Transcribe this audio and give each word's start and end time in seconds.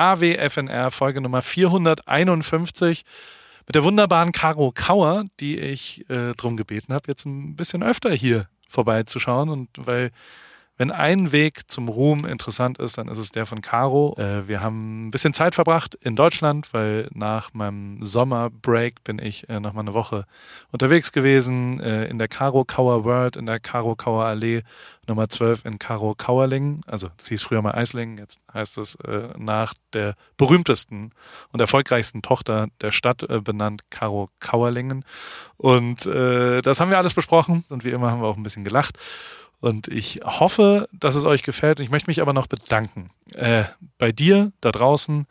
AWFNR 0.00 0.90
Folge 0.90 1.20
Nummer 1.20 1.42
451 1.42 3.04
mit 3.66 3.74
der 3.74 3.84
wunderbaren 3.84 4.32
Caro 4.32 4.72
Kauer, 4.74 5.24
die 5.40 5.58
ich 5.58 6.08
äh, 6.08 6.32
drum 6.36 6.56
gebeten 6.56 6.94
habe, 6.94 7.04
jetzt 7.08 7.26
ein 7.26 7.54
bisschen 7.54 7.82
öfter 7.82 8.10
hier 8.10 8.48
vorbeizuschauen 8.66 9.50
und 9.50 9.68
weil 9.76 10.10
wenn 10.80 10.90
ein 10.90 11.30
Weg 11.30 11.70
zum 11.70 11.90
Ruhm 11.90 12.24
interessant 12.24 12.78
ist, 12.78 12.96
dann 12.96 13.08
ist 13.08 13.18
es 13.18 13.32
der 13.32 13.44
von 13.44 13.60
Caro. 13.60 14.16
Äh, 14.16 14.48
wir 14.48 14.62
haben 14.62 15.08
ein 15.08 15.10
bisschen 15.10 15.34
Zeit 15.34 15.54
verbracht 15.54 15.94
in 15.96 16.16
Deutschland, 16.16 16.72
weil 16.72 17.10
nach 17.12 17.52
meinem 17.52 18.02
Sommerbreak 18.02 19.04
bin 19.04 19.18
ich 19.18 19.46
äh, 19.50 19.60
noch 19.60 19.74
mal 19.74 19.82
eine 19.82 19.92
Woche 19.92 20.24
unterwegs 20.72 21.12
gewesen 21.12 21.80
äh, 21.80 22.06
in 22.06 22.16
der 22.16 22.28
Caro 22.28 22.64
Kauer 22.64 23.04
World, 23.04 23.36
in 23.36 23.44
der 23.44 23.60
Caro 23.60 23.94
Kauer 23.94 24.24
Allee 24.24 24.62
Nummer 25.06 25.28
12 25.28 25.66
in 25.66 25.78
Karo 25.78 26.14
Kauerlingen. 26.16 26.80
Also 26.86 27.10
das 27.18 27.28
hieß 27.28 27.42
früher 27.42 27.60
mal 27.60 27.74
Eislingen, 27.74 28.16
jetzt 28.16 28.40
heißt 28.54 28.78
es 28.78 28.94
äh, 29.04 29.28
nach 29.36 29.74
der 29.92 30.14
berühmtesten 30.38 31.10
und 31.52 31.60
erfolgreichsten 31.60 32.22
Tochter 32.22 32.68
der 32.80 32.90
Stadt 32.90 33.26
benannt, 33.44 33.82
Karo 33.90 34.30
Kauerlingen. 34.38 35.04
Und 35.58 36.06
das 36.06 36.80
haben 36.80 36.90
wir 36.90 36.96
alles 36.96 37.12
besprochen 37.12 37.64
und 37.68 37.84
wie 37.84 37.90
immer 37.90 38.10
haben 38.10 38.22
wir 38.22 38.28
auch 38.28 38.38
ein 38.38 38.42
bisschen 38.42 38.64
gelacht. 38.64 38.96
Und 39.60 39.88
ich 39.88 40.20
hoffe, 40.24 40.88
dass 40.92 41.14
es 41.14 41.24
euch 41.24 41.42
gefällt. 41.42 41.80
Ich 41.80 41.90
möchte 41.90 42.10
mich 42.10 42.22
aber 42.22 42.32
noch 42.32 42.46
bedanken 42.46 43.10
äh, 43.34 43.64
bei 43.98 44.10
dir 44.10 44.52
da 44.60 44.72
draußen 44.72 45.26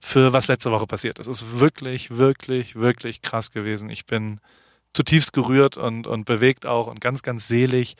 für 0.00 0.32
was 0.32 0.48
letzte 0.48 0.70
Woche 0.70 0.86
passiert 0.86 1.18
ist. 1.18 1.26
Es 1.26 1.42
ist 1.42 1.60
wirklich, 1.60 2.16
wirklich, 2.16 2.76
wirklich 2.76 3.22
krass 3.22 3.50
gewesen. 3.50 3.90
Ich 3.90 4.06
bin 4.06 4.40
zutiefst 4.92 5.32
gerührt 5.32 5.76
und, 5.76 6.06
und 6.06 6.24
bewegt 6.24 6.66
auch 6.66 6.86
und 6.86 7.00
ganz, 7.00 7.22
ganz 7.22 7.48
selig 7.48 7.96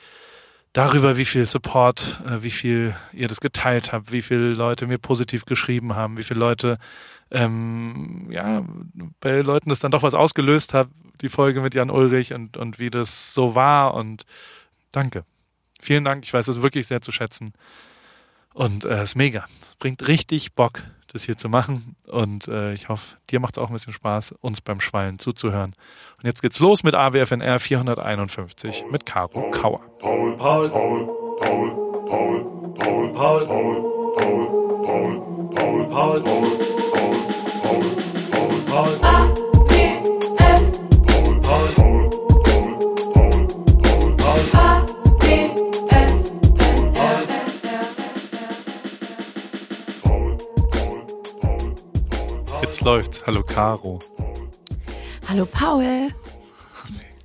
darüber, 0.73 1.17
wie 1.17 1.25
viel 1.25 1.45
Support, 1.45 2.21
äh, 2.27 2.43
wie 2.43 2.51
viel 2.51 2.95
ihr 3.13 3.27
das 3.27 3.39
geteilt 3.39 3.91
habt, 3.91 4.11
wie 4.11 4.21
viele 4.21 4.53
Leute 4.53 4.87
mir 4.87 4.97
positiv 4.97 5.45
geschrieben 5.45 5.95
haben, 5.95 6.17
wie 6.17 6.23
viele 6.23 6.39
Leute, 6.39 6.77
ähm, 7.29 8.27
ja, 8.29 8.65
bei 9.19 9.41
Leuten 9.41 9.69
das 9.69 9.79
dann 9.79 9.91
doch 9.91 10.03
was 10.03 10.13
ausgelöst 10.13 10.73
hat, 10.73 10.89
die 11.21 11.29
Folge 11.29 11.61
mit 11.61 11.75
Jan 11.75 11.89
Ulrich 11.89 12.33
und, 12.33 12.57
und 12.57 12.79
wie 12.79 12.89
das 12.89 13.33
so 13.33 13.55
war 13.55 13.93
und 13.93 14.23
danke. 14.91 15.23
Vielen 15.81 16.03
Dank, 16.03 16.23
ich 16.23 16.33
weiß 16.33 16.47
es 16.47 16.61
wirklich 16.61 16.87
sehr 16.87 17.01
zu 17.01 17.11
schätzen. 17.11 17.53
Und 18.53 18.85
es 18.85 18.99
äh, 18.99 19.03
ist 19.03 19.15
mega. 19.15 19.45
Es 19.61 19.75
bringt 19.75 20.07
richtig 20.07 20.53
Bock, 20.53 20.83
das 21.11 21.23
hier 21.23 21.37
zu 21.37 21.49
machen. 21.49 21.95
Und 22.07 22.47
äh, 22.47 22.73
ich 22.73 22.89
hoffe, 22.89 23.17
dir 23.29 23.39
macht 23.39 23.57
es 23.57 23.63
auch 23.63 23.69
ein 23.69 23.73
bisschen 23.73 23.93
Spaß, 23.93 24.33
uns 24.41 24.61
beim 24.61 24.79
Schwallen 24.79 25.19
zuzuhören. 25.19 25.73
Und 26.17 26.25
jetzt 26.25 26.41
geht's 26.41 26.59
los 26.59 26.83
mit 26.83 26.93
AWFNR 26.93 27.59
451 27.59 28.85
mit 28.91 29.05
Caro 29.05 29.49
Kauer. 29.51 29.81
Paul, 29.99 30.37
Paul, 30.37 30.69
Paul, 30.69 31.07
Paul, 31.39 32.05
Paul, 32.05 32.73
Paul, 32.75 33.13
Paul, 33.13 33.45
Paul, 33.45 33.45
Paul, 33.47 34.83
Paul, 34.83 34.83
Paul, 34.83 35.89
Paul, 35.89 35.89
Paul, 35.89 36.21
Paul, 36.21 36.21
Paul, 37.61 37.81
Paul, 38.69 38.99
Paul. 38.99 39.20
Läuft's. 52.83 53.27
Hallo 53.27 53.43
Caro. 53.43 54.01
Hallo 55.27 55.45
Paul. 55.45 56.09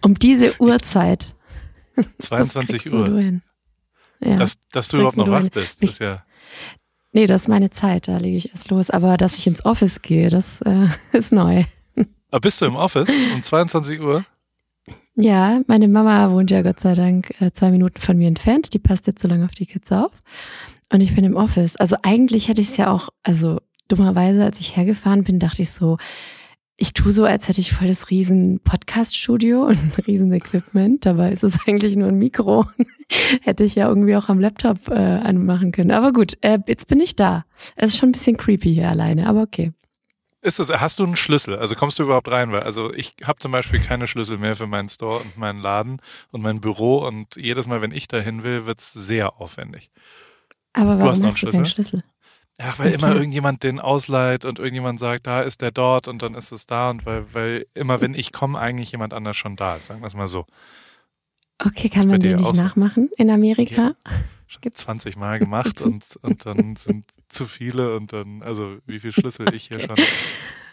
Um 0.03 0.15
diese 0.15 0.55
Uhrzeit. 0.61 1.35
22 2.19 2.93
Uhr. 2.93 3.41
Ja, 4.21 4.37
dass, 4.37 4.57
dass 4.71 4.89
du 4.89 4.99
überhaupt 4.99 5.17
noch 5.17 5.31
wach 5.31 5.49
bist, 5.49 5.83
ist 5.83 6.01
ja. 6.01 6.23
Nee, 7.13 7.27
das 7.27 7.43
ist 7.43 7.49
meine 7.49 7.71
Zeit, 7.71 8.07
da 8.07 8.19
lege 8.19 8.37
ich 8.37 8.51
erst 8.53 8.69
los. 8.69 8.91
Aber 8.91 9.17
dass 9.17 9.39
ich 9.39 9.47
ins 9.47 9.65
Office 9.65 10.03
gehe, 10.03 10.29
das 10.29 10.61
äh, 10.61 10.89
ist 11.13 11.33
neu. 11.33 11.65
Aber 11.97 12.07
ah, 12.33 12.39
bist 12.39 12.61
du 12.61 12.67
im 12.67 12.77
Office 12.77 13.11
um 13.35 13.41
22 13.41 14.01
Uhr? 14.01 14.27
Ja, 15.15 15.61
meine 15.67 15.89
Mama 15.89 16.31
wohnt 16.33 16.51
ja 16.51 16.61
Gott 16.61 16.81
sei 16.81 16.93
Dank 16.93 17.35
äh, 17.41 17.51
zwei 17.51 17.71
Minuten 17.71 18.01
von 18.01 18.19
mir 18.19 18.29
entfernt. 18.29 18.75
Die 18.75 18.79
passt 18.79 19.07
jetzt 19.07 19.23
so 19.23 19.29
lange 19.29 19.47
auf 19.47 19.53
die 19.53 19.65
Kids 19.65 19.91
auf. 19.91 20.13
Und 20.93 21.01
ich 21.01 21.15
bin 21.15 21.25
im 21.25 21.35
Office. 21.35 21.77
Also 21.77 21.97
eigentlich 22.03 22.49
hätte 22.49 22.61
ich 22.61 22.69
es 22.69 22.77
ja 22.77 22.91
auch, 22.91 23.09
also 23.23 23.61
dummerweise, 23.89 24.45
als 24.45 24.61
ich 24.61 24.77
hergefahren 24.77 25.25
bin, 25.25 25.39
dachte 25.39 25.63
ich 25.63 25.71
so, 25.71 25.99
ich 26.79 26.93
tue 26.93 27.11
so, 27.11 27.25
als 27.25 27.49
hätte 27.49 27.61
ich 27.61 27.73
voll 27.73 27.89
das 27.89 28.11
riesen 28.11 28.61
Podcast-Studio 28.61 29.63
und 29.67 29.79
ein 29.79 29.93
riesen 30.07 30.33
Equipment. 30.33 31.07
Dabei 31.07 31.33
ist 31.33 31.43
es 31.43 31.59
eigentlich 31.67 31.97
nur 31.97 32.09
ein 32.09 32.19
Mikro. 32.19 32.67
hätte 33.43 33.65
ich 33.65 33.75
ja 33.75 33.89
irgendwie 33.89 34.17
auch 34.17 34.29
am 34.29 34.41
Laptop 34.41 34.89
äh, 34.89 34.95
anmachen 34.95 35.73
können. 35.73 35.91
Aber 35.91 36.13
gut, 36.13 36.37
äh, 36.43 36.59
jetzt 36.67 36.89
bin 36.89 37.01
ich 37.01 37.17
da. 37.17 37.45
Es 37.77 37.93
ist 37.93 37.99
schon 37.99 38.11
ein 38.11 38.13
bisschen 38.13 38.37
creepy 38.37 38.75
hier 38.75 38.91
alleine, 38.91 39.27
aber 39.27 39.43
okay. 39.43 39.73
Ist 40.43 40.61
das, 40.61 40.71
hast 40.71 41.01
du 41.01 41.05
einen 41.05 41.17
Schlüssel? 41.17 41.57
Also 41.57 41.75
kommst 41.75 41.99
du 41.99 42.05
überhaupt 42.05 42.31
rein? 42.31 42.53
Weil 42.53 42.61
also 42.61 42.93
ich 42.93 43.15
habe 43.25 43.39
zum 43.41 43.51
Beispiel 43.51 43.81
keine 43.81 44.07
Schlüssel 44.07 44.39
mehr 44.39 44.55
für 44.55 44.69
meinen 44.69 44.89
Store 44.89 45.19
und 45.19 45.37
meinen 45.37 45.61
Laden 45.61 46.01
und 46.31 46.43
mein 46.43 46.61
Büro 46.61 46.99
und 46.99 47.35
jedes 47.35 47.67
Mal, 47.67 47.81
wenn 47.81 47.91
ich 47.91 48.07
dahin 48.07 48.45
will, 48.45 48.67
wird's 48.67 48.93
sehr 48.93 49.41
aufwendig. 49.41 49.91
Aber 50.73 50.99
warum 51.01 51.01
du 51.01 51.09
hast, 51.09 51.25
hast 51.25 51.43
du 51.43 51.51
keinen 51.51 51.67
Schlüssel? 51.67 52.05
Ja, 52.59 52.73
weil 52.79 52.93
immer 52.93 53.15
irgendjemand 53.15 53.63
den 53.63 53.81
ausleiht 53.81 54.47
und 54.47 54.59
irgendjemand 54.59 54.99
sagt, 54.99 55.27
da 55.27 55.43
ist 55.43 55.61
der 55.61 55.73
dort 55.73 56.09
und 56.09 56.23
dann 56.23 56.35
ist 56.35 56.53
es 56.53 56.65
da 56.65 56.89
und 56.89 57.05
weil, 57.05 57.27
weil 57.35 57.67
immer, 57.75 58.01
wenn 58.01 58.15
ich 58.15 58.33
komme, 58.33 58.59
eigentlich 58.59 58.93
jemand 58.93 59.13
anders 59.13 59.37
schon 59.37 59.57
da 59.57 59.77
ist, 59.77 59.87
sagen 59.87 60.01
wir 60.01 60.07
es 60.07 60.15
mal 60.15 60.29
so. 60.29 60.47
Okay, 61.59 61.89
kann 61.89 62.09
man 62.09 62.21
den 62.21 62.37
nicht 62.37 62.55
nachmachen 62.55 63.11
in 63.17 63.31
Amerika? 63.31 63.95
Ja, 64.09 64.15
schon 64.47 64.63
20 64.73 65.17
Mal 65.17 65.39
gemacht 65.39 65.81
und, 65.83 66.05
und 66.23 66.47
dann 66.47 66.77
sind 66.77 67.05
zu 67.29 67.47
viele 67.47 67.97
und 67.97 68.13
dann, 68.13 68.43
also 68.43 68.79
wie 68.87 69.01
viel 69.01 69.13
Schlüssel 69.13 69.53
ich 69.55 69.69
hier 69.69 69.81
schon 69.81 69.97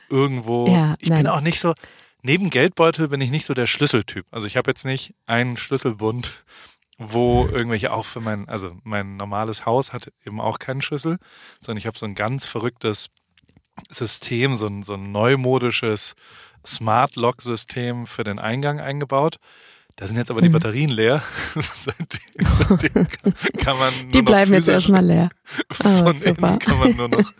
irgendwo. 0.09 0.67
Ja, 0.67 0.95
ich 0.99 1.09
nein. 1.09 1.23
bin 1.23 1.27
auch 1.27 1.41
nicht 1.41 1.59
so, 1.59 1.73
neben 2.21 2.49
Geldbeutel 2.49 3.09
bin 3.09 3.21
ich 3.21 3.31
nicht 3.31 3.45
so 3.45 3.53
der 3.53 3.67
Schlüsseltyp. 3.67 4.25
Also 4.31 4.47
ich 4.47 4.57
habe 4.57 4.71
jetzt 4.71 4.85
nicht 4.85 5.15
einen 5.25 5.57
Schlüsselbund 5.57 6.31
wo 7.11 7.47
irgendwelche 7.47 7.91
auch 7.91 8.05
für 8.05 8.19
mein, 8.19 8.47
also 8.47 8.71
mein 8.83 9.17
normales 9.17 9.65
Haus 9.65 9.93
hat 9.93 10.11
eben 10.25 10.39
auch 10.39 10.59
keinen 10.59 10.81
Schlüssel, 10.81 11.17
sondern 11.59 11.77
ich 11.77 11.87
habe 11.87 11.97
so 11.97 12.05
ein 12.05 12.15
ganz 12.15 12.45
verrücktes 12.45 13.09
System, 13.89 14.55
so 14.55 14.67
ein, 14.67 14.83
so 14.83 14.93
ein 14.93 15.11
neumodisches 15.11 16.15
Smart 16.65 17.15
Lock 17.15 17.41
System 17.41 18.07
für 18.07 18.23
den 18.23 18.39
Eingang 18.39 18.79
eingebaut. 18.79 19.37
Da 19.95 20.07
sind 20.07 20.17
jetzt 20.17 20.31
aber 20.31 20.41
die 20.41 20.49
mhm. 20.49 20.53
Batterien 20.53 20.89
leer. 20.89 21.21
seitdem, 21.55 22.19
seitdem 22.51 23.07
kann 23.57 23.77
man 23.77 23.93
nur 24.01 24.11
die 24.11 24.21
bleiben 24.23 24.53
jetzt 24.53 24.67
erstmal 24.67 25.05
leer. 25.05 25.29
Oh, 25.83 25.89
von 26.05 26.17
super. 26.17 26.47
innen 26.47 26.59
kann 26.59 26.79
man 26.79 26.95
nur 26.95 27.09
noch, 27.09 27.33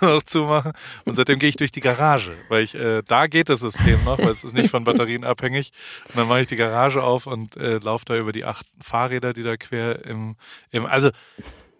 nur 0.00 0.14
noch 0.14 0.22
zumachen. 0.24 0.72
Und 1.04 1.14
seitdem 1.14 1.38
gehe 1.38 1.48
ich 1.48 1.56
durch 1.56 1.70
die 1.70 1.80
Garage, 1.80 2.32
weil 2.48 2.64
ich 2.64 2.74
äh, 2.74 3.02
da 3.06 3.28
geht 3.28 3.48
das 3.48 3.60
System 3.60 4.02
noch, 4.04 4.18
weil 4.18 4.30
es 4.30 4.42
ist 4.42 4.54
nicht 4.54 4.70
von 4.70 4.82
Batterien 4.82 5.24
abhängig. 5.24 5.70
Und 6.08 6.18
dann 6.18 6.28
mache 6.28 6.40
ich 6.40 6.46
die 6.48 6.56
Garage 6.56 7.02
auf 7.02 7.26
und 7.26 7.56
äh, 7.56 7.78
laufe 7.78 8.04
da 8.06 8.16
über 8.16 8.32
die 8.32 8.44
acht 8.44 8.66
Fahrräder, 8.80 9.32
die 9.32 9.44
da 9.44 9.56
quer 9.56 10.04
im, 10.04 10.34
im 10.70 10.86
also 10.86 11.10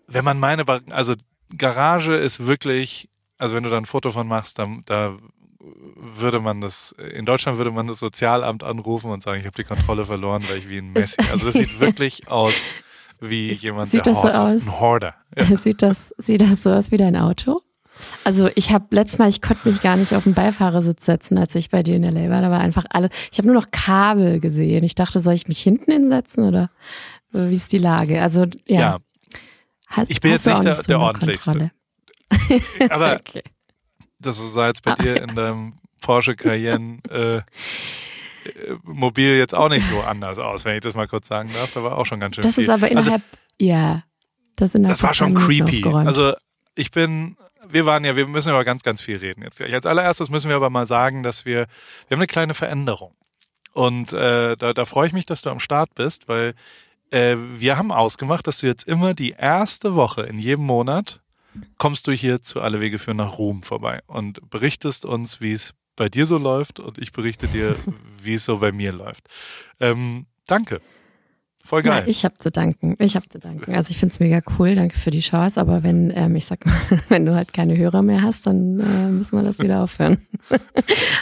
wenn 0.06 0.24
man 0.24 0.38
meine, 0.38 0.64
also 0.90 1.14
Garage 1.56 2.14
ist 2.14 2.46
wirklich, 2.46 3.08
also 3.38 3.54
wenn 3.54 3.64
du 3.64 3.70
da 3.70 3.78
ein 3.78 3.86
Foto 3.86 4.10
von 4.10 4.28
machst, 4.28 4.58
dann 4.58 4.82
da 4.84 5.16
würde 5.60 6.41
man 6.41 6.60
das, 6.60 6.93
in 6.93 7.26
Deutschland 7.26 7.59
würde 7.59 7.71
man 7.71 7.87
das 7.87 7.98
Sozialamt 7.98 8.65
anrufen 8.65 9.10
und 9.10 9.22
sagen, 9.22 9.41
ich 9.41 9.47
habe 9.47 9.56
die 9.56 9.65
Kontrolle 9.65 10.04
verloren, 10.04 10.43
weil 10.48 10.59
ich 10.59 10.69
wie 10.69 10.78
ein 10.78 10.93
Messi. 10.93 11.16
Also 11.31 11.47
das 11.47 11.54
sieht 11.54 11.81
wirklich 11.81 12.28
aus 12.28 12.65
wie 13.21 13.53
jemand, 13.53 13.91
sieht 13.91 14.06
der 14.06 14.15
das 14.15 14.22
hortet. 14.22 14.37
so 14.37 14.43
aus? 14.43 14.62
ein 14.62 14.81
Horder. 14.81 15.15
Ja. 15.37 15.44
Sieht 15.59 15.82
das, 15.82 16.15
sieht 16.16 16.41
das 16.41 16.62
so 16.62 16.72
aus 16.72 16.91
wie 16.91 16.97
dein 16.97 17.16
Auto? 17.16 17.60
Also 18.25 18.49
ich 18.54 18.72
habe 18.72 18.87
letztes 18.91 19.19
Mal, 19.19 19.28
ich 19.28 19.43
konnte 19.43 19.69
mich 19.69 19.82
gar 19.82 19.97
nicht 19.97 20.15
auf 20.15 20.25
den 20.25 20.32
Beifahrersitz 20.32 21.04
setzen, 21.04 21.37
als 21.37 21.54
ich 21.54 21.69
bei 21.69 21.82
dir 21.82 21.97
in 21.97 22.03
der 22.03 22.12
LA 22.12 22.31
war. 22.31 22.41
Da 22.41 22.50
war 22.50 22.60
einfach 22.60 22.87
alles. 22.88 23.10
Ich 23.31 23.37
habe 23.37 23.47
nur 23.47 23.56
noch 23.56 23.70
Kabel 23.70 24.41
gesehen. 24.41 24.84
Ich 24.84 24.94
dachte, 24.94 25.20
soll 25.20 25.34
ich 25.34 25.49
mich 25.49 25.60
hinten 25.60 25.93
hinsetzen 25.93 26.44
oder 26.44 26.70
wie 27.32 27.54
ist 27.54 27.72
die 27.72 27.78
Lage? 27.78 28.22
Also 28.22 28.47
ja. 28.66 28.81
ja. 28.81 28.99
Hat, 29.87 30.10
ich 30.10 30.20
bin 30.20 30.31
jetzt 30.31 30.47
nicht 30.47 30.65
der, 30.65 30.76
so 30.76 30.82
der 30.84 31.00
ordentlichste. 31.00 31.72
Aber 32.88 33.16
okay. 33.20 33.43
Das 34.20 34.38
sah 34.38 34.69
jetzt 34.69 34.82
bei 34.82 34.93
ah. 34.93 34.96
dir 34.96 35.22
in 35.22 35.34
deinem 35.34 35.75
Porsche 36.00 36.34
Cayenne 36.34 36.99
äh, 37.11 37.43
Mobil 38.82 39.37
jetzt 39.37 39.55
auch 39.55 39.69
nicht 39.69 39.87
so 39.87 40.00
anders 40.00 40.38
aus, 40.38 40.64
wenn 40.64 40.75
ich 40.75 40.81
das 40.81 40.94
mal 40.94 41.06
kurz 41.06 41.28
sagen 41.28 41.50
darf. 41.52 41.72
Da 41.72 41.82
war 41.82 41.99
auch 41.99 42.06
schon 42.06 42.20
ganz 42.20 42.37
schön 42.37 42.43
das 42.43 42.55
viel. 42.55 42.67
Das 42.67 42.76
ist 42.76 42.82
aber 42.82 42.96
also 42.96 43.11
innerhalb, 43.11 43.22
also, 43.22 43.40
ja, 43.58 44.02
das, 44.56 44.75
innerhalb 44.75 44.94
das 44.94 45.02
war 45.02 45.14
schon 45.14 45.34
creepy. 45.34 45.84
Also 45.87 46.34
ich 46.75 46.90
bin, 46.90 47.37
wir 47.69 47.87
waren 47.87 48.05
ja, 48.05 48.17
wir 48.17 48.26
müssen 48.26 48.50
über 48.50 48.64
ganz, 48.64 48.82
ganz 48.82 49.02
viel 49.02 49.19
reden 49.19 49.43
jetzt 49.43 49.58
gleich. 49.58 49.75
Als 49.75 49.87
allererstes 49.87 50.31
müssen 50.31 50.49
wir 50.49 50.56
aber 50.56 50.70
mal 50.70 50.87
sagen, 50.87 51.22
dass 51.22 51.44
wir, 51.44 51.67
wir 52.08 52.17
haben 52.17 52.20
eine 52.20 52.26
kleine 52.26 52.55
Veränderung. 52.55 53.14
Und 53.72 54.12
äh, 54.12 54.56
da, 54.56 54.72
da 54.72 54.84
freue 54.84 55.06
ich 55.06 55.12
mich, 55.12 55.26
dass 55.26 55.43
du 55.43 55.50
am 55.50 55.61
Start 55.61 55.94
bist, 55.94 56.28
weil 56.28 56.55
äh, 57.11 57.37
wir 57.38 57.76
haben 57.76 57.93
ausgemacht, 57.93 58.46
dass 58.46 58.61
du 58.61 58.67
jetzt 58.67 58.87
immer 58.87 59.14
die 59.14 59.31
erste 59.31 59.94
Woche 59.94 60.22
in 60.22 60.38
jedem 60.38 60.64
Monat 60.64 61.20
kommst 61.79 62.06
du 62.06 62.12
hier 62.12 62.43
zu 62.43 62.61
Alle 62.61 62.81
Wege 62.81 62.99
führen 62.99 63.17
nach 63.17 63.38
Ruhm 63.38 63.62
vorbei 63.62 64.00
und 64.06 64.49
berichtest 64.50 65.05
uns, 65.05 65.41
wie 65.41 65.52
es 65.52 65.75
bei 65.97 66.08
dir 66.08 66.26
so 66.26 66.38
läuft 66.38 66.81
und 66.81 66.99
ich 66.99 67.12
berichte 67.12 67.47
dir, 67.49 67.76
wie 68.23 68.35
es 68.35 68.44
so 68.44 68.58
bei 68.58 68.73
mir 68.73 68.93
läuft. 68.93 69.29
Ähm, 69.81 70.26
danke. 70.47 70.81
Voll 71.62 71.82
geil. 71.82 72.05
Ja, 72.05 72.08
ich 72.08 72.25
habe 72.25 72.37
zu 72.37 72.50
danken. 72.50 72.97
Ich 72.99 73.17
habe 73.17 73.29
zu 73.29 73.38
danken. 73.38 73.75
Also 73.75 73.91
ich 73.91 73.99
find's 73.99 74.19
mega 74.19 74.41
cool. 74.58 74.75
Danke 74.75 74.99
für 74.99 75.11
die 75.11 75.20
Chance. 75.20 75.61
Aber 75.61 75.82
wenn, 75.82 76.11
ähm, 76.14 76.35
ich 76.35 76.47
sag 76.47 76.64
mal, 76.64 76.75
wenn 77.08 77.26
du 77.26 77.35
halt 77.35 77.53
keine 77.53 77.76
Hörer 77.76 78.03
mehr 78.03 78.23
hast, 78.23 78.46
dann 78.46 78.81
äh, 78.81 79.11
müssen 79.11 79.37
wir 79.37 79.43
das 79.43 79.58
wieder 79.58 79.82
aufhören. 79.82 80.26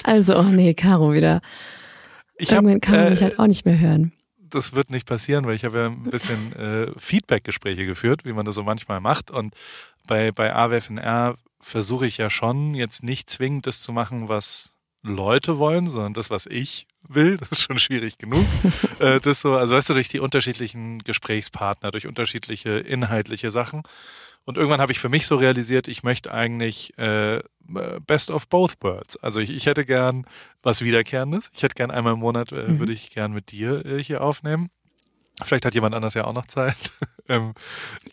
also, 0.04 0.38
oh 0.38 0.44
nee, 0.44 0.74
Caro 0.74 1.12
wieder. 1.12 1.40
Ich 2.36 2.52
Irgendwann 2.52 2.76
hab, 2.76 2.82
kann 2.82 2.94
man 2.94 3.06
äh, 3.06 3.10
mich 3.10 3.22
halt 3.22 3.38
auch 3.40 3.48
nicht 3.48 3.64
mehr 3.64 3.80
hören. 3.80 4.12
das 4.48 4.74
wird 4.74 4.90
nicht 4.90 5.08
passieren, 5.08 5.44
weil 5.44 5.56
ich 5.56 5.64
habe 5.64 5.78
ja 5.78 5.86
ein 5.86 6.04
bisschen 6.04 6.52
äh, 6.54 6.92
Feedback-Gespräche 6.96 7.84
geführt, 7.84 8.24
wie 8.24 8.32
man 8.32 8.46
das 8.46 8.54
so 8.54 8.62
manchmal 8.62 9.00
macht. 9.00 9.32
Und 9.32 9.54
bei, 10.08 10.32
bei 10.32 10.52
AWFNR 10.54 11.36
versuche 11.60 12.06
ich 12.06 12.18
ja 12.18 12.30
schon 12.30 12.74
jetzt 12.74 13.04
nicht 13.04 13.30
zwingend 13.30 13.68
das 13.68 13.82
zu 13.82 13.92
machen, 13.92 14.28
was 14.28 14.74
Leute 15.02 15.58
wollen, 15.58 15.86
sondern 15.86 16.14
das, 16.14 16.30
was 16.30 16.46
ich 16.46 16.88
will. 17.08 17.36
Das 17.36 17.50
ist 17.52 17.62
schon 17.62 17.78
schwierig 17.78 18.18
genug. 18.18 18.44
äh, 18.98 19.20
das 19.20 19.40
so, 19.40 19.54
also 19.54 19.76
weißt 19.76 19.90
du, 19.90 19.94
durch 19.94 20.08
die 20.08 20.18
unterschiedlichen 20.20 20.98
Gesprächspartner, 20.98 21.92
durch 21.92 22.06
unterschiedliche 22.08 22.70
inhaltliche 22.78 23.50
Sachen. 23.52 23.82
Und 24.44 24.56
irgendwann 24.56 24.80
habe 24.80 24.92
ich 24.92 24.98
für 24.98 25.08
mich 25.10 25.26
so 25.26 25.36
realisiert, 25.36 25.88
ich 25.88 26.02
möchte 26.02 26.32
eigentlich 26.32 26.96
äh, 26.98 27.42
Best 28.06 28.30
of 28.30 28.48
both 28.48 28.74
worlds. 28.82 29.16
Also 29.18 29.40
ich, 29.40 29.50
ich 29.50 29.66
hätte 29.66 29.84
gern 29.84 30.26
was 30.62 30.82
Wiederkehrendes. 30.82 31.50
Ich 31.54 31.62
hätte 31.62 31.74
gern 31.74 31.90
einmal 31.90 32.14
im 32.14 32.20
Monat, 32.20 32.50
äh, 32.52 32.62
Mhm. 32.68 32.78
würde 32.78 32.92
ich 32.94 33.10
gern 33.10 33.32
mit 33.32 33.52
dir 33.52 33.84
äh, 33.84 34.02
hier 34.02 34.22
aufnehmen. 34.22 34.70
Vielleicht 35.44 35.64
hat 35.66 35.74
jemand 35.74 35.94
anders 35.94 36.14
ja 36.14 36.24
auch 36.24 36.32
noch 36.32 36.46
Zeit. 36.46 36.92
ähm, 37.28 37.54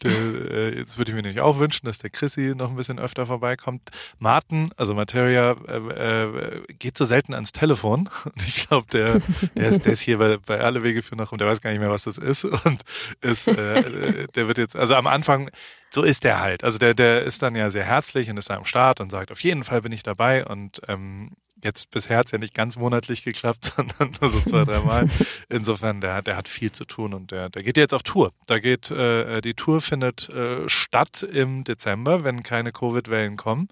der, 0.04 0.12
äh, 0.12 0.78
jetzt 0.78 0.98
würde 0.98 1.12
ich 1.12 1.16
mir 1.16 1.22
nämlich 1.22 1.42
auch 1.42 1.60
wünschen, 1.60 1.86
dass 1.86 2.00
der 2.00 2.10
Chrissy 2.10 2.54
noch 2.56 2.70
ein 2.70 2.76
bisschen 2.76 3.00
öfter 3.00 3.26
vorbeikommt. 3.26 3.90
Martin, 4.20 4.72
also 4.78 4.94
Materia, 4.94 5.56
äh, 5.68 6.24
äh, 6.24 6.64
geht 6.80 6.98
so 6.98 7.06
selten 7.06 7.34
ans 7.34 7.52
Telefon. 7.52 8.10
Und 8.26 8.48
ich 8.48 8.68
glaube, 8.68 8.88
der, 8.92 9.22
der, 9.56 9.70
ist, 9.70 9.86
der 9.86 9.94
ist 9.94 10.02
hier 10.02 10.18
bei, 10.18 10.38
bei 10.38 10.60
Alle 10.60 10.84
Wege 10.84 11.04
für 11.04 11.16
nach 11.16 11.32
und 11.32 11.40
der 11.40 11.48
weiß 11.48 11.62
gar 11.62 11.70
nicht 11.72 11.80
mehr, 11.80 11.90
was 11.90 12.04
das 12.04 12.18
ist. 12.18 12.46
Und 12.46 12.82
ist, 13.22 13.48
äh, 13.48 13.80
äh, 13.80 14.28
der 14.36 14.48
wird 14.48 14.58
jetzt, 14.58 14.76
also 14.76 14.96
am 14.96 15.08
Anfang, 15.08 15.50
so 15.90 16.04
ist 16.04 16.24
der 16.24 16.40
halt. 16.40 16.64
Also 16.64 16.78
der, 16.78 16.94
der 16.94 17.24
ist 17.24 17.42
dann 17.42 17.56
ja 17.56 17.70
sehr 17.70 17.86
herzlich 17.86 18.30
und 18.30 18.38
ist 18.38 18.50
da 18.50 18.56
am 18.56 18.66
Start 18.66 19.00
und 19.00 19.12
sagt, 19.12 19.32
auf 19.32 19.40
jeden 19.42 19.64
Fall 19.64 19.82
bin 19.82 19.92
ich 19.92 20.04
dabei. 20.04 20.46
Und 20.46 20.82
ähm, 20.88 21.32
jetzt 21.66 21.92
bisher 21.92 22.18
hat's 22.20 22.32
ja 22.32 22.38
nicht 22.38 22.54
ganz 22.54 22.78
monatlich 22.78 23.24
geklappt, 23.24 23.66
sondern 23.76 24.12
nur 24.22 24.30
so 24.30 24.40
zwei, 24.40 24.64
drei 24.64 24.80
Mal. 24.80 25.10
Insofern, 25.50 26.00
der, 26.00 26.22
der 26.22 26.38
hat 26.38 26.48
viel 26.48 26.72
zu 26.72 26.86
tun 26.86 27.14
und 27.14 27.32
der, 27.32 27.50
der 27.50 27.64
geht 27.64 27.76
jetzt 27.76 27.94
auf 27.94 28.04
Tour. 28.04 28.32
Da 28.46 28.60
geht, 28.60 28.92
äh, 28.92 29.42
die 29.42 29.54
Tour 29.54 29.82
findet 29.82 30.30
äh, 30.30 30.70
statt 30.70 31.24
im 31.24 31.66
Dezember, 31.66 32.24
wenn 32.24 32.44
keine 32.44 32.72
Covid-Wellen 32.72 33.36
kommen. 33.36 33.68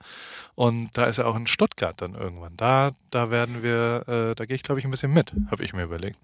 Und 0.56 0.90
da 0.98 1.06
ist 1.06 1.20
er 1.20 1.28
auch 1.28 1.36
in 1.36 1.48
Stuttgart 1.48 2.00
dann 2.02 2.16
irgendwann. 2.16 2.58
Da, 2.58 2.92
da 3.12 3.32
werden 3.32 3.64
wir, 3.64 4.04
äh, 4.08 4.36
da 4.36 4.46
gehe 4.46 4.56
ich, 4.56 4.64
glaube 4.64 4.80
ich, 4.80 4.86
ein 4.86 4.92
bisschen 4.92 5.14
mit, 5.14 5.32
habe 5.50 5.64
ich 5.64 5.74
mir 5.74 5.84
überlegt. 5.84 6.20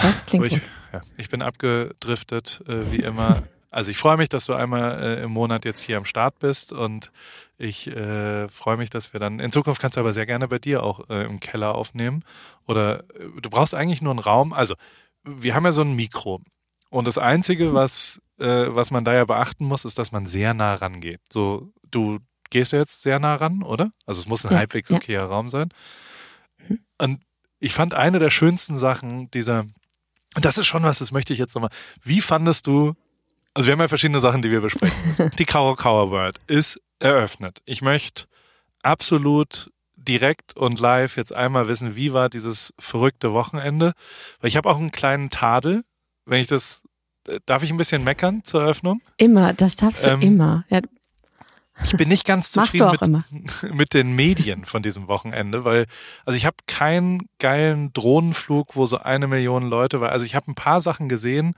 Das 0.00 0.24
klingt 0.24 0.46
ich, 0.46 0.52
gut. 0.54 0.62
ja, 0.92 1.00
ich 1.16 1.30
bin 1.30 1.42
abgedriftet, 1.42 2.62
äh, 2.66 2.90
wie 2.90 3.00
immer. 3.00 3.44
Also 3.74 3.90
ich 3.90 3.98
freue 3.98 4.16
mich, 4.16 4.28
dass 4.28 4.46
du 4.46 4.54
einmal 4.54 5.02
äh, 5.02 5.22
im 5.24 5.32
Monat 5.32 5.64
jetzt 5.64 5.80
hier 5.80 5.96
am 5.96 6.04
Start 6.04 6.38
bist 6.38 6.72
und 6.72 7.10
ich 7.58 7.88
äh, 7.88 8.48
freue 8.48 8.76
mich, 8.76 8.88
dass 8.88 9.12
wir 9.12 9.18
dann, 9.18 9.40
in 9.40 9.50
Zukunft 9.50 9.80
kannst 9.80 9.96
du 9.96 10.00
aber 10.00 10.12
sehr 10.12 10.26
gerne 10.26 10.46
bei 10.46 10.60
dir 10.60 10.84
auch 10.84 11.10
äh, 11.10 11.24
im 11.24 11.40
Keller 11.40 11.74
aufnehmen. 11.74 12.22
Oder 12.68 13.00
äh, 13.00 13.40
du 13.42 13.50
brauchst 13.50 13.74
eigentlich 13.74 14.00
nur 14.00 14.12
einen 14.12 14.20
Raum. 14.20 14.52
Also 14.52 14.76
wir 15.24 15.56
haben 15.56 15.64
ja 15.64 15.72
so 15.72 15.82
ein 15.82 15.96
Mikro. 15.96 16.40
Und 16.88 17.08
das 17.08 17.18
Einzige, 17.18 17.74
was, 17.74 18.22
äh, 18.38 18.66
was 18.68 18.92
man 18.92 19.04
da 19.04 19.12
ja 19.12 19.24
beachten 19.24 19.64
muss, 19.64 19.84
ist, 19.84 19.98
dass 19.98 20.12
man 20.12 20.26
sehr 20.26 20.54
nah 20.54 20.74
rangeht. 20.74 21.20
So, 21.32 21.72
du 21.90 22.20
gehst 22.50 22.72
ja 22.72 22.78
jetzt 22.78 23.02
sehr 23.02 23.18
nah 23.18 23.34
ran, 23.34 23.64
oder? 23.64 23.90
Also 24.06 24.20
es 24.20 24.28
muss 24.28 24.46
ein 24.46 24.52
Ja, 24.52 24.58
halbwegs 24.58 24.88
ja. 24.88 24.98
okayer 24.98 25.24
Raum 25.24 25.50
sein. 25.50 25.70
Und 26.98 27.20
ich 27.58 27.74
fand 27.74 27.92
eine 27.92 28.20
der 28.20 28.30
schönsten 28.30 28.76
Sachen 28.76 29.32
dieser, 29.32 29.64
und 30.36 30.44
das 30.44 30.58
ist 30.58 30.66
schon 30.66 30.84
was, 30.84 31.00
das 31.00 31.10
möchte 31.10 31.32
ich 31.32 31.40
jetzt 31.40 31.56
nochmal. 31.56 31.70
Wie 32.04 32.20
fandest 32.20 32.68
du, 32.68 32.94
also 33.54 33.68
wir 33.68 33.72
haben 33.72 33.80
ja 33.80 33.88
verschiedene 33.88 34.20
Sachen, 34.20 34.42
die 34.42 34.50
wir 34.50 34.60
besprechen 34.60 35.06
müssen. 35.06 35.30
Die 35.38 35.44
Kauer 35.44 35.76
World 36.10 36.40
ist 36.48 36.80
eröffnet. 36.98 37.62
Ich 37.64 37.82
möchte 37.82 38.24
absolut 38.82 39.70
direkt 39.96 40.56
und 40.56 40.80
live 40.80 41.16
jetzt 41.16 41.32
einmal 41.32 41.68
wissen, 41.68 41.96
wie 41.96 42.12
war 42.12 42.28
dieses 42.28 42.74
verrückte 42.78 43.32
Wochenende? 43.32 43.92
Weil 44.40 44.48
ich 44.48 44.56
habe 44.56 44.68
auch 44.68 44.78
einen 44.78 44.90
kleinen 44.90 45.30
Tadel, 45.30 45.82
wenn 46.26 46.40
ich 46.40 46.46
das, 46.46 46.82
darf 47.46 47.62
ich 47.62 47.70
ein 47.70 47.76
bisschen 47.76 48.04
meckern 48.04 48.42
zur 48.44 48.62
Eröffnung? 48.62 49.00
Immer, 49.16 49.52
das 49.54 49.76
darfst 49.76 50.04
du 50.04 50.10
Ähm, 50.10 50.20
immer. 50.20 50.64
Ja, 50.68 50.80
Ich 51.84 51.96
bin 51.96 52.08
nicht 52.08 52.26
ganz 52.26 52.50
zufrieden 52.52 52.90
mit, 52.90 53.02
immer. 53.02 53.24
mit 53.72 53.94
den 53.94 54.14
Medien 54.14 54.64
von 54.64 54.82
diesem 54.82 55.08
Wochenende, 55.08 55.64
weil, 55.64 55.86
also 56.26 56.36
ich 56.36 56.44
habe 56.44 56.56
keinen 56.66 57.28
geilen 57.38 57.92
Drohnenflug, 57.92 58.76
wo 58.76 58.86
so 58.86 58.98
eine 58.98 59.26
Million 59.26 59.68
Leute 59.68 60.00
war. 60.00 60.12
Also 60.12 60.26
ich 60.26 60.34
habe 60.34 60.50
ein 60.50 60.54
paar 60.54 60.80
Sachen 60.80 61.08
gesehen, 61.08 61.54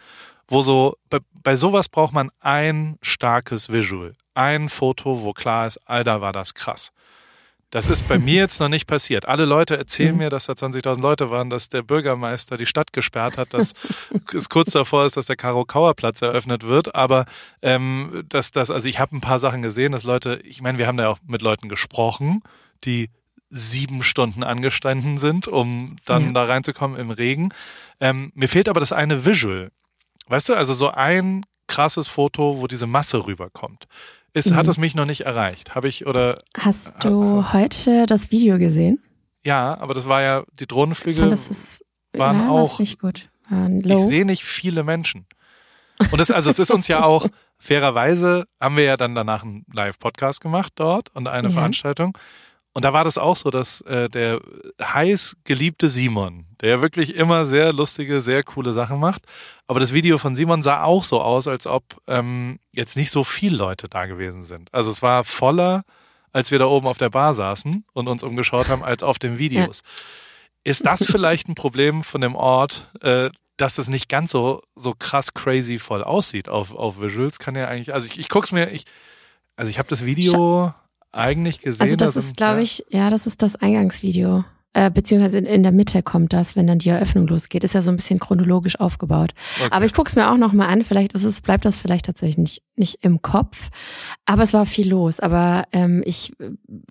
wo 0.49 0.63
so, 0.63 0.97
bei, 1.11 1.19
bei 1.43 1.57
sowas 1.57 1.89
braucht 1.89 2.13
man 2.13 2.31
ein 2.41 2.97
starkes 3.03 3.73
Visual. 3.73 4.15
Ein 4.35 4.69
Foto, 4.69 5.23
wo 5.23 5.33
klar 5.33 5.67
ist, 5.67 5.79
Alter, 5.87 6.21
war 6.21 6.33
das 6.33 6.55
krass. 6.55 6.93
Das 7.71 7.89
ist 7.89 8.07
bei 8.07 8.19
mir 8.19 8.35
jetzt 8.43 8.61
noch 8.61 8.69
nicht 8.69 8.87
passiert. 8.87 9.27
Alle 9.27 9.45
Leute 9.45 9.77
erzählen 9.77 10.13
Mhm. 10.13 10.19
mir, 10.19 10.31
dass 10.31 10.47
da 10.47 10.53
20.000 10.53 11.01
Leute 11.01 11.31
waren, 11.31 11.51
dass 11.51 11.69
der 11.69 11.83
Bürgermeister 11.83 12.57
die 12.57 12.67
Stadt 12.67 12.93
gesperrt 12.93 13.39
hat, 13.39 13.53
dass 13.55 13.73
es 14.35 14.49
kurz 14.49 14.71
davor 14.73 15.05
ist, 15.05 15.17
dass 15.17 15.27
der 15.27 15.37
Karo-Kauer-Platz 15.37 16.23
eröffnet 16.23 16.63
wird. 16.65 16.95
Aber 16.95 17.25
ähm, 17.63 18.23
dass 18.29 18.53
das, 18.53 18.71
also 18.71 18.89
ich 18.89 19.01
habe 19.01 19.17
ein 19.17 19.21
paar 19.21 19.41
Sachen 19.41 19.63
gesehen, 19.63 19.93
dass 19.93 20.05
Leute, 20.05 20.41
ich 20.45 20.63
meine, 20.63 20.79
wir 20.79 20.87
haben 20.87 20.97
da 20.97 21.09
auch 21.09 21.19
mit 21.27 21.43
Leuten 21.43 21.69
gesprochen, 21.69 22.43
die 22.85 23.11
sieben 23.49 24.03
Stunden 24.03 24.43
angestanden 24.45 25.19
sind, 25.19 25.49
um 25.49 25.97
dann 26.05 26.27
Ja. 26.27 26.33
da 26.33 26.45
reinzukommen 26.45 26.99
im 26.99 27.11
Regen. 27.11 27.49
Ähm, 28.01 28.31
mir 28.35 28.49
fehlt 28.49 28.69
aber 28.69 28.81
das 28.81 28.93
eine 28.93 29.25
Visual. 29.25 29.71
Weißt 30.29 30.49
du, 30.49 30.55
also 30.55 30.75
so 30.75 30.91
ein 30.91 31.45
krasses 31.69 32.09
Foto, 32.09 32.61
wo 32.61 32.67
diese 32.67 32.87
Masse 32.87 33.27
rüberkommt. 33.27 33.87
Ist, 34.33 34.53
Hat 34.55 34.65
Mhm. 34.65 34.71
es 34.71 34.79
mich 34.79 34.95
noch 34.95 35.07
nicht 35.07 35.23
erreicht. 35.23 35.75
Habe 35.75 35.89
ich 35.89 36.07
oder 36.07 36.37
Hast 36.59 36.93
du 37.01 37.53
heute 37.53 38.07
das 38.07 38.31
Video 38.31 38.59
gesehen? 38.59 39.03
ja, 39.45 39.77
aber 39.79 39.95
das 39.95 40.09
war 40.09 40.21
ja, 40.23 40.43
die 40.53 40.65
Ich 40.65 40.69
Drohnenflüge 40.69 41.21
fand, 41.21 41.33
das 41.33 41.49
ist 41.49 41.85
waren 42.13 42.41
ja, 42.41 42.49
auch- 42.51 42.79
nicht 42.79 43.01
gut. 43.01 43.29
Waren 43.49 43.79
Ich 43.81 43.87
low. 43.87 44.07
sehe 44.07 44.25
nicht 44.27 44.45
viele 44.45 44.83
Menschen. 44.85 45.27
Und 46.11 46.19
das, 46.19 46.31
also 46.31 46.51
es 46.51 46.59
ist 46.59 46.71
uns 46.71 46.89
ja 46.89 47.03
auch, 47.05 47.27
fairerweise 47.59 48.45
haben 48.61 48.77
wir 48.77 48.85
ja 48.85 48.97
dann 48.97 49.15
danach 49.15 49.43
einen 49.45 49.65
Live-Podcast 49.73 50.41
gemacht 50.43 50.73
dort 50.77 51.09
und 51.15 51.27
eine 51.29 51.49
Ja. 51.49 51.53
Veranstaltung. 51.55 52.17
Und 52.77 52.85
da 52.85 52.93
war 52.93 53.05
das 53.05 53.17
auch 53.17 53.37
so, 53.37 53.51
dass 53.51 53.81
äh, 53.81 54.11
der 54.11 54.39
heiß 54.83 55.39
geliebte 55.45 55.89
Simon, 55.89 56.45
der 56.61 56.69
ja 56.69 56.83
wirklich 56.83 57.15
immer 57.15 57.47
sehr 57.47 57.73
lustige, 57.73 58.21
sehr 58.21 58.43
coole 58.43 58.75
Sachen 58.75 59.01
macht, 59.01 59.23
aber 59.67 59.81
das 59.81 59.95
Video 59.95 60.19
von 60.19 60.37
Simon 60.37 60.63
sah 60.63 60.83
auch 60.83 61.03
so 61.03 61.23
aus, 61.23 61.49
als 61.49 61.67
ob 61.67 61.85
ähm, 62.07 62.59
jetzt 62.75 62.99
nicht 62.99 63.11
so 63.11 63.25
viele 63.25 63.57
Leute 63.57 63.89
da 63.89 64.05
gewesen 64.05 64.43
sind. 64.43 64.69
Also 64.75 64.91
es 64.91 65.01
war 65.01 65.25
voller, 65.25 65.85
als 66.33 66.51
wir 66.51 66.59
da 66.59 66.67
oben 66.67 66.87
auf 66.87 66.99
der 66.99 67.09
Bar 67.09 67.33
saßen 67.33 67.83
und 67.95 68.09
uns 68.09 68.23
umgeschaut 68.23 68.69
haben, 68.69 68.85
als 68.85 69.03
auf 69.03 69.19
den 69.19 69.39
Videos. 69.39 69.81
Ist 70.63 70.85
das 70.85 71.03
vielleicht 71.11 71.49
ein 71.49 71.55
Problem 71.55 72.05
von 72.05 72.21
dem 72.21 72.35
Ort, 72.35 72.89
äh, 73.01 73.31
dass 73.57 73.79
es 73.79 73.89
nicht 73.89 74.11
ganz 74.11 74.33
so, 74.33 74.61
so 74.75 74.93
krass 74.99 75.33
crazy 75.33 75.79
voll 75.79 76.05
aussieht 76.05 76.51
auf, 76.51 76.75
auf 76.75 77.01
Visuals? 77.01 77.39
Kann 77.39 77.55
ja 77.55 77.69
eigentlich, 77.69 77.95
also 77.95 78.07
ich, 78.07 78.19
ich 78.19 78.29
guck's 78.29 78.53
mir, 78.53 78.71
ich, 78.71 78.85
also 79.57 79.71
ich 79.71 79.79
habe 79.79 79.89
das 79.89 80.05
Video 80.05 80.75
eigentlich 81.17 81.61
gesehen. 81.61 81.83
Also 81.83 81.97
das 81.97 82.15
da 82.15 82.21
ist, 82.21 82.37
glaube 82.37 82.63
ich, 82.63 82.85
ja, 82.91 83.11
das 83.11 83.27
ist 83.27 83.43
das 83.43 83.57
Eingangsvideo. 83.57 84.45
Äh, 84.77 84.91
beziehungsweise 84.91 85.39
in, 85.39 85.47
in 85.47 85.63
der 85.63 85.73
Mitte 85.73 86.03
kommt 86.03 86.35
das, 86.35 86.55
wenn 86.55 86.67
dann 86.67 86.79
die 86.79 86.91
Eröffnung 86.91 87.27
losgeht. 87.27 87.65
Ist 87.65 87.73
ja 87.73 87.81
so 87.81 87.91
ein 87.91 87.97
bisschen 87.97 88.19
chronologisch 88.19 88.79
aufgebaut. 88.79 89.33
Okay. 89.59 89.71
Aber 89.71 89.87
ich 89.87 89.95
guck's 89.95 90.17
mir 90.17 90.31
auch 90.31 90.37
nochmal 90.37 90.69
an. 90.69 90.85
Vielleicht 90.85 91.15
ist 91.15 91.25
es, 91.25 91.41
bleibt 91.41 91.65
das 91.65 91.79
vielleicht 91.79 92.05
tatsächlich 92.05 92.37
nicht, 92.37 92.63
nicht 92.77 92.99
im 93.01 93.23
Kopf. 93.23 93.71
Aber 94.27 94.43
es 94.43 94.53
war 94.53 94.67
viel 94.67 94.91
los. 94.91 95.19
Aber 95.19 95.65
ähm, 95.73 96.03
ich 96.05 96.35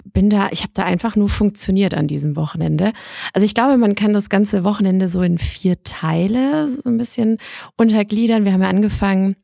bin 0.03 0.31
da, 0.31 0.49
ich 0.49 0.63
habe 0.63 0.71
da 0.73 0.83
einfach 0.83 1.15
nur 1.15 1.29
funktioniert 1.29 1.93
an 1.93 2.07
diesem 2.07 2.35
Wochenende. 2.35 2.91
Also 3.33 3.45
ich 3.45 3.53
glaube, 3.53 3.77
man 3.77 3.93
kann 3.93 4.13
das 4.13 4.29
ganze 4.29 4.63
Wochenende 4.63 5.07
so 5.07 5.21
in 5.21 5.37
vier 5.37 5.83
Teile 5.83 6.71
so 6.71 6.89
ein 6.89 6.97
bisschen 6.97 7.37
untergliedern. 7.77 8.45
Wir 8.45 8.53
haben 8.53 8.63
ja 8.63 8.69
angefangen 8.69 9.35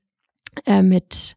äh, 0.65 0.81
mit 0.81 1.35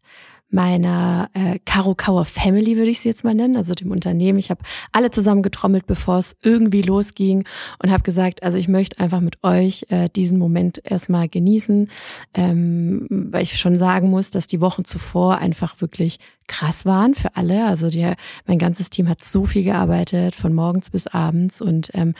meiner 0.55 1.29
äh, 1.33 1.59
Karo 1.65 1.95
Kauer 1.95 2.23
Family, 2.23 2.77
würde 2.77 2.89
ich 2.89 3.01
sie 3.01 3.09
jetzt 3.09 3.25
mal 3.25 3.35
nennen, 3.35 3.57
also 3.57 3.73
dem 3.73 3.91
Unternehmen. 3.91 4.39
Ich 4.39 4.49
habe 4.49 4.61
alle 4.93 5.11
zusammen 5.11 5.43
getrommelt, 5.43 5.85
bevor 5.85 6.17
es 6.17 6.37
irgendwie 6.41 6.81
losging 6.81 7.45
und 7.83 7.91
habe 7.91 8.03
gesagt, 8.03 8.41
also 8.41 8.57
ich 8.57 8.69
möchte 8.69 8.99
einfach 8.99 9.19
mit 9.19 9.43
euch 9.43 9.85
äh, 9.89 10.07
diesen 10.15 10.39
Moment 10.39 10.81
erstmal 10.85 11.27
genießen, 11.27 11.89
ähm, 12.33 13.05
weil 13.09 13.43
ich 13.43 13.59
schon 13.59 13.77
sagen 13.77 14.09
muss, 14.09 14.31
dass 14.31 14.47
die 14.47 14.61
Wochen 14.61 14.85
zuvor 14.85 15.39
einfach 15.39 15.81
wirklich 15.81 16.19
krass 16.47 16.85
waren 16.85 17.15
für 17.15 17.35
alle. 17.35 17.67
Also 17.67 17.89
die, 17.89 18.13
mein 18.45 18.59
ganzes 18.59 18.89
Team 18.89 19.09
hat 19.09 19.23
so 19.23 19.45
viel 19.45 19.63
gearbeitet, 19.63 20.35
von 20.35 20.53
morgens 20.53 20.89
bis 20.89 21.07
abends 21.07 21.61
und 21.61 21.91
ähm, 21.93 22.13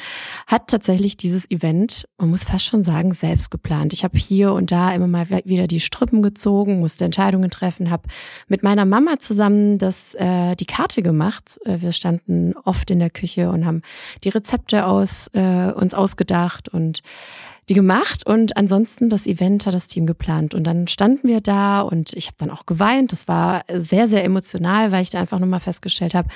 hat 0.47 0.67
tatsächlich 0.67 1.17
dieses 1.17 1.49
Event, 1.51 2.07
man 2.17 2.29
muss 2.29 2.43
fast 2.43 2.65
schon 2.65 2.83
sagen, 2.83 3.13
selbst 3.13 3.51
geplant. 3.51 3.93
Ich 3.93 4.03
habe 4.03 4.17
hier 4.17 4.53
und 4.53 4.71
da 4.71 4.93
immer 4.93 5.07
mal 5.07 5.29
wieder 5.29 5.67
die 5.67 5.79
Strippen 5.79 6.21
gezogen, 6.21 6.79
musste 6.79 7.05
Entscheidungen 7.05 7.49
treffen, 7.49 7.89
habe 7.89 8.03
mit 8.47 8.63
meiner 8.63 8.85
Mama 8.85 9.19
zusammen 9.19 9.77
das 9.77 10.15
äh, 10.15 10.55
die 10.55 10.65
Karte 10.65 11.01
gemacht. 11.01 11.59
Äh, 11.65 11.81
wir 11.81 11.91
standen 11.91 12.53
oft 12.63 12.89
in 12.89 12.99
der 12.99 13.09
Küche 13.09 13.49
und 13.49 13.65
haben 13.65 13.81
die 14.23 14.29
Rezepte 14.29 14.85
aus 14.85 15.29
äh, 15.33 15.71
uns 15.71 15.93
ausgedacht 15.93 16.69
und 16.69 17.01
die 17.69 17.73
gemacht 17.73 18.25
und 18.25 18.57
ansonsten 18.57 19.09
das 19.09 19.27
Event 19.27 19.65
hat 19.65 19.73
das 19.73 19.87
Team 19.87 20.05
geplant. 20.05 20.53
Und 20.53 20.65
dann 20.65 20.87
standen 20.87 21.27
wir 21.27 21.41
da 21.41 21.81
und 21.81 22.13
ich 22.13 22.27
habe 22.27 22.37
dann 22.37 22.51
auch 22.51 22.65
geweint. 22.65 23.11
Das 23.11 23.27
war 23.27 23.63
sehr, 23.71 24.07
sehr 24.07 24.23
emotional, 24.23 24.91
weil 24.91 25.01
ich 25.01 25.09
da 25.09 25.19
einfach 25.19 25.39
nochmal 25.39 25.59
festgestellt 25.59 26.13
habe, 26.13 26.29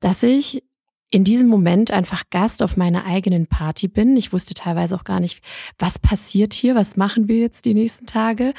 dass 0.00 0.22
ich 0.22 0.62
in 1.10 1.24
diesem 1.24 1.48
Moment 1.48 1.90
einfach 1.90 2.24
Gast 2.30 2.62
auf 2.62 2.76
meiner 2.76 3.06
eigenen 3.06 3.46
Party 3.46 3.88
bin. 3.88 4.16
Ich 4.16 4.32
wusste 4.32 4.54
teilweise 4.54 4.94
auch 4.94 5.04
gar 5.04 5.20
nicht, 5.20 5.42
was 5.78 5.98
passiert 5.98 6.52
hier, 6.52 6.74
was 6.74 6.96
machen 6.96 7.28
wir 7.28 7.38
jetzt 7.38 7.64
die 7.64 7.74
nächsten 7.74 8.06
Tage, 8.06 8.52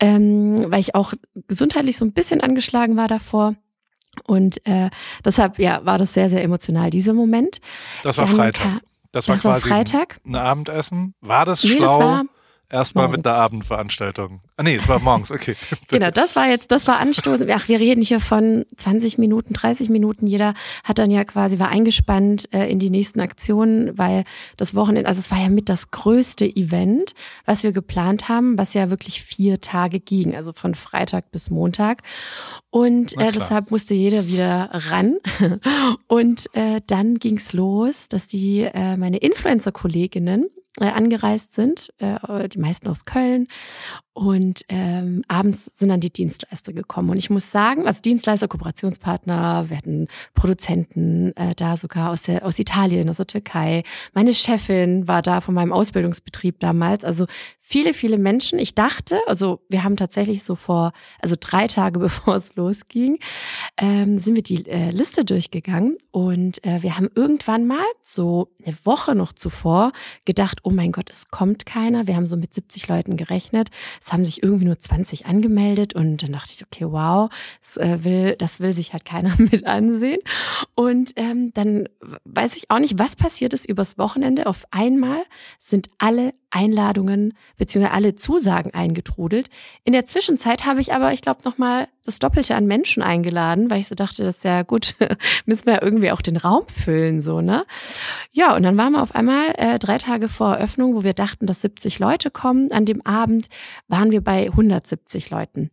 ähm, 0.00 0.66
weil 0.68 0.80
ich 0.80 0.94
auch 0.94 1.12
gesundheitlich 1.46 1.96
so 1.96 2.04
ein 2.04 2.12
bisschen 2.12 2.40
angeschlagen 2.40 2.96
war 2.96 3.08
davor. 3.08 3.54
Und 4.26 4.66
äh, 4.66 4.90
deshalb 5.24 5.58
ja 5.58 5.84
war 5.86 5.96
das 5.96 6.12
sehr 6.12 6.28
sehr 6.28 6.42
emotional 6.42 6.90
dieser 6.90 7.14
Moment. 7.14 7.60
Das 8.02 8.18
war 8.18 8.26
Dann 8.26 8.36
Freitag. 8.36 8.82
Das 9.12 9.28
war 9.28 9.36
das 9.36 9.42
quasi 9.42 9.70
war 9.70 9.76
Freitag. 9.76 10.20
ein 10.24 10.34
Abendessen. 10.34 11.14
War 11.20 11.44
das 11.44 11.62
nee, 11.64 11.76
schlau? 11.76 11.98
Das 11.98 12.06
war 12.06 12.24
Erstmal 12.72 13.06
mit 13.08 13.26
einer 13.26 13.36
Abendveranstaltung. 13.36 14.40
Ah 14.56 14.62
nee, 14.62 14.76
es 14.76 14.88
war 14.88 14.98
morgens, 14.98 15.30
okay. 15.30 15.56
genau, 15.88 16.10
das 16.10 16.36
war 16.36 16.48
jetzt, 16.48 16.72
das 16.72 16.88
war 16.88 17.00
anstoßend. 17.00 17.50
Ach, 17.50 17.68
wir 17.68 17.78
reden 17.78 18.00
hier 18.00 18.18
von 18.18 18.64
20 18.78 19.18
Minuten, 19.18 19.52
30 19.52 19.90
Minuten. 19.90 20.26
Jeder 20.26 20.54
hat 20.82 20.98
dann 20.98 21.10
ja 21.10 21.22
quasi, 21.24 21.58
war 21.58 21.68
eingespannt 21.68 22.48
äh, 22.54 22.70
in 22.70 22.78
die 22.78 22.88
nächsten 22.88 23.20
Aktionen, 23.20 23.98
weil 23.98 24.24
das 24.56 24.74
Wochenende, 24.74 25.06
also 25.06 25.18
es 25.18 25.30
war 25.30 25.38
ja 25.38 25.50
mit 25.50 25.68
das 25.68 25.90
größte 25.90 26.46
Event, 26.46 27.12
was 27.44 27.62
wir 27.62 27.72
geplant 27.72 28.30
haben, 28.30 28.56
was 28.56 28.72
ja 28.72 28.88
wirklich 28.88 29.22
vier 29.22 29.60
Tage 29.60 30.00
ging, 30.00 30.34
also 30.34 30.54
von 30.54 30.74
Freitag 30.74 31.30
bis 31.30 31.50
Montag. 31.50 32.02
Und 32.70 33.18
äh, 33.20 33.32
deshalb 33.32 33.70
musste 33.70 33.92
jeder 33.92 34.26
wieder 34.28 34.70
ran. 34.72 35.18
Und 36.06 36.48
äh, 36.54 36.80
dann 36.86 37.18
ging's 37.18 37.52
los, 37.52 38.08
dass 38.08 38.28
die 38.28 38.62
äh, 38.62 38.96
meine 38.96 39.18
Influencer-Kolleginnen 39.18 40.46
angereist 40.80 41.54
sind, 41.54 41.92
äh, 41.98 42.48
die 42.48 42.58
meisten 42.58 42.88
aus 42.88 43.04
Köln. 43.04 43.48
Und 44.14 44.64
ähm, 44.68 45.24
abends 45.26 45.70
sind 45.74 45.88
dann 45.88 46.00
die 46.00 46.12
Dienstleister 46.12 46.74
gekommen. 46.74 47.08
Und 47.08 47.16
ich 47.16 47.30
muss 47.30 47.50
sagen, 47.50 47.86
also 47.86 48.02
Dienstleister, 48.02 48.46
Kooperationspartner, 48.46 49.70
wir 49.70 49.76
hatten 49.76 50.06
Produzenten 50.34 51.34
äh, 51.36 51.54
da 51.54 51.78
sogar 51.78 52.10
aus, 52.10 52.24
der, 52.24 52.44
aus 52.44 52.58
Italien, 52.58 53.08
aus 53.08 53.16
der 53.16 53.26
Türkei. 53.26 53.84
Meine 54.12 54.34
Chefin 54.34 55.08
war 55.08 55.22
da 55.22 55.40
von 55.40 55.54
meinem 55.54 55.72
Ausbildungsbetrieb 55.72 56.60
damals. 56.60 57.04
Also 57.04 57.24
viele, 57.60 57.94
viele 57.94 58.18
Menschen. 58.18 58.58
Ich 58.58 58.74
dachte, 58.74 59.18
also 59.26 59.60
wir 59.70 59.82
haben 59.82 59.96
tatsächlich 59.96 60.44
so 60.44 60.56
vor, 60.56 60.92
also 61.20 61.34
drei 61.40 61.66
Tage 61.66 61.98
bevor 61.98 62.36
es 62.36 62.54
losging, 62.54 63.18
ähm, 63.78 64.18
sind 64.18 64.34
wir 64.34 64.42
die 64.42 64.66
äh, 64.68 64.90
Liste 64.90 65.24
durchgegangen. 65.24 65.96
Und 66.10 66.62
äh, 66.66 66.82
wir 66.82 66.98
haben 66.98 67.08
irgendwann 67.14 67.66
mal, 67.66 67.82
so 68.02 68.48
eine 68.64 68.76
Woche 68.84 69.14
noch 69.14 69.32
zuvor, 69.32 69.92
gedacht, 70.26 70.58
oh 70.64 70.70
mein 70.70 70.92
Gott, 70.92 71.08
es 71.08 71.28
kommt 71.28 71.64
keiner. 71.64 72.06
Wir 72.06 72.16
haben 72.16 72.28
so 72.28 72.36
mit 72.36 72.52
70 72.52 72.88
Leuten 72.88 73.16
gerechnet. 73.16 73.70
Es 74.04 74.12
haben 74.12 74.24
sich 74.24 74.42
irgendwie 74.42 74.64
nur 74.64 74.78
20 74.78 75.26
angemeldet 75.26 75.94
und 75.94 76.22
dann 76.22 76.32
dachte 76.32 76.52
ich, 76.52 76.64
okay, 76.64 76.86
wow, 76.90 77.30
das 77.60 77.76
äh, 77.76 78.04
will, 78.04 78.36
das 78.36 78.60
will 78.60 78.72
sich 78.72 78.92
halt 78.92 79.04
keiner 79.04 79.34
mit 79.38 79.66
ansehen. 79.66 80.20
Und 80.74 81.12
ähm, 81.16 81.52
dann 81.54 81.88
weiß 82.24 82.56
ich 82.56 82.70
auch 82.70 82.78
nicht, 82.78 82.98
was 82.98 83.16
passiert 83.16 83.52
ist 83.52 83.68
übers 83.68 83.98
Wochenende. 83.98 84.46
Auf 84.46 84.64
einmal 84.70 85.22
sind 85.58 85.88
alle 85.98 86.34
Einladungen 86.52 87.32
beziehungsweise 87.56 87.94
alle 87.94 88.14
Zusagen 88.14 88.72
eingetrudelt. 88.74 89.48
In 89.84 89.92
der 89.92 90.06
Zwischenzeit 90.06 90.64
habe 90.64 90.80
ich 90.80 90.92
aber, 90.92 91.12
ich 91.12 91.22
glaube, 91.22 91.40
nochmal 91.44 91.88
das 92.04 92.18
Doppelte 92.18 92.54
an 92.54 92.66
Menschen 92.66 93.02
eingeladen, 93.02 93.70
weil 93.70 93.80
ich 93.80 93.88
so 93.88 93.94
dachte, 93.94 94.22
das 94.22 94.36
ist 94.36 94.44
ja 94.44 94.62
gut, 94.62 94.94
müssen 95.46 95.66
wir 95.66 95.82
irgendwie 95.82 96.12
auch 96.12 96.20
den 96.20 96.36
Raum 96.36 96.64
füllen, 96.68 97.20
so, 97.20 97.40
ne? 97.40 97.64
Ja, 98.30 98.54
und 98.54 98.62
dann 98.62 98.76
waren 98.76 98.92
wir 98.92 99.02
auf 99.02 99.14
einmal 99.14 99.54
äh, 99.56 99.78
drei 99.78 99.98
Tage 99.98 100.28
vor 100.28 100.56
Eröffnung, 100.56 100.94
wo 100.94 101.04
wir 101.04 101.14
dachten, 101.14 101.46
dass 101.46 101.62
70 101.62 101.98
Leute 101.98 102.30
kommen. 102.30 102.70
An 102.70 102.84
dem 102.84 103.04
Abend 103.06 103.48
waren 103.88 104.12
wir 104.12 104.22
bei 104.22 104.46
170 104.46 105.30
Leuten. 105.30 105.70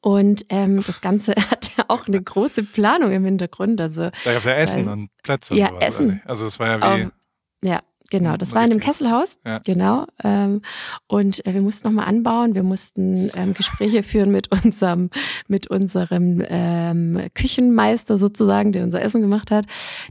Und 0.00 0.46
ähm, 0.48 0.82
das 0.84 1.00
Ganze 1.00 1.34
hat 1.50 1.76
ja 1.76 1.84
auch 1.88 2.06
eine 2.06 2.22
große 2.22 2.62
Planung 2.64 3.12
im 3.12 3.24
Hintergrund. 3.24 3.80
Also, 3.80 4.10
da 4.24 4.32
gab 4.32 4.38
es 4.38 4.44
ja 4.44 4.52
Essen 4.54 4.86
weil, 4.86 4.92
und 4.92 5.10
Plätze. 5.22 5.54
Ja, 5.54 5.68
und 5.68 5.74
sowas, 5.74 5.88
Essen. 5.88 6.22
Also 6.24 6.46
es 6.46 6.58
war 6.58 6.68
ja 6.68 6.98
wie. 6.98 7.02
Um, 7.04 7.12
ja, 7.62 7.80
Genau, 8.10 8.36
das 8.36 8.54
war 8.54 8.62
in 8.62 8.70
dem 8.70 8.80
Kesselhaus. 8.80 9.38
Ja. 9.44 9.58
Genau. 9.64 10.06
Ähm, 10.22 10.62
und 11.08 11.44
äh, 11.46 11.54
wir 11.54 11.60
mussten 11.60 11.88
nochmal 11.88 12.06
anbauen. 12.06 12.54
Wir 12.54 12.62
mussten 12.62 13.30
ähm, 13.34 13.54
Gespräche 13.54 14.02
führen 14.02 14.30
mit 14.30 14.50
unserem, 14.64 15.10
mit 15.48 15.68
unserem 15.68 16.42
ähm, 16.48 17.20
Küchenmeister 17.34 18.18
sozusagen, 18.18 18.72
der 18.72 18.84
unser 18.84 19.02
Essen 19.02 19.22
gemacht 19.22 19.50
hat. 19.50 19.66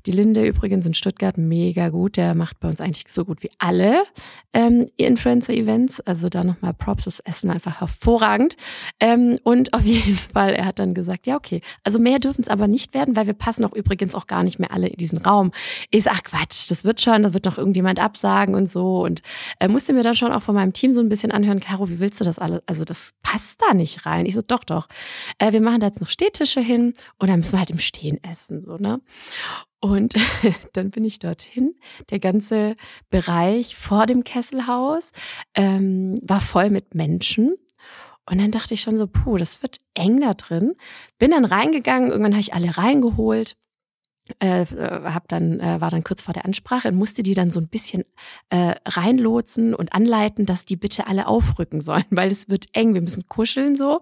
Die 0.05 0.11
Linde 0.11 0.45
übrigens 0.45 0.85
in 0.85 0.93
Stuttgart, 0.93 1.37
mega 1.37 1.89
gut. 1.89 2.17
Der 2.17 2.35
macht 2.35 2.59
bei 2.59 2.67
uns 2.67 2.81
eigentlich 2.81 3.05
so 3.07 3.23
gut 3.23 3.43
wie 3.43 3.51
alle 3.59 4.03
ähm, 4.53 4.87
Influencer-Events. 4.97 6.01
Also 6.01 6.27
da 6.27 6.43
nochmal 6.43 6.73
Props, 6.73 7.05
das 7.05 7.19
Essen 7.21 7.47
war 7.47 7.55
einfach 7.55 7.79
hervorragend. 7.79 8.55
Ähm, 8.99 9.39
und 9.43 9.73
auf 9.73 9.81
jeden 9.85 10.17
Fall, 10.17 10.53
er 10.53 10.65
hat 10.65 10.79
dann 10.79 10.93
gesagt, 10.93 11.27
ja, 11.27 11.35
okay, 11.35 11.61
also 11.83 11.99
mehr 11.99 12.19
dürfen 12.19 12.41
es 12.41 12.49
aber 12.49 12.67
nicht 12.67 12.93
werden, 12.93 13.15
weil 13.15 13.27
wir 13.27 13.33
passen 13.33 13.63
auch 13.63 13.73
übrigens 13.73 14.15
auch 14.15 14.27
gar 14.27 14.43
nicht 14.43 14.59
mehr 14.59 14.71
alle 14.71 14.87
in 14.87 14.97
diesen 14.97 15.19
Raum. 15.19 15.51
Ich 15.91 16.03
sag, 16.03 16.25
Quatsch, 16.25 16.69
das 16.69 16.83
wird 16.83 17.01
schon, 17.01 17.23
das 17.23 17.33
wird 17.33 17.45
noch 17.45 17.57
irgendjemand 17.57 17.84
jemand 17.85 17.99
absagen 17.99 18.55
und 18.55 18.67
so. 18.67 19.03
Und 19.03 19.21
äh, 19.59 19.67
musste 19.67 19.93
mir 19.93 20.03
dann 20.03 20.15
schon 20.15 20.31
auch 20.31 20.41
von 20.41 20.55
meinem 20.55 20.73
Team 20.73 20.91
so 20.91 21.01
ein 21.01 21.09
bisschen 21.09 21.31
anhören, 21.31 21.59
Caro, 21.59 21.89
wie 21.89 21.99
willst 21.99 22.19
du 22.19 22.25
das 22.25 22.39
alles? 22.39 22.61
Also 22.65 22.83
das 22.83 23.13
passt 23.21 23.61
da 23.61 23.73
nicht 23.73 24.05
rein. 24.05 24.25
Ich 24.25 24.35
so, 24.35 24.41
doch, 24.45 24.63
doch. 24.63 24.87
Äh, 25.37 25.53
wir 25.53 25.61
machen 25.61 25.79
da 25.79 25.87
jetzt 25.87 26.01
noch 26.01 26.09
Stehtische 26.09 26.61
hin 26.61 26.93
und 27.19 27.29
dann 27.29 27.37
müssen 27.37 27.53
wir 27.53 27.59
halt 27.59 27.69
im 27.69 27.79
Stehen 27.79 28.23
essen, 28.23 28.61
so, 28.61 28.77
ne? 28.77 28.99
Und 29.79 30.15
dann 30.73 30.89
bin 30.89 31.05
ich 31.05 31.19
dorthin. 31.19 31.75
Der 32.09 32.19
ganze 32.19 32.75
Bereich 33.11 33.75
vor 33.75 34.07
dem 34.07 34.23
Kesselhaus 34.23 35.11
ähm, 35.53 36.17
war 36.23 36.41
voll 36.41 36.71
mit 36.71 36.95
Menschen. 36.95 37.55
Und 38.27 38.39
dann 38.39 38.49
dachte 38.49 38.73
ich 38.73 38.81
schon 38.81 38.97
so, 38.97 39.05
puh, 39.05 39.37
das 39.37 39.61
wird 39.61 39.77
eng 39.93 40.21
da 40.21 40.33
drin. 40.33 40.73
Bin 41.19 41.31
dann 41.31 41.45
reingegangen, 41.45 42.09
irgendwann 42.09 42.33
habe 42.33 42.41
ich 42.41 42.55
alle 42.55 42.75
reingeholt 42.75 43.55
äh, 44.39 44.63
äh, 44.63 44.65
hab 45.03 45.27
dann 45.27 45.59
äh, 45.59 45.79
war 45.79 45.91
dann 45.91 46.03
kurz 46.03 46.23
vor 46.23 46.33
der 46.33 46.45
Ansprache 46.45 46.87
und 46.87 46.95
musste 46.95 47.23
die 47.23 47.33
dann 47.33 47.51
so 47.51 47.59
ein 47.59 47.67
bisschen 47.67 48.03
äh, 48.49 48.75
reinlotsen 48.85 49.75
und 49.75 49.93
anleiten, 49.93 50.45
dass 50.45 50.65
die 50.65 50.75
bitte 50.75 51.07
alle 51.07 51.27
aufrücken 51.27 51.81
sollen, 51.81 52.05
weil 52.09 52.31
es 52.31 52.49
wird 52.49 52.65
eng, 52.73 52.93
wir 52.93 53.01
müssen 53.01 53.27
kuscheln 53.27 53.75
so. 53.75 54.01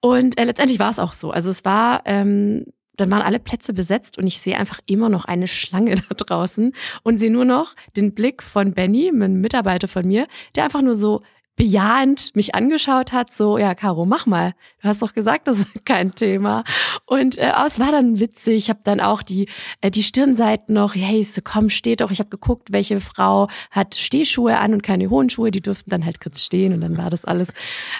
Und 0.00 0.38
äh, 0.38 0.44
letztendlich 0.44 0.78
war 0.78 0.90
es 0.90 0.98
auch 0.98 1.12
so. 1.12 1.30
Also 1.30 1.50
es 1.50 1.64
war 1.64 2.02
ähm, 2.04 2.66
dann 2.98 3.10
waren 3.10 3.22
alle 3.22 3.38
Plätze 3.38 3.72
besetzt 3.72 4.18
und 4.18 4.26
ich 4.26 4.40
sehe 4.40 4.58
einfach 4.58 4.80
immer 4.86 5.08
noch 5.08 5.24
eine 5.24 5.46
Schlange 5.46 5.94
da 6.08 6.14
draußen 6.14 6.74
und 7.02 7.16
sehe 7.16 7.30
nur 7.30 7.44
noch 7.44 7.74
den 7.96 8.14
Blick 8.14 8.42
von 8.42 8.74
Benny, 8.74 9.08
einem 9.08 9.40
Mitarbeiter 9.40 9.88
von 9.88 10.06
mir, 10.06 10.26
der 10.54 10.64
einfach 10.64 10.82
nur 10.82 10.94
so 10.94 11.20
bejahend 11.58 12.36
mich 12.36 12.54
angeschaut 12.54 13.12
hat, 13.12 13.32
so, 13.32 13.58
ja, 13.58 13.74
Caro, 13.74 14.06
mach 14.06 14.26
mal. 14.26 14.54
Du 14.80 14.88
hast 14.88 15.02
doch 15.02 15.12
gesagt, 15.12 15.48
das 15.48 15.58
ist 15.58 15.84
kein 15.84 16.14
Thema. 16.14 16.62
Und 17.04 17.36
äh, 17.36 17.52
es 17.66 17.80
war 17.80 17.90
dann 17.90 18.20
witzig. 18.20 18.56
Ich 18.56 18.70
habe 18.70 18.78
dann 18.84 19.00
auch 19.00 19.22
die, 19.22 19.48
äh, 19.80 19.90
die 19.90 20.04
Stirnseiten 20.04 20.72
noch, 20.74 20.94
hey, 20.94 21.22
so, 21.24 21.40
komm, 21.42 21.68
steht 21.68 22.00
doch. 22.00 22.12
Ich 22.12 22.20
habe 22.20 22.30
geguckt, 22.30 22.68
welche 22.72 23.00
Frau 23.00 23.48
hat 23.72 23.96
Stehschuhe 23.96 24.56
an 24.56 24.72
und 24.72 24.82
keine 24.82 25.10
hohen 25.10 25.30
Schuhe. 25.30 25.50
Die 25.50 25.60
durften 25.60 25.90
dann 25.90 26.04
halt 26.04 26.20
kurz 26.20 26.42
stehen 26.42 26.72
und 26.72 26.80
dann 26.80 26.96
war 26.96 27.10
das 27.10 27.24
alles, 27.24 27.52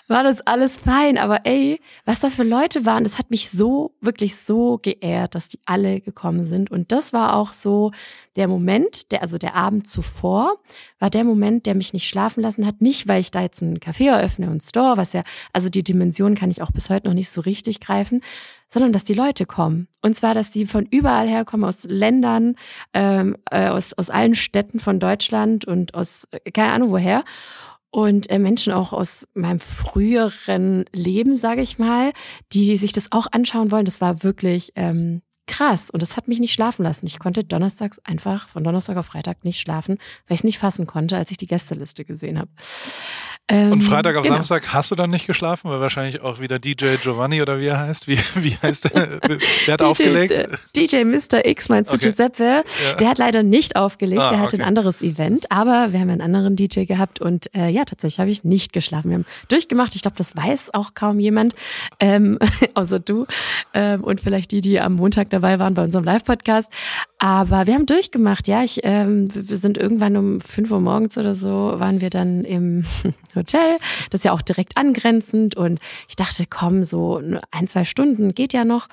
war 0.07 0.23
das 0.23 0.41
alles 0.47 0.79
fein. 0.79 1.19
Aber 1.19 1.45
ey, 1.45 1.81
was 2.05 2.21
da 2.21 2.31
für 2.31 2.45
Leute 2.45 2.87
waren, 2.87 3.03
das 3.03 3.19
hat 3.19 3.31
mich 3.31 3.51
so, 3.51 3.93
wirklich 4.01 4.37
so 4.37 4.79
geehrt, 4.79 5.35
dass 5.35 5.49
die 5.49 5.59
alle 5.67 6.01
gekommen 6.01 6.45
sind. 6.45 6.71
Und 6.71 6.93
das 6.93 7.13
war 7.13 7.35
auch 7.35 7.53
so 7.53 7.91
der 8.37 8.47
Moment, 8.47 9.11
der, 9.11 9.23
also 9.23 9.37
der 9.37 9.57
Abend 9.57 9.89
zuvor, 9.89 10.59
war 10.99 11.11
der 11.11 11.25
Moment, 11.25 11.67
der 11.67 11.75
mich 11.75 11.93
nicht 11.93 12.09
schlafen 12.09 12.43
lassen 12.43 12.67
hat. 12.67 12.81
Nicht, 12.81 13.09
weil 13.09 13.21
ich 13.21 13.31
da 13.31 13.43
jetzt 13.43 13.63
einen 13.63 13.79
Café 13.79 14.11
eröffne 14.11 14.51
und 14.51 14.63
Store, 14.63 14.97
was 14.97 15.13
ja, 15.13 15.23
also 15.53 15.69
die 15.69 15.83
Dimension 15.83 16.35
kann 16.35 16.51
ich 16.51 16.63
auch 16.63 16.73
bis 16.73 16.91
heute 16.91 17.07
noch 17.07 17.15
nicht 17.15 17.31
so 17.31 17.41
richtig 17.41 17.81
greifen, 17.81 18.21
sondern 18.69 18.93
dass 18.93 19.05
die 19.05 19.15
Leute 19.15 19.47
kommen. 19.47 19.89
Und 20.03 20.15
zwar, 20.15 20.35
dass 20.35 20.51
die 20.51 20.67
von 20.67 20.87
überall 20.87 21.29
herkommen, 21.29 21.69
aus 21.69 21.85
Ländern, 21.85 22.55
ähm, 22.93 23.37
äh, 23.51 23.69
aus, 23.69 23.93
aus 23.95 24.11
allen 24.11 24.35
Städten 24.35 24.81
von 24.81 25.01
Deutschland 25.01 25.65
und 25.65 25.95
aus, 25.95 26.29
äh, 26.31 26.51
keine 26.51 26.73
Ahnung 26.73 26.91
woher. 26.91 27.25
Und 27.91 28.29
äh, 28.29 28.39
Menschen 28.39 28.75
auch 28.75 28.93
aus 28.93 29.27
meinem 29.33 29.61
früheren 29.61 30.85
Leben, 30.93 31.39
sage 31.39 31.63
ich 31.63 31.79
mal, 31.79 32.13
die, 32.53 32.77
sich 32.77 32.93
das 32.93 33.13
auch 33.13 33.29
anschauen 33.33 33.71
wollen. 33.71 33.87
Das 33.87 34.03
war 34.03 34.23
wirklich 34.23 34.73
ähm, 34.77 35.23
krass. 35.49 35.91
Und 35.91 36.03
das 36.03 36.17
hat 36.17 36.29
mich 36.29 36.39
nicht 36.39 36.53
schlafen 36.53 36.85
lassen. 36.85 37.07
Ich 37.07 37.19
konnte 37.19 37.43
donnerstags 37.43 37.99
einfach 38.05 38.49
von 38.49 38.63
Donnerstag 38.63 38.97
auf 38.97 39.07
Freitag 39.07 39.45
nicht 39.45 39.61
schlafen, 39.61 39.99
weil 40.27 40.35
ich 40.35 40.41
es 40.41 40.45
nicht 40.45 40.59
fassen 40.59 40.87
konnte, 40.87 41.17
als 41.17 41.31
ich 41.33 41.37
die 41.37 41.49
Gästeliste 41.49 42.05
gesehen 42.05 42.39
habe. 42.39 42.51
Ähm, 43.51 43.73
und 43.73 43.83
Freitag 43.83 44.17
auf 44.17 44.25
genau. 44.25 44.37
Samstag 44.37 44.75
hast 44.75 44.91
du 44.91 44.95
dann 44.95 45.11
nicht 45.11 45.27
geschlafen, 45.27 45.71
weil 45.71 45.81
wahrscheinlich 45.81 46.21
auch 46.21 46.39
wieder 46.41 46.59
DJ 46.59 46.97
Giovanni 47.03 47.41
oder 47.41 47.59
wie 47.61 47.67
er 47.67 47.81
heißt. 47.81 48.07
Wie, 48.07 48.19
wie 48.35 48.57
heißt 48.57 48.93
der? 48.93 49.21
Wer 49.65 49.73
hat 49.73 49.81
DJ, 49.81 49.85
aufgelegt? 49.85 50.31
Äh, 50.31 50.49
DJ 50.77 51.05
Mr. 51.05 51.47
X, 51.47 51.71
meinst 51.71 51.91
du 51.91 51.97
okay. 51.97 52.09
Giuseppe? 52.09 52.63
Ja. 52.85 52.95
Der 52.99 53.09
hat 53.09 53.19
leider 53.19 53.43
nicht 53.43 53.77
aufgelegt, 53.77 54.21
ah, 54.21 54.29
der 54.29 54.39
hatte 54.41 54.57
okay. 54.57 54.63
ein 54.63 54.69
anderes 54.69 55.03
Event, 55.03 55.51
aber 55.51 55.93
wir 55.93 56.01
haben 56.01 56.11
einen 56.11 56.21
anderen 56.21 56.57
DJ 56.57 56.85
gehabt 56.85 57.21
und 57.21 57.55
äh, 57.55 57.69
ja, 57.71 57.85
tatsächlich 57.85 58.21
habe 58.21 58.31
ich 58.31 58.45
nicht 58.45 58.75
geschlafen. 58.75 59.09
Wir 59.11 59.17
haben 59.17 59.27
durchgemacht. 59.49 59.95
Ich 59.95 60.03
glaube, 60.03 60.17
das 60.19 60.37
weiß 60.37 60.75
auch 60.75 60.93
kaum 60.93 61.19
jemand, 61.19 61.55
ähm, 62.01 62.39
außer 62.75 63.01
du 63.01 63.27
ähm, 63.73 64.05
und 64.05 64.21
vielleicht 64.21 64.51
die, 64.51 64.61
die 64.61 64.79
am 64.79 64.95
Montag 64.95 65.31
dabei 65.31 65.59
waren 65.59 65.73
bei 65.73 65.85
unserem 65.85 66.05
Live-Podcast. 66.05 66.71
Aber 67.21 67.67
wir 67.67 67.75
haben 67.75 67.87
durchgemacht, 67.87 68.47
ja. 68.47 68.63
Ich, 68.63 68.81
ähm, 68.85 69.29
wir 69.35 69.57
sind 69.57 69.77
irgendwann 69.77 70.17
um 70.17 70.41
fünf 70.41 70.71
Uhr 70.71 70.81
morgens 70.81 71.19
oder 71.19 71.35
so, 71.35 71.49
waren 71.49 72.01
wir 72.01 72.11
dann 72.11 72.45
im 72.45 72.85
Hotel. 73.35 73.79
Das 74.11 74.21
ist 74.21 74.25
ja 74.25 74.33
auch 74.33 74.43
direkt 74.43 74.77
angrenzend. 74.77 75.57
Und 75.57 75.81
ich 76.09 76.15
dachte, 76.15 76.45
komm, 76.49 76.85
so 76.85 77.21
ein, 77.51 77.67
zwei 77.67 77.83
Stunden 77.85 78.35
geht 78.35 78.53
ja 78.53 78.65
noch. 78.65 78.87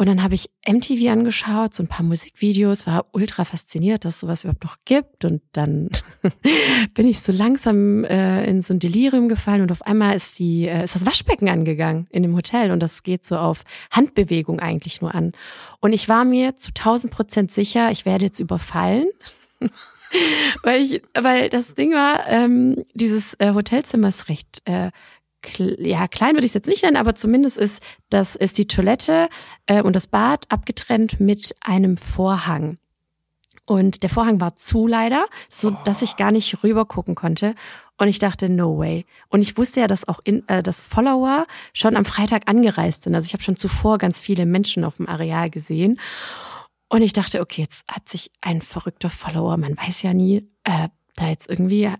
Und 0.00 0.06
dann 0.06 0.22
habe 0.22 0.34
ich 0.34 0.48
MTV 0.66 1.10
angeschaut, 1.10 1.74
so 1.74 1.82
ein 1.82 1.86
paar 1.86 2.06
Musikvideos, 2.06 2.86
war 2.86 3.04
ultra 3.12 3.44
fasziniert, 3.44 4.06
dass 4.06 4.20
sowas 4.20 4.44
überhaupt 4.44 4.64
noch 4.64 4.78
gibt. 4.86 5.26
Und 5.26 5.42
dann 5.52 5.90
bin 6.94 7.06
ich 7.06 7.20
so 7.20 7.32
langsam 7.32 8.04
äh, 8.04 8.46
in 8.46 8.62
so 8.62 8.72
ein 8.72 8.78
Delirium 8.78 9.28
gefallen 9.28 9.60
und 9.60 9.70
auf 9.70 9.82
einmal 9.82 10.16
ist 10.16 10.38
die, 10.38 10.66
äh, 10.66 10.84
ist 10.84 10.94
das 10.94 11.04
Waschbecken 11.04 11.50
angegangen 11.50 12.06
in 12.08 12.22
dem 12.22 12.34
Hotel 12.34 12.70
und 12.70 12.80
das 12.80 13.02
geht 13.02 13.26
so 13.26 13.36
auf 13.36 13.62
Handbewegung 13.90 14.58
eigentlich 14.58 15.02
nur 15.02 15.14
an. 15.14 15.32
Und 15.80 15.92
ich 15.92 16.08
war 16.08 16.24
mir 16.24 16.56
zu 16.56 16.68
1000 16.68 17.12
Prozent 17.12 17.52
sicher, 17.52 17.90
ich 17.90 18.06
werde 18.06 18.24
jetzt 18.24 18.40
überfallen. 18.40 19.06
weil 20.62 20.80
ich, 20.80 21.02
weil 21.12 21.50
das 21.50 21.74
Ding 21.74 21.92
war, 21.92 22.26
ähm, 22.26 22.86
dieses 22.94 23.34
äh, 23.34 23.52
Hotelzimmer 23.52 24.08
ist 24.08 24.30
recht 24.30 24.62
äh, 24.64 24.92
ja, 25.56 26.08
klein 26.08 26.34
würde 26.34 26.44
ich 26.44 26.50
es 26.50 26.54
jetzt 26.54 26.68
nicht 26.68 26.82
nennen, 26.82 26.96
aber 26.96 27.14
zumindest 27.14 27.58
ist 27.58 27.82
das 28.08 28.36
ist 28.36 28.58
die 28.58 28.66
Toilette 28.66 29.28
äh, 29.66 29.82
und 29.82 29.96
das 29.96 30.06
Bad 30.06 30.44
abgetrennt 30.50 31.20
mit 31.20 31.54
einem 31.60 31.96
Vorhang. 31.96 32.78
Und 33.66 34.02
der 34.02 34.10
Vorhang 34.10 34.40
war 34.40 34.56
zu 34.56 34.86
leider, 34.88 35.26
so 35.48 35.70
dass 35.84 36.02
ich 36.02 36.16
gar 36.16 36.32
nicht 36.32 36.64
rüber 36.64 36.86
gucken 36.86 37.14
konnte. 37.14 37.54
Und 37.98 38.08
ich 38.08 38.18
dachte, 38.18 38.48
no 38.48 38.78
way. 38.78 39.06
Und 39.28 39.42
ich 39.42 39.56
wusste 39.56 39.80
ja, 39.80 39.86
dass 39.86 40.08
auch 40.08 40.20
in, 40.24 40.42
äh, 40.48 40.62
das 40.62 40.82
Follower 40.82 41.46
schon 41.72 41.96
am 41.96 42.04
Freitag 42.04 42.48
angereist 42.48 43.04
sind. 43.04 43.14
Also 43.14 43.26
ich 43.26 43.32
habe 43.32 43.42
schon 43.42 43.56
zuvor 43.56 43.98
ganz 43.98 44.18
viele 44.18 44.46
Menschen 44.46 44.84
auf 44.84 44.96
dem 44.96 45.08
Areal 45.08 45.50
gesehen. 45.50 46.00
Und 46.88 47.02
ich 47.02 47.12
dachte, 47.12 47.40
okay, 47.40 47.62
jetzt 47.62 47.86
hat 47.86 48.08
sich 48.08 48.32
ein 48.40 48.60
verrückter 48.60 49.10
Follower, 49.10 49.56
man 49.56 49.76
weiß 49.76 50.02
ja 50.02 50.14
nie, 50.14 50.48
äh, 50.64 50.88
da 51.16 51.28
jetzt 51.28 51.48
irgendwie 51.50 51.84
äh, 51.84 51.92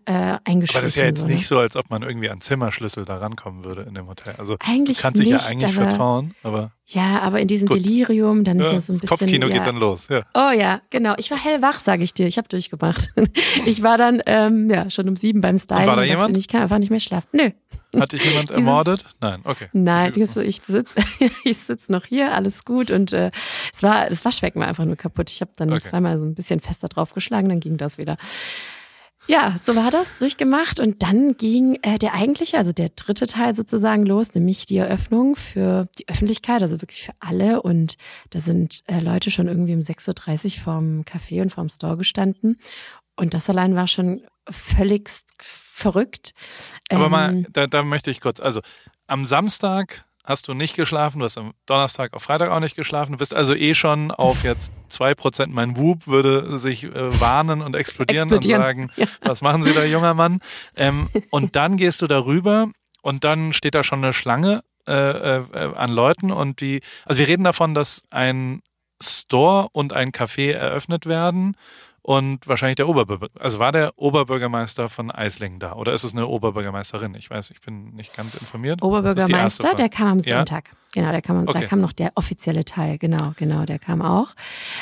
eingeschrieben 0.45 0.77
Aber 0.79 0.81
das 0.83 0.89
ist 0.91 0.97
ja 0.97 1.05
jetzt 1.05 1.23
wurde. 1.25 1.35
nicht 1.35 1.47
so, 1.47 1.59
als 1.59 1.77
ob 1.77 1.91
man 1.91 2.03
irgendwie 2.03 2.31
an 2.31 2.41
Zimmerschlüssel 2.41 3.05
da 3.05 3.17
rankommen 3.19 3.65
würde 3.65 3.83
in 3.83 3.95
dem 3.95 4.07
Hotel. 4.07 4.35
Also 4.39 4.57
eigentlich 4.61 4.99
du 4.99 5.03
kannst 5.03 5.21
dich 5.21 5.31
nicht, 5.31 5.43
ja 5.43 5.49
eigentlich 5.49 5.77
aber, 5.79 5.89
vertrauen, 5.89 6.35
aber 6.43 6.73
Ja, 6.87 7.21
aber 7.21 7.41
in 7.41 7.49
diesem 7.49 7.69
Gut. 7.69 7.79
Delirium, 7.85 8.45
dann 8.45 8.59
ja, 8.61 8.73
ja, 8.73 8.81
so 8.81 8.93
ein 8.93 8.99
das 8.99 9.01
bisschen. 9.03 9.09
Kopfkino 9.09 9.47
ja. 9.49 9.53
geht 9.55 9.67
dann 9.67 9.77
los. 9.77 10.09
Ja. 10.09 10.23
Oh 10.35 10.53
ja, 10.57 10.81
genau. 10.91 11.15
Ich 11.19 11.31
war 11.31 11.39
hellwach, 11.39 11.81
sage 11.81 12.03
ich 12.05 12.15
dir. 12.15 12.27
Ich 12.27 12.39
habe 12.39 12.49
durchgemacht. 12.49 13.09
Ich 13.67 13.83
war 13.83 13.99
dann 13.99 14.23
ähm, 14.27 14.71
ja 14.71 14.89
schon 14.91 15.09
um 15.09 15.17
sieben 15.17 15.41
beim 15.43 15.59
Styling. 15.59 15.83
Und 15.83 15.89
war 15.89 15.97
da 15.97 16.03
dachte, 16.03 16.11
jemand? 16.15 16.37
Ich 16.37 16.49
kann 16.49 16.63
einfach 16.63 16.79
nicht 16.79 16.91
mehr 16.91 17.01
schlafen. 17.01 17.29
Nö. 17.33 17.51
Hat 18.01 18.13
dich 18.13 18.25
jemand 18.25 18.49
Dieses- 18.49 18.57
ermordet? 18.57 19.05
Nein, 19.21 19.41
okay. 19.45 19.67
Nein, 19.73 20.13
Ich- 20.15 20.23
ich, 20.23 20.31
so, 20.31 20.41
ich 20.41 20.61
sitz, 20.67 20.95
ich 21.45 21.59
sitz 21.59 21.89
noch 21.89 22.07
hier, 22.07 22.33
alles 22.35 22.65
gut 22.65 22.91
und 22.91 23.13
äh, 23.13 23.31
es 23.73 23.83
war 23.83 24.09
das 24.09 24.25
Waschbecken 24.25 24.61
war 24.61 24.69
einfach 24.69 24.85
nur 24.85 24.97
kaputt. 24.97 25.31
Ich 25.31 25.41
habe 25.41 25.51
dann 25.57 25.73
Okay. 25.73 25.83
zweimal 25.89 26.19
so 26.19 26.25
ein 26.25 26.35
bisschen 26.35 26.61
fester 26.61 26.89
draufgeschlagen, 26.89 27.49
dann 27.49 27.61
ging 27.61 27.77
das 27.77 27.99
wieder. 27.99 28.17
Ja, 29.27 29.57
so 29.61 29.77
war 29.77 29.91
das 29.91 30.17
durchgemacht 30.17 30.81
und 30.81 31.03
dann 31.03 31.37
ging 31.37 31.79
äh, 31.83 31.99
der 31.99 32.15
eigentliche, 32.15 32.57
also 32.57 32.73
der 32.73 32.89
dritte 32.89 33.27
Teil 33.27 33.55
sozusagen 33.55 34.05
los, 34.05 34.35
nämlich 34.35 34.67
die 34.67 34.79
Eröffnung 34.79 35.37
für 35.37 35.87
die 35.99 36.09
Öffentlichkeit, 36.09 36.63
also 36.63 36.81
wirklich 36.81 37.05
für 37.05 37.13
alle. 37.21 37.63
Und 37.63 37.97
da 38.31 38.41
sind 38.41 38.81
äh, 38.87 39.01
Leute 39.01 39.31
schon 39.31 39.47
irgendwie 39.47 39.75
um 39.75 39.81
6.30 39.81 40.45
Uhr 40.57 40.63
vorm 40.63 41.01
Café 41.03 41.43
und 41.43 41.51
vorm 41.51 41.69
Store 41.69 41.97
gestanden. 41.97 42.59
Und 43.17 43.35
das 43.35 43.51
allein 43.51 43.77
war 43.77 43.87
schon 43.87 44.23
völligst 44.49 45.27
verrückt. 45.39 46.33
Aber 46.89 47.05
Ähm, 47.05 47.11
mal, 47.11 47.47
da, 47.51 47.67
da 47.67 47.83
möchte 47.83 48.11
ich 48.11 48.21
kurz, 48.21 48.41
also 48.41 48.61
am 49.07 49.27
Samstag 49.27 50.05
hast 50.25 50.49
du 50.49 50.55
nicht 50.55 50.77
geschlafen, 50.77 51.19
du 51.19 51.25
hast 51.25 51.39
am 51.39 51.53
Donnerstag 51.67 52.13
auf 52.15 52.23
Freitag 52.23 52.51
auch 52.51 52.61
nicht 52.61 52.77
geschlafen, 52.77 53.13
du 53.13 53.19
bist 53.19 53.35
also 53.35 53.55
eh 53.55 53.75
schon 53.75 54.11
auf 54.11 54.45
jetzt 54.45 54.73
zwei 54.89 55.15
Prozent, 55.15 55.53
mein 55.53 55.77
Whoop 55.77 56.07
würde 56.07 56.59
sich 56.59 56.85
äh, 56.85 57.21
warnen 57.21 57.63
und 57.63 57.75
explodieren, 57.75 58.29
Explodieren. 58.29 58.63
und 58.63 58.67
sagen, 58.67 58.91
was 59.23 59.43
machen 59.43 59.63
Sie 59.63 59.73
da, 59.73 59.85
junger 59.85 60.15
Mann? 60.15 60.41
Ähm, 60.77 61.09
und 61.31 61.57
dann 61.57 61.77
gehst 61.77 62.03
du 62.03 62.07
darüber 62.07 62.69
und 63.03 63.25
dann 63.25 63.53
steht 63.53 63.75
da 63.75 63.83
schon 63.83 64.05
eine 64.05 64.13
Schlange 64.13 64.63
äh, 64.87 65.39
äh, 65.39 65.75
an 65.75 65.91
Leuten 65.91 66.31
und 66.31 66.61
die, 66.61 66.81
also 67.05 67.21
wir 67.21 67.29
reden 67.29 67.45
davon, 67.45 67.75
dass 67.75 68.03
ein 68.11 68.63
Store 69.03 69.69
und 69.73 69.93
ein 69.93 70.13
Café 70.13 70.53
eröffnet 70.53 71.07
werden 71.07 71.57
und 72.03 72.47
wahrscheinlich 72.49 72.77
der 72.77 72.89
Oberbürgermeister, 72.89 73.41
also 73.43 73.59
war 73.59 73.73
der 73.73 73.93
Oberbürgermeister 73.97 74.89
von 74.89 75.11
Eislingen 75.11 75.59
da 75.59 75.75
oder 75.75 75.93
ist 75.93 76.05
es 76.05 76.13
eine 76.15 76.27
Oberbürgermeisterin? 76.27 77.15
Ich 77.15 77.31
weiß, 77.31 77.51
ich 77.51 77.61
bin 77.61 77.95
nicht 77.95 78.17
ganz 78.17 78.35
informiert. 78.35 78.83
Oberbürgermeister, 78.83 79.75
der 79.75 79.89
kam 79.89 80.09
am 80.09 80.21
Ja? 80.21 80.45
Genau, 80.93 81.11
der 81.13 81.23
kam, 81.23 81.37
am- 81.37 81.49
Okay. 81.49 81.61
da 81.61 81.67
kam 81.67 81.81
noch 81.81 81.93
der 81.93 82.13
offizielle 82.17 82.65
Teil. 82.65 82.99
Genau, 82.99 83.33
genau, 83.37 83.65
der 83.65 83.79
kam 83.79 84.03
auch. 84.03 84.29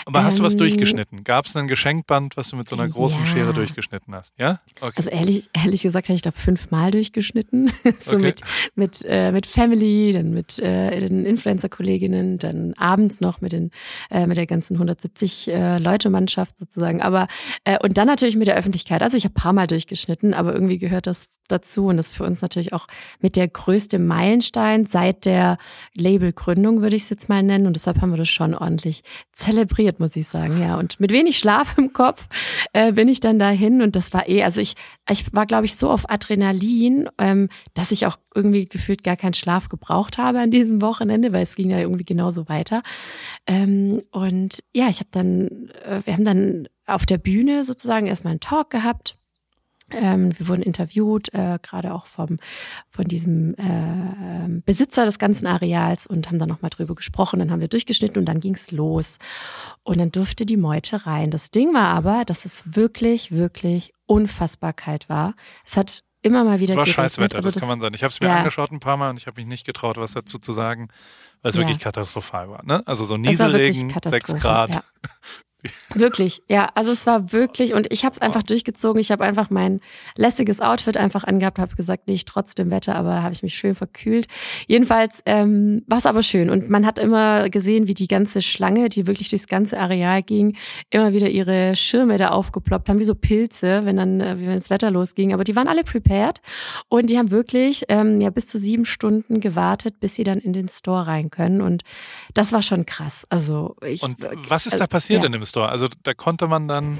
Aber 0.07 0.25
hast 0.25 0.39
du 0.39 0.43
was 0.43 0.55
Ähm, 0.55 0.59
durchgeschnitten? 0.61 1.25
Gab 1.25 1.47
es 1.47 1.55
ein 1.57 1.69
Geschenkband, 1.69 2.37
was 2.37 2.49
du 2.51 2.57
mit 2.57 2.69
so 2.69 2.77
einer 2.77 2.89
großen 2.89 3.25
Ja. 3.25 3.27
Schere 3.27 3.53
durchgeschnitten 3.55 4.15
hast? 4.15 4.35
Ja? 4.39 4.59
Okay. 4.81 4.93
Also 4.97 5.11
ehrlich, 5.11 5.49
ehrlich 5.53 5.83
gesagt 5.83 6.09
habe 6.09 6.17
ich 6.17 6.23
glaube 6.23 6.39
fünfmal 6.39 6.91
durchgeschnitten. 6.91 7.71
so 8.01 8.17
Okay. 8.17 8.23
mit 8.23 8.41
mit 8.75 9.05
äh, 9.09 9.33
mit 9.33 9.47
Family, 9.47 10.13
dann 10.13 10.31
mit 10.33 10.59
äh, 10.59 10.99
den 11.09 11.25
Influencer-Kolleginnen, 11.27 12.39
dann 12.39 12.75
abends 12.75 13.21
noch 13.21 13.41
mit 13.41 13.53
den 13.53 13.71
äh, 14.11 14.27
mit 14.27 14.37
der 14.37 14.47
ganzen 14.47 14.75
170 14.75 15.49
äh, 15.49 15.79
Leute 15.79 16.11
Mannschaft 16.11 16.59
sozusagen. 16.59 17.03
Aber 17.03 17.27
äh, 17.65 17.79
und 17.83 17.99
dann 17.99 18.07
natürlich 18.07 18.37
mit 18.37 18.47
der 18.49 18.57
Öffentlichkeit. 18.57 19.03
Also 19.03 19.17
ich 19.17 19.25
habe 19.25 19.35
paar 19.35 19.53
Mal 19.53 19.67
durchgeschnitten, 19.67 20.35
aber 20.35 20.53
irgendwie 20.53 20.79
gehört 20.79 21.07
das 21.07 21.27
dazu 21.49 21.87
und 21.87 21.97
das 21.97 22.09
ist 22.09 22.17
für 22.17 22.25
uns 22.25 22.43
natürlich 22.43 22.73
auch 22.73 22.87
mit 23.21 23.37
der 23.37 23.49
größte 23.49 23.99
Meilenstein 23.99 24.87
seit 24.87 25.25
der 25.25 25.59
Labelgründung, 25.97 26.81
würde 26.83 26.97
ich 26.97 27.03
es 27.03 27.11
jetzt 27.11 27.29
mal 27.29 27.43
nennen. 27.43 27.67
Und 27.67 27.75
deshalb 27.75 28.01
haben 28.01 28.11
wir 28.11 28.17
das 28.17 28.29
schon 28.29 28.55
ordentlich 28.55 29.03
zelebriert, 29.33 30.01
muss 30.01 30.17
ich 30.17 30.29
sagen. 30.29 30.61
Ja, 30.61 30.77
und 30.77 31.01
mit 31.01 31.13
wenig 31.13 31.39
Schlaf 31.39 31.77
im 31.79 31.93
Kopf 31.93 32.29
äh, 32.73 32.93
bin 32.93 33.09
ich 33.09 33.21
dann 33.21 33.39
dahin 33.39 33.83
und 33.83 33.97
das 33.97 34.13
war 34.13 34.29
eh, 34.29 34.43
also 34.43 34.61
ich, 34.61 34.75
ich 35.11 35.33
war, 35.35 35.47
glaube 35.47 35.67
ich, 35.67 35.77
so 35.77 35.91
auf 35.91 36.09
Adrenalin, 36.11 37.09
ähm, 37.19 37.49
dass 37.75 37.91
ich 37.91 38.07
auch 38.07 38.19
irgendwie 38.35 38.67
gefühlt 38.67 39.03
gar 39.03 39.17
keinen 39.17 39.35
Schlaf 39.35 39.69
gebraucht 39.69 40.19
habe 40.19 40.41
an 40.41 40.51
diesem 40.51 40.81
Wochenende, 40.81 41.33
weil 41.33 41.43
es 41.43 41.57
ging 41.57 41.71
ja 41.71 41.79
irgendwie 41.79 42.05
genauso 42.05 42.49
weiter. 42.49 42.83
Ähm, 43.47 44.01
und 44.11 44.63
ja, 44.73 44.89
ich 44.89 45.01
habe 45.01 45.11
dann, 45.11 45.71
äh, 45.85 46.03
wir 46.05 46.15
haben 46.15 46.25
dann 46.25 46.69
auf 46.87 47.05
der 47.05 47.19
Bühne 47.19 47.65
sozusagen 47.65 48.07
erstmal 48.07 48.33
einen 48.33 48.41
Talk 48.41 48.71
gehabt. 48.71 49.18
Ähm, 49.91 50.39
wir 50.39 50.49
wurden 50.49 50.63
interviewt, 50.63 51.33
äh, 51.35 51.59
gerade 51.63 51.95
auch 51.95 52.07
vom 52.07 52.39
von 52.91 53.05
diesem 53.07 53.55
äh, 53.55 53.63
ähm, 53.63 54.63
Besitzer 54.65 55.05
des 55.05 55.19
ganzen 55.19 55.47
Areals 55.47 56.07
und 56.07 56.29
haben 56.29 56.39
dann 56.39 56.49
nochmal 56.49 56.71
drüber 56.71 56.95
gesprochen. 56.95 57.39
Dann 57.39 57.51
haben 57.51 57.61
wir 57.61 57.69
durchgeschnitten 57.69 58.19
und 58.19 58.27
dann 58.27 58.41
ging's 58.41 58.71
los. 58.71 59.19
Und 59.83 59.99
dann 59.99 60.11
durfte 60.13 60.45
die 60.47 60.57
Meute 60.57 61.07
rein. 61.07 61.31
Das 61.31 61.51
Ding 61.51 61.73
war 61.75 61.89
aber, 61.89 62.25
dass 62.25 62.45
es 62.45 62.77
wirklich, 62.77 63.33
wirklich 63.33 63.93
unfassbar 64.07 64.73
kalt 64.73 65.09
war. 65.09 65.35
Es 65.65 65.77
hat 65.77 66.03
immer 66.23 66.45
mal 66.45 66.61
wieder 66.61 66.73
Es 66.73 66.79
war. 66.79 66.87
Scheißwetter, 66.87 67.37
Also 67.37 67.51
das 67.51 67.61
kann 67.61 67.69
man 67.69 67.81
sagen. 67.81 67.95
Ich 67.95 68.03
habe 68.03 68.11
es 68.11 68.21
mir 68.21 68.27
ja. 68.29 68.39
angeschaut 68.39 68.73
ein 68.73 68.81
paar 68.81 68.97
Mal 68.97 69.11
und 69.11 69.19
ich 69.19 69.27
habe 69.27 69.41
mich 69.41 69.47
nicht 69.49 69.65
getraut, 69.65 69.97
was 69.99 70.13
dazu 70.13 70.39
zu 70.39 70.53
sagen, 70.53 70.89
weil 71.43 71.51
es 71.51 71.57
Ja. 71.57 71.63
wirklich 71.63 71.79
katastrophal 71.79 72.51
war. 72.51 72.65
Ne? 72.65 72.83
Also 72.87 73.05
so 73.05 73.17
Nieselregen, 73.17 73.95
sechs 74.05 74.35
Grad. 74.41 74.75
Ja. 74.77 74.83
Wirklich, 75.95 76.43
ja. 76.49 76.71
Also 76.75 76.93
es 76.93 77.07
war 77.07 77.33
wirklich 77.33 77.75
und 77.75 77.91
ich 77.91 78.05
habe 78.05 78.13
es 78.13 78.21
einfach 78.21 78.45
durchgezogen. 78.45 79.01
Ich 79.01 79.11
habe 79.11 79.25
einfach 79.25 79.51
mein 79.51 79.81
lässiges 80.15 80.61
Outfit 80.61 80.97
einfach 80.97 81.25
angehabt, 81.25 81.59
habe 81.59 81.75
gesagt, 81.75 82.05
nee, 82.07 82.15
ich 82.15 82.25
trotz 82.25 82.55
dem 82.55 82.71
Wetter, 82.71 82.95
aber 82.95 83.25
habe 83.25 83.35
ich 83.35 83.43
mich 83.43 83.55
schön 83.55 83.75
verkühlt. 83.75 84.27
Jedenfalls 84.69 85.21
ähm, 85.27 85.83
war 85.89 85.99
es 85.99 86.07
aber 86.07 86.23
schön 86.23 86.49
und 86.49 86.71
man 86.71 86.87
hat 86.87 87.01
immer 87.01 87.51
gesehen, 87.51 87.89
wie 87.89 87.95
die 87.95 88.07
ganze 88.07 88.41
Schlange, 88.41 88.89
die 88.89 89.09
wirklich 89.09 89.31
durchs 89.31 89.49
ganze 89.49 89.79
Areal 89.81 90.23
ging, 90.23 90.57
immer 90.91 91.13
wieder 91.13 91.29
ihre 91.29 91.75
Schirme 91.75 92.19
da 92.19 92.29
aufgeploppt 92.29 92.89
haben, 92.89 93.01
wie 93.01 93.05
so 93.05 93.17
Pilze, 93.17 93.85
wenn 93.85 93.97
dann, 93.97 94.21
äh, 94.21 94.37
wenn 94.39 94.55
das 94.55 94.71
Wetter 94.71 94.93
losging. 94.93 95.33
Aber 95.33 95.43
die 95.43 95.57
waren 95.57 95.67
alle 95.67 95.83
prepared 95.83 96.41
und 96.89 97.11
die 97.11 97.19
haben 97.19 97.33
wirklich 97.33 97.85
ähm, 97.89 98.21
ja 98.21 98.31
bis 98.31 98.47
zu 98.47 98.59
sieben 98.59 98.85
Stunden 98.85 99.41
gewartet, 99.41 99.99
bis 99.99 100.15
sie 100.15 100.25
dann 100.25 100.39
in 100.39 100.53
den 100.53 100.69
Store 100.69 101.09
rein 101.09 101.31
können 101.31 101.63
und 101.63 101.83
das 102.33 102.53
war 102.53 102.63
schon 102.63 102.87
krass. 102.87 103.27
Also 103.29 103.75
ich 103.85 104.05
Und 104.05 104.17
was 104.49 104.67
ist 104.67 104.77
da 104.77 104.85
also, 104.85 104.91
passiert 104.91 105.23
ja. 105.23 105.27
in 105.27 105.33
dem 105.33 105.45
Store? 105.45 105.58
Also 105.63 105.89
da 106.03 106.15
konnte 106.15 106.47
man 106.47 106.69
dann 106.69 106.99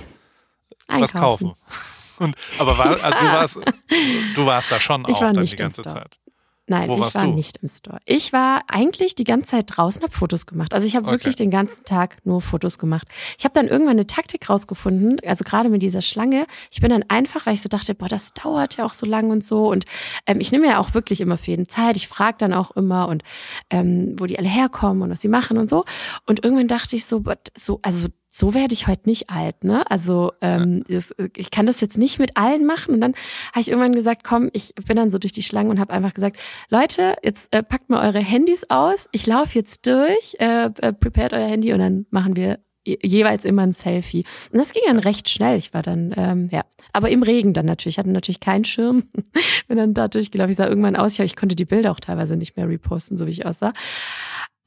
was 0.87 1.15
Einkaufen. 1.15 1.49
kaufen. 1.49 1.55
Und, 2.19 2.35
aber 2.59 2.77
war, 2.79 3.05
also 3.05 3.19
du, 3.21 3.27
warst, 3.33 3.59
du 4.35 4.47
warst 4.47 4.73
da 4.73 4.81
schon 4.81 5.07
auch 5.07 5.21
dann 5.21 5.37
nicht 5.37 5.53
die 5.53 5.57
ganze 5.57 5.83
Store. 5.83 6.01
Zeit. 6.01 6.19
Nein, 6.71 6.87
Wo 6.91 6.95
ich 6.97 7.15
war 7.15 7.25
du? 7.25 7.33
nicht 7.33 7.57
im 7.63 7.69
Store. 7.71 7.99
Ich 8.05 8.35
war 8.35 8.61
eigentlich 8.69 9.15
die 9.15 9.25
ganze 9.25 9.47
Zeit 9.47 9.65
draußen, 9.75 10.03
habe 10.03 10.13
Fotos 10.13 10.45
gemacht. 10.45 10.75
Also 10.75 10.87
ich 10.87 10.97
habe 10.97 11.07
Okay. 11.07 11.15
wirklich 11.15 11.35
den 11.37 11.51
ganzen 11.51 11.85
Tag 11.85 12.19
nur 12.25 12.43
Fotos 12.43 12.79
gemacht. 12.79 13.09
Ich 13.39 13.45
habe 13.45 13.55
dann 13.55 13.69
irgendwann 13.69 13.93
eine 13.97 14.07
Taktik 14.07 14.51
rausgefunden, 14.51 15.19
also 15.27 15.45
gerade 15.45 15.71
mit 15.71 15.81
dieser 15.81 16.03
Schlange. 16.03 16.47
Ich 16.71 16.83
bin 16.83 16.91
dann 16.91 17.05
einfach, 17.09 17.47
weil 17.47 17.55
ich 17.55 17.63
so 17.63 17.71
dachte, 17.71 17.95
boah, 17.95 18.09
das 18.09 18.35
dauert 18.35 18.77
ja 18.77 18.85
auch 18.85 18.93
so 18.93 19.07
lang 19.07 19.31
und 19.31 19.43
so. 19.43 19.71
Und 19.71 19.87
ähm, 20.27 20.41
ich 20.41 20.53
nehme 20.53 20.67
ja 20.67 20.79
auch 20.79 20.93
wirklich 20.93 21.23
immer 21.23 21.39
für 21.39 21.53
jeden 21.53 21.71
Zeit. 21.71 21.97
Ich 21.97 22.07
frage 22.07 22.37
dann 22.39 22.53
auch 22.53 22.73
immer 22.73 23.09
und 23.09 23.23
ähm, 23.71 24.17
wo 24.19 24.27
die 24.27 24.39
alle 24.39 24.49
herkommen 24.49 25.03
und 25.03 25.11
was 25.11 25.23
sie 25.23 25.29
machen 25.29 25.57
und 25.57 25.71
so. 25.71 25.87
Und 26.27 26.45
irgendwann 26.45 26.69
dachte 26.69 26.97
ich 26.97 27.07
so, 27.07 27.23
so 27.57 27.79
also 27.81 28.09
so 28.39 28.55
werde 28.55 28.73
ich 28.73 28.87
heute 28.87 29.09
nicht 29.09 29.31
alt, 29.31 29.65
ne? 29.65 29.91
Also 29.91 30.33
ähm, 30.41 30.85
das, 30.89 31.13
ich 31.37 31.51
kann 31.51 31.67
das 31.67 31.81
jetzt 31.81 31.99
nicht 31.99 32.21
mit 32.21 32.37
allen 32.37 32.67
machen. 32.67 32.95
Und 32.95 33.01
dann 33.01 33.15
habe 33.51 33.61
ich 33.61 33.69
irgendwann 33.69 33.97
gesagt, 33.97 34.23
komm, 34.23 34.49
ich 34.53 34.75
bin 34.87 34.97
dann 34.97 35.11
so 35.11 35.19
durch 35.19 35.33
die 35.33 35.43
Schlange 35.43 35.71
und 35.71 35.81
habe 35.81 35.93
einfach 35.93 36.15
gesagt, 36.15 36.39
Leute, 36.69 37.17
jetzt 37.25 37.53
äh, 37.53 37.65
packt 37.65 37.91
mal 37.91 38.07
eure 38.07 38.21
Handys 38.21 38.65
aus. 38.69 39.09
Ich 39.11 39.27
laufe 39.27 39.59
jetzt 39.59 39.87
durch, 39.89 40.37
äh, 40.39 40.67
äh, 40.67 40.93
prepared 40.93 41.33
euer 41.33 41.49
Handy 41.49 41.73
und 41.73 41.81
dann 41.81 42.07
machen 42.11 42.37
wir 42.37 42.61
jeweils 43.03 43.45
immer 43.45 43.63
ein 43.63 43.73
Selfie. 43.73 44.25
Und 44.53 44.59
das 44.59 44.73
ging 44.73 44.83
dann 44.87 44.99
recht 44.99 45.29
schnell. 45.29 45.57
Ich 45.57 45.75
war 45.75 45.83
dann, 45.83 46.15
ähm, 46.17 46.49
ja, 46.51 46.63
aber 46.93 47.11
im 47.11 47.23
Regen 47.23 47.53
dann 47.53 47.67
natürlich. 47.67 47.95
Ich 47.95 47.99
hatte 47.99 48.11
natürlich 48.11 48.41
keinen 48.41 48.65
Schirm. 48.65 49.05
Bin 49.69 49.77
dann 49.77 49.95
da 49.95 50.09
durchgelaufen. 50.09 50.51
Ich 50.51 50.57
sah 50.57 50.67
irgendwann 50.69 50.97
aus, 50.97 51.19
ja, 51.19 51.25
ich 51.25 51.37
konnte 51.37 51.57
die 51.57 51.65
Bilder 51.65 51.91
auch 51.91 52.01
teilweise 52.01 52.37
nicht 52.37 52.57
mehr 52.57 52.69
reposten, 52.69 53.17
so 53.17 53.27
wie 53.27 53.31
ich 53.31 53.47
aussah. 53.47 53.73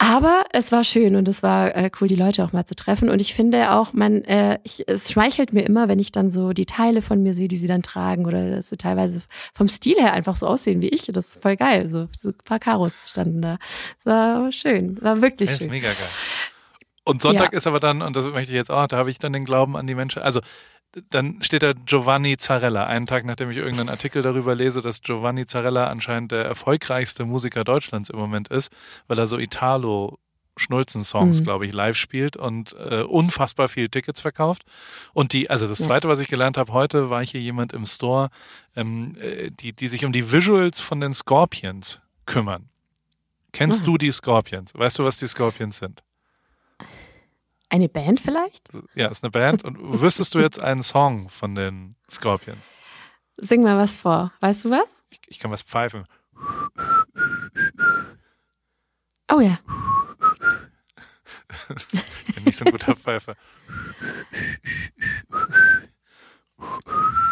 Aber 0.03 0.45
es 0.51 0.71
war 0.71 0.83
schön 0.83 1.15
und 1.15 1.27
es 1.27 1.43
war 1.43 1.75
äh, 1.75 1.91
cool, 2.01 2.07
die 2.07 2.15
Leute 2.15 2.43
auch 2.43 2.53
mal 2.53 2.65
zu 2.65 2.75
treffen. 2.75 3.07
Und 3.07 3.21
ich 3.21 3.35
finde 3.35 3.71
auch, 3.71 3.93
man, 3.93 4.23
äh, 4.23 4.57
ich, 4.63 4.83
es 4.87 5.11
schmeichelt 5.11 5.53
mir 5.53 5.61
immer, 5.61 5.89
wenn 5.89 5.99
ich 5.99 6.11
dann 6.11 6.31
so 6.31 6.53
die 6.53 6.65
Teile 6.65 7.03
von 7.03 7.21
mir 7.21 7.35
sehe, 7.35 7.47
die 7.47 7.55
sie 7.57 7.67
dann 7.67 7.83
tragen 7.83 8.25
oder 8.25 8.49
dass 8.49 8.69
sie 8.69 8.77
teilweise 8.77 9.21
vom 9.53 9.67
Stil 9.67 9.97
her 9.99 10.13
einfach 10.13 10.35
so 10.35 10.47
aussehen 10.47 10.81
wie 10.81 10.89
ich. 10.89 11.03
Das 11.13 11.27
ist 11.35 11.43
voll 11.43 11.55
geil. 11.55 11.87
So, 11.91 12.07
so 12.19 12.29
ein 12.29 12.35
paar 12.43 12.57
Karos 12.57 13.11
standen 13.11 13.43
da. 13.43 13.57
Das 14.03 14.05
war 14.07 14.51
schön, 14.51 14.99
war 15.03 15.21
wirklich 15.21 15.49
Das 15.51 15.59
schön. 15.59 15.67
ist 15.67 15.71
mega 15.71 15.89
geil. 15.89 15.95
Und 17.03 17.21
Sonntag 17.21 17.51
Ja. 17.51 17.57
ist 17.57 17.67
aber 17.67 17.79
dann, 17.79 18.01
und 18.01 18.15
das 18.15 18.25
möchte 18.25 18.51
ich 18.51 18.57
jetzt 18.57 18.71
auch, 18.71 18.87
da 18.87 18.97
habe 18.97 19.11
ich 19.11 19.19
dann 19.19 19.33
den 19.33 19.45
Glauben 19.45 19.77
an 19.77 19.85
die 19.85 19.93
Menschen. 19.95 20.23
Also 20.23 20.41
dann 21.09 21.41
steht 21.41 21.63
da 21.63 21.71
Giovanni 21.73 22.37
Zarella, 22.37 22.85
einen 22.85 23.05
Tag 23.07 23.25
nachdem 23.25 23.49
ich 23.49 23.57
irgendeinen 23.57 23.89
Artikel 23.89 24.21
darüber 24.21 24.55
lese, 24.55 24.81
dass 24.81 25.01
Giovanni 25.01 25.45
Zarella 25.45 25.87
anscheinend 25.87 26.31
der 26.31 26.45
erfolgreichste 26.45 27.25
Musiker 27.25 27.63
Deutschlands 27.63 28.09
im 28.09 28.19
Moment 28.19 28.49
ist, 28.49 28.71
weil 29.07 29.17
er 29.19 29.27
so 29.27 29.37
Italo 29.37 30.19
Schnulzen-Songs, 30.57 31.39
Mhm. 31.39 31.43
glaube 31.45 31.65
ich, 31.65 31.73
live 31.73 31.95
spielt 31.95 32.35
und 32.35 32.73
äh, 32.73 33.03
unfassbar 33.03 33.69
viel 33.69 33.87
Tickets 33.87 34.19
verkauft. 34.19 34.63
Und 35.13 35.31
die, 35.31 35.49
also 35.49 35.65
das 35.65 35.79
Ja. 35.79 35.85
zweite, 35.87 36.09
was 36.09 36.19
ich 36.19 36.27
gelernt 36.27 36.57
habe 36.57 36.73
heute, 36.73 37.09
war 37.09 37.23
hier 37.25 37.39
jemand 37.39 37.71
im 37.71 37.85
Store, 37.85 38.29
ähm, 38.75 39.15
äh, 39.19 39.49
die, 39.49 39.73
die 39.73 39.87
sich 39.87 40.03
um 40.03 40.11
die 40.11 40.31
Visuals 40.31 40.81
von 40.81 40.99
den 40.99 41.13
Scorpions 41.13 42.01
kümmern. 42.25 42.67
Kennst 43.53 43.83
Ah. 43.83 43.85
du 43.85 43.97
die 43.97 44.11
Scorpions? 44.11 44.73
Weißt 44.75 44.99
du, 44.99 45.05
was 45.05 45.17
die 45.19 45.27
Scorpions 45.27 45.77
sind? 45.77 46.03
Eine 47.71 47.87
Band 47.87 48.19
vielleicht? 48.19 48.69
Ja, 48.95 49.07
ist 49.07 49.23
eine 49.23 49.31
Band. 49.31 49.63
Und 49.63 50.01
wüsstest 50.01 50.35
du 50.35 50.39
jetzt 50.39 50.61
einen 50.61 50.83
Song 50.83 51.29
von 51.29 51.55
den 51.55 51.95
Scorpions? 52.09 52.69
Sing 53.37 53.63
mal 53.63 53.77
was 53.77 53.95
vor. 53.95 54.33
Weißt 54.41 54.65
du 54.65 54.71
was? 54.71 54.87
Ich, 55.09 55.21
ich 55.27 55.39
kann 55.39 55.51
was 55.51 55.63
pfeifen. 55.63 56.03
Oh 59.31 59.39
ja. 59.39 59.57
Ich 61.69 61.87
bin 62.35 62.43
nicht 62.43 62.57
so 62.57 62.65
ein 62.65 62.71
guter 62.71 62.93
Pfeifer. 62.93 63.35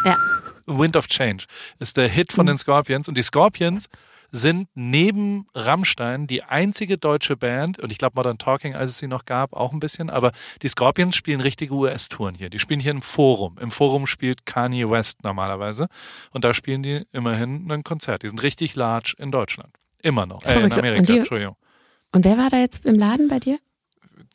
Ja. 0.06 0.16
Wind 0.64 0.96
of 0.96 1.06
Change 1.06 1.44
ist 1.80 1.98
der 1.98 2.08
Hit 2.08 2.32
von 2.32 2.46
den 2.46 2.56
Scorpions. 2.56 3.08
Und 3.08 3.18
die 3.18 3.22
Scorpions 3.22 3.90
sind 4.30 4.68
neben 4.74 5.46
Rammstein 5.54 6.26
die 6.26 6.42
einzige 6.42 6.98
deutsche 6.98 7.36
Band, 7.36 7.78
und 7.78 7.90
ich 7.92 7.98
glaube 7.98 8.12
Modern 8.16 8.38
Talking, 8.38 8.74
als 8.76 8.90
es 8.90 8.98
sie 8.98 9.08
noch 9.08 9.24
gab, 9.24 9.52
auch 9.52 9.72
ein 9.72 9.80
bisschen, 9.80 10.08
aber 10.10 10.32
die 10.62 10.68
Scorpions 10.68 11.16
spielen 11.16 11.40
richtige 11.40 11.74
US-Touren 11.74 12.34
hier. 12.34 12.48
Die 12.50 12.58
spielen 12.58 12.80
hier 12.80 12.92
im 12.92 13.02
Forum. 13.02 13.56
Im 13.60 13.70
Forum 13.70 14.06
spielt 14.06 14.46
Kanye 14.46 14.88
West 14.90 15.24
normalerweise. 15.24 15.88
Und 16.30 16.44
da 16.44 16.54
spielen 16.54 16.82
die 16.82 17.02
immerhin 17.12 17.70
ein 17.70 17.82
Konzert. 17.84 18.22
Die 18.22 18.28
sind 18.28 18.42
richtig 18.42 18.74
large 18.76 19.14
in 19.18 19.30
Deutschland. 19.32 19.76
Immer 20.02 20.26
noch. 20.26 20.42
Äh, 20.44 20.62
in. 20.62 20.72
Amerika, 20.72 21.00
Und 21.00 21.08
die- 21.08 21.18
Entschuldigung. 21.18 21.56
Und 22.12 22.24
wer 22.24 22.38
war 22.38 22.50
da 22.50 22.58
jetzt 22.58 22.86
im 22.86 22.94
Laden 22.96 23.28
bei 23.28 23.38
dir? 23.38 23.58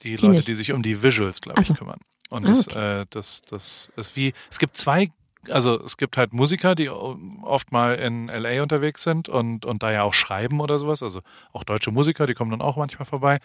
die, 0.04 0.16
Die 0.18 0.26
Leute, 0.26 0.36
nicht. 0.38 0.48
die 0.48 0.54
sich 0.56 0.72
um 0.74 0.82
die 0.84 1.02
Visuals, 1.02 1.42
glaube 1.42 1.62
ich, 1.62 1.68
so. 1.68 1.74
kümmern. 1.74 2.00
Und 2.30 2.46
Ah, 2.46 2.50
das, 2.50 2.68
okay. 2.68 3.02
äh, 3.02 3.06
das, 3.10 3.42
das 3.44 3.92
ist 3.96 4.16
wie, 4.16 4.34
es 4.52 4.60
gibt 4.60 4.76
zwei, 4.76 5.10
also 5.50 5.82
es 5.84 5.98
gibt 5.98 6.18
halt 6.18 6.34
Musiker, 6.34 6.76
die 6.76 6.90
oft 6.90 7.72
mal 7.72 7.96
in 7.96 8.28
LA 8.28 8.62
unterwegs 8.62 9.04
sind 9.04 9.30
und, 9.30 9.66
und 9.66 9.84
da 9.84 9.92
ja 9.92 10.04
auch 10.04 10.14
schreiben 10.14 10.60
oder 10.60 10.80
sowas, 10.80 11.04
also 11.04 11.22
auch 11.54 11.64
deutsche 11.64 11.92
Musiker, 11.92 12.28
die 12.28 12.34
kommen 12.34 12.52
dann 12.52 12.62
auch 12.62 12.78
manchmal 12.78 13.06
vorbei. 13.06 13.40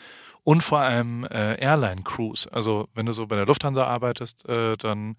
Und 0.45 0.63
vor 0.63 0.81
allem 0.81 1.25
äh, 1.25 1.61
Airline-Crews. 1.61 2.47
Also 2.49 2.89
wenn 2.95 3.07
du 3.07 3.13
so 3.13 3.27
bei 3.27 3.37
der 3.37 3.47
Lufthansa 3.47 3.85
arbeitest, 3.85 4.49
äh, 4.49 4.77
dann 4.77 5.17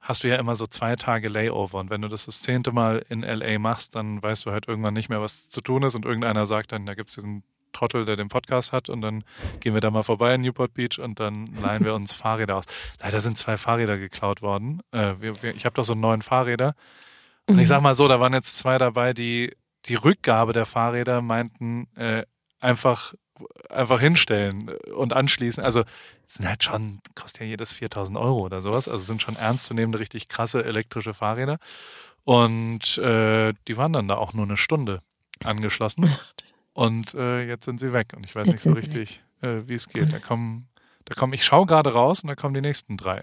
hast 0.00 0.22
du 0.22 0.28
ja 0.28 0.36
immer 0.36 0.54
so 0.54 0.66
zwei 0.66 0.96
Tage 0.96 1.28
Layover. 1.28 1.78
Und 1.78 1.90
wenn 1.90 2.02
du 2.02 2.08
das 2.08 2.26
das 2.26 2.42
zehnte 2.42 2.72
Mal 2.72 3.04
in 3.08 3.22
LA 3.22 3.58
machst, 3.58 3.94
dann 3.94 4.22
weißt 4.22 4.46
du 4.46 4.52
halt 4.52 4.68
irgendwann 4.68 4.94
nicht 4.94 5.08
mehr, 5.08 5.20
was 5.20 5.50
zu 5.50 5.60
tun 5.60 5.82
ist. 5.82 5.94
Und 5.94 6.04
irgendeiner 6.04 6.46
sagt 6.46 6.72
dann, 6.72 6.86
da 6.86 6.94
gibt 6.94 7.10
es 7.10 7.16
diesen 7.16 7.42
Trottel, 7.74 8.04
der 8.04 8.16
den 8.16 8.28
Podcast 8.28 8.72
hat 8.72 8.88
und 8.88 9.02
dann 9.02 9.24
gehen 9.60 9.74
wir 9.74 9.80
da 9.80 9.90
mal 9.90 10.02
vorbei 10.02 10.34
in 10.34 10.40
Newport 10.40 10.72
Beach 10.74 10.98
und 10.98 11.20
dann 11.20 11.48
leihen 11.60 11.84
wir 11.84 11.94
uns 11.94 12.12
Fahrräder 12.12 12.56
aus. 12.56 12.64
Leider 13.00 13.20
sind 13.20 13.36
zwei 13.36 13.56
Fahrräder 13.56 13.98
geklaut 13.98 14.40
worden. 14.40 14.80
Äh, 14.92 15.14
wir, 15.20 15.42
wir, 15.42 15.54
ich 15.54 15.64
habe 15.64 15.74
doch 15.74 15.84
so 15.84 15.94
neun 15.94 16.22
Fahrräder 16.22 16.74
und 17.46 17.58
ich 17.58 17.68
sag 17.68 17.82
mal 17.82 17.94
so, 17.94 18.08
da 18.08 18.20
waren 18.20 18.32
jetzt 18.32 18.56
zwei 18.56 18.78
dabei, 18.78 19.12
die 19.12 19.54
die 19.86 19.96
Rückgabe 19.96 20.54
der 20.54 20.64
Fahrräder 20.64 21.20
meinten 21.20 21.88
äh, 21.96 22.24
einfach 22.58 23.14
einfach 23.68 24.00
hinstellen 24.00 24.70
und 24.94 25.12
anschließen. 25.12 25.62
Also 25.62 25.82
sind 26.26 26.48
halt 26.48 26.64
schon, 26.64 27.00
kostet 27.14 27.42
ja 27.42 27.46
jedes 27.48 27.72
4000 27.72 28.16
Euro 28.16 28.40
oder 28.40 28.60
sowas. 28.60 28.88
Also 28.88 29.04
sind 29.04 29.22
schon 29.22 29.36
ernstzunehmende, 29.36 29.98
richtig 29.98 30.28
krasse 30.28 30.64
elektrische 30.64 31.14
Fahrräder. 31.14 31.58
Und 32.24 32.96
äh, 32.98 33.52
die 33.68 33.76
waren 33.76 33.92
dann 33.92 34.08
da 34.08 34.16
auch 34.16 34.32
nur 34.32 34.46
eine 34.46 34.56
Stunde 34.56 35.00
angeschlossen. 35.42 36.16
Und 36.74 37.14
äh, 37.14 37.46
jetzt 37.46 37.64
sind 37.64 37.80
sie 37.80 37.92
weg. 37.92 38.12
Und 38.14 38.26
ich 38.26 38.34
weiß 38.34 38.48
Jetzt 38.48 38.54
nicht 38.54 38.62
so 38.62 38.72
richtig, 38.72 39.22
äh, 39.40 39.62
wie 39.66 39.74
es 39.74 39.88
geht. 39.88 40.12
Da 40.12 40.18
kommen, 40.18 40.68
da 41.06 41.14
kommen, 41.14 41.32
ich 41.32 41.44
schaue 41.44 41.66
gerade 41.66 41.92
raus 41.92 42.22
und 42.22 42.28
da 42.28 42.34
kommen 42.34 42.52
die 42.52 42.60
nächsten 42.60 42.96
drei. 42.96 43.22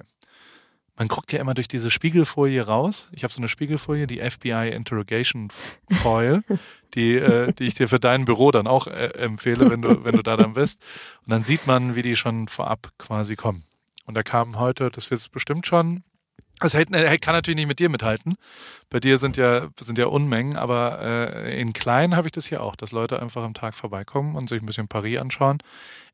Man 0.98 1.08
guckt 1.08 1.32
ja 1.32 1.40
immer 1.40 1.54
durch 1.54 1.68
diese 1.68 1.92
Spiegelfolie 1.92 2.66
raus. 2.66 3.10
Ich 3.12 3.24
habe 3.24 3.34
so 3.34 3.40
eine 3.40 3.48
Spiegelfolie, 3.48 4.08
die 4.08 4.20
FBI 4.20 4.70
Interrogation 4.70 5.50
Foil, 5.90 6.44
die, 6.94 7.16
äh, 7.16 7.54
die 7.54 7.66
ich 7.66 7.74
dir 7.74 7.88
für 7.88 8.00
dein 8.00 8.26
Büro 8.26 8.52
dann 8.52 8.68
auch 8.68 8.88
äh, 8.88 9.08
empfehle, 9.16 9.70
wenn 9.70 9.82
du, 9.82 10.04
wenn 10.04 10.16
du 10.16 10.24
da 10.24 10.38
dann 10.38 10.54
bist. 10.54 10.84
Und 11.26 11.32
dann 11.32 11.44
sieht 11.44 11.68
man, 11.68 11.96
wie 11.96 12.02
die 12.04 12.16
schon 12.16 12.48
vorab 12.48 12.92
quasi 12.98 13.36
kommen. 13.36 13.64
Und 14.06 14.16
da 14.16 14.24
kamen 14.24 14.60
heute, 14.60 14.90
das 14.90 15.06
ist 15.06 15.10
jetzt 15.10 15.32
bestimmt 15.32 15.68
schon, 15.68 16.04
das 16.62 16.74
hält, 16.74 16.91
er 16.91 17.17
kann 17.17 17.34
natürlich 17.34 17.58
nicht 17.58 17.67
mit 17.67 17.80
dir 17.80 17.89
mithalten. 17.89 18.36
Bei 18.89 19.00
dir 19.00 19.17
sind 19.17 19.38
ja, 19.38 19.69
sind 19.80 19.97
ja 19.97 20.08
Unmengen, 20.08 20.58
aber 20.58 21.00
äh, 21.02 21.60
in 21.60 21.74
klein 21.74 22.15
habe 22.15 22.28
ich 22.28 22.32
das 22.32 22.45
hier 22.45 22.63
auch, 22.63 22.76
dass 22.76 22.91
Leute 22.91 23.21
einfach 23.21 23.43
am 23.43 23.54
Tag 23.54 23.76
vorbeikommen 23.76 24.36
und 24.36 24.50
sich 24.50 24.62
ein 24.62 24.65
bisschen 24.65 24.88
Paris 24.88 25.19
anschauen. 25.19 25.60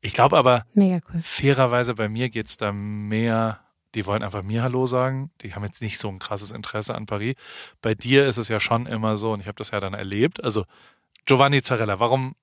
Ich 0.00 0.14
glaube 0.14 0.36
aber, 0.36 0.64
cool. 0.74 1.20
fairerweise 1.20 1.94
bei 1.94 2.08
mir 2.08 2.30
geht's 2.30 2.56
da 2.56 2.72
mehr, 2.72 3.60
die 3.94 4.06
wollen 4.06 4.22
einfach 4.22 4.42
mir 4.42 4.62
Hallo 4.62 4.86
sagen. 4.86 5.30
Die 5.42 5.54
haben 5.54 5.64
jetzt 5.64 5.82
nicht 5.82 5.98
so 5.98 6.08
ein 6.08 6.18
krasses 6.18 6.52
Interesse 6.52 6.94
an 6.94 7.06
Paris. 7.06 7.34
Bei 7.80 7.94
dir 7.94 8.26
ist 8.26 8.36
es 8.36 8.48
ja 8.48 8.60
schon 8.60 8.86
immer 8.86 9.16
so, 9.16 9.32
und 9.32 9.40
ich 9.40 9.46
habe 9.46 9.56
das 9.56 9.70
ja 9.70 9.80
dann 9.80 9.94
erlebt. 9.94 10.42
Also 10.44 10.64
Giovanni 11.26 11.62
Zarella, 11.62 12.00
warum, 12.00 12.34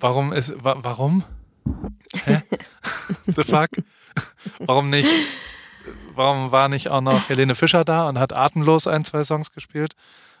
warum 0.00 0.32
ist, 0.32 0.52
wa, 0.62 0.76
warum? 0.82 1.24
Hä? 2.24 2.42
The 3.26 3.44
fuck? 3.44 3.68
Warum 4.60 4.90
nicht? 4.90 5.08
Warum 6.18 6.50
war 6.50 6.68
nicht 6.68 6.88
auch 6.88 7.00
noch 7.00 7.28
Helene 7.28 7.54
Fischer 7.54 7.84
da 7.84 8.08
und 8.08 8.18
hat 8.18 8.32
atemlos 8.32 8.88
ein, 8.88 9.04
zwei 9.04 9.22
Songs 9.22 9.52
gespielt? 9.52 9.94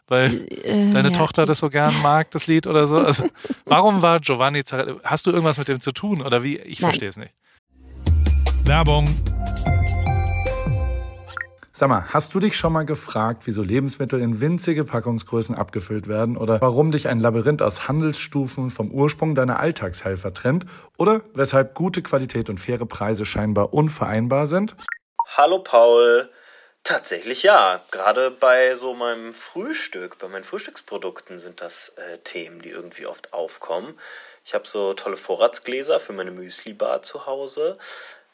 Weil 0.08 0.48
Äh, 0.64 0.90
deine 0.90 1.10
ja, 1.10 1.14
Tochter 1.14 1.46
das 1.46 1.60
so 1.60 1.70
gern 1.70 1.94
mag, 2.02 2.32
das 2.32 2.48
Lied 2.48 2.66
oder 2.66 2.88
so. 2.88 2.98
Also, 2.98 3.28
warum 3.64 4.02
war 4.02 4.18
Giovanni 4.18 4.64
Zarella? 4.64 4.96
Hast 5.04 5.26
du 5.26 5.30
irgendwas 5.30 5.56
mit 5.56 5.68
dem 5.68 5.78
zu 5.78 5.92
tun 5.92 6.20
oder 6.20 6.42
wie? 6.42 6.58
Ich 6.58 6.80
verstehe 6.80 7.08
es 7.08 7.16
nicht. 7.16 7.32
Werbung. 8.64 9.14
Sag 11.72 11.90
mal, 11.90 12.06
hast 12.08 12.34
du 12.34 12.40
dich 12.40 12.56
schon 12.56 12.72
mal 12.72 12.84
gefragt, 12.84 13.42
wieso 13.44 13.62
Lebensmittel 13.62 14.20
in 14.20 14.40
winzige 14.40 14.82
Packungsgrößen 14.82 15.54
abgefüllt 15.54 16.08
werden 16.08 16.36
oder 16.36 16.60
warum 16.60 16.90
dich 16.90 17.08
ein 17.08 17.20
Labyrinth 17.20 17.62
aus 17.62 17.86
Handelsstufen 17.86 18.70
vom 18.70 18.90
Ursprung 18.90 19.36
deiner 19.36 19.60
Alltagshelfer 19.60 20.34
trennt 20.34 20.66
oder 20.96 21.22
weshalb 21.34 21.76
gute 21.76 22.02
Qualität 22.02 22.50
und 22.50 22.58
faire 22.58 22.84
Preise 22.84 23.24
scheinbar 23.24 23.72
unvereinbar 23.72 24.48
sind? 24.48 24.74
Hallo 25.36 25.60
Paul. 25.60 26.30
Tatsächlich 26.82 27.42
ja. 27.42 27.84
Gerade 27.92 28.30
bei 28.30 28.74
so 28.74 28.94
meinem 28.94 29.34
Frühstück, 29.34 30.18
bei 30.18 30.26
meinen 30.26 30.42
Frühstücksprodukten 30.42 31.38
sind 31.38 31.60
das 31.60 31.90
äh, 31.90 32.18
Themen, 32.24 32.60
die 32.60 32.70
irgendwie 32.70 33.06
oft 33.06 33.32
aufkommen. 33.32 33.96
Ich 34.44 34.54
habe 34.54 34.66
so 34.66 34.94
tolle 34.94 35.16
Vorratsgläser 35.18 36.00
für 36.00 36.12
meine 36.12 36.32
Müsli-Bar 36.32 37.02
zu 37.02 37.26
Hause. 37.26 37.78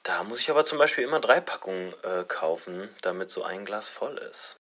Da 0.05 0.23
muss 0.23 0.39
ich 0.39 0.49
aber 0.51 0.65
zum 0.65 0.79
Beispiel 0.79 1.05
immer 1.05 1.21
drei 1.21 1.41
Packungen 1.41 1.93
äh, 2.05 2.25
kaufen, 2.27 2.89
damit 3.03 3.29
so 3.29 3.43
ein 3.43 3.67
Glas 3.67 3.89
voll 3.89 4.17
ist. 4.17 4.61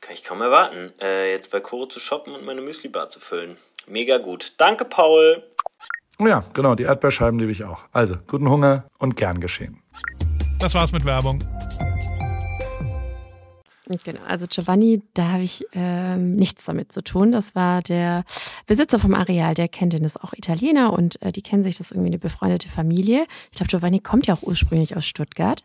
Kann 0.00 0.14
ich 0.14 0.24
kaum 0.24 0.40
erwarten, 0.40 0.92
äh, 1.00 1.32
jetzt 1.32 1.50
bei 1.50 1.60
Koro 1.60 1.86
zu 1.86 2.00
shoppen 2.00 2.34
und 2.34 2.44
meine 2.44 2.60
Müsli-Bar 2.60 3.08
zu 3.08 3.20
füllen. 3.20 3.56
Mega 3.86 4.18
gut. 4.18 4.54
Danke, 4.58 4.84
Paul. 4.84 5.42
Oh 6.18 6.26
ja, 6.26 6.44
genau, 6.54 6.74
die 6.74 6.84
Erdbeerscheiben 6.84 7.38
liebe 7.38 7.52
ich 7.52 7.64
auch. 7.64 7.80
Also, 7.92 8.16
guten 8.26 8.48
Hunger 8.48 8.88
und 8.98 9.16
gern 9.16 9.40
geschehen. 9.40 9.82
Das 10.58 10.74
war's 10.74 10.92
mit 10.92 11.04
Werbung. 11.04 11.42
Genau, 14.04 14.20
also 14.26 14.46
Giovanni, 14.48 15.02
da 15.14 15.32
habe 15.32 15.44
ich 15.44 15.64
ähm, 15.72 16.30
nichts 16.34 16.64
damit 16.64 16.90
zu 16.90 17.04
tun. 17.04 17.30
Das 17.30 17.54
war 17.54 17.82
der 17.82 18.24
Besitzer 18.66 18.98
vom 18.98 19.14
Areal, 19.14 19.54
der 19.54 19.68
kennt 19.68 19.92
den, 19.92 20.02
ist 20.02 20.20
auch 20.20 20.32
Italiener 20.32 20.92
und 20.92 21.22
äh, 21.22 21.30
die 21.30 21.42
kennen 21.42 21.62
sich, 21.62 21.76
das 21.76 21.88
ist 21.88 21.90
irgendwie 21.92 22.08
eine 22.08 22.18
befreundete 22.18 22.68
Familie. 22.68 23.26
Ich 23.52 23.58
glaube, 23.58 23.70
Giovanni 23.70 24.00
kommt 24.00 24.26
ja 24.26 24.34
auch 24.34 24.42
ursprünglich 24.42 24.96
aus 24.96 25.06
Stuttgart. 25.06 25.64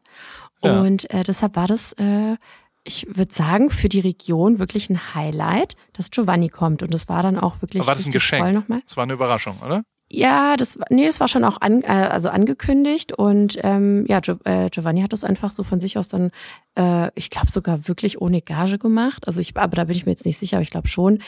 Ja. 0.63 0.79
Und 0.81 1.09
äh, 1.09 1.23
deshalb 1.23 1.55
war 1.55 1.65
das 1.65 1.93
äh, 1.93 2.35
ich 2.83 3.05
würde 3.09 3.33
sagen, 3.33 3.69
für 3.69 3.89
die 3.89 3.99
Region 3.99 4.59
wirklich 4.59 4.89
ein 4.89 5.15
Highlight, 5.15 5.75
dass 5.93 6.11
Giovanni 6.11 6.49
kommt. 6.49 6.83
Und 6.83 6.93
das 6.93 7.09
war 7.09 7.23
dann 7.23 7.37
auch 7.37 7.61
wirklich. 7.61 7.81
Aber 7.81 7.87
war 7.87 7.95
das 7.95 8.05
ein 8.05 8.11
Geschenk? 8.11 8.65
Das 8.85 8.97
war 8.97 9.03
eine 9.03 9.13
Überraschung, 9.13 9.57
oder? 9.63 9.83
Ja, 10.13 10.57
das 10.57 10.77
nee, 10.89 11.05
das 11.05 11.21
war 11.21 11.29
schon 11.29 11.45
auch 11.45 11.61
an, 11.61 11.83
äh, 11.83 11.87
also 11.87 12.27
angekündigt 12.29 13.13
und 13.13 13.57
ähm, 13.63 14.05
ja, 14.09 14.19
äh, 14.43 14.69
Giovanni 14.69 15.01
hat 15.01 15.13
das 15.13 15.23
einfach 15.23 15.51
so 15.51 15.63
von 15.63 15.79
sich 15.79 15.97
aus 15.97 16.09
dann, 16.09 16.31
äh, 16.77 17.09
ich 17.15 17.29
glaube 17.29 17.49
sogar 17.49 17.87
wirklich 17.87 18.19
ohne 18.19 18.41
Gage 18.41 18.77
gemacht. 18.77 19.25
Also 19.25 19.39
ich, 19.39 19.55
aber 19.55 19.73
da 19.77 19.85
bin 19.85 19.95
ich 19.95 20.05
mir 20.05 20.11
jetzt 20.11 20.25
nicht 20.25 20.37
sicher, 20.37 20.57
aber 20.57 20.63
ich 20.63 20.69
glaube 20.69 20.89
schon 20.89 21.19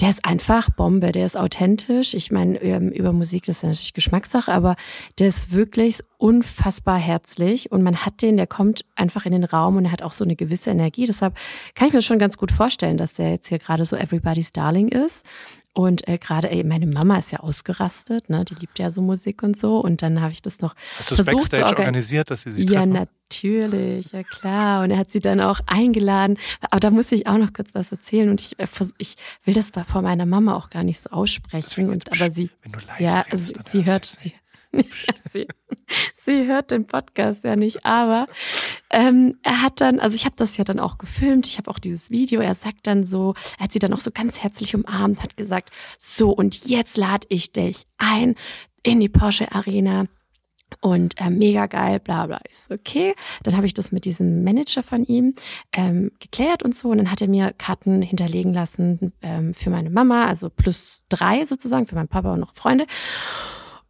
der 0.00 0.10
ist 0.10 0.24
einfach 0.24 0.70
Bombe, 0.70 1.12
der 1.12 1.24
ist 1.24 1.36
authentisch. 1.36 2.14
Ich 2.14 2.32
meine, 2.32 2.60
ähm, 2.62 2.90
über 2.90 3.12
Musik, 3.12 3.44
das 3.44 3.56
ist 3.56 3.62
ja 3.62 3.68
natürlich 3.68 3.94
Geschmackssache, 3.94 4.52
aber 4.52 4.76
der 5.18 5.28
ist 5.28 5.52
wirklich 5.52 6.00
unfassbar 6.18 6.98
herzlich 6.98 7.70
und 7.70 7.82
man 7.82 8.04
hat 8.04 8.20
den, 8.22 8.36
der 8.36 8.46
kommt 8.46 8.84
einfach 8.96 9.24
in 9.24 9.32
den 9.32 9.44
Raum 9.44 9.76
und 9.76 9.84
er 9.84 9.92
hat 9.92 10.02
auch 10.02 10.12
so 10.12 10.24
eine 10.24 10.36
gewisse 10.36 10.70
Energie. 10.70 11.06
Deshalb 11.06 11.36
kann 11.74 11.88
ich 11.88 11.94
mir 11.94 12.02
schon 12.02 12.18
ganz 12.18 12.36
gut 12.36 12.50
vorstellen, 12.50 12.96
dass 12.96 13.14
der 13.14 13.30
jetzt 13.30 13.48
hier 13.48 13.58
gerade 13.58 13.84
so 13.84 13.96
Everybody's 13.96 14.52
Darling 14.52 14.88
ist. 14.88 15.24
Und 15.76 16.06
äh, 16.06 16.18
gerade, 16.18 16.50
ey, 16.50 16.62
meine 16.62 16.86
Mama 16.86 17.18
ist 17.18 17.32
ja 17.32 17.40
ausgerastet, 17.40 18.30
ne? 18.30 18.44
Die 18.44 18.54
liebt 18.54 18.78
ja 18.78 18.92
so 18.92 19.02
Musik 19.02 19.42
und 19.42 19.56
so. 19.56 19.80
Und 19.80 20.02
dann 20.02 20.20
habe 20.20 20.32
ich 20.32 20.40
das 20.40 20.60
noch 20.60 20.76
Hast 20.96 21.10
du 21.10 21.16
versucht 21.16 21.50
Backstage 21.50 21.64
zu 21.64 21.68
organisiert, 21.70 22.30
dass 22.30 22.42
sie 22.42 22.52
sich 22.52 22.66
treffen? 22.66 22.94
Ja, 22.94 23.06
natürlich, 23.44 24.12
ja 24.12 24.22
klar. 24.22 24.82
Und 24.82 24.90
er 24.90 24.98
hat 24.98 25.10
sie 25.10 25.20
dann 25.20 25.40
auch 25.40 25.60
eingeladen. 25.66 26.38
Aber 26.70 26.80
da 26.80 26.90
muss 26.90 27.12
ich 27.12 27.26
auch 27.26 27.38
noch 27.38 27.52
kurz 27.52 27.74
was 27.74 27.92
erzählen. 27.92 28.30
Und 28.30 28.40
ich, 28.40 28.58
äh, 28.58 28.66
ich 28.98 29.16
will 29.44 29.54
das 29.54 29.70
vor 29.86 30.02
meiner 30.02 30.26
Mama 30.26 30.56
auch 30.56 30.70
gar 30.70 30.82
nicht 30.82 31.00
so 31.00 31.10
aussprechen. 31.10 31.90
Und 31.90 32.10
aber 32.12 32.30
sie, 32.30 32.50
wenn 32.62 32.72
du 32.72 32.78
leise 32.86 33.04
ja, 33.04 33.20
redest, 33.20 33.58
also, 33.58 33.70
sie 33.70 33.84
hört, 33.84 34.04
sie, 34.04 34.32
sie, 35.30 35.46
sie 36.16 36.46
hört 36.46 36.70
den 36.70 36.86
Podcast 36.86 37.44
ja 37.44 37.56
nicht, 37.56 37.84
aber 37.84 38.26
ähm, 38.90 39.36
er 39.42 39.62
hat 39.62 39.80
dann, 39.80 40.00
also 40.00 40.16
ich 40.16 40.24
habe 40.24 40.36
das 40.36 40.56
ja 40.56 40.64
dann 40.64 40.80
auch 40.80 40.98
gefilmt, 40.98 41.46
ich 41.46 41.58
habe 41.58 41.70
auch 41.70 41.78
dieses 41.78 42.10
Video, 42.10 42.40
er 42.40 42.54
sagt 42.54 42.86
dann 42.86 43.04
so, 43.04 43.34
er 43.58 43.64
hat 43.64 43.72
sie 43.72 43.78
dann 43.78 43.92
auch 43.92 44.00
so 44.00 44.10
ganz 44.10 44.42
herzlich 44.42 44.74
umarmt, 44.74 45.22
hat 45.22 45.36
gesagt, 45.36 45.70
so 45.98 46.30
und 46.30 46.66
jetzt 46.66 46.96
lade 46.96 47.26
ich 47.30 47.52
dich 47.52 47.86
ein 47.98 48.34
in 48.82 48.98
die 48.98 49.08
Porsche 49.08 49.52
Arena 49.52 50.06
und 50.80 51.20
äh, 51.20 51.30
mega 51.30 51.66
geil, 51.66 52.00
bla 52.00 52.26
bla. 52.26 52.40
Ist 52.50 52.70
okay. 52.70 53.14
Dann 53.42 53.56
habe 53.56 53.66
ich 53.66 53.74
das 53.74 53.92
mit 53.92 54.04
diesem 54.04 54.44
Manager 54.44 54.82
von 54.82 55.04
ihm 55.04 55.34
ähm, 55.72 56.10
geklärt 56.20 56.62
und 56.62 56.74
so. 56.74 56.88
Und 56.88 56.98
dann 56.98 57.10
hat 57.10 57.20
er 57.20 57.28
mir 57.28 57.52
Karten 57.52 58.02
hinterlegen 58.02 58.52
lassen 58.52 59.12
ähm, 59.22 59.54
für 59.54 59.70
meine 59.70 59.90
Mama, 59.90 60.26
also 60.26 60.50
plus 60.50 61.02
drei 61.08 61.44
sozusagen, 61.44 61.86
für 61.86 61.94
meinen 61.94 62.08
Papa 62.08 62.32
und 62.32 62.40
noch 62.40 62.54
Freunde. 62.54 62.86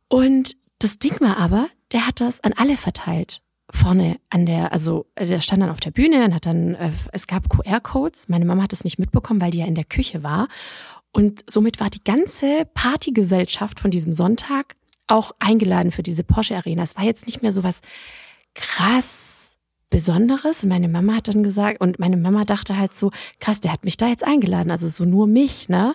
Und 0.08 0.56
das 0.78 0.98
Ding 0.98 1.20
war 1.20 1.38
aber, 1.38 1.68
der 1.92 2.06
hat 2.06 2.20
das 2.20 2.42
an 2.42 2.52
alle 2.56 2.76
verteilt. 2.76 3.40
Vorne 3.70 4.18
an 4.28 4.44
der, 4.44 4.72
also 4.72 5.06
der 5.18 5.40
stand 5.40 5.62
dann 5.62 5.70
auf 5.70 5.80
der 5.80 5.90
Bühne 5.90 6.26
und 6.26 6.34
hat 6.34 6.44
dann, 6.46 6.74
äh, 6.74 6.90
es 7.12 7.26
gab 7.26 7.48
QR-Codes. 7.48 8.28
Meine 8.28 8.44
Mama 8.44 8.62
hat 8.62 8.72
das 8.72 8.84
nicht 8.84 8.98
mitbekommen, 8.98 9.40
weil 9.40 9.50
die 9.50 9.58
ja 9.58 9.66
in 9.66 9.74
der 9.74 9.84
Küche 9.84 10.22
war. 10.22 10.48
Und 11.12 11.44
somit 11.48 11.80
war 11.80 11.90
die 11.90 12.02
ganze 12.02 12.66
Partygesellschaft 12.74 13.78
von 13.78 13.90
diesem 13.90 14.12
Sonntag 14.12 14.74
auch 15.06 15.32
eingeladen 15.38 15.92
für 15.92 16.02
diese 16.02 16.24
Porsche 16.24 16.56
Arena. 16.56 16.82
Es 16.82 16.96
war 16.96 17.04
jetzt 17.04 17.26
nicht 17.26 17.42
mehr 17.42 17.52
so 17.52 17.64
was 17.64 17.80
krass 18.54 19.44
Besonderes. 19.94 20.64
Und 20.64 20.70
meine 20.70 20.88
Mama 20.88 21.14
hat 21.14 21.28
dann 21.28 21.44
gesagt, 21.44 21.80
und 21.80 22.00
meine 22.00 22.16
Mama 22.16 22.44
dachte 22.44 22.76
halt 22.76 22.94
so, 22.94 23.12
krass, 23.38 23.60
der 23.60 23.72
hat 23.72 23.84
mich 23.84 23.96
da 23.96 24.08
jetzt 24.08 24.24
eingeladen, 24.24 24.72
also 24.72 24.88
so 24.88 25.04
nur 25.04 25.28
mich, 25.28 25.68
ne? 25.68 25.94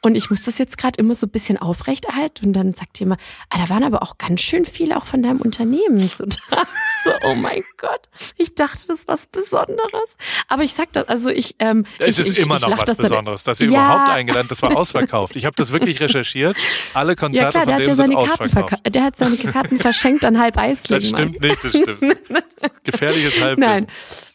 Und 0.00 0.14
ich 0.14 0.30
muss 0.30 0.42
das 0.42 0.58
jetzt 0.58 0.78
gerade 0.78 0.98
immer 0.98 1.14
so 1.14 1.26
ein 1.26 1.30
bisschen 1.30 1.58
aufrechterhalten. 1.58 2.46
Und 2.46 2.52
dann 2.52 2.72
sagt 2.72 3.00
jemand, 3.00 3.20
ah, 3.50 3.58
da 3.58 3.68
waren 3.68 3.82
aber 3.82 4.02
auch 4.02 4.16
ganz 4.16 4.40
schön 4.40 4.64
viele 4.64 4.96
auch 4.96 5.06
von 5.06 5.22
deinem 5.22 5.40
Unternehmen 5.40 6.08
so 6.08 6.24
da. 6.24 6.62
So, 7.04 7.10
oh 7.28 7.34
mein 7.36 7.62
Gott. 7.76 8.08
Ich 8.36 8.56
dachte, 8.56 8.88
das 8.88 9.00
ist 9.00 9.08
was 9.08 9.28
Besonderes. 9.28 10.16
Aber 10.48 10.64
ich 10.64 10.74
sag 10.74 10.92
das, 10.92 11.08
also 11.08 11.28
ich. 11.28 11.54
Ähm, 11.60 11.86
es 11.98 12.18
ich, 12.18 12.28
ist 12.28 12.38
ich, 12.38 12.44
immer 12.44 12.56
ich, 12.56 12.62
noch 12.62 12.76
was 12.76 12.86
das 12.86 12.96
Besonderes. 12.96 13.44
Dass 13.44 13.60
ihr 13.60 13.68
ja. 13.68 13.84
überhaupt 13.84 14.10
eingeladen, 14.10 14.46
das 14.48 14.62
war 14.62 14.76
ausverkauft. 14.76 15.36
Ich 15.36 15.44
habe 15.44 15.54
das 15.54 15.72
wirklich 15.72 16.00
recherchiert. 16.00 16.56
Alle 16.94 17.14
Konzerte 17.14 17.58
ja, 17.58 17.64
klar, 17.64 17.76
von 17.76 17.84
dem 17.84 17.88
ja 17.88 17.94
sind 17.94 18.16
ausverkauft. 18.16 18.74
Der 18.88 19.04
hat 19.04 19.16
seine 19.16 19.36
Karten 19.36 19.78
verschenkt 19.78 20.24
an 20.24 20.40
halb 20.40 20.56
Eisling. 20.58 20.98
Das 20.98 21.08
stimmt 21.08 21.40
nicht, 21.40 21.64
das 21.64 21.70
stimmt. 21.70 22.00
Gefährliches 22.84 23.40
Halbwissen. 23.40 23.60
Nein. 23.60 23.86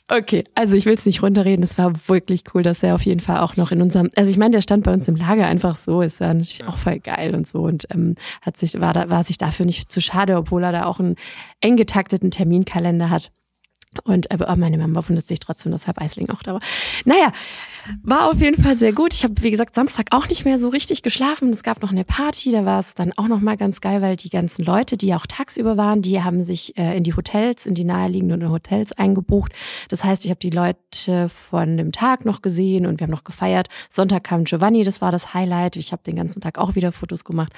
Okay, 0.10 0.44
also 0.54 0.76
ich 0.76 0.86
will 0.86 0.94
es 0.94 1.06
nicht 1.06 1.24
runterreden. 1.24 1.63
Es 1.63 1.78
war 1.78 1.94
wirklich 2.08 2.44
cool, 2.54 2.62
dass 2.62 2.84
er 2.84 2.94
auf 2.94 3.06
jeden 3.06 3.22
Fall 3.22 3.39
auch 3.39 3.56
noch 3.56 3.72
in 3.72 3.82
unserem, 3.82 4.10
also 4.16 4.30
ich 4.30 4.38
meine, 4.38 4.52
der 4.52 4.62
stand 4.62 4.84
bei 4.84 4.94
uns 4.94 5.08
im 5.08 5.16
Lager 5.16 5.48
einfach 5.48 5.78
so, 5.78 6.02
ist 6.02 6.20
ja 6.20 6.28
natürlich 6.28 6.66
auch 6.66 6.78
voll 6.78 7.00
geil 7.00 7.34
und 7.34 7.48
so 7.48 7.62
und 7.62 7.88
ähm, 7.92 8.16
hat 8.42 8.58
sich 8.58 8.80
war 8.82 8.94
da 8.94 9.10
war 9.10 9.24
sich 9.24 9.38
dafür 9.38 9.66
nicht 9.66 9.92
zu 9.92 10.02
schade, 10.02 10.36
obwohl 10.36 10.63
er 10.63 10.74
da 10.74 10.86
auch 10.86 11.00
einen 11.00 11.16
eng 11.62 11.78
getakteten 11.78 12.32
Terminkalender 12.32 13.10
hat. 13.10 13.32
Und 14.04 14.32
aber 14.32 14.50
äh, 14.50 14.56
meine 14.56 14.78
Mama 14.78 15.08
wundert 15.08 15.28
sich 15.28 15.39
trotzdem, 15.39 15.72
dass 15.72 15.88
Herr 15.88 16.00
Eisling 16.02 16.30
auch 16.30 16.44
da 16.44 16.54
war. 16.54 16.62
Naja, 17.06 17.32
war 18.04 18.30
auf 18.30 18.39
jeden 18.39 18.62
Fall 18.62 18.76
sehr 18.76 18.93
gut. 18.93 19.13
Ich 19.13 19.24
habe, 19.24 19.34
wie 19.41 19.52
gesagt, 19.52 19.76
Samstag 19.76 20.08
auch 20.12 20.28
nicht 20.28 20.46
mehr 20.46 20.58
so 20.58 20.69
richtig 20.69 21.02
geschlafen. 21.02 21.50
Es 21.50 21.63
gab 21.63 21.82
noch 21.82 21.91
eine 21.91 22.04
Party, 22.04 22.52
da 22.52 22.65
war 22.65 22.80
es 22.80 22.96
dann 22.96 23.13
auch 23.15 23.28
noch 23.28 23.41
mal 23.41 23.58
ganz 23.58 23.82
geil, 23.82 24.02
weil 24.02 24.15
die 24.15 24.30
ganzen 24.30 24.63
Leute, 24.63 24.98
die 24.98 25.13
auch 25.13 25.26
tagsüber 25.26 25.78
waren, 25.78 26.02
die 26.02 26.24
haben 26.24 26.46
sich 26.46 26.78
äh, 26.78 26.96
in 26.96 27.04
die 27.04 27.15
Hotels, 27.15 27.65
in 27.65 27.76
die 27.76 27.84
naheliegenden 27.84 28.50
Hotels 28.50 28.91
eingebucht. 28.93 29.52
Das 29.89 30.04
heißt, 30.04 30.26
ich 30.26 30.32
habe 30.32 30.39
die 30.39 30.50
Leute 30.50 31.30
von 31.30 31.78
dem 31.78 31.91
Tag 31.91 32.26
noch 32.26 32.41
gesehen 32.41 32.86
und 32.86 33.00
wir 33.00 33.06
haben 33.06 33.12
noch 33.12 33.24
gefeiert. 33.24 33.67
Sonntag 33.89 34.24
kam 34.24 34.43
Giovanni, 34.43 34.84
das 34.84 35.02
war 35.02 35.12
das 35.12 35.34
Highlight. 35.34 35.76
Ich 35.76 35.91
habe 35.91 36.04
den 36.04 36.15
ganzen 36.15 36.41
Tag 36.41 36.58
auch 36.58 36.76
wieder 36.76 36.91
Fotos 36.91 37.24
gemacht. 37.24 37.54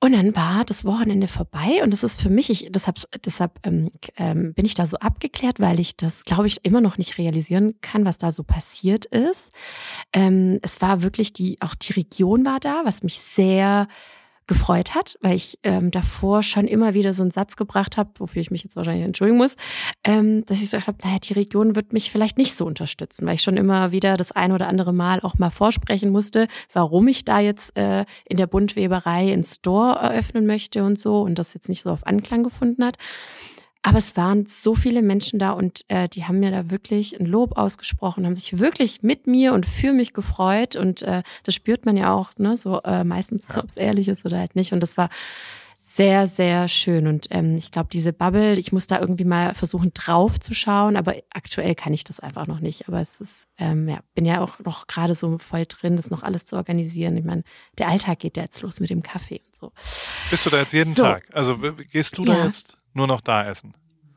Und 0.00 0.12
dann 0.12 0.36
war 0.36 0.64
das 0.64 0.84
Wochenende 0.84 1.26
vorbei 1.26 1.82
und 1.82 1.92
das 1.92 2.04
ist 2.04 2.22
für 2.22 2.28
mich, 2.28 2.50
ich, 2.50 2.68
deshalb, 2.70 2.98
deshalb 3.24 3.58
ähm, 3.64 3.90
ähm, 4.16 4.54
bin 4.54 4.64
ich 4.64 4.74
da 4.74 4.86
so 4.86 4.96
abgeklärt, 4.98 5.58
weil 5.58 5.80
ich 5.80 5.96
das, 5.96 6.24
glaube 6.24 6.46
ich, 6.46 6.64
immer 6.64 6.80
noch 6.80 6.98
nicht 6.98 7.18
realisieren 7.18 7.74
kann, 7.80 8.04
was 8.04 8.16
da 8.16 8.30
so 8.30 8.44
passiert 8.44 9.06
ist. 9.06 9.50
Ähm, 10.12 10.60
es 10.62 10.80
war 10.80 11.02
wirklich 11.02 11.32
die, 11.32 11.60
auch 11.60 11.74
die 11.74 11.94
Region 11.94 12.46
war 12.46 12.60
da, 12.60 12.82
was 12.84 13.02
mich 13.02 13.18
sehr 13.18 13.88
gefreut 14.48 14.94
hat, 14.94 15.16
weil 15.20 15.36
ich 15.36 15.58
ähm, 15.62 15.92
davor 15.92 16.42
schon 16.42 16.66
immer 16.66 16.94
wieder 16.94 17.12
so 17.12 17.22
einen 17.22 17.30
Satz 17.30 17.56
gebracht 17.56 17.96
habe, 17.96 18.10
wofür 18.18 18.40
ich 18.40 18.50
mich 18.50 18.64
jetzt 18.64 18.74
wahrscheinlich 18.74 19.04
entschuldigen 19.04 19.38
muss, 19.38 19.56
ähm, 20.02 20.44
dass 20.46 20.58
ich 20.58 20.64
gesagt 20.64 20.88
habe, 20.88 20.98
naja, 21.04 21.18
die 21.22 21.34
Region 21.34 21.76
wird 21.76 21.92
mich 21.92 22.10
vielleicht 22.10 22.38
nicht 22.38 22.54
so 22.54 22.66
unterstützen, 22.66 23.26
weil 23.26 23.34
ich 23.34 23.42
schon 23.42 23.56
immer 23.56 23.92
wieder 23.92 24.16
das 24.16 24.32
ein 24.32 24.50
oder 24.50 24.66
andere 24.66 24.92
Mal 24.92 25.20
auch 25.20 25.38
mal 25.38 25.50
vorsprechen 25.50 26.10
musste, 26.10 26.48
warum 26.72 27.06
ich 27.06 27.24
da 27.24 27.38
jetzt 27.38 27.76
äh, 27.76 28.04
in 28.24 28.36
der 28.38 28.46
Buntweberei 28.48 29.32
einen 29.32 29.44
Store 29.44 29.98
eröffnen 30.00 30.46
möchte 30.46 30.82
und 30.82 30.98
so 30.98 31.20
und 31.20 31.38
das 31.38 31.54
jetzt 31.54 31.68
nicht 31.68 31.82
so 31.82 31.90
auf 31.90 32.06
Anklang 32.06 32.42
gefunden 32.42 32.84
hat. 32.84 32.96
Aber 33.88 33.96
es 33.96 34.18
waren 34.18 34.44
so 34.44 34.74
viele 34.74 35.00
Menschen 35.00 35.38
da 35.38 35.52
und 35.52 35.80
äh, 35.88 36.10
die 36.10 36.26
haben 36.26 36.40
mir 36.40 36.50
da 36.50 36.70
wirklich 36.70 37.18
ein 37.18 37.24
Lob 37.24 37.56
ausgesprochen, 37.56 38.26
haben 38.26 38.34
sich 38.34 38.58
wirklich 38.58 39.02
mit 39.02 39.26
mir 39.26 39.54
und 39.54 39.64
für 39.64 39.94
mich 39.94 40.12
gefreut. 40.12 40.76
Und 40.76 41.00
äh, 41.00 41.22
das 41.44 41.54
spürt 41.54 41.86
man 41.86 41.96
ja 41.96 42.12
auch, 42.12 42.28
ne, 42.36 42.58
so 42.58 42.82
äh, 42.82 43.02
meistens, 43.02 43.48
ob 43.56 43.64
es 43.64 43.78
ehrlich 43.78 44.08
ist 44.08 44.26
oder 44.26 44.40
halt 44.40 44.56
nicht. 44.56 44.74
Und 44.74 44.82
das 44.82 44.98
war 44.98 45.08
sehr, 45.80 46.26
sehr 46.26 46.68
schön. 46.68 47.06
Und 47.06 47.28
ähm, 47.30 47.56
ich 47.56 47.70
glaube, 47.70 47.88
diese 47.90 48.12
Bubble, 48.12 48.58
ich 48.58 48.72
muss 48.72 48.88
da 48.88 49.00
irgendwie 49.00 49.24
mal 49.24 49.54
versuchen, 49.54 49.92
drauf 49.94 50.38
zu 50.38 50.52
schauen, 50.52 50.98
aber 50.98 51.14
aktuell 51.30 51.74
kann 51.74 51.94
ich 51.94 52.04
das 52.04 52.20
einfach 52.20 52.46
noch 52.46 52.60
nicht. 52.60 52.88
Aber 52.88 53.00
es 53.00 53.22
ist, 53.22 53.48
ähm, 53.56 53.88
ja, 53.88 54.00
bin 54.14 54.26
ja 54.26 54.42
auch 54.42 54.58
noch 54.58 54.86
gerade 54.86 55.14
so 55.14 55.38
voll 55.38 55.64
drin, 55.66 55.96
das 55.96 56.10
noch 56.10 56.22
alles 56.22 56.44
zu 56.44 56.56
organisieren. 56.56 57.16
Ich 57.16 57.24
meine, 57.24 57.42
der 57.78 57.88
Alltag 57.88 58.18
geht 58.18 58.36
ja 58.36 58.42
jetzt 58.42 58.60
los 58.60 58.80
mit 58.80 58.90
dem 58.90 59.02
Kaffee 59.02 59.40
und 59.46 59.56
so. 59.56 59.72
Bist 60.28 60.44
du 60.44 60.50
da 60.50 60.58
jetzt 60.58 60.74
jeden 60.74 60.92
so. 60.92 61.04
Tag? 61.04 61.26
Also 61.32 61.56
gehst 61.90 62.18
du 62.18 62.26
da 62.26 62.44
jetzt 62.44 62.76
nur 62.94 63.06
noch 63.06 63.20
da 63.20 63.46
essen? 63.46 63.72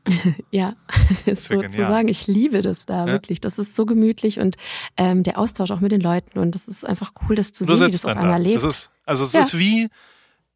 ja, 0.50 0.74
sozusagen. 1.26 2.08
Ich 2.08 2.26
liebe 2.26 2.62
das 2.62 2.86
da 2.86 3.06
ja. 3.06 3.12
wirklich. 3.12 3.40
Das 3.40 3.58
ist 3.58 3.76
so 3.76 3.86
gemütlich 3.86 4.40
und 4.40 4.56
ähm, 4.96 5.22
der 5.22 5.38
Austausch 5.38 5.70
auch 5.70 5.80
mit 5.80 5.92
den 5.92 6.00
Leuten 6.00 6.38
und 6.38 6.54
das 6.54 6.68
ist 6.68 6.84
einfach 6.84 7.12
cool, 7.22 7.36
das 7.36 7.52
zu 7.52 7.64
du 7.64 7.74
sehen, 7.74 7.88
wie 7.88 7.92
das 7.92 8.04
auf 8.04 8.16
einmal 8.16 8.30
da. 8.30 8.36
lebt. 8.48 8.56
Das 8.56 8.64
ist, 8.64 8.90
also 9.06 9.24
es 9.24 9.32
ja. 9.32 9.40
ist 9.40 9.58
wie, 9.58 9.88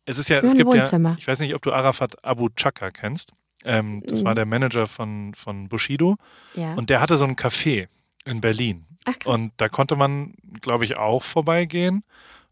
es 0.04 0.18
ist 0.18 0.28
ja, 0.28 0.40
es 0.40 0.54
gibt 0.54 0.72
Wohnzimmer. 0.72 1.10
ja, 1.10 1.16
ich 1.18 1.28
weiß 1.28 1.40
nicht, 1.40 1.54
ob 1.54 1.62
du 1.62 1.72
Arafat 1.72 2.24
Abu 2.24 2.48
Chaka 2.56 2.90
kennst. 2.90 3.32
Ähm, 3.64 4.02
das 4.06 4.20
mhm. 4.20 4.26
war 4.26 4.34
der 4.34 4.46
Manager 4.46 4.86
von, 4.86 5.34
von 5.34 5.68
Bushido. 5.68 6.16
Ja. 6.54 6.74
Und 6.74 6.90
der 6.90 7.00
hatte 7.00 7.16
so 7.16 7.24
ein 7.24 7.36
Café 7.36 7.88
in 8.24 8.40
Berlin. 8.40 8.86
Ach, 9.04 9.14
und 9.24 9.52
da 9.56 9.68
konnte 9.68 9.96
man, 9.96 10.34
glaube 10.60 10.84
ich, 10.84 10.98
auch 10.98 11.22
vorbeigehen 11.22 12.02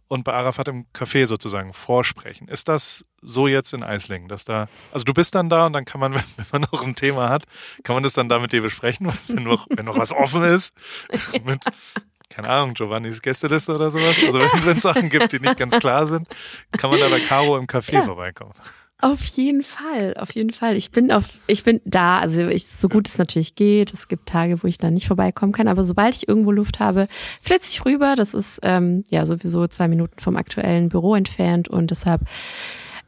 und 0.09 0.25
bei 0.25 0.33
Arafat 0.33 0.69
im 0.69 0.87
Café 0.95 1.27
sozusagen 1.27 1.73
vorsprechen. 1.73 2.49
Ist 2.49 2.69
das 2.69 3.05
so 3.23 3.47
jetzt 3.47 3.73
in 3.73 3.83
Eislingen, 3.83 4.29
dass 4.29 4.45
da, 4.45 4.69
also 4.93 5.05
du 5.05 5.15
bist 5.15 5.35
dann 5.35 5.49
da 5.49 5.67
und 5.67 5.73
dann 5.73 5.85
kann 5.85 6.01
man, 6.01 6.15
wenn 6.37 6.47
man 6.53 6.67
noch 6.73 6.85
ein 6.85 6.95
Thema 6.95 7.29
hat, 7.29 7.45
kann 7.83 7.95
man 7.95 8.03
das 8.03 8.13
dann 8.13 8.29
da 8.29 8.39
mit 8.39 8.53
dir 8.53 8.63
besprechen, 8.63 9.13
wenn 9.29 9.45
noch, 9.45 9.67
wenn 9.71 9.87
noch 9.87 9.99
was 9.99 10.13
offen 10.13 10.43
ist, 10.43 10.75
mit, 11.45 11.65
keine 12.29 12.49
Ahnung, 12.49 12.75
Giovannis 12.75 13.23
Gästeliste 13.23 13.75
oder 13.75 13.91
sowas. 13.91 14.17
Also 14.25 14.41
wenn 14.41 14.77
es 14.77 14.83
Sachen 14.83 15.09
gibt, 15.09 15.33
die 15.33 15.41
nicht 15.41 15.57
ganz 15.57 15.79
klar 15.79 16.07
sind, 16.07 16.29
kann 16.73 16.91
man 16.91 16.99
da 16.99 17.09
bei 17.09 17.21
Caro 17.21 17.57
im 17.57 17.67
Café 17.67 17.95
ja. 17.95 18.03
vorbeikommen. 18.03 18.55
Auf 19.01 19.25
jeden 19.25 19.63
Fall, 19.63 20.15
auf 20.19 20.35
jeden 20.35 20.53
Fall. 20.53 20.77
Ich 20.77 20.91
bin 20.91 21.11
auf, 21.11 21.25
ich 21.47 21.65
bin 21.65 21.81
da, 21.85 22.21
also 22.21 22.47
ich, 22.49 22.67
so 22.67 22.89
gut 22.89 23.09
es 23.09 23.19
natürlich 23.19 23.55
geht. 23.55 23.93
Es 23.93 24.09
gibt 24.09 24.29
Tage, 24.29 24.63
wo 24.63 24.69
ich 24.69 24.79
da 24.79 24.91
nicht 24.91 25.09
vorbeikommen 25.09 25.53
kann, 25.53 25.69
aber 25.69 25.85
sobald 25.85 26.15
ich 26.15 26.29
irgendwo 26.29 26.53
Luft 26.53 26.79
habe, 26.79 27.09
flitze 27.11 27.71
ich 27.71 27.85
rüber. 27.85 28.15
Das 28.17 28.35
ist 28.35 28.61
ähm, 28.63 29.05
ja 29.11 29.27
sowieso 29.27 29.67
zwei 29.67 29.89
Minuten 29.89 30.21
vom 30.21 30.37
aktuellen 30.37 30.89
Büro 30.89 31.15
entfernt 31.17 31.69
und 31.69 31.91
deshalb 31.91 32.23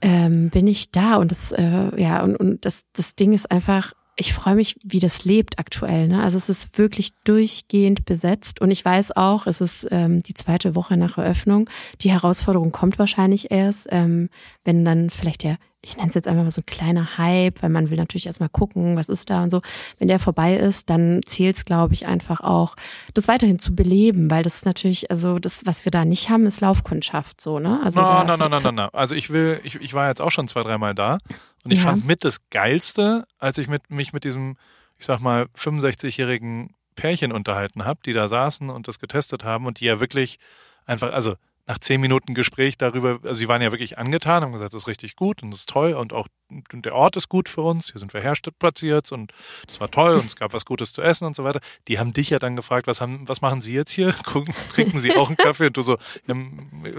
ähm, 0.03 0.51
bin 0.51 0.67
ich 0.67 0.91
da 0.91 1.17
und 1.17 1.31
das 1.31 1.53
äh, 1.53 2.01
ja 2.01 2.23
und, 2.23 2.37
und 2.37 2.65
das 2.65 2.83
das 2.93 3.15
Ding 3.15 3.33
ist 3.33 3.51
einfach 3.51 3.95
ich 4.17 4.33
freue 4.33 4.55
mich, 4.55 4.77
wie 4.83 4.99
das 4.99 5.25
lebt 5.25 5.59
aktuell. 5.59 6.09
Ne? 6.09 6.23
Also 6.23 6.39
es 6.39 6.49
ist 6.49 6.79
wirklich 6.79 7.13
durchgehend 7.25 8.07
besetzt 8.07 8.63
und 8.63 8.71
ich 8.71 8.83
weiß 8.83 9.15
auch, 9.15 9.47
es 9.47 9.61
ist 9.61 9.87
ähm, 9.91 10.23
die 10.23 10.33
zweite 10.33 10.75
Woche 10.75 10.97
nach 10.97 11.19
Eröffnung. 11.19 11.69
Die 12.01 12.11
Herausforderung 12.11 12.73
kommt 12.73 12.99
wahrscheinlich 12.99 13.51
erst, 13.51 13.89
ähm, 13.91 14.31
wenn 14.65 14.87
dann 14.87 15.11
vielleicht 15.11 15.43
der 15.43 15.59
ich 15.87 15.97
nenne 15.97 16.09
es 16.09 16.17
jetzt 16.17 16.27
einfach 16.27 16.43
mal 16.43 16.51
so 16.51 16.63
ein 16.63 16.67
kleiner 16.67 17.17
Hype, 17.17 17.63
weil 17.63 17.71
man 17.71 17.91
will 17.91 17.97
natürlich 17.97 18.27
erstmal 18.27 18.49
gucken, 18.49 18.97
was 18.97 19.09
ist 19.09 19.31
da 19.31 19.45
und 19.45 19.51
so. 19.51 19.61
Wenn 19.99 20.09
der 20.09 20.19
vorbei 20.19 20.57
ist, 20.57 20.91
dann 20.91 21.21
zählt 21.25 21.57
es, 21.57 21.65
glaube 21.65 21.95
ich, 21.95 22.07
einfach 22.07 22.41
auch, 22.41 22.75
das 23.15 23.29
weiterhin 23.29 23.61
zu 23.61 23.75
beleben, 23.75 24.29
weil 24.29 24.43
das 24.43 24.57
ist 24.57 24.67
natürlich, 24.67 25.11
also 25.13 25.39
das, 25.39 25.65
was 25.65 25.85
wir 25.85 25.93
da 25.93 26.05
nicht 26.05 26.29
haben, 26.29 26.45
ist 26.45 26.61
Laufkundschaft 26.61 27.41
so, 27.41 27.61
ne? 27.61 27.81
Also 27.85 28.01
no, 28.01 28.25
no, 28.25 28.37
no, 28.37 28.49
no, 28.49 28.59
no, 28.59 28.73
no. 28.73 28.89
Also 28.93 29.15
ich 29.15 29.31
will, 29.31 29.61
ich, 29.63 29.77
ich 29.77 29.95
war 29.95 30.09
jetzt 30.09 30.21
auch 30.21 30.33
schon 30.33 30.49
zwei, 30.49 30.65
dreimal 30.65 30.95
da 30.95 31.19
und 31.63 31.71
ich 31.71 31.79
ja. 31.79 31.91
fand 31.91 32.05
mit 32.05 32.25
das 32.25 32.51
Geilste, 32.51 33.25
als 33.39 33.59
ich 33.59 33.69
mit, 33.69 33.89
mich 33.89 34.13
mit 34.13 34.25
diesem, 34.25 34.57
ich 34.99 35.07
sag 35.07 35.21
mal, 35.21 35.47
65-jährigen 35.57 36.75
Pärchen 36.97 37.31
unterhalten 37.31 37.85
habe, 37.85 38.01
die 38.05 38.13
da 38.13 38.27
saßen 38.27 38.71
und 38.71 38.89
das 38.89 38.99
getestet 38.99 39.45
haben 39.45 39.67
und 39.67 39.79
die 39.79 39.85
ja 39.85 40.01
wirklich 40.01 40.41
einfach, 40.85 41.13
also 41.13 41.37
nach 41.67 41.79
zehn 41.79 42.01
Minuten 42.01 42.35
Gespräch 42.35 42.79
darüber, 42.79 43.19
also 43.23 43.35
sie 43.35 43.49
waren 43.49 43.61
ja 43.61 43.73
wirklich 43.73 43.99
angetan, 43.99 44.43
haben 44.43 44.53
gesagt, 44.53 44.73
das 44.73 44.83
ist 44.83 44.89
richtig 44.89 45.17
gut 45.17 45.43
und 45.43 45.51
das 45.51 45.61
ist 45.61 45.69
toll 45.69 45.95
und 45.95 46.13
auch 46.13 46.29
der 46.73 46.95
Ort 46.95 47.17
ist 47.17 47.29
gut 47.29 47.49
für 47.49 47.63
uns, 47.63 47.91
hier 47.91 47.99
sind 47.99 48.15
wir 48.15 48.21
herstatt 48.21 48.57
platziert 48.61 49.11
und 49.11 49.33
das 49.67 49.81
war 49.81 49.91
toll 49.91 50.15
und 50.15 50.27
es 50.27 50.37
gab 50.37 50.53
was 50.53 50.65
Gutes 50.65 50.93
zu 50.93 51.03
essen 51.03 51.25
und 51.25 51.35
so 51.35 51.43
weiter. 51.43 51.59
Die 51.89 51.99
haben 51.99 52.13
dich 52.13 52.31
ja 52.31 52.39
dann 52.39 52.55
gefragt, 52.55 52.87
was 52.87 53.01
haben, 53.01 53.29
was 53.29 53.41
machen 53.41 53.61
Sie 53.61 53.75
jetzt 53.75 53.91
hier? 53.91 54.13
Gucken, 54.25 54.55
trinken 54.73 55.01
Sie 55.01 55.17
auch 55.17 55.27
einen 55.27 55.37
Kaffee? 55.37 55.67
Und 55.67 55.77
du 55.77 55.83
so, 55.83 55.99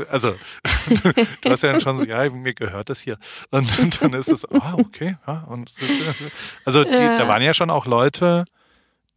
also 0.09 0.31
du 1.41 1.49
hast 1.49 1.63
ja 1.63 1.71
dann 1.71 1.81
schon 1.81 1.97
so, 1.97 2.03
ja, 2.03 2.29
mir 2.29 2.53
gehört 2.53 2.89
das 2.89 2.99
hier. 2.99 3.17
Und, 3.51 3.79
und 3.79 4.01
dann 4.01 4.13
ist 4.13 4.29
es, 4.29 4.45
ah, 4.51 4.75
okay, 4.77 5.17
ja, 5.25 5.45
und 5.47 5.71
also 6.65 6.83
die, 6.83 6.91
da 6.91 7.27
waren 7.27 7.41
ja 7.41 7.53
schon 7.53 7.69
auch 7.69 7.85
Leute, 7.85 8.43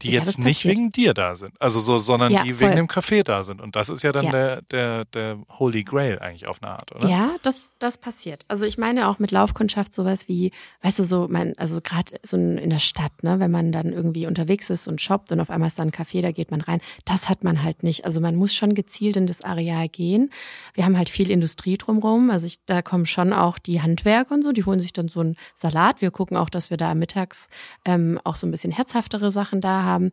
die 0.02 0.12
ja, 0.12 0.20
jetzt 0.20 0.38
nicht 0.38 0.64
wegen 0.64 0.90
dir 0.90 1.12
da 1.12 1.34
sind, 1.34 1.52
also 1.60 1.78
so, 1.78 1.98
sondern 1.98 2.32
ja, 2.32 2.42
die 2.42 2.52
voll. 2.52 2.68
wegen 2.68 2.76
dem 2.76 2.86
Café 2.86 3.22
da 3.22 3.42
sind. 3.42 3.60
Und 3.60 3.76
das 3.76 3.90
ist 3.90 4.02
ja 4.02 4.12
dann 4.12 4.26
ja. 4.26 4.30
Der, 4.30 4.62
der, 4.62 5.04
der 5.06 5.38
Holy 5.58 5.82
Grail 5.82 6.18
eigentlich 6.18 6.46
auf 6.48 6.62
eine 6.62 6.72
Art, 6.72 6.94
oder? 6.94 7.08
Ja, 7.08 7.36
das, 7.42 7.72
das 7.78 7.98
passiert. 7.98 8.44
Also 8.48 8.64
ich 8.64 8.78
meine 8.78 9.08
auch 9.08 9.18
mit 9.18 9.30
Laufkundschaft 9.30 9.92
sowas 9.92 10.28
wie, 10.28 10.52
weißt 10.82 11.00
du, 11.00 11.04
so 11.04 11.26
mein, 11.28 11.56
also 11.58 11.80
gerade 11.80 12.18
so 12.22 12.36
in 12.36 12.70
der 12.70 12.78
Stadt, 12.78 13.22
ne, 13.22 13.40
wenn 13.40 13.50
man 13.50 13.72
dann 13.72 13.92
irgendwie 13.92 14.26
unterwegs 14.26 14.70
ist 14.70 14.88
und 14.88 15.00
shoppt 15.00 15.32
und 15.32 15.40
auf 15.40 15.50
einmal 15.50 15.66
ist 15.66 15.78
da 15.78 15.82
ein 15.82 15.90
Café, 15.90 16.22
da 16.22 16.32
geht 16.32 16.50
man 16.50 16.62
rein. 16.62 16.80
Das 17.04 17.28
hat 17.28 17.44
man 17.44 17.62
halt 17.62 17.82
nicht. 17.82 18.04
Also 18.04 18.20
man 18.20 18.36
muss 18.36 18.54
schon 18.54 18.74
gezielt 18.74 19.16
in 19.16 19.26
das 19.26 19.42
Areal 19.42 19.88
gehen. 19.88 20.30
Wir 20.74 20.84
haben 20.84 20.96
halt 20.96 21.10
viel 21.10 21.30
Industrie 21.30 21.76
drumherum. 21.76 22.30
Also 22.30 22.46
ich, 22.46 22.64
da 22.64 22.80
kommen 22.80 23.04
schon 23.04 23.32
auch 23.32 23.58
die 23.58 23.82
Handwerker 23.82 24.34
und 24.34 24.42
so, 24.42 24.52
die 24.52 24.64
holen 24.64 24.80
sich 24.80 24.92
dann 24.92 25.08
so 25.08 25.20
einen 25.20 25.36
Salat. 25.54 26.00
Wir 26.00 26.10
gucken 26.10 26.36
auch, 26.36 26.48
dass 26.48 26.70
wir 26.70 26.78
da 26.78 26.94
mittags 26.94 27.48
ähm, 27.84 28.18
auch 28.24 28.36
so 28.36 28.46
ein 28.46 28.50
bisschen 28.50 28.72
herzhaftere 28.72 29.30
Sachen 29.30 29.60
da 29.60 29.82
haben 29.82 29.89
haben. 29.90 30.10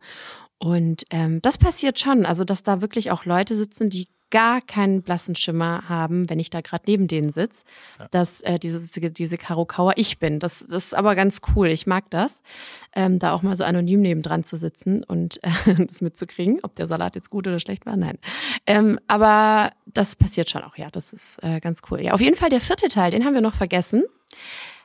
Und 0.58 1.04
ähm, 1.10 1.40
das 1.42 1.58
passiert 1.58 1.98
schon, 1.98 2.26
also 2.26 2.44
dass 2.44 2.62
da 2.62 2.80
wirklich 2.80 3.10
auch 3.10 3.24
Leute 3.24 3.54
sitzen, 3.54 3.90
die 3.90 4.08
gar 4.30 4.60
keinen 4.60 5.02
blassen 5.02 5.34
Schimmer 5.34 5.88
haben, 5.88 6.28
wenn 6.28 6.38
ich 6.38 6.50
da 6.50 6.60
gerade 6.60 6.84
neben 6.86 7.06
denen 7.06 7.32
sitze, 7.32 7.64
ja. 7.98 8.08
dass 8.10 8.40
äh, 8.42 8.58
diese, 8.58 8.80
diese 9.10 9.38
Karo 9.38 9.64
Kauer 9.64 9.94
ich 9.96 10.18
bin. 10.18 10.38
Das, 10.38 10.60
das 10.60 10.86
ist 10.86 10.94
aber 10.94 11.14
ganz 11.14 11.40
cool. 11.54 11.68
Ich 11.68 11.86
mag 11.86 12.10
das, 12.10 12.42
ähm, 12.94 13.18
da 13.18 13.32
auch 13.32 13.42
mal 13.42 13.56
so 13.56 13.64
anonym 13.64 14.02
nebendran 14.02 14.44
zu 14.44 14.56
sitzen 14.56 15.02
und 15.02 15.42
äh, 15.42 15.74
das 15.86 16.00
mitzukriegen, 16.00 16.58
ob 16.62 16.76
der 16.76 16.86
Salat 16.86 17.14
jetzt 17.14 17.30
gut 17.30 17.46
oder 17.46 17.60
schlecht 17.60 17.86
war. 17.86 17.96
Nein. 17.96 18.18
Ähm, 18.66 19.00
aber 19.06 19.72
das 19.86 20.16
passiert 20.16 20.50
schon 20.50 20.62
auch, 20.62 20.76
ja. 20.76 20.88
Das 20.90 21.12
ist 21.12 21.42
äh, 21.42 21.60
ganz 21.60 21.80
cool. 21.90 22.02
Ja, 22.02 22.12
auf 22.12 22.20
jeden 22.20 22.36
Fall 22.36 22.50
der 22.50 22.60
vierte 22.60 22.88
Teil, 22.88 23.10
den 23.10 23.24
haben 23.24 23.34
wir 23.34 23.40
noch 23.40 23.54
vergessen. 23.54 24.04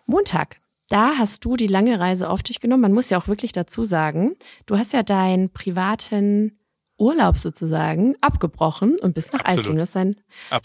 Montag 0.06 0.58
da 0.90 1.14
hast 1.18 1.46
du 1.46 1.56
die 1.56 1.68
lange 1.68 2.00
Reise 2.00 2.30
auf 2.30 2.44
dich 2.44 2.60
genommen. 2.60 2.82
Man 2.82 2.94
muss 2.94 3.10
ja 3.10 3.18
auch 3.18 3.28
wirklich 3.28 3.52
dazu 3.52 3.84
sagen, 3.84 4.36
du 4.66 4.78
hast 4.78 4.94
ja 4.94 5.04
deinen 5.04 5.52
privaten 5.52 6.60
Urlaub 6.98 7.38
sozusagen 7.38 8.16
abgebrochen 8.22 8.98
und 9.00 9.16
bist 9.16 9.34
nach 9.34 9.44
Eislingen. 9.44 9.78
Du 9.78 9.82
hast, 9.82 9.96
dein, 9.96 10.16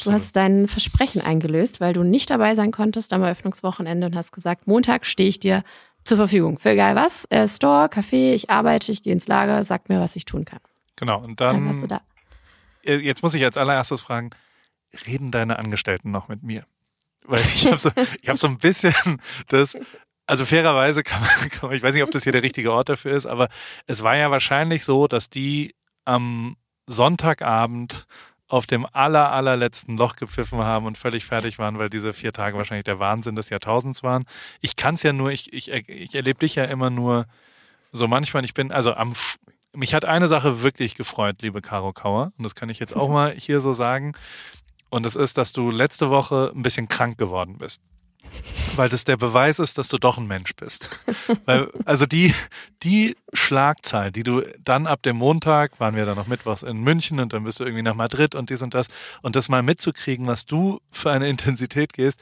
du 0.04 0.12
hast 0.12 0.37
dein 0.37 0.68
Versprechen 0.68 1.20
eingelöst, 1.20 1.81
weil 1.81 1.94
du 1.94 2.02
nicht 2.02 2.31
dabei 2.31 2.54
sein 2.54 2.70
konntest 2.70 3.12
am 3.12 3.22
Eröffnungswochenende 3.22 4.07
und 4.07 4.14
hast 4.14 4.33
gesagt, 4.33 4.66
Montag 4.66 5.07
stehe 5.07 5.28
ich 5.28 5.40
dir 5.40 5.62
zur 6.04 6.16
Verfügung. 6.16 6.59
Für 6.59 6.70
egal 6.70 6.96
was, 6.96 7.24
äh, 7.26 7.48
Store, 7.48 7.87
Café, 7.87 8.35
ich 8.35 8.50
arbeite, 8.50 8.92
ich 8.92 9.02
gehe 9.02 9.12
ins 9.12 9.26
Lager, 9.28 9.64
sag 9.64 9.88
mir, 9.88 10.00
was 10.00 10.16
ich 10.16 10.24
tun 10.24 10.44
kann. 10.44 10.61
Genau, 10.96 11.22
und 11.22 11.40
dann, 11.40 11.66
dann 11.66 11.81
du 11.81 11.87
da. 11.87 12.00
jetzt 12.83 13.22
muss 13.22 13.35
ich 13.35 13.44
als 13.44 13.57
allererstes 13.57 14.00
fragen, 14.00 14.31
reden 15.07 15.31
deine 15.31 15.59
Angestellten 15.59 16.11
noch 16.11 16.28
mit 16.28 16.42
mir? 16.42 16.64
Weil 17.24 17.40
ich 17.44 17.66
habe 17.66 17.78
so, 17.78 17.90
ich 18.22 18.28
hab 18.28 18.37
so 18.37 18.48
ein 18.48 18.59
bisschen 18.59 19.20
das, 19.48 19.78
also 20.29 20.45
fairerweise 20.45 21.03
kann 21.03 21.21
man, 21.23 21.31
kann 21.51 21.69
man, 21.71 21.77
ich 21.77 21.83
weiß 21.83 21.95
nicht, 21.95 22.05
ob 22.05 22.11
das 22.11 22.23
hier 22.23 22.33
der 22.33 22.43
richtige 22.43 22.73
Ort 22.73 22.91
dafür 22.91 23.12
ist, 23.12 23.27
aber 23.27 23.49
es 23.87 24.03
war 24.03 24.17
ja 24.17 24.31
wahrscheinlich 24.31 24.85
so, 24.85 25.09
dass 25.09 25.31
die 25.31 25.75
am 26.05 26.57
Sonntagabend 26.87 28.07
auf 28.47 28.67
dem 28.67 28.87
aller, 28.93 29.33
allerletzten 29.33 29.97
Loch 29.97 30.17
gepfiffen 30.17 30.61
haben 30.61 30.87
und 30.87 30.97
völlig 30.97 31.25
fertig 31.25 31.59
waren, 31.59 31.79
weil 31.79 31.91
diese 31.91 32.12
vier 32.12 32.33
Tage 32.33 32.57
wahrscheinlich 32.57 32.85
der 32.85 32.99
Wahnsinn 32.99 33.37
des 33.37 33.51
Jahrtausends 33.51 34.03
waren. 34.03 34.25
Ich 34.61 34.77
kann 34.77 34.95
es 34.95 35.03
ja 35.03 35.12
nur, 35.12 35.31
ich, 35.31 35.53
ich, 35.53 35.71
ich 35.71 36.14
erlebe 36.14 36.38
dich 36.38 36.55
ja 36.55 36.64
immer 36.64 36.88
nur 36.88 37.27
so 37.93 38.07
manchmal, 38.07 38.45
ich 38.45 38.55
bin, 38.55 38.71
also 38.71 38.95
am, 38.95 39.14
mich 39.75 39.95
hat 39.95 40.05
eine 40.05 40.29
Sache 40.29 40.62
wirklich 40.62 40.95
gefreut, 40.95 41.43
liebe 41.43 41.61
Caro 41.61 41.93
Kauer, 41.93 42.33
und 42.37 42.45
das 42.45 42.55
kann 42.55 42.69
ich 42.69 42.79
jetzt 42.79 42.97
auch 42.97 43.09
mal 43.11 43.33
hier 43.33 43.61
so 43.61 43.73
sagen. 43.73 44.14
Und 44.91 45.05
das 45.05 45.17
ist, 45.17 45.37
dass 45.37 45.53
du 45.53 45.71
letzte 45.71 46.09
Woche 46.09 46.53
ein 46.55 46.62
bisschen 46.62 46.88
krank 46.88 47.19
geworden 47.19 47.59
bist. 47.59 47.83
Weil 48.77 48.88
das 48.88 49.05
der 49.05 49.17
Beweis 49.17 49.59
ist, 49.59 49.79
dass 49.79 49.88
du 49.88 49.99
doch 49.99 50.19
ein 50.19 50.27
Mensch 50.27 50.55
bist. 50.55 50.91
Weil, 51.45 51.71
also 51.85 52.07
die, 52.07 52.35
die 52.83 53.17
Schlagzahl, 53.33 54.12
die 54.12 54.23
du 54.23 54.43
dann 54.62 54.87
ab 54.87 55.03
dem 55.03 55.17
Montag, 55.17 55.79
waren 55.81 55.97
wir 55.97 56.07
dann 56.07 56.17
noch 56.17 56.27
mittwochs 56.27 56.62
in 56.62 56.79
München 56.79 57.21
und 57.21 57.33
dann 57.33 57.45
bist 57.45 57.61
du 57.61 57.64
irgendwie 57.64 57.83
nach 57.83 57.95
Madrid 57.95 58.35
und 58.35 58.51
dies 58.51 58.62
und 58.62 58.75
das. 58.75 58.88
Und 59.23 59.37
das 59.37 59.49
mal 59.49 59.62
mitzukriegen, 59.62 60.27
was 60.27 60.47
du 60.47 60.81
für 60.91 61.11
eine 61.11 61.29
Intensität 61.29 61.93
gehst, 61.93 62.21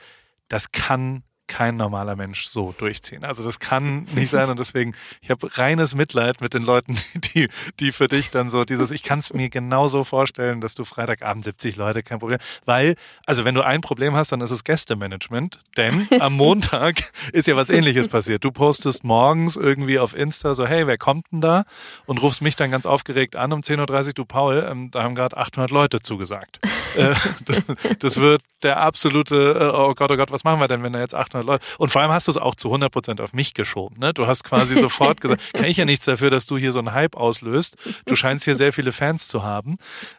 das 0.49 0.73
kann 0.73 1.23
kein 1.46 1.76
normaler 1.76 2.16
Mensch 2.16 2.46
so 2.46 2.74
durchziehen. 2.76 3.24
Also 3.24 3.44
das 3.44 3.59
kann 3.61 4.06
nicht 4.14 4.30
sein 4.30 4.50
und 4.50 4.59
deswegen, 4.59 4.94
ich 5.20 5.30
habe 5.30 5.48
reines 5.56 5.94
Mitleid 5.94 6.40
mit 6.40 6.54
den 6.54 6.62
Leuten, 6.62 6.96
die, 7.35 7.49
die 7.80 7.92
für 7.92 8.09
dich 8.09 8.30
dann 8.30 8.51
so 8.51 8.64
dieses, 8.64 8.90
ich 8.90 9.03
kann 9.03 9.20
es 9.20 9.32
mir 9.32 9.49
genauso 9.49 10.05
vorstellen, 10.05 10.61
dass 10.61 10.74
du 10.74 10.84
Freitagabend 10.84 11.44
70 11.44 11.76
Leute, 11.76 12.03
kein 12.03 12.18
Problem. 12.18 12.38
Weil, 12.64 12.97
also 13.26 13.44
wenn 13.44 13.55
du 13.55 13.62
ein 13.62 13.80
Problem 13.80 14.14
hast, 14.14 14.32
dann 14.32 14.40
ist 14.40 14.51
es 14.51 14.64
Gästemanagement, 14.64 15.59
denn 15.76 16.09
am 16.20 16.32
Montag 16.36 16.97
ist 17.32 17.47
ja 17.49 17.57
was 17.57 17.70
ähnliches 17.70 18.09
passiert. 18.09 18.44
Du 18.44 18.51
postest 18.51 19.05
morgens 19.05 19.57
irgendwie 19.57 19.99
auf 19.99 20.16
Insta 20.16 20.55
so, 20.55 20.66
hey, 20.66 20.86
wer 20.86 20.99
kommt 20.99 21.26
denn 21.32 21.40
da? 21.40 21.64
Und 22.07 22.22
rufst 22.22 22.42
mich 22.42 22.57
dann 22.57 22.70
ganz 22.70 22.86
aufgeregt 22.86 23.36
an 23.36 23.53
um 23.53 23.61
10.30 23.61 24.09
Uhr, 24.09 24.12
du 24.14 24.24
Paul, 24.24 24.66
ähm, 24.68 24.90
da 24.90 25.03
haben 25.03 25.14
gerade 25.14 25.36
800 25.36 25.70
Leute 25.70 26.01
zugesagt. 26.01 26.61
äh, 26.97 27.14
das, 27.44 27.62
das, 27.99 28.20
wird 28.20 28.42
der 28.62 28.80
absolute, 28.80 29.34
äh, 29.34 29.76
oh 29.76 29.94
Gott, 29.94 30.11
oh 30.11 30.16
Gott, 30.16 30.30
was 30.30 30.44
machen 30.44 30.61
wir 30.61 30.68
denn, 30.68 30.82
wenn 30.82 30.92
da 30.92 31.01
jetzt 31.01 31.14
800 31.14 31.36
800 31.37 31.47
Leute. 31.47 31.66
Und 31.78 31.91
vor 31.91 32.03
allem 32.03 32.11
hast 32.11 32.28
du 32.28 32.32
es 32.32 32.37
auch 32.37 32.55
zu 32.55 32.68
100 32.68 32.91
Prozent 32.91 33.20
auf 33.20 33.32
mich 33.32 33.55
geschoben. 33.55 33.99
Ne? 33.99 34.12
Du 34.14 34.26
hast 34.26 34.45
quasi 34.45 34.78
sofort 34.80 35.20
gesagt, 35.20 35.53
kann 35.53 35.66
ich 35.66 35.76
ja 35.76 35.84
nichts 35.84 36.07
dafür, 36.07 36.30
dass 36.30 36.47
du 36.47 36.57
hier 36.57 36.72
so 36.72 36.78
einen 36.78 36.93
Hype 36.93 37.16
auslöst. 37.16 37.76
Du 38.07 38.16
scheinst 38.16 38.45
hier 38.45 38.57
sehr 38.57 38.72
viele 38.72 38.93
Fans 38.93 39.28
zu 39.28 39.43
haben. 39.43 39.76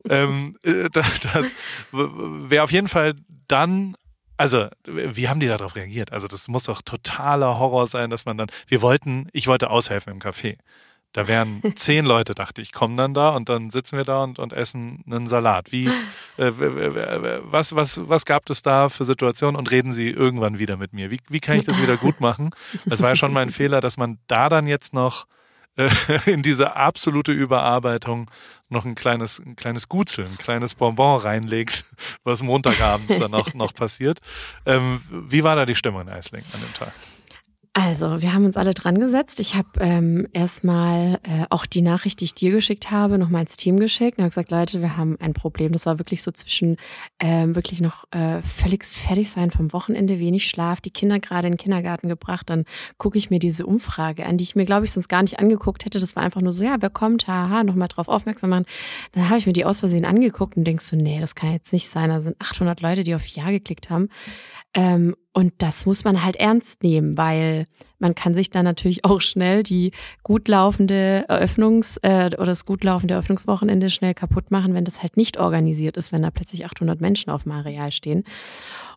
Ähm, 0.10 0.58
äh, 0.64 0.90
das 0.92 1.20
das 1.22 1.54
wäre 1.92 2.64
auf 2.64 2.72
jeden 2.72 2.88
Fall 2.88 3.16
dann 3.48 3.96
also, 4.40 4.68
wie 4.86 5.30
haben 5.30 5.40
die 5.40 5.48
darauf 5.48 5.76
reagiert? 5.76 6.14
Also, 6.14 6.28
das 6.28 6.48
muss 6.48 6.66
doch 6.66 6.84
totaler 6.84 7.58
Horror 7.58 7.88
sein, 7.88 8.12
dass 8.12 8.26
man 8.26 8.38
dann, 8.38 8.50
wir 8.68 8.84
wollten, 8.84 9.30
ich 9.34 9.48
wollte 9.48 9.72
aushelfen 9.72 10.14
im 10.14 10.20
Café. 10.20 10.58
Da 11.14 11.28
wären 11.28 11.62
zehn 11.76 12.06
Leute, 12.06 12.36
dachte 12.36 12.62
ich, 12.62 12.72
kommen 12.72 12.98
dann 12.98 13.14
da 13.14 13.30
und 13.30 13.50
dann 13.50 13.70
sitzen 13.70 13.98
wir 13.98 14.06
da 14.06 14.24
und, 14.24 14.40
und 14.40 14.54
essen 14.54 15.04
einen 15.10 15.28
Salat. 15.28 15.72
Wie, 15.72 15.88
äh, 16.38 16.52
was, 17.44 17.76
was, 17.76 18.08
was 18.08 18.26
gab 18.26 18.50
es 18.50 18.62
da 18.62 18.90
für 18.90 19.06
Situationen 19.06 19.56
und 19.56 19.72
reden 19.72 19.94
Sie 19.94 20.10
irgendwann 20.10 20.60
wieder 20.60 20.78
mit 20.78 20.94
mir? 20.94 21.12
Wie, 21.12 21.20
wie 21.30 21.40
kann 21.40 21.58
ich 21.58 21.66
das 21.66 21.82
wieder 21.82 21.98
gut 21.98 22.20
machen? 22.20 22.52
Das 22.86 23.02
war 23.02 23.10
ja 23.10 23.16
schon 23.16 23.34
mein 23.34 23.50
Fehler, 23.50 23.82
dass 23.82 23.98
man 23.98 24.20
da 24.28 24.50
dann 24.50 24.68
jetzt 24.68 24.94
noch 24.94 25.26
äh, 25.78 25.90
in 26.26 26.42
diese 26.42 26.76
absolute 26.76 27.32
Überarbeitung 27.32 28.30
noch 28.70 28.84
ein 28.84 28.96
kleines, 28.96 29.40
ein 29.40 29.56
kleines 29.56 29.88
Gutzel, 29.88 30.26
ein 30.26 30.38
kleines 30.38 30.76
Bonbon 30.76 31.22
reinlegt, 31.22 31.86
was 32.24 32.44
Montagabends 32.44 33.20
dann 33.20 33.32
noch, 33.32 33.54
noch 33.54 33.74
passiert. 33.74 34.20
Ähm, 34.66 35.02
wie 35.10 35.44
war 35.44 35.56
da 35.56 35.66
die 35.66 35.76
Stimmung 35.76 36.02
in 36.02 36.10
Eisling 36.10 36.44
an 36.54 36.60
dem 36.60 36.74
Tag? 36.74 36.92
Also, 37.80 38.24
wir 38.24 38.34
haben 38.34 38.44
uns 38.44 38.58
alle 38.58 38.74
dran 38.74 39.00
gesetzt. 39.00 39.40
Ich 39.40 39.54
habe 39.54 39.70
ähm, 39.82 40.28
erstmal 40.34 41.20
äh, 41.22 41.46
auch 41.52 41.68
die 41.68 41.84
Nachricht, 41.84 42.20
die 42.20 42.26
ich 42.26 42.34
dir 42.34 42.50
geschickt 42.50 42.90
habe, 42.90 43.20
nochmal 43.20 43.42
ins 43.42 43.56
Team 43.56 43.80
geschickt 43.80 44.18
und 44.18 44.24
habe 44.24 44.32
gesagt, 44.32 44.50
Leute, 44.50 44.82
wir 44.82 44.98
haben 44.98 45.16
ein 45.20 45.34
Problem. 45.34 45.74
Das 45.74 45.86
war 45.86 46.00
wirklich 46.00 46.24
so 46.24 46.32
zwischen 46.32 46.78
ähm, 47.20 47.56
wirklich 47.56 47.80
noch 47.80 48.06
äh, 48.10 48.42
völlig 48.42 48.84
fertig 48.84 49.30
sein 49.30 49.52
vom 49.52 49.74
Wochenende, 49.74 50.18
wenig 50.18 50.50
Schlaf, 50.50 50.82
die 50.82 50.90
Kinder 50.90 51.20
gerade 51.20 51.50
in 51.50 51.54
den 51.54 51.60
Kindergarten 51.60 52.10
gebracht. 52.10 52.50
Dann 52.50 52.66
gucke 52.98 53.20
ich 53.20 53.30
mir 53.30 53.38
diese 53.38 53.68
Umfrage 53.68 54.26
an, 54.26 54.40
die 54.40 54.44
ich 54.44 54.56
mir, 54.56 54.66
glaube 54.66 54.86
ich, 54.86 54.92
sonst 54.92 55.08
gar 55.08 55.22
nicht 55.22 55.38
angeguckt 55.38 55.86
hätte. 55.86 56.00
Das 56.00 56.16
war 56.16 56.24
einfach 56.24 56.42
nur 56.42 56.54
so, 56.54 56.64
ja, 56.64 56.78
wer 56.80 56.90
kommt, 56.90 57.28
haha, 57.28 57.64
nochmal 57.64 57.90
drauf 57.90 58.08
aufmerksam 58.08 58.50
machen. 58.50 58.66
Dann 59.12 59.30
habe 59.30 59.38
ich 59.38 59.46
mir 59.46 59.54
die 59.54 59.66
aus 59.66 59.82
Versehen 59.82 60.06
angeguckt 60.06 60.58
und 60.58 60.64
denkst 60.64 60.86
so, 60.86 60.96
nee, 60.96 61.20
das 61.20 61.36
kann 61.36 61.52
jetzt 61.52 61.74
nicht 61.74 61.90
sein. 61.90 62.10
Da 62.10 62.22
sind 62.22 62.38
800 62.40 62.82
Leute, 62.82 63.04
die 63.04 63.14
auf 63.14 63.28
Ja 63.28 63.52
geklickt 63.52 63.92
haben. 63.92 64.10
Ähm, 64.74 65.16
und 65.34 65.54
das 65.60 65.86
muss 65.86 66.04
man 66.04 66.24
halt 66.24 66.36
ernst 66.36 66.84
nehmen, 66.84 67.18
weil 67.18 67.68
man 68.00 68.16
kann 68.16 68.34
sich 68.34 68.50
dann 68.50 68.66
natürlich 68.66 69.06
auch 69.06 69.22
schnell 69.22 69.64
die 69.64 69.92
gut 70.24 70.48
laufende 70.48 71.26
Eröffnungs- 71.30 72.00
äh, 72.04 72.28
oder 72.36 72.48
das 72.48 72.66
gut 72.66 72.84
laufende 72.84 73.14
Eröffnungswochenende 73.14 73.90
schnell 73.90 74.14
kaputt 74.14 74.52
machen, 74.52 74.74
wenn 74.74 74.84
das 74.84 75.02
halt 75.02 75.18
nicht 75.18 75.38
organisiert 75.38 75.98
ist, 75.98 76.12
wenn 76.12 76.22
da 76.22 76.32
plötzlich 76.32 76.66
800 76.66 77.02
Menschen 77.02 77.30
auf 77.30 77.44
dem 77.44 77.52
Areal 77.54 77.92
stehen. 77.92 78.24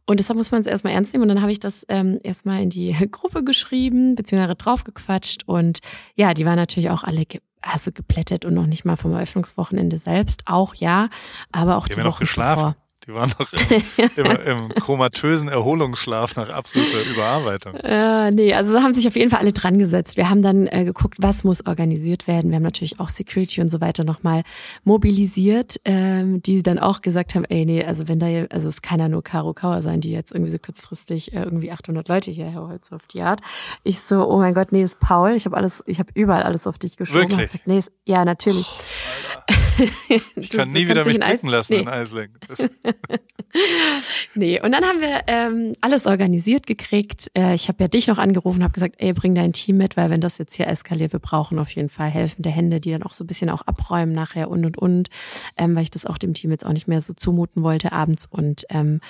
Und 0.07 0.18
deshalb 0.18 0.37
muss 0.37 0.51
man 0.51 0.61
es 0.61 0.66
erstmal 0.66 0.93
ernst 0.93 1.12
nehmen. 1.12 1.23
Und 1.23 1.29
dann 1.29 1.43
habe 1.43 1.53
ich 1.53 1.61
das 1.61 1.85
ähm, 1.89 2.18
erstmal 2.23 2.62
in 2.62 2.71
die 2.71 2.93
Gruppe 3.11 3.45
geschrieben, 3.45 4.14
beziehungsweise 4.14 4.57
draufgequatscht. 4.57 5.45
Und 5.47 5.81
ja, 6.16 6.35
die 6.35 6.47
waren 6.47 6.57
natürlich 6.57 6.91
auch 6.91 7.05
alle 7.05 7.27
ge 7.27 7.41
also 7.62 7.93
geplättet 7.93 8.47
und 8.47 8.55
noch 8.55 8.66
nicht 8.66 8.87
mal 8.87 8.97
vom 8.97 9.12
Eröffnungswochenende 9.12 9.99
selbst. 9.99 10.43
Auch 10.47 10.75
ja, 10.75 11.11
aber 11.53 11.77
auch 11.77 11.87
die, 11.87 11.93
die 11.93 11.99
Woche 11.99 12.07
noch 12.07 12.18
geschlafen. 12.18 12.59
Zuvor. 12.59 12.77
Die 13.11 13.17
waren 13.17 13.33
noch 13.39 13.53
im, 13.53 14.25
im, 14.25 14.69
im 14.69 14.69
komatösen 14.77 15.49
Erholungsschlaf 15.49 16.37
nach 16.37 16.49
absoluter 16.49 17.03
Überarbeitung. 17.11 17.75
Äh, 17.75 18.31
nee, 18.31 18.55
also 18.55 18.73
da 18.73 18.83
haben 18.83 18.95
sich 18.95 19.09
auf 19.09 19.17
jeden 19.17 19.31
Fall 19.31 19.41
alle 19.41 19.53
dran 19.53 19.79
gesetzt. 19.79 20.17
Wir 20.17 20.31
haben 20.31 20.43
dann 20.43 20.69
äh, 20.69 20.85
geguckt, 20.85 21.17
was 21.21 21.43
muss 21.43 21.67
organisiert 21.67 22.29
werden. 22.29 22.51
Wir 22.51 22.57
haben 22.57 22.63
natürlich 22.63 23.01
auch 23.01 23.09
Security 23.09 23.61
und 23.61 23.69
so 23.69 23.81
weiter 23.81 24.05
nochmal 24.05 24.43
mobilisiert, 24.85 25.81
ähm, 25.85 26.41
die 26.43 26.63
dann 26.63 26.79
auch 26.79 27.01
gesagt 27.01 27.35
haben, 27.35 27.45
ey, 27.47 27.67
nee, 27.67 27.85
also 27.85 28.07
wenn 28.07 28.21
da, 28.21 28.27
also 28.51 28.69
es 28.69 28.81
kann 28.81 29.01
ja 29.01 29.09
nur 29.09 29.25
Caro 29.25 29.55
Kauer 29.55 29.83
sein, 29.83 30.01
die 30.01 30.13
jetzt 30.13 30.33
irgendwie 30.33 30.53
so 30.53 30.59
kurzfristig 30.59 31.33
äh, 31.33 31.43
irgendwie 31.43 31.73
800 31.73 32.07
Leute 32.07 32.31
hierher 32.31 32.61
holt, 32.61 32.85
so 32.85 32.95
auf 32.95 33.09
die 33.09 33.23
Art. 33.23 33.41
Ich 33.83 34.01
so, 34.01 34.29
oh 34.29 34.39
mein 34.39 34.55
Gott, 34.55 34.71
nee, 34.71 34.83
ist 34.83 35.01
Paul. 35.01 35.33
Ich 35.33 35.47
habe 35.47 35.57
alles, 35.57 35.83
ich 35.87 35.99
habe 35.99 36.11
überall 36.15 36.45
alles 36.45 36.69
auf 36.69 36.79
dich 36.79 36.97
geschoben. 36.97 37.23
Wirklich? 37.23 37.51
Gesagt, 37.51 37.67
nee, 37.67 37.79
ist, 37.79 37.91
ja, 38.05 38.25
natürlich. 38.25 38.79
Oh, 38.79 39.30
ich 40.37 40.51
kann 40.51 40.73
nie 40.73 40.89
wieder 40.89 41.05
mich 41.05 41.19
blicken 41.19 41.49
lassen 41.49 41.75
nee. 41.75 41.81
in 41.81 41.89
Eisling. 41.89 42.29
nee, 44.35 44.61
und 44.61 44.73
dann 44.73 44.85
haben 44.85 45.01
wir 45.01 45.21
ähm, 45.27 45.75
alles 45.81 46.07
organisiert 46.07 46.67
gekriegt. 46.67 47.31
Äh, 47.37 47.55
ich 47.55 47.69
habe 47.69 47.83
ja 47.83 47.89
dich 47.89 48.07
noch 48.07 48.19
angerufen, 48.19 48.63
habe 48.63 48.73
gesagt, 48.73 48.97
ey, 48.99 49.13
bring 49.13 49.35
dein 49.35 49.53
Team 49.53 49.77
mit, 49.77 49.97
weil 49.97 50.11
wenn 50.11 50.21
das 50.21 50.39
jetzt 50.39 50.55
hier 50.55 50.67
eskaliert, 50.67 51.13
wir 51.13 51.21
brauchen 51.21 51.59
auf 51.59 51.71
jeden 51.71 51.89
Fall 51.89 52.11
helfende 52.11 52.51
Hände, 52.51 52.81
die 52.81 52.91
dann 52.91 53.03
auch 53.03 53.15
so 53.15 53.25
ein 53.25 53.27
bisschen 53.27 53.51
auch 53.51 53.63
abräumen 53.63 54.15
nachher 54.15 54.51
und 54.51 54.65
und 54.65 54.79
und, 54.79 55.09
ähm, 55.57 55.75
weil 55.75 55.83
ich 55.83 55.91
das 55.91 56.07
auch 56.07 56.19
dem 56.19 56.35
Team 56.35 56.51
jetzt 56.51 56.65
auch 56.67 56.73
nicht 56.73 56.89
mehr 56.89 57.03
so 57.03 57.15
zumuten 57.15 57.63
wollte 57.63 57.93
abends. 57.93 58.27
Und 58.27 58.65
ähm, 58.71 59.01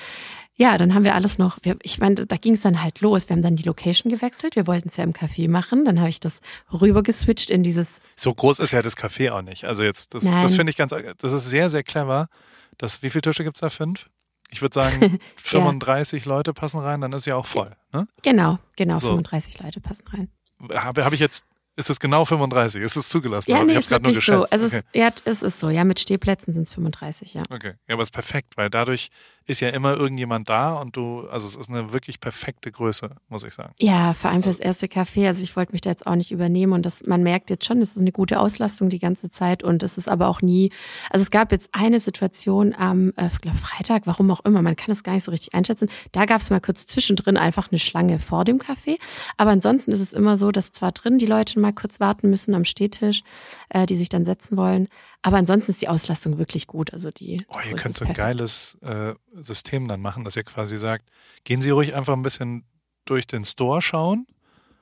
ja, 0.60 0.76
dann 0.76 0.92
haben 0.92 1.06
wir 1.06 1.14
alles 1.14 1.38
noch, 1.38 1.56
wir, 1.62 1.78
ich 1.82 2.00
meine, 2.00 2.26
da 2.26 2.36
ging 2.36 2.52
es 2.52 2.60
dann 2.60 2.82
halt 2.82 3.00
los. 3.00 3.30
Wir 3.30 3.34
haben 3.34 3.40
dann 3.40 3.56
die 3.56 3.62
Location 3.62 4.12
gewechselt. 4.12 4.56
Wir 4.56 4.66
wollten 4.66 4.88
es 4.88 4.98
ja 4.98 5.04
im 5.04 5.14
Café 5.14 5.48
machen. 5.48 5.86
Dann 5.86 5.98
habe 6.00 6.10
ich 6.10 6.20
das 6.20 6.40
rüber 6.70 7.02
geswitcht 7.02 7.50
in 7.50 7.62
dieses. 7.62 8.02
So 8.14 8.34
groß 8.34 8.58
ist 8.58 8.72
ja 8.72 8.82
das 8.82 8.94
Café 8.94 9.30
auch 9.32 9.40
nicht. 9.40 9.64
Also 9.64 9.82
jetzt, 9.82 10.14
das, 10.14 10.24
das 10.24 10.54
finde 10.54 10.68
ich 10.70 10.76
ganz, 10.76 10.94
das 11.16 11.32
ist 11.32 11.48
sehr, 11.48 11.70
sehr 11.70 11.82
clever. 11.82 12.28
Das, 12.76 13.02
wie 13.02 13.08
viele 13.08 13.22
Tische 13.22 13.42
gibt's 13.42 13.60
da? 13.60 13.70
Fünf? 13.70 14.10
Ich 14.50 14.60
würde 14.60 14.74
sagen, 14.74 15.18
35 15.36 16.24
ja. 16.26 16.30
Leute 16.30 16.52
passen 16.52 16.80
rein, 16.80 17.00
dann 17.00 17.14
ist 17.14 17.24
ja 17.24 17.36
auch 17.36 17.46
voll. 17.46 17.74
Ne? 17.94 18.06
Genau, 18.20 18.58
genau, 18.76 18.98
so. 18.98 19.08
35 19.08 19.60
Leute 19.60 19.80
passen 19.80 20.04
rein. 20.08 20.28
Habe 20.74 21.06
hab 21.06 21.14
ich 21.14 21.20
jetzt 21.20 21.46
ist 21.80 21.88
es 21.88 21.98
genau 21.98 22.24
35? 22.26 22.82
Ist 22.82 22.96
es 22.96 23.08
zugelassen? 23.08 23.50
Ja, 23.50 23.64
nee, 23.64 23.74
ist 23.74 23.90
wirklich 23.90 24.20
so. 24.20 24.44
Also 24.50 24.66
okay. 24.66 24.76
es, 24.76 24.84
ja, 24.92 25.08
es 25.24 25.42
ist 25.42 25.60
so. 25.60 25.70
Ja, 25.70 25.84
mit 25.84 25.98
Stehplätzen 25.98 26.52
sind 26.52 26.64
es 26.64 26.74
35, 26.74 27.32
ja. 27.34 27.42
Okay. 27.48 27.74
Ja, 27.88 27.94
aber 27.94 28.02
es 28.02 28.08
ist 28.08 28.12
perfekt, 28.12 28.56
weil 28.56 28.68
dadurch 28.68 29.08
ist 29.50 29.60
ja 29.60 29.68
immer 29.70 29.96
irgendjemand 29.96 30.48
da 30.48 30.74
und 30.74 30.96
du, 30.96 31.26
also 31.28 31.46
es 31.46 31.56
ist 31.56 31.68
eine 31.68 31.92
wirklich 31.92 32.20
perfekte 32.20 32.70
Größe, 32.70 33.10
muss 33.28 33.42
ich 33.42 33.52
sagen. 33.52 33.74
Ja, 33.78 34.12
vor 34.12 34.30
allem 34.30 34.42
fürs 34.42 34.60
erste 34.60 34.86
Café. 34.86 35.26
Also 35.26 35.42
ich 35.42 35.56
wollte 35.56 35.72
mich 35.72 35.80
da 35.80 35.90
jetzt 35.90 36.06
auch 36.06 36.14
nicht 36.14 36.30
übernehmen 36.30 36.72
und 36.72 36.86
das, 36.86 37.04
man 37.04 37.22
merkt 37.22 37.50
jetzt 37.50 37.66
schon, 37.66 37.78
es 37.78 37.96
ist 37.96 38.00
eine 38.00 38.12
gute 38.12 38.38
Auslastung 38.38 38.90
die 38.90 39.00
ganze 39.00 39.28
Zeit 39.30 39.62
und 39.62 39.82
es 39.82 39.98
ist 39.98 40.08
aber 40.08 40.28
auch 40.28 40.40
nie, 40.40 40.70
also 41.10 41.22
es 41.22 41.30
gab 41.30 41.50
jetzt 41.50 41.70
eine 41.72 41.98
Situation 41.98 42.74
am, 42.74 43.12
äh, 43.16 43.28
glaube 43.40 43.58
Freitag, 43.58 44.02
warum 44.06 44.30
auch 44.30 44.44
immer, 44.44 44.62
man 44.62 44.76
kann 44.76 44.92
es 44.92 45.02
gar 45.02 45.14
nicht 45.14 45.24
so 45.24 45.32
richtig 45.32 45.52
einschätzen. 45.52 45.90
Da 46.12 46.26
gab 46.26 46.40
es 46.40 46.50
mal 46.50 46.60
kurz 46.60 46.86
zwischendrin 46.86 47.36
einfach 47.36 47.70
eine 47.72 47.78
Schlange 47.80 48.20
vor 48.20 48.44
dem 48.44 48.58
Café. 48.58 48.98
Aber 49.36 49.50
ansonsten 49.50 49.90
ist 49.90 50.00
es 50.00 50.12
immer 50.12 50.36
so, 50.36 50.52
dass 50.52 50.70
zwar 50.72 50.92
drin 50.92 51.18
die 51.18 51.26
Leute 51.26 51.58
mal 51.58 51.72
kurz 51.72 51.98
warten 51.98 52.30
müssen 52.30 52.54
am 52.54 52.64
Stehtisch, 52.64 53.22
äh, 53.70 53.86
die 53.86 53.96
sich 53.96 54.08
dann 54.08 54.24
setzen 54.24 54.56
wollen. 54.56 54.88
Aber 55.22 55.36
ansonsten 55.36 55.70
ist 55.70 55.82
die 55.82 55.88
Auslastung 55.88 56.38
wirklich 56.38 56.66
gut. 56.66 56.92
Also 56.92 57.10
die. 57.10 57.44
Oh, 57.48 57.58
ihr 57.68 57.76
könnt 57.76 57.96
so 57.96 58.04
ein 58.04 58.14
geiles 58.14 58.76
äh, 58.82 59.14
System 59.34 59.86
dann 59.88 60.00
machen, 60.00 60.24
dass 60.24 60.36
ihr 60.36 60.44
quasi 60.44 60.78
sagt, 60.78 61.10
gehen 61.44 61.60
Sie 61.60 61.70
ruhig 61.70 61.94
einfach 61.94 62.14
ein 62.14 62.22
bisschen 62.22 62.64
durch 63.04 63.26
den 63.26 63.44
Store 63.44 63.82
schauen. 63.82 64.26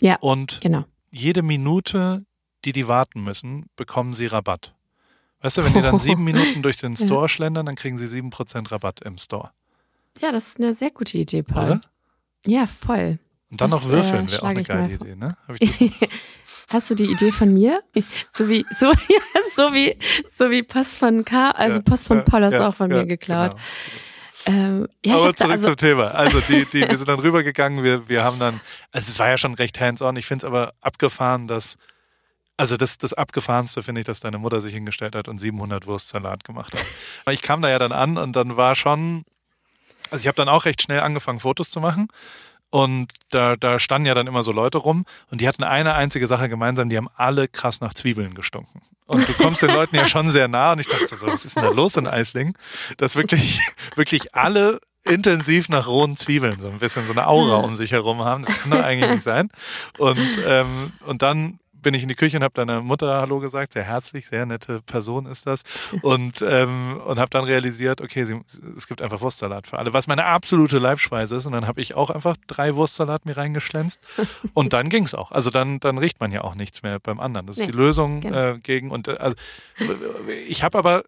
Ja. 0.01 0.17
Und 0.21 0.61
genau. 0.61 0.85
jede 1.11 1.43
Minute, 1.43 2.25
die 2.65 2.73
die 2.73 2.87
warten 2.87 3.23
müssen, 3.23 3.67
bekommen 3.75 4.15
Sie 4.15 4.27
Rabatt. 4.27 4.75
Weißt 5.41 5.59
du, 5.59 5.65
wenn 5.65 5.73
die 5.73 5.83
dann 5.83 5.99
sieben 5.99 6.25
Minuten 6.25 6.63
durch 6.63 6.77
den 6.77 6.97
Store 6.97 7.23
ja. 7.23 7.29
schlendern, 7.29 7.67
dann 7.67 7.77
kriegen 7.77 7.97
sie 7.97 8.07
sieben 8.07 8.31
Prozent 8.31 8.71
Rabatt 8.73 9.01
im 9.03 9.19
Store. 9.19 9.51
Ja, 10.21 10.33
das 10.33 10.49
ist 10.49 10.59
eine 10.59 10.75
sehr 10.75 10.91
gute 10.91 11.19
Idee, 11.19 11.43
Paul. 11.43 11.65
Oder? 11.65 11.81
Ja, 12.45 12.67
voll. 12.67 13.19
Und 13.51 13.61
dann 13.61 13.71
das, 13.71 13.83
noch 13.83 13.89
würfeln 13.89 14.29
äh, 14.29 14.33
wäre 14.33 14.43
auch 14.43 14.49
eine 14.49 14.63
geile 14.63 14.93
Idee, 14.93 15.17
ne? 15.17 15.37
Hast 16.71 16.91
du 16.91 16.95
die 16.95 17.07
Idee 17.11 17.33
von 17.33 17.53
mir? 17.53 17.83
So 18.31 18.49
wie, 18.49 18.65
so, 18.71 18.87
ja, 19.09 19.21
so 19.55 19.73
wie, 19.73 19.99
so 20.29 20.51
wie 20.51 20.63
Post 20.63 20.99
von 20.99 21.25
K, 21.25 21.51
also 21.51 21.77
ja, 21.77 21.83
Post 21.83 22.09
von 22.09 22.25
Paul 22.25 22.45
hast 22.45 22.55
ja, 22.55 22.69
auch 22.69 22.75
von 22.75 22.89
mir 22.89 23.07
geklaut. 23.07 23.57
Genau. 24.45 24.59
Ähm, 24.59 24.89
ja, 25.05 25.17
Aber 25.17 25.35
zurück 25.35 25.53
also 25.53 25.67
zum 25.69 25.77
Thema. 25.77 26.09
Also 26.13 26.41
die, 26.41 26.65
die, 26.67 26.89
wir 26.89 26.97
sind 26.97 27.09
dann 27.09 27.19
rübergegangen, 27.19 27.83
wir, 27.83 28.09
wir 28.09 28.23
haben 28.23 28.39
dann, 28.39 28.61
also 28.93 29.11
es 29.11 29.19
war 29.19 29.29
ja 29.29 29.39
schon 29.39 29.55
recht 29.55 29.81
hands-on. 29.81 30.17
Ich 30.17 30.27
finde 30.27 30.45
es 30.45 30.47
aber 30.47 30.73
abgefahren, 30.81 31.49
dass, 31.49 31.77
also 32.57 32.77
das, 32.77 32.99
das 32.99 33.15
Abgefahrenste 33.15 33.83
finde 33.83 34.03
ich, 34.03 34.07
dass 34.07 34.21
deine 34.21 34.39
Mutter 34.39 34.61
sich 34.61 34.73
hingestellt 34.73 35.15
hat 35.15 35.29
und 35.29 35.39
700 35.39 35.87
Wurstsalat 35.87 36.45
gemacht 36.45 36.75
hat. 36.75 36.85
Ich 37.33 37.43
kam 37.43 37.61
da 37.61 37.69
ja 37.71 37.79
dann 37.79 37.93
an 37.93 38.17
und 38.17 38.37
dann 38.37 38.57
war 38.57 38.75
schon, 38.75 39.25
also 40.11 40.23
ich 40.23 40.29
habe 40.29 40.37
dann 40.37 40.49
auch 40.49 40.65
recht 40.65 40.83
schnell 40.83 41.01
angefangen, 41.01 41.41
Fotos 41.41 41.71
zu 41.71 41.81
machen. 41.81 42.09
Und 42.71 43.13
da, 43.31 43.57
da 43.57 43.79
standen 43.79 44.07
ja 44.07 44.15
dann 44.15 44.27
immer 44.27 44.43
so 44.43 44.53
Leute 44.53 44.79
rum 44.79 45.07
und 45.31 45.41
die 45.41 45.49
hatten 45.49 45.65
eine 45.65 45.95
einzige 45.95 46.27
Sache 46.27 46.49
gemeinsam, 46.49 46.91
die 46.91 46.97
haben 46.97 47.09
alle 47.17 47.49
krass 47.49 47.81
nach 47.81 47.95
Zwiebeln 47.95 48.35
gestunken. 48.35 48.83
Und 49.07 49.27
du 49.27 49.33
kommst 49.33 49.63
den 49.63 49.71
Leuten 49.71 49.97
ja 49.97 50.07
schon 50.07 50.29
sehr 50.29 50.49
nah 50.49 50.73
und 50.73 50.81
ich 50.81 50.89
dachte 50.89 51.17
so, 51.17 51.27
was 51.27 51.47
ist 51.47 51.57
denn 51.57 51.65
da 51.65 51.71
los 51.71 51.97
in 51.97 52.07
Eisling? 52.07 52.55
Dass 52.99 53.17
wirklich, 53.17 53.59
wirklich 53.95 54.35
alle 54.35 54.81
intensiv 55.05 55.71
nach 55.71 55.87
rohen 55.87 56.17
Zwiebeln 56.17 56.61
so 56.61 56.69
ein 56.69 56.79
bisschen 56.79 57.07
so 57.07 57.13
eine 57.13 57.27
Aura 57.27 57.57
um 57.57 57.75
sich 57.75 57.93
herum 57.93 58.23
haben. 58.23 58.45
Das 58.45 58.61
kann 58.61 58.71
doch 58.71 58.83
eigentlich 58.83 59.11
nicht 59.11 59.23
sein. 59.23 59.49
Und, 59.97 60.41
ähm, 60.47 60.93
und 61.07 61.23
dann 61.23 61.59
bin 61.83 61.95
ich 61.95 62.03
in 62.03 62.09
die 62.09 62.15
Küche 62.15 62.37
und 62.37 62.43
habe 62.43 62.55
deiner 62.55 62.81
Mutter 62.81 63.21
Hallo 63.21 63.41
gesagt, 63.41 63.73
sehr 63.73 63.85
herzlich, 63.85 64.29
sehr 64.29 64.47
nette 64.47 64.81
Person 64.83 65.27
ist 65.27 65.47
das 65.47 65.63
und 66.03 66.43
ähm, 66.43 67.01
und 67.07 67.19
habe 67.19 67.31
dann 67.31 67.45
realisiert, 67.45 68.01
okay, 68.01 68.25
sie, 68.25 68.41
es 68.77 68.89
gibt 68.89 69.03
einfach 69.03 69.21
Wurstsalat 69.21 69.67
für 69.67 69.79
alle, 69.79 69.93
was 69.93 70.07
meine 70.07 70.25
absolute 70.25 70.79
Leibspeise 70.79 71.37
ist 71.37 71.47
und 71.47 71.53
dann 71.53 71.67
habe 71.67 71.81
ich 71.81 71.95
auch 71.95 72.11
einfach 72.11 72.37
drei 72.47 72.75
Wurstsalat 72.75 73.27
mir 73.27 73.37
reingeschlänzt 73.37 74.01
und 74.55 74.73
dann 74.73 74.89
ging's 74.89 75.15
auch. 75.15 75.33
Also 75.33 75.51
dann 75.51 75.81
dann 75.81 75.99
riecht 75.99 76.21
man 76.21 76.33
ja 76.33 76.43
auch 76.43 76.55
nichts 76.55 76.83
mehr 76.83 76.99
beim 76.99 77.21
anderen. 77.21 77.47
Das 77.47 77.57
ist 77.57 77.67
nee, 77.67 77.73
die 77.73 77.77
Lösung 77.77 78.21
genau. 78.21 78.55
äh, 78.55 78.59
gegen 78.59 78.91
und 78.91 79.09
äh, 79.09 79.17
also 79.19 79.37
ich 80.47 80.63
habe 80.63 80.79
aber 80.79 81.05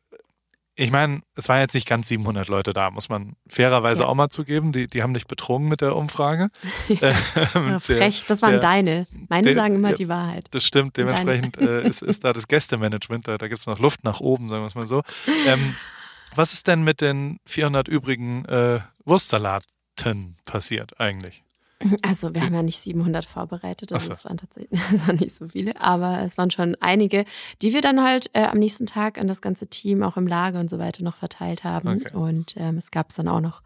ich 0.80 0.90
meine, 0.90 1.20
es 1.36 1.48
waren 1.48 1.60
jetzt 1.60 1.74
nicht 1.74 1.86
ganz 1.86 2.08
700 2.08 2.48
Leute 2.48 2.72
da, 2.72 2.90
muss 2.90 3.08
man 3.08 3.34
fairerweise 3.48 4.02
Ja. 4.04 4.08
auch 4.08 4.14
mal 4.14 4.28
zugeben. 4.30 4.72
Die, 4.72 4.86
die 4.86 5.02
haben 5.02 5.12
dich 5.14 5.26
betrogen 5.26 5.68
mit 5.68 5.80
der 5.82 5.94
Umfrage. 5.96 6.48
Ähm, 6.88 6.98
der- 7.70 7.80
Frech, 7.80 8.24
das 8.26 8.40
waren 8.42 8.52
der- 8.52 8.60
deine. 8.60 9.06
Meine 9.28 9.46
der- 9.46 9.54
sagen 9.54 9.74
immer 9.74 9.90
ja. 9.90 9.94
die 9.94 10.08
Wahrheit. 10.08 10.44
Das 10.52 10.64
stimmt, 10.64 10.96
dementsprechend 10.96 11.56
äh, 11.58 11.86
ist, 11.86 12.02
ist 12.02 12.24
da 12.24 12.32
das 12.32 12.48
Gästemanagement, 12.48 13.28
da, 13.28 13.38
da 13.38 13.48
gibt 13.48 13.60
es 13.60 13.66
noch 13.66 13.78
Luft 13.78 14.04
nach 14.04 14.20
oben, 14.20 14.48
sagen 14.48 14.62
wir 14.62 14.66
es 14.68 14.74
mal 14.74 14.86
so. 14.86 15.02
Ähm, 15.46 15.74
was 16.34 16.52
ist 16.52 16.66
denn 16.68 16.82
mit 16.82 17.00
den 17.00 17.38
400 17.46 17.88
übrigen 17.88 18.44
äh, 18.46 18.80
Wurstsalaten 19.04 20.36
passiert 20.44 20.98
eigentlich? 21.00 21.42
Also 22.02 22.34
wir 22.34 22.42
haben 22.42 22.54
ja 22.54 22.62
nicht 22.62 22.78
700 22.78 23.24
vorbereitet, 23.24 23.92
also 23.92 24.08
so. 24.08 24.12
es 24.12 24.24
waren 24.26 24.36
tatsächlich 24.36 24.78
es 24.94 25.06
waren 25.06 25.16
nicht 25.16 25.34
so 25.34 25.46
viele, 25.46 25.80
aber 25.80 26.20
es 26.20 26.36
waren 26.36 26.50
schon 26.50 26.76
einige, 26.80 27.24
die 27.62 27.72
wir 27.72 27.80
dann 27.80 28.02
halt 28.02 28.30
äh, 28.34 28.44
am 28.44 28.58
nächsten 28.58 28.84
Tag 28.84 29.18
an 29.18 29.28
das 29.28 29.40
ganze 29.40 29.66
Team 29.66 30.02
auch 30.02 30.16
im 30.16 30.26
Lager 30.26 30.60
und 30.60 30.68
so 30.68 30.78
weiter 30.78 31.02
noch 31.02 31.16
verteilt 31.16 31.64
haben. 31.64 31.88
Okay. 31.88 32.14
Und 32.14 32.54
ähm, 32.58 32.76
es 32.76 32.90
gab 32.90 33.10
es 33.10 33.16
dann 33.16 33.28
auch 33.28 33.40
noch, 33.40 33.62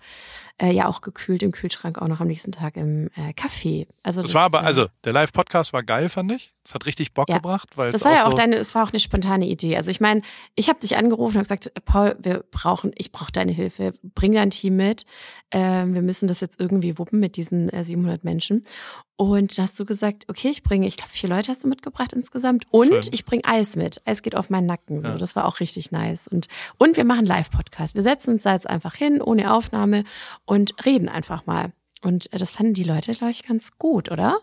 äh, 0.59 0.71
ja 0.73 0.87
auch 0.89 1.01
gekühlt 1.01 1.43
im 1.43 1.51
Kühlschrank, 1.51 1.99
auch 2.01 2.07
noch 2.09 2.21
am 2.21 2.29
nächsten 2.29 2.53
Tag 2.53 2.77
im 2.77 3.09
äh, 3.17 3.31
Café. 3.33 3.89
Also 4.03 4.23
Das 4.23 4.35
war 4.35 4.43
aber, 4.43 4.61
äh, 4.63 4.67
also 4.67 4.87
der 5.05 5.13
Live-Podcast 5.13 5.73
war 5.73 5.83
geil, 5.83 6.09
fand 6.09 6.31
ich. 6.33 6.55
Es 6.65 6.75
hat 6.75 6.87
richtig 6.87 7.13
Bock 7.13 7.29
Ja. 7.29 7.37
gebracht, 7.37 7.77
weil 7.77 7.91
Das 7.91 8.05
war 8.05 8.13
ja 8.13 8.23
auch 8.23 8.27
auch 8.27 8.31
so, 8.31 8.37
deine, 8.37 8.57
es 8.57 8.75
war 8.75 8.85
auch 8.85 8.91
eine 8.91 9.01
spontane 9.01 9.47
Idee. 9.47 9.77
Also 9.77 9.91
ich 9.91 10.01
meine, 10.01 10.23
ich 10.55 10.69
habe 10.69 10.79
dich 10.79 10.97
angerufen 10.97 11.39
und 11.39 11.43
gesagt, 11.43 11.73
Paul, 11.85 12.17
wir 12.21 12.45
brauchen, 12.51 12.93
ich 12.97 13.11
brauche 13.13 13.33
deine 13.33 13.53
Hilfe. 13.53 13.95
Bring 14.15 14.33
dein 14.35 14.51
Team 14.51 14.77
mit. 14.77 15.05
Ähm, 15.51 15.95
wir 15.95 16.03
müssen 16.03 16.29
das 16.29 16.41
jetzt 16.41 16.59
irgendwie 16.61 16.99
wuppen 16.99 17.19
mit 17.21 17.37
diesen 17.37 17.69
äh, 17.71 17.83
700 17.85 18.23
Menschen. 18.25 18.65
Und 19.17 19.57
da 19.57 19.63
hast 19.63 19.79
du 19.79 19.85
gesagt, 19.85 20.25
okay, 20.29 20.49
ich 20.49 20.65
bringe, 20.65 20.89
ich 20.89 20.97
glaube, 20.97 21.13
vier 21.13 21.29
Leute 21.29 21.49
hast 21.51 21.63
du 21.63 21.69
mitgebracht 21.69 22.13
insgesamt. 22.13 22.65
Und 22.73 22.89
Fünf. 22.89 23.09
ich 23.13 23.25
bringe 23.25 23.45
Eis 23.45 23.77
mit. 23.77 24.03
Eis 24.05 24.23
geht 24.23 24.35
auf 24.37 24.51
meinen 24.51 24.67
Nacken. 24.67 25.01
So, 25.01 25.09
Ja. 25.09 25.17
das 25.17 25.37
war 25.37 25.45
auch 25.47 25.61
richtig 25.61 25.93
nice. 25.93 26.27
Und 26.27 26.49
und 26.79 26.97
wir 26.97 27.05
machen 27.05 27.25
Live-Podcast. 27.25 27.95
Wir 27.95 28.03
setzen 28.03 28.35
uns 28.35 28.43
da 28.43 28.55
jetzt 28.55 28.69
einfach 28.69 28.95
hin, 28.95 29.23
ohne 29.23 29.55
Aufnahme 29.55 30.03
und 30.47 30.85
reden 30.85 31.09
einfach 31.09 31.47
mal. 31.47 31.73
Und 32.03 32.33
äh, 32.33 32.39
das 32.39 32.51
fanden 32.51 32.75
die 32.75 32.83
Leute, 32.85 33.13
glaube 33.13 33.31
ich, 33.31 33.45
ganz 33.45 33.79
gut, 33.79 34.11
oder? 34.11 34.39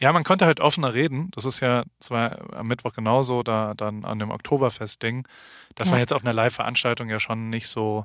Ja, 0.00 0.12
man 0.12 0.24
konnte 0.24 0.44
halt 0.44 0.58
offener 0.58 0.92
reden. 0.92 1.30
Das 1.36 1.44
ist 1.44 1.60
ja 1.60 1.84
zwar 2.00 2.52
am 2.52 2.66
Mittwoch 2.66 2.94
genauso, 2.94 3.44
da 3.44 3.74
dann 3.74 4.04
an 4.04 4.18
dem 4.18 4.32
Oktoberfest-Ding, 4.32 5.26
dass 5.76 5.88
Ja. 5.88 5.92
man 5.92 6.00
jetzt 6.00 6.12
auf 6.12 6.22
einer 6.24 6.34
Live-Veranstaltung 6.34 7.08
ja 7.08 7.20
schon 7.20 7.48
nicht 7.48 7.68
so, 7.68 8.04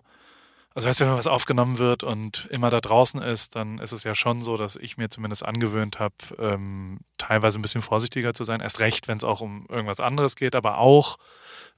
also 0.75 0.87
weißt 0.87 1.01
du, 1.01 1.05
wenn 1.05 1.17
was 1.17 1.27
aufgenommen 1.27 1.77
wird 1.79 2.03
und 2.03 2.47
immer 2.51 2.69
da 2.69 2.79
draußen 2.79 3.21
ist, 3.21 3.55
dann 3.55 3.79
ist 3.79 3.91
es 3.91 4.03
ja 4.03 4.13
schon 4.13 4.41
so, 4.41 4.55
dass 4.55 4.75
ich 4.75 4.97
mir 4.97 5.09
zumindest 5.09 5.43
angewöhnt 5.43 5.99
habe, 5.99 6.15
ähm, 6.37 6.99
teilweise 7.17 7.59
ein 7.59 7.61
bisschen 7.61 7.81
vorsichtiger 7.81 8.33
zu 8.33 8.43
sein. 8.43 8.61
Erst 8.61 8.79
recht, 8.79 9.07
wenn 9.07 9.17
es 9.17 9.23
auch 9.23 9.41
um 9.41 9.65
irgendwas 9.67 9.99
anderes 9.99 10.35
geht, 10.35 10.55
aber 10.55 10.77
auch 10.77 11.17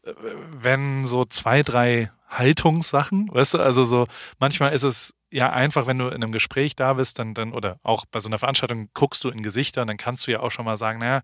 äh, 0.03 0.13
wenn 0.59 1.05
so 1.05 1.25
zwei, 1.25 1.63
drei 1.63 2.11
Haltungssachen, 2.27 3.29
weißt 3.31 3.55
du, 3.55 3.59
also 3.59 3.85
so, 3.85 4.07
manchmal 4.39 4.73
ist 4.73 4.83
es 4.83 5.15
ja 5.31 5.51
einfach, 5.51 5.87
wenn 5.87 5.97
du 5.97 6.07
in 6.07 6.15
einem 6.15 6.31
Gespräch 6.31 6.75
da 6.75 6.93
bist, 6.93 7.19
dann, 7.19 7.33
dann, 7.33 7.53
oder 7.53 7.79
auch 7.83 8.05
bei 8.05 8.19
so 8.19 8.29
einer 8.29 8.39
Veranstaltung 8.39 8.89
guckst 8.93 9.23
du 9.23 9.29
in 9.29 9.41
Gesichter 9.41 9.85
dann 9.85 9.97
kannst 9.97 10.27
du 10.27 10.31
ja 10.31 10.41
auch 10.41 10.51
schon 10.51 10.65
mal 10.65 10.77
sagen, 10.77 10.99
naja, 10.99 11.21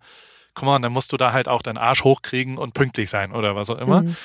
guck 0.53 0.65
mal, 0.65 0.80
dann 0.80 0.91
musst 0.91 1.11
du 1.11 1.18
da 1.18 1.34
halt 1.34 1.47
auch 1.47 1.61
deinen 1.61 1.78
Arsch 1.78 2.03
hochkriegen 2.03 2.57
und 2.57 2.74
pünktlich 2.74 3.09
sein 3.09 3.32
oder 3.32 3.55
was 3.55 3.70
auch 3.70 3.78
immer. 3.78 4.01
Mhm. 4.01 4.15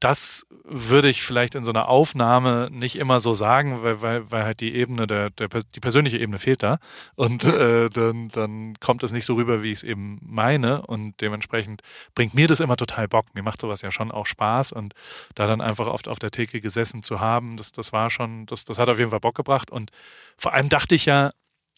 Das 0.00 0.46
würde 0.64 1.10
ich 1.10 1.22
vielleicht 1.22 1.54
in 1.54 1.64
so 1.64 1.72
einer 1.72 1.88
Aufnahme 1.88 2.68
nicht 2.70 2.96
immer 2.96 3.20
so 3.20 3.34
sagen, 3.34 3.82
weil, 3.82 4.00
weil, 4.00 4.30
weil 4.30 4.44
halt 4.44 4.60
die 4.60 4.74
Ebene, 4.74 5.06
der, 5.06 5.28
der, 5.30 5.48
die 5.48 5.80
persönliche 5.80 6.16
Ebene 6.16 6.38
fehlt 6.38 6.62
da. 6.62 6.78
Und 7.16 7.44
äh, 7.44 7.90
dann, 7.90 8.28
dann 8.28 8.74
kommt 8.80 9.02
es 9.02 9.12
nicht 9.12 9.26
so 9.26 9.34
rüber, 9.34 9.62
wie 9.62 9.72
ich 9.72 9.78
es 9.78 9.84
eben 9.84 10.18
meine. 10.22 10.82
Und 10.86 11.20
dementsprechend 11.20 11.82
bringt 12.14 12.34
mir 12.34 12.48
das 12.48 12.60
immer 12.60 12.76
total 12.76 13.08
Bock. 13.08 13.26
Mir 13.34 13.42
macht 13.42 13.60
sowas 13.60 13.82
ja 13.82 13.90
schon 13.90 14.10
auch 14.10 14.26
Spaß. 14.26 14.72
Und 14.72 14.94
da 15.34 15.46
dann 15.46 15.60
einfach 15.60 15.86
oft 15.86 16.08
auf 16.08 16.18
der 16.18 16.30
Theke 16.30 16.60
gesessen 16.60 17.02
zu 17.02 17.20
haben, 17.20 17.56
das, 17.56 17.72
das 17.72 17.92
war 17.92 18.08
schon, 18.08 18.46
das, 18.46 18.64
das 18.64 18.78
hat 18.78 18.88
auf 18.88 18.98
jeden 18.98 19.10
Fall 19.10 19.20
Bock 19.20 19.34
gebracht. 19.34 19.70
Und 19.70 19.90
vor 20.38 20.54
allem 20.54 20.70
dachte 20.70 20.94
ich 20.94 21.04
ja, 21.04 21.32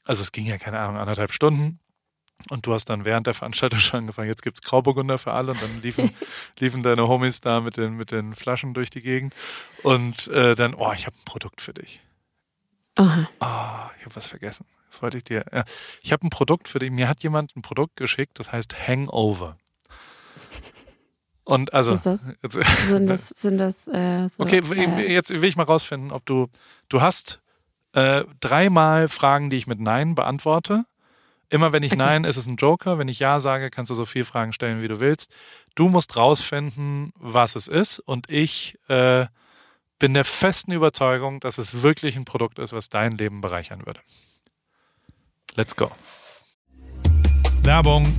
also 0.05 0.23
es 0.23 0.33
ging 0.33 0.47
ja, 0.47 0.59
keine 0.59 0.79
Ahnung, 0.79 0.97
anderthalb 0.97 1.33
Stunden. 1.33 1.81
Und 2.51 2.67
du 2.67 2.73
hast 2.73 2.87
dann 2.87 3.05
während 3.05 3.27
der 3.27 3.35
Veranstaltung 3.35 3.79
schon 3.79 4.01
angefangen, 4.01 4.29
jetzt 4.29 4.43
gibt's 4.43 4.63
Grauburgunder 4.63 5.19
für 5.19 5.33
alle 5.33 5.53
und 5.53 5.63
dann 5.63 5.83
liefen, 5.83 6.11
liefen 6.59 6.83
deine 6.83 7.09
Homies 7.09 7.41
da 7.41 7.61
mit 7.61 7.77
den, 7.77 7.97
mit 7.97 8.11
den 8.11 8.35
Flaschen 8.35 8.75
durch 8.75 8.91
die 8.91 9.03
Gegend. 9.03 9.35
Und 9.83 10.29
äh, 10.29 10.55
dann, 10.55 10.75
oh, 10.75 10.93
ich 10.93 11.07
habe 11.07 11.17
ein 11.17 11.25
Produkt 11.25 11.61
für 11.61 11.75
dich. 11.75 12.01
Aha. 12.97 13.29
Ah, 13.41 13.91
ich 13.99 14.05
habe 14.05 14.17
was 14.17 14.27
vergessen. 14.27 14.67
Das 14.89 15.01
wollte 15.01 15.17
ich 15.17 15.25
dir. 15.25 15.45
Ja. 15.51 15.65
Ich 16.03 16.13
habe 16.13 16.27
ein 16.27 16.31
Produkt 16.31 16.69
für 16.69 16.79
dich. 16.79 16.91
Mir 16.91 17.09
hat 17.09 17.23
jemand 17.23 17.57
ein 17.57 17.63
Produkt 17.63 17.97
geschickt, 17.97 18.39
das 18.39 18.53
heißt 18.53 18.87
Hangover. 18.87 19.57
Und 21.45 21.73
also. 21.73 21.93
Was 21.93 22.07
ist 22.07 22.37
Jetzt, 22.43 22.89
Sind 22.89 23.07
das, 23.07 23.29
sind 23.37 23.59
das 23.59 23.89
äh, 23.89 24.29
so, 24.29 24.43
okay, 24.43 24.59
äh, 24.59 25.13
jetzt 25.13 25.31
will 25.31 25.45
ich 25.45 25.57
mal 25.57 25.65
rausfinden, 25.65 26.13
ob 26.13 26.27
du. 26.27 26.49
Du 26.89 27.01
hast 27.01 27.41
äh, 27.95 28.25
dreimal 28.41 29.09
Fragen, 29.09 29.51
die 29.51 29.57
ich 29.57 29.67
mit 29.67 29.81
Nein 29.81 30.15
beantworte. 30.15 30.85
Immer 31.53 31.71
wenn 31.73 31.83
ich 31.83 31.93
Okay. 31.93 31.99
Nein, 31.99 32.25
ist 32.25 32.39
es 32.39 32.47
ein 32.47 32.57
Joker. 32.57 32.99
Wenn 32.99 33.09
ich 33.09 33.19
Ja 33.19 33.39
sage, 33.39 33.71
kannst 33.71 33.91
du 33.91 33.95
so 33.95 34.07
viele 34.07 34.25
Fragen 34.25 34.55
stellen, 34.55 34.81
wie 34.81 34.89
du 34.89 35.01
willst. 35.01 35.35
Du 35.75 35.91
musst 35.91 36.17
rausfinden, 36.17 37.13
was 37.19 37.57
es 37.57 37.69
ist. 37.69 37.99
Und 37.99 38.31
ich 38.31 38.79
äh, 38.89 39.27
bin 39.99 40.15
der 40.15 40.25
festen 40.25 40.73
Überzeugung, 40.73 41.41
dass 41.41 41.59
es 41.59 41.83
wirklich 41.83 42.17
ein 42.17 42.25
Produkt 42.25 42.59
ist, 42.59 42.73
was 42.73 42.89
dein 42.89 43.13
Leben 43.13 43.43
bereichern 43.43 43.85
würde. 43.85 44.01
Let's 45.55 45.77
go. 45.77 45.91
Werbung. 47.63 48.19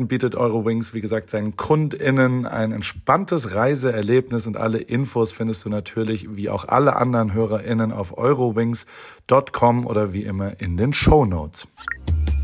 bietet 0.00 0.34
Eurowings, 0.34 0.94
wie 0.94 1.00
gesagt, 1.00 1.30
seinen 1.30 1.56
KundInnen 1.56 2.46
ein 2.46 2.72
entspanntes 2.72 3.54
Reiseerlebnis 3.54 4.46
und 4.46 4.56
alle 4.56 4.78
Infos 4.78 5.32
findest 5.32 5.64
du 5.64 5.68
natürlich, 5.68 6.36
wie 6.36 6.50
auch 6.50 6.66
alle 6.66 6.96
anderen 6.96 7.32
HörerInnen, 7.32 7.92
auf 7.92 8.18
eurowings.com 8.18 9.86
oder 9.86 10.12
wie 10.12 10.24
immer 10.24 10.60
in 10.60 10.76
den 10.76 10.92
Show 10.92 11.24
Notes. 11.24 11.68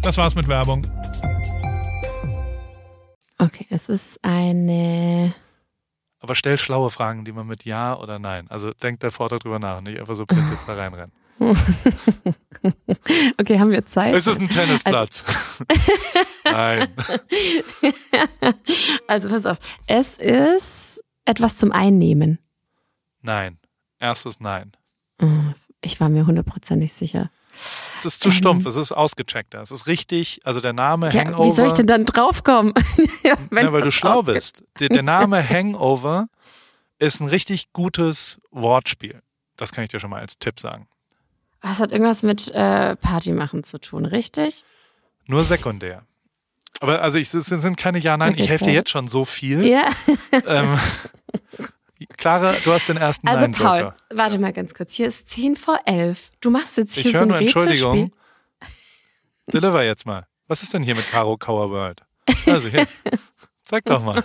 Das 0.02 0.16
war's 0.16 0.34
mit 0.34 0.48
Werbung. 0.48 0.86
Okay, 3.38 3.66
es 3.70 3.88
ist 3.88 4.22
eine. 4.22 5.34
Aber 6.20 6.34
stell 6.34 6.58
schlaue 6.58 6.90
Fragen, 6.90 7.24
die 7.24 7.32
man 7.32 7.46
mit 7.46 7.64
Ja 7.64 7.98
oder 7.98 8.18
Nein. 8.18 8.46
Also 8.48 8.72
denk 8.72 9.00
davor 9.00 9.28
darüber 9.28 9.58
nach, 9.58 9.80
nicht 9.80 9.98
einfach 9.98 10.14
so 10.14 10.26
blind 10.26 10.50
jetzt 10.50 10.68
da 10.68 10.74
reinrennen. 10.74 11.12
okay, 13.38 13.58
haben 13.58 13.70
wir 13.70 13.84
Zeit? 13.86 14.14
Es 14.14 14.26
ist 14.26 14.40
ein 14.40 14.48
Tennisplatz. 14.48 15.24
Nein. 16.44 16.88
Also 19.06 19.28
pass 19.28 19.46
auf. 19.46 19.58
Es 19.86 20.16
ist 20.16 21.02
etwas 21.24 21.56
zum 21.56 21.72
Einnehmen. 21.72 22.38
Nein. 23.22 23.58
Erstes 23.98 24.40
Nein. 24.40 24.72
Hm, 25.20 25.54
Ich 25.82 26.00
war 26.00 26.08
mir 26.08 26.26
hundertprozentig 26.26 26.92
sicher. 26.92 27.30
Es 27.96 28.06
ist 28.06 28.20
zu 28.20 28.30
stumpf, 28.30 28.64
es 28.66 28.76
ist 28.76 28.92
ausgecheckter. 28.92 29.60
Es 29.60 29.70
ist 29.70 29.86
richtig, 29.86 30.40
also 30.44 30.60
der 30.60 30.72
Name 30.72 31.08
Ähm. 31.08 31.12
Ja, 31.12 31.24
Hangover. 31.24 31.44
wie 31.50 31.54
soll 31.54 31.66
ich 31.66 31.72
denn 31.74 31.86
dann 31.86 32.04
draufkommen? 32.04 32.72
ja, 33.24 33.36
weil 33.50 33.82
du 33.82 33.90
schlau 33.90 34.22
bist. 34.22 34.64
Der, 34.78 34.88
der 34.88 35.02
Name 35.02 35.46
Hangover 35.46 36.28
ist 36.98 37.20
ein 37.20 37.28
richtig 37.28 37.72
gutes 37.72 38.40
Wortspiel. 38.50 39.20
Das 39.56 39.72
kann 39.72 39.84
ich 39.84 39.90
dir 39.90 40.00
schon 40.00 40.10
mal 40.10 40.20
als 40.20 40.38
Tipp 40.38 40.60
sagen. 40.60 40.86
Das 41.62 41.78
hat 41.78 41.92
irgendwas 41.92 42.22
mit 42.22 42.48
äh, 42.48 42.96
Party 42.96 43.32
machen 43.32 43.64
zu 43.64 43.78
tun, 43.78 44.06
richtig? 44.06 44.64
Nur 45.26 45.44
sekundär. 45.44 46.06
Aber 46.80 47.02
also 47.02 47.18
ich, 47.18 47.32
es 47.34 47.46
sind 47.46 47.76
keine 47.76 47.98
Ja-Nein. 47.98 48.32
Okay, 48.32 48.42
Ich 48.42 48.48
helfe 48.48 48.64
dir 48.64 48.72
jetzt 48.72 48.90
schon 48.90 49.08
so 49.08 49.24
viel. 49.24 49.66
Ja. 49.66 49.88
Ähm, 50.46 50.78
Clara, 52.16 52.54
du 52.64 52.72
hast 52.72 52.88
den 52.88 52.96
ersten 52.96 53.28
Also 53.28 53.42
Nein 53.42 53.52
Paul, 53.52 53.94
warte 54.14 54.38
mal 54.38 54.54
ganz 54.54 54.72
kurz. 54.72 54.94
Hier 54.94 55.06
ist 55.06 55.28
10 55.28 55.56
vor 55.56 55.78
11. 55.84 56.30
Du 56.40 56.50
machst 56.50 56.78
jetzt 56.78 56.94
hier 56.94 57.10
Ich 57.10 57.12
so 57.12 57.22
ein 57.22 57.28
nur. 57.28 57.36
Entschuldigung. 57.38 58.12
Deliver 59.52 59.84
jetzt 59.84 60.06
mal. 60.06 60.26
Was 60.48 60.62
ist 60.62 60.72
denn 60.72 60.82
hier 60.82 60.94
mit 60.94 61.10
Caro 61.10 61.36
Kauerworld? 61.36 62.02
Also 62.46 62.68
hier. 62.68 62.86
Sag 63.62 63.84
doch 63.84 64.02
mal. 64.02 64.24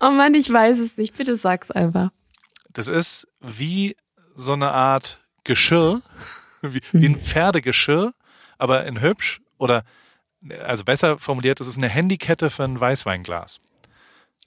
Oh 0.00 0.10
Mann, 0.10 0.34
ich 0.34 0.52
weiß 0.52 0.78
es 0.80 0.98
nicht. 0.98 1.16
Bitte 1.16 1.36
sag's 1.36 1.70
einfach. 1.70 2.10
Das 2.70 2.88
ist 2.88 3.26
wie 3.40 3.96
so 4.34 4.52
eine 4.52 4.70
Art 4.70 5.20
Geschirr, 5.44 6.00
wie, 6.62 6.80
wie 6.92 7.06
ein 7.06 7.20
Pferdegeschirr, 7.20 8.12
aber 8.58 8.84
in 8.86 9.00
hübsch 9.00 9.40
oder 9.58 9.84
also 10.62 10.84
besser 10.84 11.18
formuliert, 11.18 11.60
es 11.60 11.66
ist 11.66 11.78
eine 11.78 11.88
Handykette 11.88 12.50
für 12.50 12.64
ein 12.64 12.78
Weißweinglas. 12.78 13.60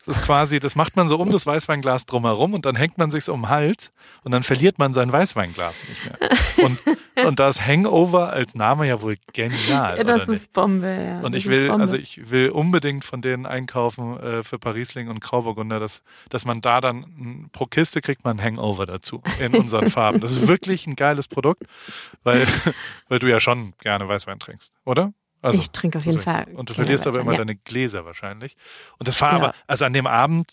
Das 0.07 0.19
ist 0.19 0.23
quasi, 0.23 0.61
das 0.61 0.77
macht 0.77 0.95
man 0.95 1.09
so 1.09 1.17
um 1.17 1.33
das 1.33 1.45
Weißweinglas 1.45 2.05
drumherum 2.05 2.53
und 2.53 2.65
dann 2.65 2.77
hängt 2.77 2.97
man 2.97 3.11
sich's 3.11 3.27
um 3.27 3.41
den 3.41 3.49
Hals 3.49 3.91
und 4.23 4.31
dann 4.31 4.41
verliert 4.41 4.79
man 4.79 4.93
sein 4.93 5.11
Weißweinglas 5.11 5.83
nicht 5.89 6.05
mehr. 6.05 6.17
Und, 6.65 6.79
und 7.25 7.39
da 7.41 7.49
ist 7.49 7.67
Hangover 7.67 8.31
als 8.31 8.55
Name 8.55 8.87
ja 8.87 9.01
wohl 9.01 9.17
genial. 9.33 9.97
Ja, 9.97 10.03
das 10.05 10.21
oder 10.21 10.31
nicht? 10.31 10.41
ist 10.43 10.53
Bombe, 10.53 10.87
ja. 10.87 11.17
Und 11.17 11.33
das 11.33 11.39
ich 11.39 11.45
ist 11.45 11.51
will, 11.51 11.67
Bombe. 11.67 11.81
also 11.81 11.97
ich 11.97 12.31
will 12.31 12.51
unbedingt 12.51 13.03
von 13.03 13.21
denen 13.21 13.45
einkaufen 13.45 14.17
äh, 14.21 14.43
für 14.43 14.57
Parisling 14.57 15.09
und 15.09 15.19
Grauburgunder, 15.19 15.81
dass, 15.81 16.03
dass 16.29 16.45
man 16.45 16.61
da 16.61 16.79
dann 16.79 17.49
pro 17.51 17.65
Kiste 17.65 17.99
kriegt 17.99 18.23
man 18.23 18.39
ein 18.39 18.45
Hangover 18.45 18.85
dazu 18.85 19.21
in 19.41 19.55
unseren 19.55 19.89
Farben. 19.89 20.21
Das 20.21 20.31
ist 20.31 20.47
wirklich 20.47 20.87
ein 20.87 20.95
geiles 20.95 21.27
Produkt, 21.27 21.65
weil, 22.23 22.47
weil 23.09 23.19
du 23.19 23.27
ja 23.27 23.41
schon 23.41 23.73
gerne 23.81 24.07
Weißwein 24.07 24.39
trinkst, 24.39 24.71
oder? 24.85 25.11
Also, 25.41 25.59
Ich 25.59 25.71
trinke 25.71 25.97
auf 25.99 26.05
jeden 26.05 26.17
deswegen. 26.17 26.45
Fall 26.45 26.55
Und 26.55 26.69
du 26.69 26.73
verlierst 26.73 27.07
aber 27.07 27.19
immer 27.19 27.33
ja. 27.33 27.37
deine 27.39 27.55
Gläser 27.55 28.05
wahrscheinlich. 28.05 28.55
Und 28.97 29.07
das 29.07 29.21
war 29.21 29.31
Ja. 29.31 29.37
aber, 29.37 29.55
also 29.67 29.85
an 29.85 29.93
dem 29.93 30.07
Abend, 30.07 30.51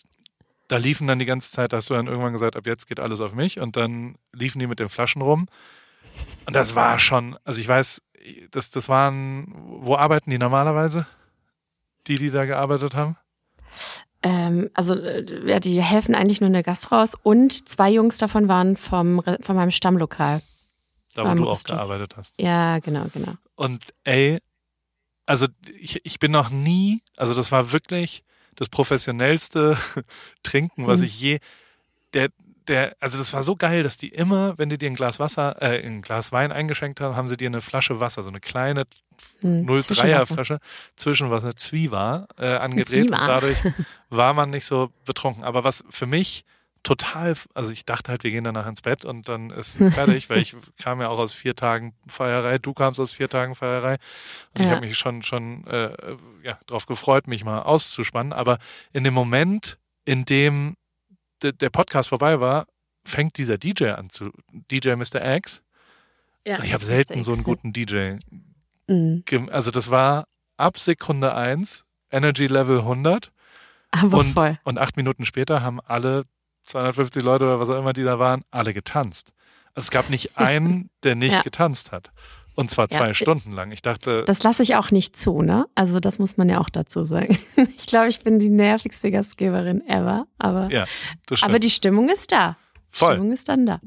da 0.67 0.77
liefen 0.77 1.07
dann 1.07 1.19
die 1.19 1.25
ganze 1.25 1.51
Zeit, 1.51 1.73
da 1.73 1.77
hast 1.77 1.89
du 1.89 1.93
dann 1.93 2.07
irgendwann 2.07 2.33
gesagt, 2.33 2.55
ab 2.55 2.65
jetzt 2.65 2.87
geht 2.87 2.99
alles 2.99 3.21
auf 3.21 3.33
mich 3.33 3.59
und 3.59 3.75
dann 3.77 4.15
liefen 4.33 4.59
die 4.59 4.67
mit 4.67 4.79
den 4.79 4.89
Flaschen 4.89 5.21
rum. 5.21 5.47
Und 6.45 6.55
das 6.55 6.75
war 6.75 6.99
schon, 6.99 7.37
also 7.43 7.59
ich 7.59 7.67
weiß, 7.67 8.01
das, 8.51 8.71
das 8.71 8.89
waren, 8.89 9.53
wo 9.81 9.95
arbeiten 9.95 10.29
die 10.29 10.37
normalerweise? 10.37 11.05
Die, 12.07 12.15
die 12.15 12.31
da 12.31 12.45
gearbeitet 12.45 12.95
haben? 12.95 13.17
Ähm, 14.23 14.69
also 14.73 14.95
äh, 14.95 15.23
ja, 15.49 15.59
die 15.59 15.81
helfen 15.81 16.15
eigentlich 16.15 16.41
nur 16.41 16.47
in 16.47 16.53
der 16.53 16.63
Gastro 16.63 17.01
aus 17.01 17.13
und 17.21 17.67
zwei 17.69 17.91
Jungs 17.91 18.17
davon 18.17 18.47
waren 18.47 18.75
vom, 18.75 19.21
von 19.41 19.55
meinem 19.55 19.71
Stammlokal. 19.71 20.41
Da, 21.13 21.29
wo 21.29 21.35
du 21.35 21.49
auch 21.49 21.63
gearbeitet 21.63 22.17
hast. 22.17 22.39
Ja, 22.39 22.79
genau, 22.79 23.05
genau. 23.13 23.33
Und 23.55 23.83
ey, 24.03 24.39
also 25.25 25.47
ich, 25.79 26.01
ich 26.05 26.19
bin 26.19 26.31
noch 26.31 26.49
nie, 26.49 27.01
also 27.17 27.33
das 27.33 27.51
war 27.51 27.71
wirklich 27.71 28.23
das 28.55 28.69
professionellste 28.69 29.77
Trinken, 30.43 30.87
was 30.87 30.99
Mhm. 31.01 31.05
ich 31.05 31.19
je, 31.19 31.39
der, 32.13 32.29
der, 32.67 32.95
also 32.99 33.17
das 33.17 33.33
war 33.33 33.43
so 33.43 33.55
geil, 33.55 33.83
dass 33.83 33.97
die 33.97 34.09
immer, 34.09 34.57
wenn 34.57 34.69
die 34.69 34.77
dir 34.77 34.89
ein 34.89 34.95
Glas 34.95 35.19
Wasser, 35.19 35.61
äh, 35.61 35.85
ein 35.85 36.01
Glas 36.01 36.31
Wein 36.31 36.51
eingeschenkt 36.51 37.01
haben, 37.01 37.15
haben 37.15 37.27
sie 37.27 37.37
dir 37.37 37.47
eine 37.47 37.61
Flasche 37.61 37.99
Wasser, 37.99 38.23
so 38.23 38.29
eine 38.29 38.39
kleine 38.39 38.85
Hm, 39.41 39.65
03er 39.65 39.81
Zwischenwasser. 39.83 40.33
Flasche 40.33 40.59
Zwischenwasser 40.95 41.55
Zwiewa 41.55 42.27
äh, 42.37 42.47
angedreht 42.55 43.07
Zwiewa. 43.07 43.21
und 43.21 43.27
dadurch 43.27 43.57
war 44.09 44.33
man 44.33 44.49
nicht 44.49 44.65
so 44.65 44.91
betrunken. 45.05 45.43
Aber 45.43 45.63
was 45.63 45.83
für 45.89 46.05
mich 46.05 46.43
total, 46.85 47.35
also 47.53 47.71
ich 47.71 47.83
dachte 47.85 48.11
halt, 48.11 48.23
wir 48.23 48.31
gehen 48.31 48.45
danach 48.45 48.67
ins 48.67 48.81
Bett 48.81 49.03
und 49.03 49.27
dann 49.27 49.49
ist 49.49 49.77
fertig, 49.93 50.29
weil 50.29 50.37
ich 50.39 50.55
kam 50.81 51.01
ja 51.01 51.09
auch 51.09 51.19
aus 51.19 51.33
vier 51.33 51.55
Tagen 51.55 51.93
Feierei, 52.07 52.57
du 52.59 52.73
kamst 52.73 52.99
aus 53.01 53.11
vier 53.11 53.27
Tagen 53.27 53.55
Feierei 53.55 53.95
und 54.53 54.61
ich 54.61 54.67
Ja. 54.67 54.75
habe 54.75 54.85
mich 54.85 54.97
schon 54.97 55.21
schon 55.23 55.65
äh, 55.67 55.91
ja 56.43 56.57
darauf 56.67 56.85
gefreut, 56.85 57.27
mich 57.27 57.43
mal 57.43 57.61
auszuspannen. 57.63 58.31
Aber 58.31 58.59
in 58.93 59.03
dem 59.03 59.13
Moment, 59.13 59.77
in 60.05 60.23
dem 60.23 60.77
de, 61.43 61.51
der 61.51 61.69
Podcast 61.69 62.09
vorbei 62.09 62.39
war, 62.39 62.67
fängt 63.05 63.37
dieser 63.37 63.57
DJ 63.57 63.89
an 63.89 64.09
zu 64.09 64.31
DJ 64.51 64.93
Mr. 64.95 65.35
X. 65.35 65.61
Ja, 66.47 66.59
Ich 66.63 66.73
habe 66.73 66.83
selten 66.85 67.23
so 67.23 67.33
einen 67.33 67.43
guten 67.43 67.73
DJ 67.73 68.13
Mhm. 68.87 69.23
also 69.51 69.71
das 69.71 69.89
war 69.89 70.25
ab 70.57 70.77
Sekunde 70.77 71.33
eins 71.33 71.85
Energy 72.11 72.45
Level 72.45 72.77
100 72.81 73.31
Aber 73.89 74.19
und, 74.19 74.33
voll. 74.33 74.59
und 74.63 74.77
acht 74.77 74.95
Minuten 74.95 75.25
später 75.25 75.63
haben 75.63 75.81
alle 75.81 76.23
250 76.65 77.23
Leute 77.23 77.45
oder 77.45 77.59
was 77.59 77.69
auch 77.69 77.79
immer 77.79 77.93
die 77.93 78.03
da 78.03 78.19
waren, 78.19 78.43
alle 78.51 78.73
getanzt. 78.73 79.33
Also 79.73 79.85
es 79.85 79.91
gab 79.91 80.09
nicht 80.09 80.37
einen, 80.37 80.89
der 81.03 81.15
nicht 81.15 81.33
Ja. 81.33 81.41
getanzt 81.41 81.91
hat. 81.91 82.11
Und 82.57 82.69
zwar 82.69 82.85
Ja. 82.89 82.97
zwei 82.97 83.13
Stunden 83.13 83.51
lang. 83.51 83.71
Ich 83.71 83.81
dachte, 83.81 84.23
Das 84.25 84.41
lasse 84.43 84.63
ich 84.63 84.75
auch 84.75 84.89
nicht 84.89 85.17
zu, 85.17 85.41
ne? 85.41 85.65
Also 85.75 85.99
das 85.99 86.19
muss 86.19 86.37
man 86.37 86.47
ja 86.49 86.59
auch 86.59 86.69
dazu 86.69 87.03
sagen. 87.03 87.37
Ich 87.77 87.85
glaube, 87.87 88.07
ich 88.07 88.21
bin 88.21 88.39
die 88.39 88.49
nervigste 88.49 89.11
Gastgeberin 89.11 89.81
ever, 89.87 90.25
aber, 90.37 90.69
ja, 90.71 90.85
aber 91.41 91.59
die 91.59 91.69
Stimmung 91.69 92.09
ist 92.09 92.31
da. 92.31 92.57
Voll. 92.89 93.13
Stimmung 93.15 93.33
ist 93.33 93.49
dann 93.49 93.65
da. 93.65 93.81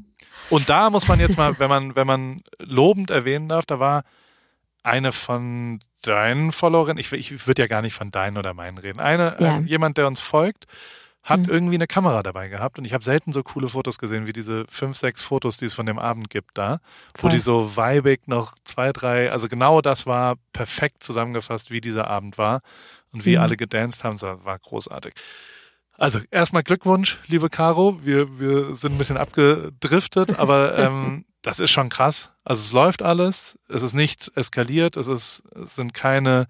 Und 0.51 0.69
da 0.69 0.91
muss 0.91 1.09
man 1.09 1.19
jetzt 1.21 1.39
mal, 1.39 1.59
wenn 1.59 1.71
man, 1.71 1.97
wenn 1.97 2.07
man 2.07 2.43
lobend 2.59 3.11
erwähnen 3.11 3.49
darf, 3.49 3.65
da 3.65 3.81
war 3.81 4.03
eine 4.83 5.13
von 5.13 5.81
deinen 6.03 6.53
Followerinnen, 6.53 6.99
ich, 6.99 7.11
ich 7.13 7.47
würde 7.47 7.63
ja 7.63 7.69
gar 7.69 7.83
nicht 7.83 7.95
von 7.95 8.11
deinen 8.11 8.37
oder 8.37 8.53
meinen 8.55 8.79
reden, 8.79 9.01
eine, 9.01 9.37
Ja. 9.41 9.57
ähm, 9.57 9.67
jemand, 9.67 9.97
der 9.99 10.07
uns 10.07 10.21
folgt, 10.21 10.67
hat 11.29 11.41
Mhm. 11.41 11.49
irgendwie 11.51 11.75
eine 11.75 11.87
Kamera 11.87 12.23
dabei 12.23 12.49
gehabt 12.49 12.79
und 12.79 12.85
ich 12.85 12.93
habe 12.95 13.05
selten 13.05 13.33
so 13.33 13.43
coole 13.43 13.69
Fotos 13.69 13.99
gesehen, 13.99 14.27
wie 14.27 14.33
diese 14.33 14.65
fünf, 14.69 14.97
sechs 14.97 15.23
Fotos, 15.23 15.57
die 15.57 15.67
es 15.67 15.75
von 15.75 15.87
dem 15.87 15.99
Abend 15.99 16.31
gibt 16.31 16.57
da, 16.57 16.81
wo 17.17 17.23
Voll. 17.23 17.31
die 17.31 17.39
so 17.39 17.77
weibig 17.77 18.27
noch 18.29 18.55
zwei, 18.65 18.93
drei, 18.93 19.31
also 19.31 19.49
genau 19.49 19.81
das 19.81 20.07
war 20.07 20.37
perfekt 20.53 21.03
zusammengefasst, 21.03 21.71
wie 21.71 21.81
dieser 21.81 22.07
Abend 22.09 22.39
war 22.39 22.63
und 23.13 23.25
wie 23.25 23.37
Mhm. 23.37 23.43
alle 23.43 23.57
gedanced 23.57 24.05
haben, 24.05 24.17
das 24.17 24.45
war 24.45 24.59
großartig. 24.59 25.15
Also 25.97 26.21
erstmal 26.31 26.63
Glückwunsch, 26.63 27.19
liebe 27.27 27.51
Caro. 27.51 27.99
Wir, 28.05 28.39
wir 28.39 28.77
sind 28.77 28.93
ein 28.95 28.99
bisschen 28.99 29.17
abgedriftet, 29.17 30.39
aber 30.39 30.79
ähm, 30.79 31.25
das 31.43 31.59
ist 31.61 31.71
schon 31.73 31.89
krass. 31.89 32.31
Also 32.45 32.61
es 32.63 32.73
läuft 32.73 33.03
alles, 33.03 33.59
es 33.69 33.83
ist 33.83 33.95
nichts 33.95 34.29
eskaliert, 34.29 34.97
es 34.97 35.09
ist, 35.09 35.43
es 35.61 35.75
sind 35.75 35.95
keine. 35.95 36.47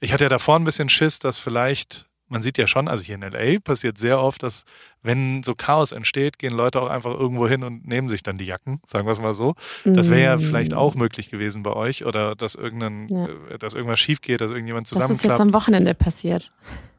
Ich 0.00 0.12
hatte 0.12 0.24
ja 0.24 0.28
davor 0.30 0.56
ein 0.58 0.64
bisschen 0.64 0.88
Schiss, 0.88 1.18
dass 1.18 1.38
vielleicht, 1.38 2.05
man 2.28 2.42
sieht 2.42 2.58
ja 2.58 2.66
schon, 2.66 2.88
also 2.88 3.04
hier 3.04 3.14
in 3.14 3.22
LA 3.22 3.60
passiert 3.60 3.98
sehr 3.98 4.20
oft, 4.20 4.42
dass 4.42 4.64
wenn 5.02 5.42
so 5.44 5.54
Chaos 5.54 5.92
entsteht, 5.92 6.38
gehen 6.38 6.52
Leute 6.52 6.80
auch 6.82 6.88
einfach 6.88 7.12
irgendwo 7.12 7.46
hin 7.48 7.62
und 7.62 7.86
nehmen 7.86 8.08
sich 8.08 8.22
dann 8.22 8.36
die 8.38 8.46
Jacken, 8.46 8.80
sagen 8.86 9.06
wir 9.06 9.12
es 9.12 9.20
mal 9.20 9.32
so. 9.34 9.54
Das 9.84 10.10
wäre 10.10 10.22
ja 10.22 10.36
Mm. 10.36 10.40
vielleicht 10.40 10.74
auch 10.74 10.94
möglich 10.96 11.30
gewesen 11.30 11.62
bei 11.62 11.72
euch 11.72 12.04
oder 12.04 12.34
dass 12.34 12.54
irgendein, 12.56 13.08
Ja. 13.08 13.26
äh, 13.26 13.58
dass 13.58 13.74
irgendwas 13.74 14.00
schief 14.00 14.20
geht, 14.20 14.40
dass 14.40 14.50
irgendjemand 14.50 14.86
Das 14.86 14.92
ist 14.92 14.98
jetzt 14.98 15.06
zusammenklappt. 15.20 15.40
am 15.40 15.52
Wochenende 15.54 15.94
passiert. 15.94 16.52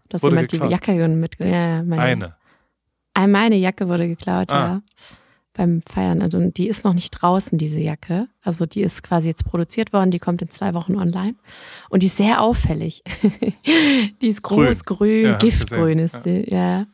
Dass 0.10 0.22
jemand 0.22 0.50
geklaut? 0.50 0.70
die 0.70 0.74
Jacke 0.74 1.08
mit. 1.10 1.38
Ja, 1.40 1.46
ja, 1.48 1.84
meine, 1.84 2.02
Eine. 2.02 2.36
Meine 3.28 3.56
Jacke 3.56 3.90
wurde 3.90 4.08
geklaut, 4.08 4.52
Ah. 4.52 4.56
ja. 4.66 4.82
Beim 5.58 5.82
Feiern. 5.82 6.22
Also, 6.22 6.38
und 6.38 6.58
die 6.58 6.68
ist 6.68 6.86
noch 6.86 6.94
nicht 6.94 7.10
draußen, 7.12 7.58
diese 7.58 7.80
Jacke. 7.80 8.28
Also 8.44 8.68
die 8.68 8.82
ist 8.82 9.02
quasi 9.02 9.28
jetzt 9.28 9.44
produziert 9.44 9.92
worden, 9.92 10.12
die 10.12 10.20
kommt 10.20 10.42
in 10.44 10.50
zwei 10.50 10.76
Wochen 10.76 10.96
online. 10.96 11.34
Und 11.90 12.04
die 12.04 12.08
ist 12.08 12.18
sehr 12.18 12.42
auffällig. 12.42 13.02
die 14.22 14.28
ist 14.28 14.44
groß, 14.44 14.86
grün, 14.86 15.24
Ja, 15.26 15.34
hab 15.34 15.44
ich 15.44 15.50
giftgrün 15.50 15.98
ist 15.98 16.26
die, 16.26 16.46
ja. 16.48 16.86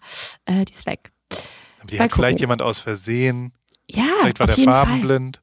Äh, 0.45 0.64
die 0.64 0.72
ist 0.74 0.86
weg. 0.86 1.11
Aber 1.30 1.88
die 1.89 1.97
Mal 1.97 2.05
hat 2.05 2.14
vielleicht 2.14 2.36
gucken. 2.36 2.38
jemand 2.38 2.61
aus 2.61 2.80
Versehen, 2.80 3.51
Ja, 3.91 4.05
vielleicht 4.22 4.39
war 4.39 4.47
der 4.47 4.55
jeden 4.55 4.72
Fall. 4.72 5.43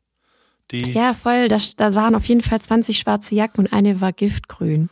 Die, 0.70 0.92
Ja, 0.92 1.14
voll. 1.14 1.48
Da, 1.48 1.58
da 1.76 1.94
waren 1.94 2.14
auf 2.14 2.26
jeden 2.26 2.42
Fall 2.42 2.60
20 2.60 2.98
schwarze 2.98 3.34
Jacken 3.34 3.64
und 3.64 3.72
eine 3.72 4.00
war 4.00 4.12
giftgrün. 4.12 4.88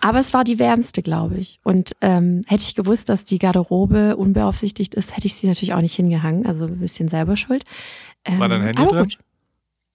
Aber 0.00 0.18
es 0.18 0.34
war 0.34 0.44
die 0.44 0.58
wärmste, 0.58 1.02
glaube 1.02 1.36
ich. 1.36 1.60
Und 1.62 1.96
ähm, 2.00 2.42
hätte 2.46 2.62
ich 2.62 2.74
gewusst, 2.74 3.08
dass 3.08 3.24
die 3.24 3.38
Garderobe 3.38 4.16
unbeaufsichtigt 4.16 4.94
ist, 4.94 5.16
hätte 5.16 5.26
ich 5.26 5.34
sie 5.34 5.46
natürlich 5.46 5.74
auch 5.74 5.80
nicht 5.80 5.94
hingehangen. 5.94 6.46
Also 6.46 6.66
ein 6.66 6.78
bisschen 6.78 7.08
selber 7.08 7.36
schuld. 7.36 7.64
Ähm, 8.24 8.38
War 8.38 8.48
dein 8.48 8.62
Handy 8.62 8.82
aber 8.82 8.90
drin? 8.90 9.02
Gut. 9.04 9.18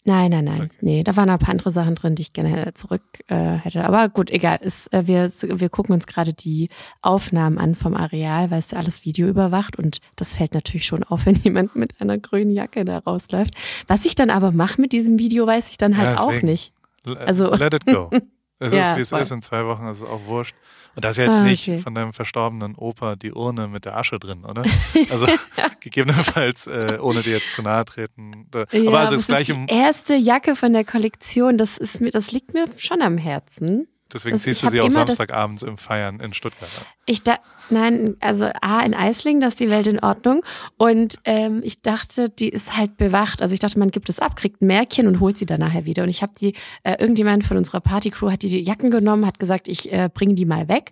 Nein, 0.08 0.32
nein, 0.32 0.46
nein. 0.46 0.62
Okay. 0.62 0.76
Nee, 0.80 1.04
da 1.04 1.18
waren 1.18 1.30
ein 1.30 1.38
paar 1.38 1.50
andere 1.50 1.70
Sachen 1.70 1.94
drin, 1.96 2.16
die 2.16 2.22
ich 2.22 2.32
gerne 2.32 2.74
zurück 2.74 3.02
äh, 3.28 3.36
hätte. 3.58 3.84
Aber 3.84 4.08
gut, 4.08 4.32
egal. 4.32 4.58
Ist, 4.62 4.92
äh, 4.94 5.06
wir, 5.06 5.30
wir 5.42 5.68
gucken 5.70 5.94
uns 5.94 6.08
gerade 6.08 6.34
die 6.34 6.70
Aufnahmen 7.02 7.58
an 7.58 7.76
vom 7.76 7.94
Areal, 7.94 8.50
weil 8.50 8.60
es 8.60 8.72
ja 8.72 8.78
alles 8.78 9.04
Video 9.04 9.28
überwacht 9.28 9.78
und 9.78 10.00
das 10.16 10.34
fällt 10.34 10.54
natürlich 10.54 10.86
schon 10.86 11.04
auf, 11.04 11.26
wenn 11.26 11.36
jemand 11.36 11.76
mit 11.76 12.00
einer 12.00 12.18
grünen 12.18 12.52
Jacke 12.52 12.86
da 12.86 13.00
rausläuft. 13.00 13.54
Was 13.88 14.06
ich 14.06 14.16
dann 14.16 14.30
aber 14.30 14.54
mache 14.54 14.80
mit 14.80 14.94
diesem 14.94 15.20
Video, 15.20 15.46
weiß 15.46 15.72
ich 15.72 15.78
dann 15.78 15.98
halt 15.98 16.18
Ja, 16.18 16.24
auch 16.24 16.42
nicht. 16.42 16.72
Also- 17.06 17.54
Let 17.54 17.74
it 17.74 17.86
go. 17.86 18.10
Es 18.60 18.74
Ja, 18.74 18.90
ist, 18.90 18.98
wie 18.98 19.02
es 19.02 19.10
voll. 19.12 19.20
ist. 19.20 19.32
In 19.32 19.44
zwei 19.44 19.68
Wochen 19.68 19.86
ist 19.86 19.98
es 19.98 20.04
auch 20.04 20.26
wurscht. 20.26 20.56
Und 20.98 21.06
da 21.06 21.10
ist 21.12 21.18
ja 21.18 21.26
jetzt 21.26 21.42
Ah, 21.42 21.44
nicht 21.44 21.70
okay. 21.70 21.78
von 21.78 21.94
deinem 21.94 22.12
verstorbenen 22.12 22.74
Opa 22.76 23.16
die 23.16 23.32
Urne 23.32 23.68
mit 23.68 23.86
der 23.86 23.96
Asche 23.96 24.18
drin, 24.18 24.44
oder? 24.44 24.64
Also 25.12 25.28
gegebenenfalls, 25.80 26.68
äh, 26.68 26.98
ohne 27.02 27.22
dir 27.22 27.34
jetzt 27.38 27.54
zu 27.54 27.62
nahe 27.62 27.86
treten. 27.86 28.48
Da, 28.52 28.66
Ja, 28.72 28.88
aber 28.90 29.00
also 29.00 29.16
das 29.16 29.28
gleiche, 29.28 29.54
ist 29.54 29.60
die 29.70 29.74
erste 29.74 30.16
Jacke 30.16 30.56
von 30.56 30.74
der 30.74 30.84
Kollektion. 30.84 31.58
Das 31.58 31.78
ist 31.78 32.02
mir, 32.02 32.10
das 32.12 32.32
liegt 32.32 32.54
mir 32.54 32.66
schon 32.78 33.02
am 33.02 33.18
Herzen. 33.18 33.88
deswegen 34.12 34.38
das- 34.38 34.44
ziehst 34.44 34.64
ich 34.64 34.70
du 34.70 34.72
sie 34.72 34.82
auch 34.82 34.90
Samstagabends 34.90 35.64
im 35.64 35.78
Feiern 35.78 36.20
in 36.20 36.34
Stuttgart 36.34 36.70
an. 36.80 36.86
Ich 37.06 37.24
da, 37.24 37.38
nein, 37.70 38.16
also 38.20 38.50
A, 38.62 38.82
in 38.82 38.94
Eislingen, 38.94 39.42
da 39.42 39.48
ist 39.48 39.60
die 39.60 39.70
Welt 39.70 39.88
in 39.88 40.00
Ordnung. 40.00 40.44
Und 40.78 41.16
ähm, 41.26 41.62
ich 41.64 41.82
dachte, 41.82 42.30
die 42.30 42.50
ist 42.50 42.78
halt 42.78 42.98
bewacht. 42.98 43.42
Also 43.42 43.54
ich 43.54 43.60
dachte, 43.60 43.80
man 43.80 43.92
gibt 43.92 44.10
es 44.10 44.20
ab, 44.20 44.36
kriegt 44.36 44.62
ein 44.62 44.68
Märkchen 44.68 45.08
und 45.08 45.20
holt 45.20 45.38
sie 45.38 45.46
dann 45.46 45.60
nachher 45.60 45.86
wieder. 45.86 46.04
Und 46.04 46.10
ich 46.10 46.22
habe 46.22 46.34
die, 46.40 46.54
äh, 46.84 46.96
irgendjemand 47.00 47.46
von 47.46 47.58
unserer 47.58 47.80
Partycrew 47.80 48.32
hat 48.32 48.42
die, 48.42 48.50
die 48.50 48.62
Jacken 48.62 48.92
genommen, 48.92 49.26
hat 49.26 49.40
gesagt, 49.40 49.68
ich 49.68 49.92
äh, 49.92 50.10
bringe 50.14 50.36
die 50.36 50.46
mal 50.46 50.68
weg. 50.68 50.92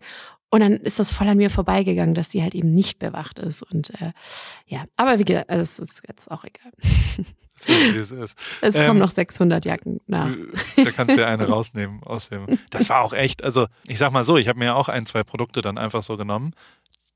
Und 0.56 0.62
dann 0.62 0.78
ist 0.78 1.00
das 1.00 1.12
voll 1.12 1.28
an 1.28 1.36
mir 1.36 1.50
vorbeigegangen, 1.50 2.16
dass 2.16 2.30
die 2.30 2.42
halt 2.42 2.56
eben 2.56 2.74
nicht 2.74 2.98
bewacht 2.98 3.40
ist. 3.40 3.62
Und 3.62 3.90
äh, 4.00 4.14
ja, 4.68 4.86
aber 4.96 5.20
wie 5.20 5.26
gesagt, 5.26 5.50
also 5.50 5.62
es 5.62 5.80
ist 5.80 6.04
jetzt 6.08 6.32
auch 6.32 6.46
egal. 6.46 6.72
Das 7.58 7.68
ist, 7.68 7.94
wie 7.94 7.98
es 7.98 8.12
ist. 8.12 8.38
Es 8.62 8.74
Ähm, 8.74 8.88
kommen 8.88 9.00
noch 9.02 9.12
600 9.12 9.66
Jacken 9.66 10.00
nach. 10.08 10.30
Da 10.78 10.92
kannst 10.92 11.18
du 11.18 11.20
ja 11.20 11.28
eine 11.28 11.46
rausnehmen 11.50 12.02
aus 12.04 12.30
dem. 12.30 12.58
Das 12.70 12.88
war 12.88 13.02
auch 13.02 13.12
echt, 13.12 13.44
also 13.44 13.68
ich 13.86 13.98
sag 13.98 14.14
mal 14.14 14.24
so, 14.24 14.38
ich 14.38 14.48
habe 14.48 14.58
mir 14.58 14.78
auch 14.78 14.88
ein, 14.88 15.06
zwei 15.06 15.26
Produkte 15.26 15.62
dann 15.62 15.78
einfach 15.78 16.04
so 16.04 16.16
genommen. 16.16 16.54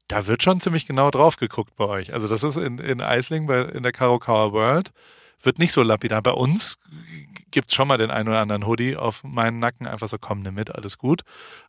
Da 0.09 0.27
wird 0.27 0.43
schon 0.43 0.59
ziemlich 0.59 0.85
genau 0.85 1.09
drauf 1.09 1.37
geguckt 1.37 1.77
bei 1.77 1.85
euch. 1.85 2.13
Also 2.13 2.27
das 2.27 2.43
ist 2.43 2.57
in, 2.57 2.77
in 2.79 2.99
Eisling, 2.99 3.47
bei, 3.47 3.61
in 3.61 3.83
der 3.83 3.93
Karokawa 3.93 4.51
World, 4.51 4.91
wird 5.43 5.59
nicht 5.59 5.71
so 5.71 5.81
lapidar. 5.81 6.21
Bei 6.21 6.31
uns 6.31 6.77
gibt's 7.51 7.73
schon 7.73 7.87
mal 7.87 7.97
den 7.97 8.11
einen 8.11 8.27
oder 8.29 8.39
anderen 8.39 8.65
Hoodie 8.65 8.95
auf 8.97 9.23
meinen 9.23 9.59
Nacken, 9.59 9.87
einfach 9.87 10.07
so, 10.07 10.17
komm, 10.19 10.41
nimm 10.41 10.55
mit, 10.55 10.73
alles 10.75 10.97
gut. 10.97 11.21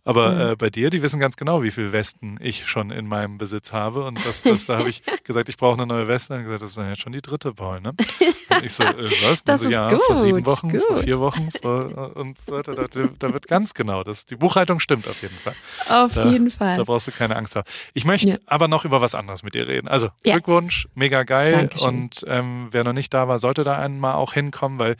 Aber 0.04 0.30
Mhm. 0.32 0.40
äh, 0.52 0.56
bei 0.56 0.70
dir, 0.70 0.90
die 0.90 1.02
wissen 1.02 1.20
ganz 1.20 1.36
genau, 1.36 1.62
wie 1.62 1.70
viel 1.70 1.92
Westen 1.92 2.36
ich 2.40 2.66
schon 2.68 2.90
in 2.90 3.06
meinem 3.06 3.38
Besitz 3.38 3.72
habe. 3.72 4.04
Und 4.04 4.24
das, 4.24 4.42
das 4.42 4.66
da 4.66 4.78
habe 4.78 4.88
ich 4.88 5.02
gesagt, 5.24 5.48
ich 5.48 5.56
brauche 5.56 5.74
eine 5.74 5.86
neue 5.86 6.08
Weste. 6.08 6.34
Und 6.34 6.44
gesagt, 6.44 6.62
das 6.62 6.70
ist 6.70 6.78
dann 6.78 6.88
jetzt 6.88 7.00
schon 7.02 7.12
die 7.12 7.22
dritte, 7.22 7.52
Paul, 7.52 7.80
ne? 7.80 7.92
Und 8.50 8.64
ich 8.64 8.72
so, 8.74 8.82
äh, 8.82 9.10
was? 9.28 9.44
Das 9.44 9.60
so, 9.60 9.66
ist 9.68 9.72
ja, 9.72 9.90
vor 9.96 10.14
sieben 10.16 10.38
gut, 10.38 10.46
Wochen, 10.46 10.70
vor 10.78 10.88
gut. 10.94 10.98
vier 11.04 11.20
Wochen, 11.20 11.48
vor, 11.62 12.16
und 12.16 12.38
so 12.40 12.52
weiter. 12.52 12.74
Da, 12.74 12.86
da 13.18 13.32
wird 13.32 13.46
ganz 13.46 13.74
genau. 13.74 14.02
Das, 14.02 14.26
die 14.26 14.36
Buchhaltung 14.36 14.80
stimmt 14.80 15.06
auf 15.08 15.22
jeden 15.22 15.36
Fall. 15.38 15.54
Auf 15.88 16.14
Da- 16.14 16.28
jeden 16.30 16.50
Fall. 16.50 16.76
Da 16.76 16.84
brauchst 16.84 17.06
du 17.06 17.12
keine 17.12 17.36
Angst 17.36 17.56
haben. 17.56 17.66
Ich 17.94 18.04
möchte 18.04 18.28
Ja. 18.28 18.36
aber 18.46 18.68
noch 18.68 18.84
über 18.84 19.00
was 19.00 19.14
anderes 19.14 19.42
mit 19.42 19.54
dir 19.54 19.66
reden. 19.68 19.88
Also 19.88 20.08
Ja. 20.24 20.34
Glückwunsch, 20.34 20.88
mega 20.94 21.22
geil. 21.22 21.52
Dankeschön. 21.52 21.88
Und 21.88 22.24
ähm, 22.28 22.68
wer 22.70 22.84
noch 22.84 22.92
nicht 22.92 23.12
da 23.14 23.28
war, 23.28 23.38
sollte 23.38 23.64
da 23.64 23.78
einmal 23.78 24.14
auch 24.14 24.32
hinkommen, 24.32 24.78
weil 24.78 24.96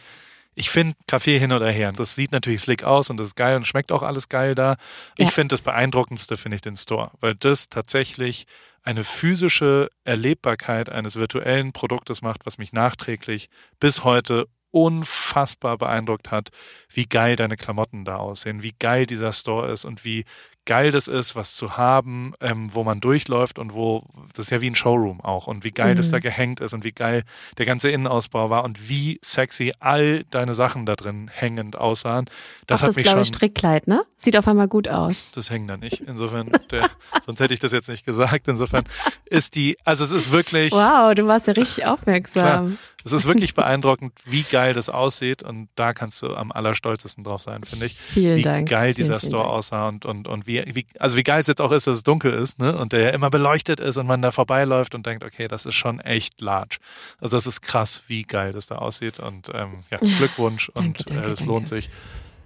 ich 0.61 0.69
finde 0.71 0.95
Kaffee 1.07 1.39
hin 1.39 1.53
oder 1.53 1.71
her. 1.71 1.91
Das 1.93 2.15
sieht 2.15 2.33
natürlich 2.33 2.61
slick 2.61 2.85
aus 2.85 3.09
und 3.09 3.17
das 3.17 3.29
ist 3.29 3.35
geil 3.37 3.57
und 3.57 3.67
schmeckt 3.67 3.93
auch 3.93 4.03
alles 4.03 4.29
geil 4.29 4.55
da. 4.55 4.77
Ich 5.17 5.25
Ja. 5.25 5.31
finde 5.31 5.55
das 5.55 5.63
beeindruckendste, 5.63 6.37
finde 6.37 6.57
ich 6.57 6.61
den 6.61 6.77
Store, 6.77 7.11
weil 7.21 7.35
das 7.35 7.71
tatsächlich 7.71 8.45
eine 8.83 9.03
physische 9.03 9.89
Erlebbarkeit 10.05 10.91
eines 10.91 11.17
virtuellen 11.17 11.73
Produktes 11.73 12.21
macht, 12.21 12.45
was 12.45 12.59
mich 12.59 12.73
nachträglich 12.75 13.49
bis 13.79 14.05
heute 14.05 14.49
unfassbar 14.71 15.79
beeindruckt 15.79 16.31
hat, 16.31 16.51
wie 16.93 17.07
geil 17.07 17.37
deine 17.37 17.57
Klamotten 17.57 18.05
da 18.05 18.17
aussehen, 18.17 18.63
wie 18.63 18.75
geil 18.79 19.07
dieser 19.07 19.33
Store 19.33 19.71
ist 19.71 19.85
und 19.87 20.05
wie 20.05 20.25
geil 20.71 20.93
das 20.93 21.09
ist, 21.09 21.35
was 21.35 21.57
zu 21.57 21.77
haben, 21.77 22.33
ähm, 22.41 22.71
wo 22.73 22.85
man 22.85 23.01
durchläuft 23.01 23.59
und 23.59 23.75
wo, 23.75 24.05
das 24.35 24.47
ist 24.47 24.51
ja 24.51 24.61
wie 24.61 24.71
ein 24.71 24.77
Showroom 24.77 25.21
auch 25.21 25.49
und 25.49 25.65
wie 25.65 25.73
geil 25.73 25.97
das 25.97 26.07
Mhm. 26.07 26.13
da 26.13 26.19
gehängt 26.21 26.61
ist 26.61 26.75
und 26.75 26.85
wie 26.85 26.93
geil 26.93 27.25
der 27.59 27.67
ganze 27.67 27.91
Innenausbau 27.91 28.51
war 28.51 28.63
und 28.63 28.89
wie 28.89 29.19
sexy 29.21 29.73
all 29.81 30.23
deine 30.31 30.55
Sachen 30.55 30.87
da 30.87 30.95
drin 30.95 31.29
hängend 31.35 31.75
aussahen. 31.75 32.27
Das 32.69 32.81
Auch 32.81 32.83
hat 32.85 32.89
das 32.91 32.97
mich 32.97 33.07
blaue 33.07 33.17
schon, 33.17 33.25
Strickkleid, 33.25 33.89
ne? 33.89 34.03
Sieht 34.17 34.37
auf 34.37 34.47
einmal 34.47 34.69
gut 34.69 34.87
aus. 34.87 35.33
das 35.35 35.51
hängt 35.51 35.69
da 35.69 35.77
nicht. 35.77 36.03
Insofern, 36.07 36.53
der, 36.71 36.89
sonst 37.21 37.41
hätte 37.41 37.53
ich 37.53 37.59
das 37.61 37.73
jetzt 37.73 37.89
nicht 37.89 38.07
gesagt. 38.07 38.47
Insofern 38.47 38.85
ist 39.25 39.57
die, 39.57 39.77
also 39.85 40.05
es 40.05 40.13
ist 40.13 40.31
wirklich, 40.31 40.71
Wow, 40.71 41.15
du 41.17 41.27
warst 41.27 41.49
ja 41.49 41.55
richtig 41.55 41.85
aufmerksam. 41.87 42.79
Es 43.05 43.13
ist 43.13 43.27
wirklich 43.27 43.55
beeindruckend, 43.55 44.13
wie 44.25 44.43
geil 44.43 44.75
das 44.75 44.89
aussieht 44.89 45.43
und 45.43 45.69
da 45.75 45.93
kannst 45.93 46.23
du 46.23 46.35
am 46.35 46.53
allerstolzesten 46.53 47.25
drauf 47.25 47.43
sein, 47.43 47.65
finde 47.65 47.87
ich. 47.87 47.97
Vielen 47.97 48.37
wie 48.37 48.43
Dank. 48.43 48.69
geil 48.69 48.95
Vielen, 48.95 48.95
dieser 48.97 49.21
vielen 49.21 49.31
Store 49.31 49.43
Dank. 49.45 49.55
aussah 49.55 49.89
und, 49.89 50.07
und, 50.07 50.29
und 50.29 50.47
wie, 50.47 50.63
wie, 50.75 50.87
also 50.99 51.17
wie 51.17 51.23
geil 51.23 51.41
es 51.41 51.47
jetzt 51.47 51.61
auch 51.61 51.73
ist, 51.73 51.87
dass 51.87 51.97
es 51.99 52.03
dunkel 52.03 52.33
ist, 52.33 52.59
ne? 52.59 52.77
Und 52.77 52.93
der 52.93 53.01
ja 53.01 53.11
immer 53.11 53.31
beleuchtet 53.31 53.81
ist 53.81 53.97
und 53.97 54.07
man 54.07 54.23
da 54.23 54.31
vorbeiläuft 54.31 54.95
und 54.95 55.07
denkt, 55.07 55.25
okay, 55.25 55.49
das 55.49 55.67
ist 55.67 55.75
schon 55.75 56.01
echt 56.01 56.41
large. 56.41 56.79
Also 57.21 57.37
das 57.37 57.47
ist 57.47 57.63
krass, 57.63 58.03
wie 58.07 58.23
geil 58.23 58.53
das 58.53 58.67
da 58.67 58.77
aussieht 58.77 59.19
und 59.21 59.51
ähm, 59.55 59.85
ja, 59.91 59.99
Glückwunsch 59.99 60.71
Danke, 60.75 61.01
und 61.01 61.11
danke, 61.11 61.29
äh, 61.29 61.31
es 61.31 61.45
lohnt 61.45 61.69
sich 61.69 61.91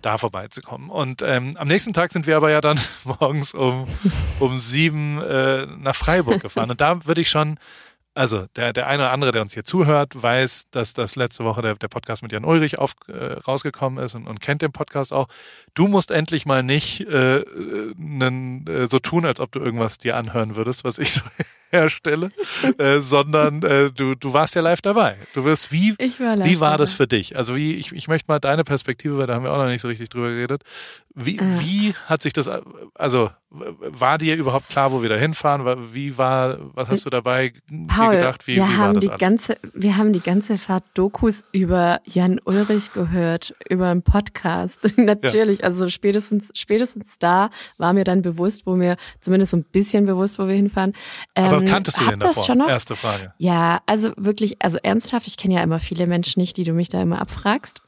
da 0.05 0.19
vorbeizukommen. 0.19 0.91
Und 0.91 1.23
ähm, 1.23 1.57
am 1.57 1.69
nächsten 1.69 1.93
Tag 1.93 2.13
sind 2.13 2.27
wir 2.27 2.37
aber 2.37 2.51
ja 2.51 2.61
dann 2.61 2.79
morgens 3.05 3.55
um, 3.55 3.87
um 4.39 4.59
sieben 4.59 5.21
äh, 5.23 5.67
nach 5.79 5.97
Freiburg 5.97 6.43
gefahren. 6.43 6.71
Und 6.71 6.81
da 6.81 7.05
würde 7.07 7.21
ich 7.21 7.31
schon, 7.31 7.59
also 8.15 8.47
der, 8.57 8.73
der 8.73 8.87
eine 8.87 9.03
oder 9.03 9.13
andere, 9.13 9.33
der 9.33 9.43
uns 9.43 9.55
hier 9.55 9.65
zuhört, 9.65 10.21
weiß, 10.21 10.71
dass 10.71 10.95
das 10.95 11.17
letzte 11.17 11.45
Woche 11.45 11.63
der, 11.63 11.75
der 11.75 11.89
Podcast 11.89 12.23
mit 12.23 12.33
Jan 12.33 12.45
Ulrich 12.45 12.79
auf, 12.79 12.95
äh, 13.09 13.33
rausgekommen 13.33 14.03
ist 14.03 14.15
und, 14.15 14.27
und 14.27 14.41
kennt 14.41 14.63
den 14.63 14.73
Podcast 14.73 15.13
auch. 15.13 15.27
Du 15.75 15.89
musst 15.89 16.11
endlich 16.11 16.47
mal 16.47 16.63
nicht 16.63 17.01
äh, 17.01 17.45
nen, 17.97 18.67
äh, 18.67 18.89
so 18.89 19.01
tun, 19.01 19.25
als 19.25 19.41
ob 19.41 19.51
du 19.53 19.59
irgendwas 19.59 19.99
dir 19.99 20.17
anhören 20.17 20.55
würdest, 20.55 20.85
was 20.85 20.99
ich 20.99 21.13
so 21.13 21.23
herstelle, 21.75 22.31
äh, 22.79 23.01
sondern 23.01 23.63
äh, 23.63 23.91
du, 23.91 24.15
du 24.15 24.33
warst 24.33 24.55
ja 24.55 24.63
live 24.63 24.81
dabei. 24.83 25.17
Du 25.35 25.45
wirst 25.45 25.73
wie, 25.73 25.97
war 25.99 26.45
wie 26.45 26.61
war 26.61 26.79
das 26.79 26.95
für 26.95 27.07
dich? 27.07 27.37
Also 27.37 27.57
wie, 27.57 27.75
ich, 27.75 27.93
ich 27.93 28.09
möchte 28.09 28.27
mal 28.31 28.39
deine 28.39 28.65
Perspektive, 28.65 29.19
weil 29.19 29.27
da 29.27 29.35
haben 29.35 29.45
wir 29.45 29.53
auch 29.53 29.59
noch 29.59 29.67
nicht 29.69 29.81
so 29.81 29.89
richtig 29.89 30.09
drüber 30.09 30.29
geredet. 30.29 30.63
Wie, 31.17 31.39
Ah. 31.39 31.45
wie 31.61 31.95
hat 32.07 32.23
sich 32.23 32.33
das, 32.33 32.51
also 32.95 33.31
war 33.51 34.19
dir 34.19 34.35
überhaupt 34.35 34.69
klar, 34.69 34.91
wo 34.91 35.01
wir 35.03 35.09
da 35.09 35.15
hinfahren? 35.15 35.95
Wie 35.95 36.19
war, 36.19 36.59
was 36.75 36.91
hast 36.91 37.07
du 37.07 37.11
dabei 37.11 37.53
Paul, 37.87 38.17
gedacht? 38.17 38.49
Wie, 38.49 38.57
wir 38.57 38.65
wie 38.65 38.77
haben 38.77 38.99
die 38.99 39.09
alles? 39.09 39.21
ganze, 39.21 39.57
wir 39.73 39.97
haben 39.97 40.13
die 40.13 40.21
ganze 40.21 40.59
Fahrt 40.59 40.83
Dokus 40.95 41.47
über 41.53 42.01
Jan 42.05 42.41
Ulrich 42.45 42.93
gehört, 42.93 43.55
über 43.69 43.91
einen 43.91 44.03
Podcast. 44.03 44.81
Natürlich, 44.97 45.63
also 45.63 45.89
spätestens, 45.89 46.51
spätestens 46.55 47.21
da 47.21 47.51
war 47.79 47.93
mir 47.93 48.03
dann 48.03 48.23
bewusst, 48.23 48.67
wo 48.67 48.75
mir, 48.75 48.97
zumindest 49.21 49.53
so 49.53 49.57
ein 49.59 49.65
bisschen 49.65 50.07
bewusst, 50.07 50.41
wo 50.41 50.49
wir 50.49 50.55
hinfahren. 50.57 50.95
Aber 51.37 51.61
Ähm, 51.67 51.73
kanntest 51.73 52.01
du 52.01 52.05
den 52.05 52.21
davor? 52.21 52.69
Erste 52.69 52.97
Frage. 52.97 53.33
Ja, 53.39 53.83
also 53.87 54.13
wirklich, 54.17 54.63
also 54.63 54.79
ernsthaft, 54.83 55.27
ich 55.27 55.37
kenne 55.37 55.55
ja 55.55 55.63
immer 55.63 55.81
viele 55.81 56.07
Menschen 56.07 56.41
nicht, 56.41 56.57
die 56.57 56.65
du 56.65 56.73
mich 56.73 56.89
da 56.89 57.01
immer 57.01 57.21
abfragst. 57.21 57.81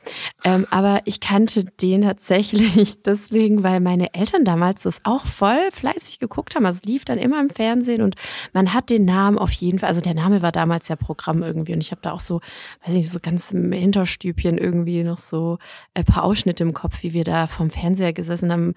Ähm, 0.44 0.66
aber 0.70 1.00
ich 1.04 1.20
kannte 1.20 1.64
den 1.64 2.02
tatsächlich 2.02 3.02
deswegen, 3.06 3.62
weil 3.62 3.80
meine 3.80 4.14
Eltern 4.14 4.44
damals 4.44 4.82
das 4.82 5.00
auch 5.04 5.24
voll 5.24 5.70
fleißig 5.72 6.18
geguckt 6.18 6.54
haben. 6.54 6.66
Also 6.66 6.80
es 6.82 6.84
lief 6.84 7.04
dann 7.04 7.18
immer 7.18 7.40
im 7.40 7.50
Fernsehen 7.50 8.02
und 8.02 8.16
man 8.52 8.72
hat 8.72 8.90
den 8.90 9.04
Namen 9.04 9.38
auf 9.38 9.52
jeden 9.52 9.78
Fall, 9.78 9.88
also 9.88 10.00
der 10.00 10.14
Name 10.14 10.42
war 10.42 10.52
damals 10.52 10.88
ja 10.88 10.96
Programm 10.96 11.42
irgendwie 11.42 11.72
und 11.72 11.80
ich 11.80 11.90
habe 11.90 12.00
da 12.02 12.12
auch 12.12 12.20
so, 12.20 12.40
weiß 12.84 12.94
nicht, 12.94 13.10
so 13.10 13.20
ganz 13.20 13.52
im 13.52 13.72
Hinterstübchen 13.72 14.58
irgendwie 14.58 15.04
noch 15.04 15.18
so 15.18 15.58
ein 15.94 16.04
paar 16.04 16.24
Ausschnitte 16.24 16.64
im 16.64 16.74
Kopf, 16.74 17.02
wie 17.02 17.12
wir 17.12 17.24
da 17.24 17.46
vom 17.46 17.70
Fernseher 17.70 18.12
gesessen 18.12 18.52
haben 18.52 18.74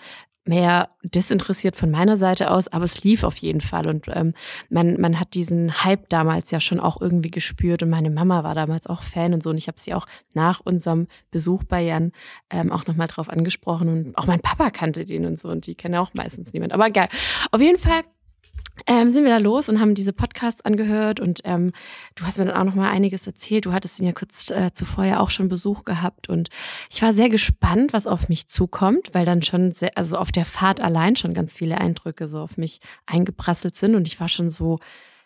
mehr 0.50 0.90
desinteressiert 1.04 1.76
von 1.76 1.92
meiner 1.92 2.18
Seite 2.18 2.50
aus, 2.50 2.68
aber 2.68 2.84
es 2.84 3.04
lief 3.04 3.24
auf 3.24 3.38
jeden 3.38 3.62
Fall. 3.62 3.88
Und 3.88 4.08
ähm, 4.10 4.34
man, 4.70 5.00
man 5.00 5.20
hat 5.20 5.36
diesen 5.36 5.84
Hype 5.86 6.10
damals 6.10 6.50
ja 6.52 6.60
schon 6.60 6.80
auch 6.80 7.00
irgendwie 7.00 7.30
gespürt 7.30 7.84
und 7.84 7.90
meine 7.90 8.10
Mama 8.10 8.44
war 8.44 8.56
damals 8.56 8.88
auch 8.88 9.04
Fan 9.04 9.34
und 9.34 9.44
so. 9.44 9.52
Und 9.52 9.58
ich 9.58 9.68
habe 9.68 9.80
sie 9.80 9.94
auch 9.94 10.08
nach 10.34 10.60
unserem 10.60 11.08
Besuch 11.32 11.64
bei 11.64 11.84
Jan 11.84 12.12
ähm, 12.50 12.72
auch 12.72 12.88
nochmal 12.88 13.08
drauf 13.08 13.30
angesprochen. 13.30 13.88
Und 13.90 14.18
auch 14.18 14.26
mein 14.26 14.42
Papa 14.42 14.72
kannte 14.72 15.06
den 15.06 15.26
und 15.26 15.40
so. 15.40 15.50
Und 15.50 15.68
die 15.68 15.76
kennen 15.76 15.94
ja 15.94 16.02
auch 16.02 16.14
meistens 16.16 16.52
niemand, 16.52 16.74
aber 16.74 16.90
geil. 16.90 17.08
Auf 17.52 17.62
jeden 17.62 17.78
Fall 17.80 18.02
ähm, 18.88 19.10
sind 19.10 19.24
wir 19.24 19.32
da 19.32 19.38
los 19.38 19.70
und 19.70 19.80
haben 19.80 19.96
diese 19.96 20.14
Podcasts 20.14 20.62
angehört 20.62 21.20
und 21.20 21.42
ähm, 21.44 21.72
du 22.16 22.26
hast 22.26 22.38
mir 22.38 22.46
dann 22.46 22.56
auch 22.56 22.64
noch 22.64 22.76
mal 22.76 22.90
einiges 22.90 23.28
erzählt. 23.28 23.66
Du 23.66 23.74
hattest 23.74 24.00
ihn 24.00 24.06
ja 24.06 24.14
kurz 24.14 24.50
äh, 24.52 24.72
zuvor 24.72 25.06
ja 25.06 25.20
auch 25.20 25.30
schon 25.30 25.50
Besuch 25.50 25.84
gehabt 25.84 26.30
und 26.30 26.50
ich 26.90 27.02
war 27.02 27.14
sehr 27.14 27.30
gespannt, 27.30 27.94
was 27.94 28.08
auf 28.08 28.30
mich 28.30 28.48
zukommt, 28.48 29.10
weil 29.14 29.26
dann 29.26 29.42
schon 29.42 29.72
sehr, 29.72 29.98
also 29.98 30.18
auf 30.18 30.32
der 30.32 30.46
Fahrt 30.46 30.82
allein 30.82 31.16
schon 31.16 31.34
ganz 31.34 31.54
viele 31.54 31.80
Eindrücke 31.80 32.28
so 32.28 32.40
auf 32.40 32.58
mich 32.58 32.80
eingeprasselt 33.06 33.76
sind 33.76 33.96
und 33.96 34.08
ich 34.08 34.20
war 34.20 34.28
schon 34.28 34.50
so 34.50 34.80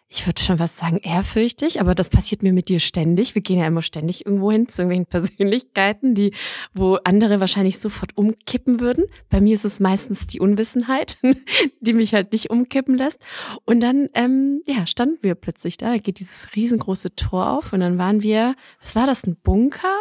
ich 0.08 0.28
würde 0.28 0.41
schon 0.41 0.60
was 0.60 0.78
sagen, 0.78 0.97
ehrfürchtig, 0.97 1.82
aber 1.82 1.95
das 1.95 2.10
passiert 2.10 2.43
mir 2.43 2.54
mit 2.54 2.70
dir 2.70 2.80
ständig. 2.80 3.34
Wir 3.34 3.41
gehen 3.41 3.60
ja 3.60 3.66
immer 3.66 3.82
ständig 3.82 4.26
irgendwo 4.26 4.51
hin 4.51 4.68
zu 4.68 4.84
irgendwelchen 4.84 5.06
Persönlichkeiten, 5.38 6.14
die, 6.14 6.34
wo 6.74 6.95
andere 7.04 7.39
wahrscheinlich 7.39 7.80
sofort 7.80 8.16
umkippen 8.16 8.80
würden. 8.80 9.06
Bei 9.30 9.41
mir 9.41 9.56
ist 9.56 9.66
es 9.66 9.80
meistens 9.80 10.28
die 10.28 10.39
Unwissenheit, 10.39 11.18
die 11.82 11.93
mich 11.93 12.14
halt 12.14 12.32
nicht 12.32 12.51
umkippen 12.51 12.95
lässt. 12.95 13.22
Und 13.66 13.80
dann, 13.80 14.08
ähm, 14.14 14.62
ja, 14.68 14.86
standen 14.86 15.18
wir 15.24 15.34
plötzlich 15.36 15.78
da, 15.78 15.91
da 15.91 15.97
geht 15.97 16.20
dieses 16.20 16.56
riesengroße 16.56 17.16
Tor 17.16 17.49
auf 17.49 17.74
und 17.74 17.80
dann 17.80 17.97
waren 17.97 18.22
wir, 18.22 18.56
was 18.82 18.95
war 18.95 19.08
das, 19.08 19.26
ein 19.26 19.36
Bunker? 19.38 19.93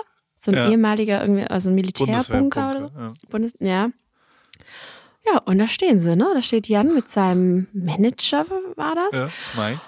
so 0.45 0.51
ein 0.51 0.57
Ja. 0.57 0.71
ehemaliger 0.71 1.21
irgendwie, 1.23 1.45
also 1.45 1.71
ein 1.71 1.77
Militärbunker 1.77 2.71
oder 2.71 2.89
so. 2.89 2.99
Ja. 2.99 3.13
Bundes 3.31 3.55
ja. 3.61 3.91
Ja, 5.25 5.39
und 5.45 5.59
da 5.59 5.69
stehen 5.69 6.01
sie, 6.01 6.17
ne? 6.17 6.27
Da 6.35 6.43
steht 6.43 6.69
Jan 6.69 6.95
mit 6.97 7.09
seinem 7.09 7.69
Manager, 7.73 8.45
war 8.75 8.97
das? 8.97 9.13
Ja, 9.13 9.31
Mike. 9.57 9.81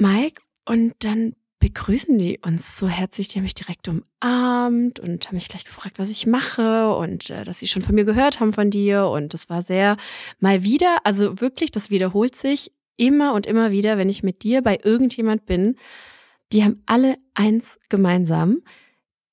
Mike. 0.00 0.42
Und 0.66 0.94
dann 1.00 1.34
begrüßen 1.60 2.18
die 2.18 2.38
uns 2.38 2.78
so 2.78 2.88
herzlich. 2.88 3.28
Die 3.28 3.38
haben 3.38 3.44
mich 3.44 3.54
direkt 3.54 3.86
umarmt 3.86 4.98
und 4.98 5.26
haben 5.26 5.34
mich 5.34 5.48
gleich 5.48 5.64
gefragt, 5.64 5.98
was 5.98 6.10
ich 6.10 6.26
mache 6.26 6.94
und 6.94 7.30
äh, 7.30 7.44
dass 7.44 7.60
sie 7.60 7.68
schon 7.68 7.82
von 7.82 7.94
mir 7.94 8.04
gehört 8.04 8.40
haben 8.40 8.52
von 8.52 8.70
dir. 8.70 9.06
Und 9.06 9.34
das 9.34 9.48
war 9.48 9.62
sehr 9.62 9.96
mal 10.40 10.64
wieder, 10.64 10.98
also 11.04 11.40
wirklich, 11.40 11.70
das 11.70 11.90
wiederholt 11.90 12.34
sich 12.34 12.72
immer 12.96 13.34
und 13.34 13.46
immer 13.46 13.70
wieder, 13.70 13.98
wenn 13.98 14.08
ich 14.08 14.22
mit 14.22 14.42
dir 14.42 14.62
bei 14.62 14.78
irgendjemand 14.82 15.46
bin. 15.46 15.76
Die 16.52 16.64
haben 16.64 16.82
alle 16.86 17.16
eins 17.34 17.78
gemeinsam. 17.88 18.62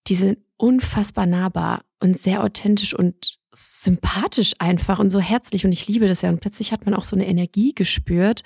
Die 0.08 0.16
sind 0.16 0.40
unfassbar 0.58 1.26
nahbar 1.26 1.84
und 2.00 2.18
sehr 2.18 2.44
authentisch 2.44 2.94
und 2.94 3.38
sympathisch 3.52 4.54
einfach 4.60 5.00
und 5.00 5.10
so 5.10 5.20
herzlich 5.20 5.66
und 5.66 5.72
ich 5.72 5.88
liebe 5.88 6.08
das 6.08 6.22
ja 6.22 6.30
und 6.30 6.42
plötzlich 6.42 6.72
hat 6.72 6.86
man 6.86 6.94
auch 6.94 7.04
so 7.04 7.16
eine 7.16 7.28
Energie 7.28 7.74
gespürt. 7.74 8.44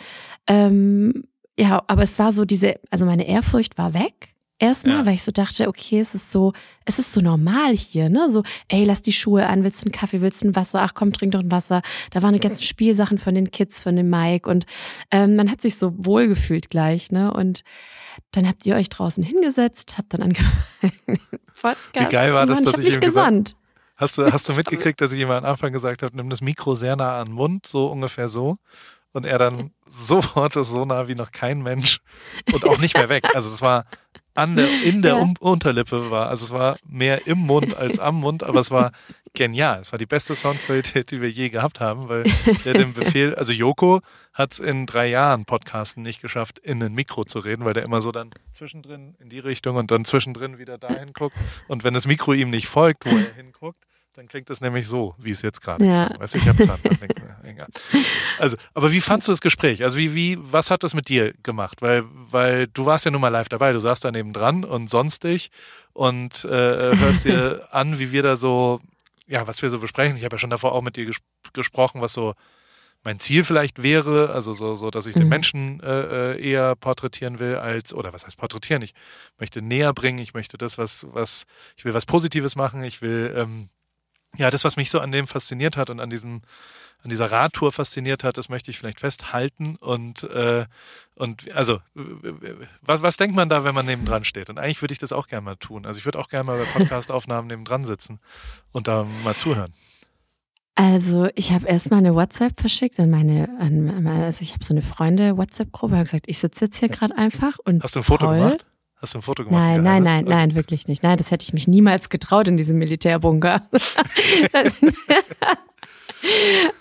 Ähm, 0.47 1.25
ja, 1.57 1.81
aber 1.87 2.03
es 2.03 2.17
war 2.19 2.31
so 2.31 2.45
diese, 2.45 2.75
also 2.89 3.05
meine 3.05 3.27
Ehrfurcht 3.27 3.77
war 3.77 3.93
weg. 3.93 4.29
Erstmal, 4.59 4.97
Ja. 4.99 5.05
weil 5.07 5.15
ich 5.15 5.23
so 5.23 5.31
dachte, 5.31 5.67
okay, 5.67 5.99
es 5.99 6.13
ist 6.13 6.31
so, 6.31 6.53
es 6.85 6.99
ist 6.99 7.11
so 7.13 7.19
normal 7.19 7.75
hier, 7.75 8.09
ne? 8.09 8.29
So, 8.29 8.43
ey, 8.67 8.83
lass 8.83 9.01
die 9.01 9.11
Schuhe 9.11 9.47
an, 9.47 9.63
willst 9.63 9.81
du 9.81 9.85
einen 9.87 9.91
Kaffee, 9.91 10.21
willst 10.21 10.43
du 10.43 10.49
ein 10.49 10.55
Wasser? 10.55 10.83
Ach 10.83 10.93
komm, 10.93 11.11
trink 11.13 11.31
doch 11.31 11.39
ein 11.39 11.49
Wasser. 11.51 11.81
Da 12.11 12.21
waren 12.21 12.33
die 12.35 12.39
ganzen 12.39 12.61
Spielsachen 12.71 13.17
von 13.17 13.33
den 13.33 13.49
Kids, 13.49 13.81
von 13.81 13.95
dem 13.95 14.11
Mike 14.11 14.47
und 14.47 14.67
ähm, 15.09 15.35
man 15.35 15.49
hat 15.49 15.61
sich 15.61 15.77
so 15.77 15.93
wohl 15.97 16.27
gefühlt 16.27 16.69
gleich, 16.69 17.11
ne? 17.11 17.33
Und 17.33 17.63
dann 18.33 18.47
habt 18.47 18.63
ihr 18.67 18.75
euch 18.75 18.89
draußen 18.89 19.23
hingesetzt, 19.23 19.97
habt 19.97 20.13
dann 20.13 20.21
angefangen, 20.21 20.93
Podcast 21.59 21.79
Wie 21.95 22.11
geil 22.11 22.31
war 22.35 22.45
das, 22.45 22.61
dass 22.61 22.77
ich 22.77 22.89
ich 22.89 22.93
ihm 22.95 23.01
gesandt. 23.01 23.55
Hast 23.97 24.19
du, 24.19 24.31
hast 24.31 24.47
du 24.47 24.53
mitgekriegt, 24.53 25.01
dass 25.01 25.11
ich 25.13 25.21
ihm 25.21 25.31
am 25.31 25.43
Anfang 25.43 25.73
gesagt 25.73 26.03
habe, 26.03 26.15
nimm 26.15 26.29
das 26.29 26.41
Mikro 26.41 26.75
sehr 26.75 26.95
nah 26.95 27.19
an 27.19 27.27
den 27.27 27.33
Mund, 27.35 27.65
so 27.65 27.87
ungefähr 27.87 28.27
so. 28.29 28.57
Und 29.13 29.25
er 29.25 29.37
dann 29.37 29.71
sofort 29.87 30.55
ist 30.55 30.71
so 30.71 30.85
nah 30.85 31.07
wie 31.07 31.15
noch 31.15 31.31
kein 31.31 31.61
Mensch 31.61 31.99
und 32.53 32.65
auch 32.65 32.79
nicht 32.79 32.95
mehr 32.95 33.09
weg. 33.09 33.23
Also 33.33 33.49
es 33.49 33.61
war 33.61 33.85
an 34.33 34.55
der, 34.55 34.69
in 34.83 35.01
der 35.01 35.15
Ja. 35.15 35.21
um 35.21 35.33
Unterlippe 35.39 36.09
war, 36.09 36.29
also 36.29 36.45
es 36.45 36.51
war 36.51 36.77
mehr 36.87 37.27
im 37.27 37.39
Mund 37.39 37.75
als 37.75 37.99
am 37.99 38.15
Mund, 38.15 38.43
aber 38.43 38.61
es 38.61 38.71
war 38.71 38.91
genial. 39.33 39.81
Es 39.81 39.91
war 39.91 39.99
die 39.99 40.05
beste 40.05 40.35
Soundqualität, 40.35 41.11
die 41.11 41.21
wir 41.21 41.29
je 41.29 41.49
gehabt 41.49 41.81
haben, 41.81 42.07
weil 42.07 42.23
der 42.63 42.73
den 42.73 42.93
Befehl, 42.93 43.35
also 43.35 43.51
Joko 43.51 43.99
hat 44.33 44.53
es 44.53 44.59
in 44.59 44.85
drei 44.85 45.07
Jahren 45.07 45.43
Podcasten 45.43 46.01
nicht 46.03 46.21
geschafft, 46.21 46.59
in 46.59 46.81
ein 46.81 46.93
Mikro 46.93 47.25
zu 47.25 47.39
reden, 47.39 47.65
weil 47.65 47.73
der 47.73 47.83
immer 47.83 47.99
so 48.01 48.13
dann 48.13 48.29
zwischendrin 48.53 49.15
in 49.19 49.27
die 49.29 49.39
Richtung 49.39 49.75
und 49.75 49.91
dann 49.91 50.05
zwischendrin 50.05 50.57
wieder 50.57 50.77
dahin 50.77 51.11
guckt. 51.11 51.35
Und 51.67 51.83
wenn 51.83 51.93
das 51.93 52.07
Mikro 52.07 52.31
ihm 52.31 52.49
nicht 52.49 52.67
folgt, 52.67 53.05
wo 53.05 53.09
er 53.09 53.33
hinguckt, 53.35 53.83
dann 54.13 54.27
klingt 54.27 54.49
es 54.49 54.59
nämlich 54.59 54.87
so, 54.87 55.15
wie 55.17 55.31
es 55.31 55.41
jetzt 55.41 55.61
gerade 55.61 55.85
Ja. 55.85 56.09
Weißt 56.19 56.33
du, 56.35 56.39
ich 56.39 56.47
habe. 56.47 56.67
Also, 58.37 58.57
aber 58.73 58.91
wie 58.91 59.01
fandst 59.01 59.27
du 59.27 59.31
das 59.31 59.41
Gespräch? 59.41 59.83
Also 59.83 59.97
wie, 59.97 60.13
wie, 60.13 60.37
was 60.41 60.69
hat 60.71 60.83
das 60.83 60.93
mit 60.93 61.09
dir 61.09 61.33
gemacht? 61.43 61.81
Weil, 61.81 62.03
weil 62.11 62.67
du 62.67 62.85
warst 62.85 63.05
ja 63.05 63.11
nun 63.11 63.21
mal 63.21 63.29
live 63.29 63.49
dabei, 63.49 63.71
du 63.71 63.79
saßt 63.79 64.03
da 64.03 64.11
neben 64.11 64.33
dran 64.33 64.63
und 64.63 64.89
sonstig 64.89 65.51
und 65.93 66.43
äh, 66.45 66.49
hörst 66.97 67.25
dir 67.25 67.67
an, 67.71 67.99
wie 67.99 68.11
wir 68.11 68.23
da 68.23 68.35
so, 68.35 68.81
ja, 69.27 69.47
was 69.47 69.61
wir 69.61 69.69
so 69.69 69.79
besprechen. 69.79 70.17
Ich 70.17 70.25
habe 70.25 70.35
ja 70.35 70.39
schon 70.39 70.49
davor 70.49 70.73
auch 70.73 70.81
mit 70.81 70.95
dir 70.97 71.05
ges 71.05 71.17
gesprochen, 71.53 72.01
was 72.01 72.13
so 72.13 72.33
mein 73.03 73.19
Ziel 73.19 73.43
vielleicht 73.43 73.81
wäre, 73.81 74.29
also 74.31 74.53
so, 74.53 74.75
so 74.75 74.91
dass 74.91 75.07
ich 75.07 75.13
den 75.13 75.23
Mhm. 75.23 75.29
Menschen 75.29 75.79
äh, 75.81 76.33
äh, 76.33 76.41
eher 76.41 76.75
porträtieren 76.75 77.39
will 77.39 77.55
als, 77.55 77.93
oder 77.93 78.13
was 78.13 78.25
heißt 78.25 78.37
porträtieren? 78.37 78.83
Ich 78.83 78.93
möchte 79.39 79.61
näher 79.61 79.93
bringen, 79.93 80.19
ich 80.19 80.33
möchte 80.33 80.57
das, 80.57 80.77
was, 80.77 81.07
was, 81.11 81.45
ich 81.75 81.85
will 81.85 81.93
was 81.93 82.05
Positives 82.05 82.55
machen, 82.55 82.83
ich 82.83 83.01
will, 83.01 83.33
ähm, 83.35 83.69
ja, 84.37 84.49
das, 84.49 84.63
was 84.63 84.77
mich 84.77 84.89
so 84.89 84.99
an 84.99 85.11
dem 85.11 85.27
fasziniert 85.27 85.77
hat 85.77 85.89
und 85.89 85.99
an 85.99 86.09
diesem, 86.09 86.41
an 87.03 87.09
dieser 87.09 87.31
Radtour 87.31 87.71
fasziniert 87.71 88.23
hat, 88.23 88.37
das 88.37 88.49
möchte 88.49 88.71
ich 88.71 88.77
vielleicht 88.77 88.99
festhalten 88.99 89.75
und, 89.77 90.23
äh, 90.23 90.65
und 91.15 91.53
also, 91.53 91.79
was, 92.81 93.01
was 93.01 93.17
denkt 93.17 93.35
man 93.35 93.49
da, 93.49 93.63
wenn 93.63 93.75
man 93.75 93.85
nebendran 93.85 94.23
steht? 94.23 94.49
Und 94.49 94.57
eigentlich 94.57 94.81
würde 94.81 94.93
ich 94.93 94.99
das 94.99 95.11
auch 95.11 95.27
gerne 95.27 95.43
mal 95.43 95.55
tun. 95.55 95.85
Also 95.85 95.97
ich 95.97 96.05
würde 96.05 96.19
auch 96.19 96.29
gerne 96.29 96.45
mal 96.45 96.57
bei 96.57 96.65
Podcast-Aufnahmen 96.65 97.47
nebendran 97.47 97.85
sitzen 97.85 98.19
und 98.71 98.87
da 98.87 99.05
mal 99.23 99.35
zuhören. 99.35 99.73
Also 100.75 101.27
ich 101.35 101.51
habe 101.51 101.67
erstmal 101.67 101.99
eine 101.99 102.15
WhatsApp 102.15 102.59
verschickt 102.59 102.99
an 102.99 103.09
meine, 103.09 103.49
an 103.59 104.03
meine 104.03 104.25
also 104.25 104.41
ich 104.41 104.53
habe 104.53 104.63
so 104.63 104.73
eine 104.73 104.81
Freunde-WhatsApp-Gruppe, 104.81 105.95
habe 105.95 106.05
gesagt, 106.05 106.27
ich 106.27 106.39
sitze 106.39 106.65
jetzt 106.65 106.77
hier 106.79 106.89
gerade 106.89 107.17
einfach 107.17 107.59
und 107.65 107.83
Hast 107.83 107.95
du 107.95 107.99
ein 107.99 108.03
Foto 108.03 108.27
Paul, 108.27 108.37
gemacht? 108.37 108.65
Hast 109.01 109.15
du 109.15 109.19
ein 109.19 109.23
Foto 109.23 109.43
gemacht? 109.43 109.59
Nein, 109.59 109.79
ein 109.79 109.83
nein, 109.83 110.03
nein, 110.03 110.25
nein, 110.25 110.55
wirklich 110.55 110.87
nicht. 110.87 111.01
Nein, 111.01 111.17
das 111.17 111.31
hätte 111.31 111.43
ich 111.43 111.53
mich 111.53 111.67
niemals 111.67 112.09
getraut 112.09 112.47
in 112.47 112.55
diesem 112.55 112.77
Militärbunker. 112.77 113.67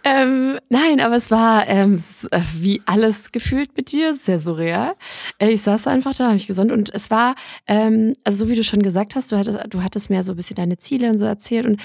ähm, 0.04 0.58
nein, 0.68 1.00
aber 1.00 1.16
es 1.16 1.30
war 1.30 1.66
ähm, 1.66 1.96
äh, 2.30 2.40
wie 2.56 2.82
alles 2.84 3.32
gefühlt 3.32 3.74
mit 3.74 3.92
dir, 3.92 4.14
sehr 4.14 4.38
surreal. 4.38 4.96
Äh, 5.38 5.50
Ich 5.50 5.62
saß 5.62 5.86
einfach 5.86 6.14
da, 6.14 6.26
habe 6.26 6.36
ich 6.36 6.46
gesandt 6.46 6.72
und 6.72 6.94
es 6.94 7.10
war, 7.10 7.36
ähm, 7.66 8.12
also 8.24 8.44
so 8.44 8.50
wie 8.50 8.56
du 8.56 8.64
schon 8.64 8.82
gesagt 8.82 9.16
hast, 9.16 9.32
du 9.32 9.38
hattest, 9.38 9.58
du 9.70 9.82
hattest 9.82 10.10
mir 10.10 10.22
so 10.22 10.32
ein 10.32 10.36
bisschen 10.36 10.56
deine 10.56 10.76
Ziele 10.76 11.08
und 11.08 11.16
so 11.16 11.24
erzählt 11.24 11.64
und 11.64 11.80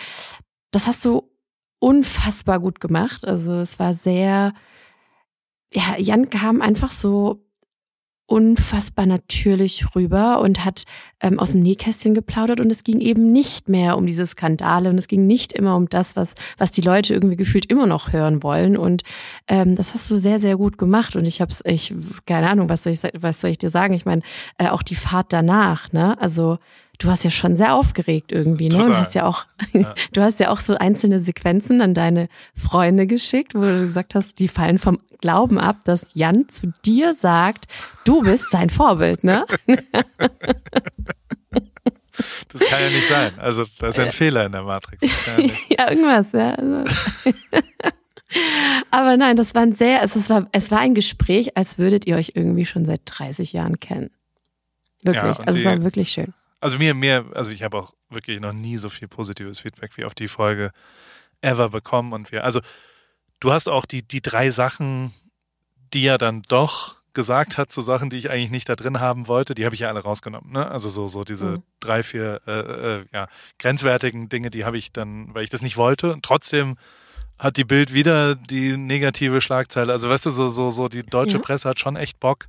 das 0.71 0.87
hast 0.87 1.05
du 1.05 1.23
unfassbar 1.79 2.59
gut 2.59 2.81
gemacht. 2.81 3.25
Also 3.25 3.53
es 3.59 3.79
war 3.79 3.93
sehr, 3.93 4.51
ja, 5.73 5.95
Jan 5.97 6.29
kam 6.29 6.61
einfach 6.61 6.91
so 6.91 7.44
unfassbar 8.27 9.05
natürlich 9.05 9.95
rüber 9.95 10.39
und 10.41 10.65
hat 10.65 10.85
ähm, 11.21 11.39
aus 11.39 11.51
dem 11.51 11.61
Nähkästchen 11.61 12.15
geplaudert. 12.15 12.59
Und 12.59 12.71
es 12.71 12.83
ging 12.83 12.99
eben 12.99 13.31
nicht 13.31 13.69
mehr 13.69 13.97
um 13.97 14.07
diese 14.07 14.25
Skandale 14.25 14.89
und 14.89 14.97
es 14.97 15.07
ging 15.07 15.27
nicht 15.27 15.53
immer 15.53 15.75
um 15.75 15.87
das, 15.89 16.15
was, 16.15 16.33
was 16.57 16.71
die 16.71 16.81
Leute 16.81 17.13
irgendwie 17.13 17.35
gefühlt 17.35 17.65
immer 17.67 17.85
noch 17.85 18.13
hören 18.13 18.41
wollen. 18.41 18.77
Und 18.77 19.03
ähm, 19.47 19.75
das 19.75 19.93
hast 19.93 20.09
du 20.09 20.15
sehr, 20.15 20.39
sehr 20.39 20.57
gut 20.57 20.77
gemacht. 20.77 21.15
Und 21.15 21.25
ich 21.25 21.39
hab's, 21.39 21.61
ich, 21.65 21.93
keine 22.25 22.49
Ahnung, 22.49 22.69
was 22.69 22.83
soll 22.83 22.93
ich, 22.93 23.01
was 23.17 23.41
soll 23.41 23.51
ich 23.51 23.59
dir 23.59 23.69
sagen? 23.69 23.93
Ich 23.93 24.05
meine, 24.05 24.21
äh, 24.57 24.69
auch 24.69 24.83
die 24.83 24.95
Fahrt 24.95 25.31
danach, 25.31 25.91
ne, 25.93 26.19
also 26.19 26.57
du 26.99 27.07
warst 27.07 27.23
ja 27.23 27.29
schon 27.29 27.55
sehr 27.55 27.73
aufgeregt 27.75 28.31
irgendwie, 28.31 28.69
ne, 28.69 28.77
Total. 28.77 28.97
hast 28.97 29.15
ja 29.15 29.25
auch, 29.25 29.45
Ja. 29.73 29.93
du 30.13 30.21
hast 30.21 30.39
ja 30.39 30.49
auch 30.49 30.59
so 30.59 30.75
einzelne 30.75 31.19
Sequenzen 31.19 31.81
an 31.81 31.93
deine 31.93 32.29
Freunde 32.55 33.07
geschickt, 33.07 33.55
wo 33.55 33.61
du 33.61 33.67
gesagt 33.79 34.15
hast, 34.15 34.39
die 34.39 34.47
fallen 34.47 34.77
vom 34.77 34.99
Glauben 35.21 35.59
ab, 35.59 35.77
dass 35.85 36.13
Jan 36.15 36.49
zu 36.49 36.71
dir 36.85 37.13
sagt, 37.13 37.65
du 38.05 38.21
bist 38.21 38.51
sein 38.51 38.69
Vorbild, 38.69 39.23
ne? 39.23 39.45
Das 42.53 42.61
kann 42.69 42.81
ja 42.81 42.89
nicht 42.89 43.07
sein. 43.09 43.33
Also 43.37 43.65
da 43.79 43.87
ist 43.89 43.97
ja 43.97 44.05
ein 44.05 44.11
Fehler 44.11 44.45
in 44.45 44.53
der 44.53 44.63
Matrix. 44.63 45.01
Ja 45.01 45.43
ja, 45.77 45.89
irgendwas, 45.91 46.31
ja. 46.31 46.51
Also. 46.51 46.83
Aber 48.91 49.17
nein, 49.17 49.35
das 49.35 49.53
war 49.53 49.63
ein 49.63 49.73
sehr, 49.73 49.99
also 49.99 50.19
es 50.19 50.29
war, 50.29 50.47
es 50.53 50.71
war 50.71 50.79
ein 50.79 50.95
Gespräch, 50.95 51.57
als 51.57 51.77
würdet 51.77 52.07
ihr 52.07 52.15
euch 52.15 52.31
irgendwie 52.35 52.65
schon 52.65 52.85
seit 52.85 53.01
30 53.05 53.51
Jahren 53.51 53.81
kennen. 53.81 54.11
Wirklich. 55.03 55.23
Ja, 55.23 55.43
also 55.45 55.59
es 55.59 55.65
war 55.65 55.83
wirklich 55.83 56.11
schön. 56.11 56.33
Also 56.65 56.77
mir, 56.79 56.93
mir, 56.95 57.25
also 57.35 57.51
ich 57.51 57.61
habe 57.63 57.77
auch 57.77 57.93
wirklich 58.09 58.39
noch 58.41 58.53
nie 58.53 58.77
so 58.77 58.89
viel 58.89 59.07
positives 59.07 59.59
Feedback 59.59 59.95
wie 59.97 60.03
auf 60.05 60.15
die 60.15 60.27
Folge 60.27 60.71
ever 61.41 61.69
bekommen. 61.69 62.11
Und 62.11 62.31
wir, 62.31 62.43
also 62.43 62.59
du 63.39 63.51
hast 63.51 63.69
auch 63.69 63.85
die, 63.85 64.01
die 64.01 64.21
drei 64.21 64.49
Sachen, 64.49 65.13
die 65.93 66.05
er 66.07 66.17
dann 66.17 66.41
doch 66.41 66.97
gesagt 67.13 67.57
hat, 67.57 67.71
so 67.71 67.81
Sachen, 67.81 68.09
die 68.09 68.17
ich 68.17 68.29
eigentlich 68.31 68.49
nicht 68.51 68.67
da 68.67 68.75
drin 68.75 68.99
haben 68.99 69.27
wollte, 69.27 69.53
die 69.55 69.63
habe 69.63 69.75
ich 69.75 69.81
ja 69.81 69.89
alle 69.89 70.01
rausgenommen. 70.01 70.51
Ne? 70.51 70.69
Also 70.69 70.89
so, 70.89 71.07
so 71.07 71.23
diese 71.23 71.45
Mhm. 71.45 71.63
drei, 71.79 72.03
vier 72.03 72.41
äh, 72.47 72.51
äh, 72.99 73.05
ja, 73.13 73.27
grenzwertigen 73.59 74.27
Dinge, 74.27 74.49
die 74.49 74.65
habe 74.65 74.77
ich 74.77 74.91
dann, 74.91 75.33
weil 75.33 75.43
ich 75.43 75.49
das 75.51 75.61
nicht 75.61 75.77
wollte. 75.77 76.11
Und 76.13 76.23
trotzdem 76.25 76.77
hat 77.37 77.57
die 77.57 77.63
Bild 77.63 77.93
wieder 77.93 78.35
die 78.35 78.75
negative 78.75 79.39
Schlagzeile. 79.39 79.93
Also 79.93 80.09
weißt 80.09 80.25
du, 80.25 80.29
so, 80.31 80.49
so, 80.49 80.71
so 80.71 80.87
die 80.89 81.03
deutsche 81.03 81.37
Ja. 81.37 81.43
Presse 81.43 81.69
hat 81.69 81.79
schon 81.79 81.95
echt 81.95 82.19
Bock, 82.19 82.47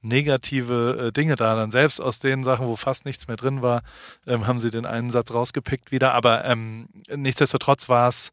negative 0.00 1.08
äh, 1.08 1.12
Dinge 1.12 1.36
da. 1.36 1.54
Dann 1.54 1.70
selbst 1.70 2.00
aus 2.00 2.18
den 2.18 2.44
Sachen, 2.44 2.66
wo 2.66 2.76
fast 2.76 3.04
nichts 3.04 3.28
mehr 3.28 3.36
drin 3.36 3.62
war, 3.62 3.82
ähm, 4.26 4.46
haben 4.46 4.60
sie 4.60 4.70
den 4.70 4.86
einen 4.86 5.10
Satz 5.10 5.32
rausgepickt 5.32 5.92
wieder. 5.92 6.14
Aber 6.14 6.44
ähm, 6.44 6.88
nichtsdestotrotz 7.14 7.88
war 7.88 8.08
es, 8.08 8.30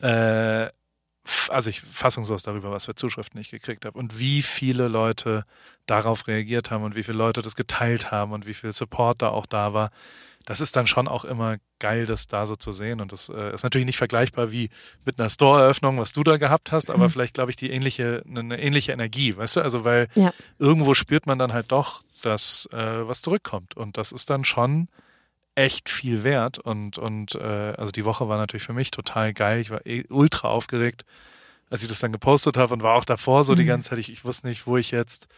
äh, 0.00 0.68
also 1.48 1.70
ich 1.70 1.80
fassungslos 1.80 2.42
darüber, 2.42 2.70
was 2.70 2.86
für 2.86 2.94
Zuschriften 2.94 3.40
ich 3.40 3.50
gekriegt 3.50 3.84
habe 3.84 3.98
und 3.98 4.18
wie 4.18 4.42
viele 4.42 4.88
Leute 4.88 5.44
darauf 5.88 6.26
reagiert 6.28 6.70
haben 6.70 6.84
und 6.84 6.94
wie 6.94 7.02
viele 7.02 7.18
Leute 7.18 7.42
das 7.42 7.56
geteilt 7.56 8.12
haben 8.12 8.32
und 8.32 8.46
wie 8.46 8.54
viel 8.54 8.72
Support 8.72 9.22
da 9.22 9.28
auch 9.30 9.46
da 9.46 9.72
war. 9.72 9.90
Das 10.46 10.60
ist 10.60 10.76
dann 10.76 10.86
schon 10.86 11.08
auch 11.08 11.24
immer 11.24 11.56
geil, 11.78 12.06
das 12.06 12.26
da 12.26 12.46
so 12.46 12.56
zu 12.56 12.72
sehen. 12.72 13.00
Und 13.00 13.12
das 13.12 13.28
äh, 13.28 13.52
ist 13.52 13.64
natürlich 13.64 13.86
nicht 13.86 13.98
vergleichbar 13.98 14.50
wie 14.50 14.70
mit 15.04 15.18
einer 15.18 15.28
Store-Eröffnung, 15.28 15.98
was 15.98 16.12
du 16.12 16.22
da 16.24 16.36
gehabt 16.38 16.72
hast, 16.72 16.90
aber 16.90 17.04
Mhm. 17.06 17.10
vielleicht, 17.10 17.34
glaube 17.34 17.50
ich, 17.50 17.56
die 17.56 17.70
ähnliche, 17.70 18.22
eine, 18.26 18.40
eine 18.40 18.62
ähnliche 18.62 18.92
Energie, 18.92 19.36
weißt 19.36 19.56
du? 19.56 19.60
Also, 19.62 19.84
weil 19.84 20.08
Ja. 20.14 20.32
irgendwo 20.58 20.94
spürt 20.94 21.26
man 21.26 21.38
dann 21.38 21.52
halt 21.52 21.70
doch, 21.72 22.02
dass 22.22 22.66
äh, 22.72 23.06
was 23.06 23.20
zurückkommt. 23.20 23.76
Und 23.76 23.96
das 23.98 24.10
ist 24.12 24.30
dann 24.30 24.44
schon 24.44 24.88
echt 25.54 25.90
viel 25.90 26.24
wert. 26.24 26.58
Und, 26.58 26.96
und 26.98 27.34
äh, 27.34 27.74
also 27.76 27.90
die 27.92 28.04
Woche 28.06 28.28
war 28.28 28.38
natürlich 28.38 28.64
für 28.64 28.72
mich 28.72 28.90
total 28.90 29.34
geil. 29.34 29.60
Ich 29.60 29.70
war 29.70 29.84
eh 29.86 30.04
ultra 30.08 30.48
aufgeregt, 30.48 31.04
als 31.68 31.82
ich 31.82 31.88
das 31.88 31.98
dann 31.98 32.12
gepostet 32.12 32.56
habe 32.56 32.72
und 32.72 32.82
war 32.82 32.94
auch 32.94 33.04
davor 33.04 33.44
so 33.44 33.54
die 33.54 33.64
Mhm. 33.64 33.68
ganze 33.68 33.90
Zeit, 33.90 33.98
ich, 33.98 34.10
ich 34.10 34.24
wusste 34.24 34.46
nicht, 34.46 34.66
wo 34.66 34.76
ich 34.78 34.90
jetzt 34.92 35.28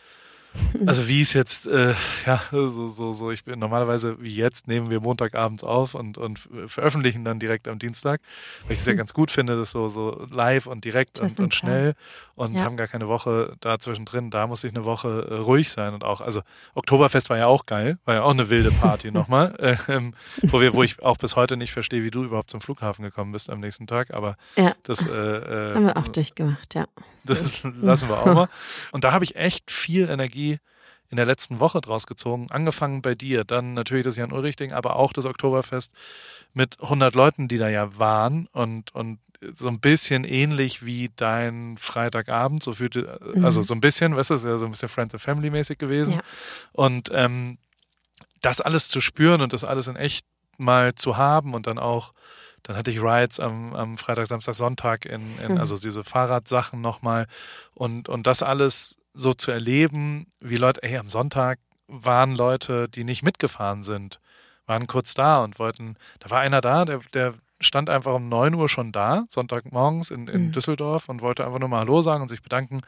Also 0.86 1.08
wie 1.08 1.20
es 1.20 1.32
jetzt, 1.32 1.66
äh, 1.66 1.94
ja, 2.26 2.40
so, 2.50 2.88
so, 2.88 3.12
so, 3.12 3.30
ich 3.30 3.44
bin 3.44 3.58
normalerweise 3.58 4.20
wie 4.20 4.34
jetzt 4.34 4.66
nehmen 4.66 4.90
wir 4.90 5.00
Montagabends 5.00 5.62
auf 5.62 5.94
und, 5.94 6.18
und 6.18 6.40
veröffentlichen 6.66 7.24
dann 7.24 7.38
direkt 7.38 7.68
am 7.68 7.78
Dienstag, 7.78 8.20
weil 8.64 8.72
ich 8.72 8.80
es 8.80 8.86
ja 8.86 8.94
ganz 8.94 9.12
gut 9.12 9.30
finde, 9.30 9.56
das 9.56 9.70
so, 9.70 9.88
so 9.88 10.26
live 10.32 10.66
und 10.66 10.84
direkt 10.84 11.20
und, 11.20 11.38
und 11.38 11.54
schnell 11.54 11.94
und 12.34 12.54
ja. 12.54 12.62
haben 12.62 12.76
gar 12.76 12.88
keine 12.88 13.08
Woche 13.08 13.54
da 13.60 13.78
zwischendrin. 13.78 14.30
Da 14.30 14.46
muss 14.46 14.64
ich 14.64 14.74
eine 14.74 14.84
Woche 14.84 15.26
äh, 15.30 15.34
ruhig 15.34 15.70
sein 15.70 15.94
und 15.94 16.04
auch, 16.04 16.20
also 16.20 16.42
Oktoberfest 16.74 17.30
war 17.30 17.38
ja 17.38 17.46
auch 17.46 17.66
geil, 17.66 17.98
war 18.04 18.14
ja 18.16 18.22
auch 18.22 18.32
eine 18.32 18.48
wilde 18.48 18.72
Party 18.72 19.10
nochmal, 19.12 19.54
äh, 19.58 19.76
wo 20.42 20.60
wir, 20.60 20.74
wo 20.74 20.82
ich 20.82 21.00
auch 21.02 21.16
bis 21.16 21.36
heute 21.36 21.56
nicht 21.56 21.72
verstehe, 21.72 22.02
wie 22.02 22.10
du 22.10 22.24
überhaupt 22.24 22.50
zum 22.50 22.60
Flughafen 22.60 23.04
gekommen 23.04 23.32
bist 23.32 23.50
am 23.50 23.60
nächsten 23.60 23.86
Tag, 23.86 24.14
aber 24.14 24.36
ja. 24.56 24.74
das 24.82 25.06
äh, 25.06 25.10
äh, 25.10 25.74
haben 25.74 25.86
wir 25.86 25.96
auch 25.96 26.08
durchgemacht, 26.08 26.74
ja. 26.74 26.86
Das 27.24 27.62
lassen 27.62 28.08
wir 28.08 28.18
auch 28.18 28.26
mal. 28.34 28.48
Und 28.92 29.04
da 29.04 29.12
habe 29.12 29.24
ich 29.24 29.36
echt 29.36 29.70
viel 29.70 30.08
Energie 30.08 30.39
in 30.48 31.16
der 31.16 31.26
letzten 31.26 31.58
Woche 31.58 31.80
draus 31.80 32.06
gezogen. 32.06 32.48
Angefangen 32.50 33.02
bei 33.02 33.14
dir, 33.14 33.44
dann 33.44 33.74
natürlich 33.74 34.04
das 34.04 34.16
Jan 34.16 34.32
Ulrich 34.32 34.56
Ding, 34.56 34.72
aber 34.72 34.96
auch 34.96 35.12
das 35.12 35.26
Oktoberfest 35.26 35.92
mit 36.54 36.80
100 36.80 37.14
Leuten, 37.14 37.48
die 37.48 37.58
da 37.58 37.68
ja 37.68 37.98
waren 37.98 38.46
und, 38.52 38.94
und 38.94 39.18
so 39.54 39.68
ein 39.68 39.80
bisschen 39.80 40.24
ähnlich 40.24 40.84
wie 40.84 41.10
dein 41.16 41.76
Freitagabend, 41.78 42.62
so 42.62 42.74
fühlte, 42.74 43.18
mhm. 43.34 43.44
also 43.44 43.62
so 43.62 43.74
ein 43.74 43.80
bisschen, 43.80 44.14
weißt 44.14 44.30
du, 44.30 44.34
ist 44.34 44.44
ja 44.44 44.56
so 44.58 44.66
ein 44.66 44.72
bisschen 44.72 44.88
Friends 44.88 45.14
and 45.14 45.22
Family 45.22 45.50
mäßig 45.50 45.78
gewesen. 45.78 46.16
Ja. 46.16 46.20
Und 46.72 47.10
ähm, 47.12 47.58
das 48.42 48.60
alles 48.60 48.88
zu 48.88 49.00
spüren 49.00 49.40
und 49.40 49.52
das 49.52 49.64
alles 49.64 49.88
in 49.88 49.96
echt 49.96 50.26
mal 50.58 50.94
zu 50.94 51.16
haben 51.16 51.54
und 51.54 51.66
dann 51.66 51.78
auch, 51.78 52.12
dann 52.62 52.76
hatte 52.76 52.90
ich 52.90 53.02
Rides 53.02 53.40
am, 53.40 53.74
am 53.74 53.98
Freitag, 53.98 54.26
Samstag, 54.26 54.54
Sonntag 54.54 55.06
in, 55.06 55.38
in 55.40 55.52
mhm. 55.52 55.58
also 55.58 55.76
diese 55.78 56.04
Fahrradsachen 56.04 56.80
nochmal 56.80 57.26
und, 57.74 58.08
und 58.08 58.26
das 58.26 58.42
alles 58.42 58.99
so 59.14 59.34
zu 59.34 59.50
erleben, 59.50 60.26
wie 60.40 60.56
Leute, 60.56 60.82
ey, 60.82 60.96
am 60.96 61.10
Sonntag 61.10 61.58
waren 61.88 62.34
Leute, 62.34 62.88
die 62.88 63.04
nicht 63.04 63.22
mitgefahren 63.22 63.82
sind, 63.82 64.20
waren 64.66 64.86
kurz 64.86 65.14
da 65.14 65.42
und 65.42 65.58
wollten, 65.58 65.96
da 66.20 66.30
war 66.30 66.40
einer 66.40 66.60
da, 66.60 66.84
der, 66.84 67.00
der 67.12 67.34
stand 67.60 67.90
einfach 67.90 68.14
um 68.14 68.28
9 68.28 68.54
Uhr 68.54 68.68
schon 68.68 68.92
da, 68.92 69.24
Sonntagmorgens 69.28 70.10
in, 70.10 70.28
in 70.28 70.46
mhm. 70.46 70.52
Düsseldorf 70.52 71.08
und 71.08 71.22
wollte 71.22 71.44
einfach 71.44 71.58
nur 71.58 71.68
mal 71.68 71.80
Hallo 71.80 72.02
sagen 72.02 72.22
und 72.22 72.28
sich 72.28 72.42
bedanken, 72.42 72.80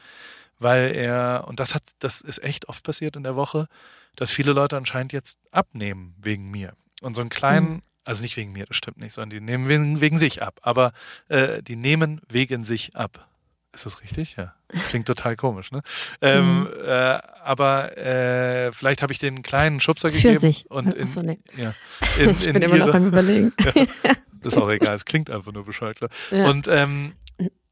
weil 0.59 0.95
er, 0.95 1.45
und 1.47 1.59
das 1.59 1.75
hat, 1.75 1.83
das 1.99 2.21
ist 2.21 2.43
echt 2.43 2.69
oft 2.69 2.83
passiert 2.83 3.15
in 3.15 3.23
der 3.23 3.35
Woche, 3.35 3.67
dass 4.15 4.31
viele 4.31 4.53
Leute 4.53 4.77
anscheinend 4.77 5.13
jetzt 5.13 5.39
abnehmen 5.51 6.15
wegen 6.19 6.49
mir. 6.49 6.73
Und 7.01 7.15
so 7.15 7.21
einen 7.21 7.29
kleinen, 7.29 7.73
mhm. 7.73 7.81
also 8.05 8.23
nicht 8.23 8.37
wegen 8.37 8.53
mir, 8.53 8.65
das 8.65 8.77
stimmt 8.77 8.97
nicht, 8.97 9.13
sondern 9.13 9.31
die 9.31 9.41
nehmen 9.41 9.67
wegen, 9.67 10.01
wegen 10.01 10.17
sich 10.17 10.41
ab, 10.41 10.59
aber 10.63 10.93
äh, 11.27 11.61
die 11.61 11.75
nehmen 11.75 12.21
wegen 12.29 12.63
sich 12.63 12.95
ab. 12.95 13.27
Ist 13.73 13.87
das 13.87 14.03
richtig? 14.03 14.35
Ja. 14.37 14.53
Das 14.67 14.85
klingt 14.85 15.07
total 15.07 15.35
komisch, 15.35 15.71
ne? 15.71 15.81
Ähm, 16.21 16.61
mhm. 16.61 16.69
äh, 16.85 17.19
aber 17.43 17.97
äh, 17.97 18.71
vielleicht 18.71 19.01
habe 19.01 19.11
ich 19.11 19.19
den 19.19 19.41
kleinen 19.41 19.79
Schubser 19.79 20.09
Für 20.09 20.15
gegeben. 20.15 20.39
Sich. 20.39 20.69
Und 20.69 20.93
in, 20.93 21.07
so, 21.07 21.21
nee. 21.21 21.39
ja, 21.57 21.73
in, 22.19 22.29
ich 22.31 22.53
bin 22.53 22.61
immer 22.61 22.75
ihre, 22.75 22.87
noch 22.87 22.95
am 22.95 23.07
Überlegen. 23.07 23.51
ja, 23.75 24.11
ist 24.43 24.57
auch 24.57 24.69
egal, 24.69 24.95
es 24.95 25.05
klingt 25.05 25.31
einfach 25.31 25.51
nur 25.51 25.65
bescheuert. 25.65 25.99
Ja. 26.29 26.45
Und 26.49 26.67
ähm, 26.67 27.13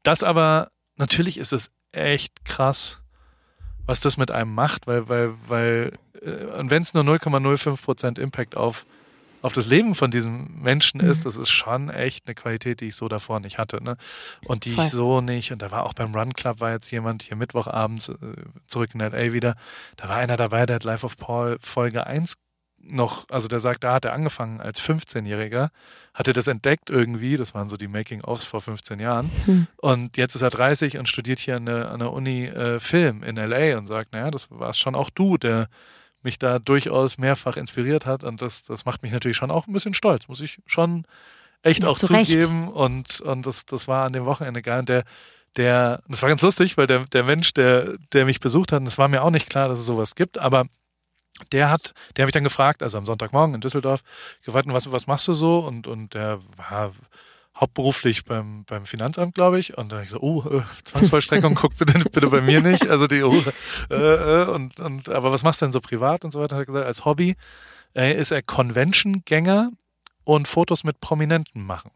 das 0.02 0.24
aber, 0.24 0.70
natürlich 0.96 1.38
ist 1.38 1.52
es 1.52 1.70
echt 1.92 2.44
krass, 2.44 3.02
was 3.86 4.00
das 4.00 4.16
mit 4.16 4.32
einem 4.32 4.52
macht, 4.52 4.88
weil, 4.88 5.08
weil, 5.08 5.34
weil, 5.46 5.92
äh, 6.20 6.46
und 6.58 6.70
wenn 6.70 6.82
es 6.82 6.94
nur 6.94 7.04
0,05 7.04 7.80
Prozent 7.80 8.18
Impact 8.18 8.56
auf 8.56 8.86
auf 9.42 9.52
das 9.52 9.66
Leben 9.66 9.94
von 9.94 10.10
diesem 10.10 10.62
Menschen 10.62 11.00
ist, 11.00 11.20
mhm. 11.20 11.24
das 11.24 11.36
ist 11.36 11.50
schon 11.50 11.90
echt 11.90 12.26
eine 12.26 12.34
Qualität, 12.34 12.80
die 12.80 12.86
ich 12.86 12.96
so 12.96 13.08
davor 13.08 13.40
nicht 13.40 13.58
hatte. 13.58 13.82
Ne? 13.82 13.96
Und 14.46 14.64
die 14.64 14.72
Voll. 14.72 14.84
ich 14.84 14.90
so 14.90 15.20
nicht, 15.20 15.52
und 15.52 15.60
da 15.60 15.70
war 15.70 15.84
auch 15.84 15.94
beim 15.94 16.14
Run 16.14 16.32
Club 16.32 16.60
war 16.60 16.70
jetzt 16.70 16.90
jemand 16.90 17.22
hier 17.22 17.36
Mittwochabends 17.36 18.08
äh, 18.08 18.16
zurück 18.66 18.90
in 18.94 19.00
LA 19.00 19.32
wieder, 19.32 19.54
da 19.96 20.08
war 20.08 20.16
einer 20.16 20.36
dabei, 20.36 20.64
der 20.64 20.76
hat 20.76 20.84
Life 20.84 21.04
of 21.04 21.16
Paul 21.16 21.58
Folge 21.60 22.06
1 22.06 22.34
noch, 22.84 23.26
also 23.30 23.48
der 23.48 23.60
sagt, 23.60 23.84
da 23.84 23.94
hat 23.94 24.04
er 24.04 24.12
angefangen 24.12 24.60
als 24.60 24.82
15-Jähriger, 24.82 25.68
hatte 26.14 26.32
das 26.32 26.48
entdeckt 26.48 26.90
irgendwie, 26.90 27.36
das 27.36 27.54
waren 27.54 27.68
so 27.68 27.76
die 27.76 27.88
Making-ofs 27.88 28.44
vor 28.44 28.60
15 28.60 28.98
Jahren. 28.98 29.30
Hm. 29.44 29.66
Und 29.76 30.16
jetzt 30.16 30.34
ist 30.34 30.42
er 30.42 30.50
30 30.50 30.98
und 30.98 31.08
studiert 31.08 31.38
hier 31.38 31.56
an 31.56 31.66
der, 31.66 31.90
an 31.90 32.00
der 32.00 32.12
Uni 32.12 32.46
äh, 32.46 32.80
Film 32.80 33.22
in 33.22 33.36
LA 33.36 33.78
und 33.78 33.86
sagt, 33.86 34.12
naja, 34.12 34.30
das 34.30 34.50
war 34.50 34.70
es 34.70 34.78
schon 34.78 34.94
auch 34.94 35.10
du, 35.10 35.36
der 35.38 35.68
mich 36.24 36.38
da 36.38 36.58
durchaus 36.58 37.18
mehrfach 37.18 37.56
inspiriert 37.56 38.06
hat. 38.06 38.24
Und 38.24 38.42
das, 38.42 38.64
das 38.64 38.84
macht 38.84 39.02
mich 39.02 39.12
natürlich 39.12 39.36
schon 39.36 39.50
auch 39.50 39.66
ein 39.66 39.72
bisschen 39.72 39.94
stolz, 39.94 40.28
muss 40.28 40.40
ich 40.40 40.58
schon 40.66 41.06
echt 41.62 41.82
ja, 41.82 41.88
auch 41.88 41.98
zu 41.98 42.06
zugeben. 42.06 42.64
Recht. 42.64 42.74
Und, 42.74 43.20
und 43.20 43.46
das, 43.46 43.66
das 43.66 43.88
war 43.88 44.06
an 44.06 44.12
dem 44.12 44.24
Wochenende 44.24 44.62
geil. 44.62 44.80
Und 44.80 44.88
der, 44.88 45.04
der, 45.56 46.02
das 46.08 46.22
war 46.22 46.28
ganz 46.28 46.42
lustig, 46.42 46.76
weil 46.76 46.86
der, 46.86 47.04
der 47.06 47.24
Mensch, 47.24 47.52
der, 47.54 47.96
der 48.12 48.24
mich 48.24 48.40
besucht 48.40 48.72
hat, 48.72 48.80
und 48.80 48.86
es 48.86 48.98
war 48.98 49.08
mir 49.08 49.22
auch 49.22 49.30
nicht 49.30 49.48
klar, 49.48 49.68
dass 49.68 49.78
es 49.78 49.86
sowas 49.86 50.14
gibt, 50.14 50.38
aber 50.38 50.66
der 51.50 51.70
hat, 51.70 51.94
der 52.16 52.22
habe 52.22 52.30
ich 52.30 52.34
dann 52.34 52.44
gefragt, 52.44 52.82
also 52.82 52.98
am 52.98 53.06
Sonntagmorgen 53.06 53.54
in 53.54 53.60
Düsseldorf, 53.60 54.02
gefragt, 54.44 54.66
was, 54.70 54.92
was 54.92 55.06
machst 55.06 55.26
du 55.28 55.32
so? 55.32 55.60
Und, 55.60 55.86
und 55.86 56.14
der 56.14 56.40
war 56.56 56.92
hauptberuflich 57.54 58.24
beim, 58.24 58.64
beim 58.64 58.86
Finanzamt, 58.86 59.34
glaube 59.34 59.58
ich. 59.58 59.76
Und 59.76 59.92
dann 59.92 59.98
habe 59.98 60.04
ich 60.04 60.10
so, 60.10 60.20
oh, 60.20 60.44
äh, 60.48 60.62
Zwangsvollstreckung, 60.82 61.54
guck 61.56 61.76
bitte, 61.76 61.98
bitte 61.98 62.28
bei 62.28 62.40
mir 62.40 62.60
nicht. 62.60 62.88
Also 62.88 63.06
die, 63.06 63.22
oh, 63.22 63.36
äh, 63.90 63.94
äh, 63.94 64.48
und, 64.48 64.80
und, 64.80 65.08
aber 65.08 65.32
was 65.32 65.42
machst 65.42 65.60
du 65.60 65.66
denn 65.66 65.72
so 65.72 65.80
privat 65.80 66.24
und 66.24 66.32
so 66.32 66.40
weiter? 66.40 66.56
Hat 66.56 66.62
er 66.62 66.66
gesagt, 66.66 66.86
als 66.86 67.04
Hobby 67.04 67.36
äh, 67.94 68.14
ist 68.14 68.30
er 68.30 68.42
Convention-Gänger 68.42 69.70
und 70.24 70.48
Fotos 70.48 70.84
mit 70.84 71.00
Prominenten 71.00 71.64
machen. 71.64 71.90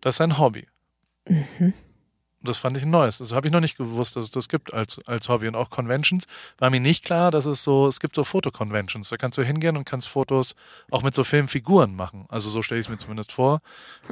Das 0.00 0.14
ist 0.14 0.18
sein 0.18 0.38
Hobby. 0.38 0.66
Mhm 1.28 1.74
das 2.42 2.58
fand 2.58 2.76
ich 2.76 2.84
ein 2.84 2.90
neues. 2.90 3.18
Das 3.18 3.32
habe 3.32 3.46
ich 3.48 3.52
noch 3.52 3.60
nicht 3.60 3.76
gewusst, 3.76 4.16
dass 4.16 4.24
es 4.24 4.30
das 4.30 4.48
gibt 4.48 4.72
als, 4.72 4.98
als 5.06 5.28
Hobby. 5.28 5.48
Und 5.48 5.56
auch 5.56 5.70
Conventions 5.70 6.26
war 6.58 6.70
mir 6.70 6.80
nicht 6.80 7.04
klar, 7.04 7.30
dass 7.30 7.46
es 7.46 7.62
so, 7.62 7.86
es 7.86 8.00
gibt 8.00 8.14
so 8.14 8.24
Fotoconventions. 8.24 9.08
Da 9.08 9.16
kannst 9.16 9.38
du 9.38 9.42
hingehen 9.42 9.76
und 9.76 9.84
kannst 9.84 10.08
Fotos 10.08 10.54
auch 10.90 11.02
mit 11.02 11.14
so 11.14 11.24
Filmfiguren 11.24 11.94
machen. 11.96 12.26
Also 12.28 12.50
so 12.50 12.62
stelle 12.62 12.80
ich 12.80 12.86
es 12.86 12.90
mir 12.90 12.98
zumindest 12.98 13.32
vor. 13.32 13.60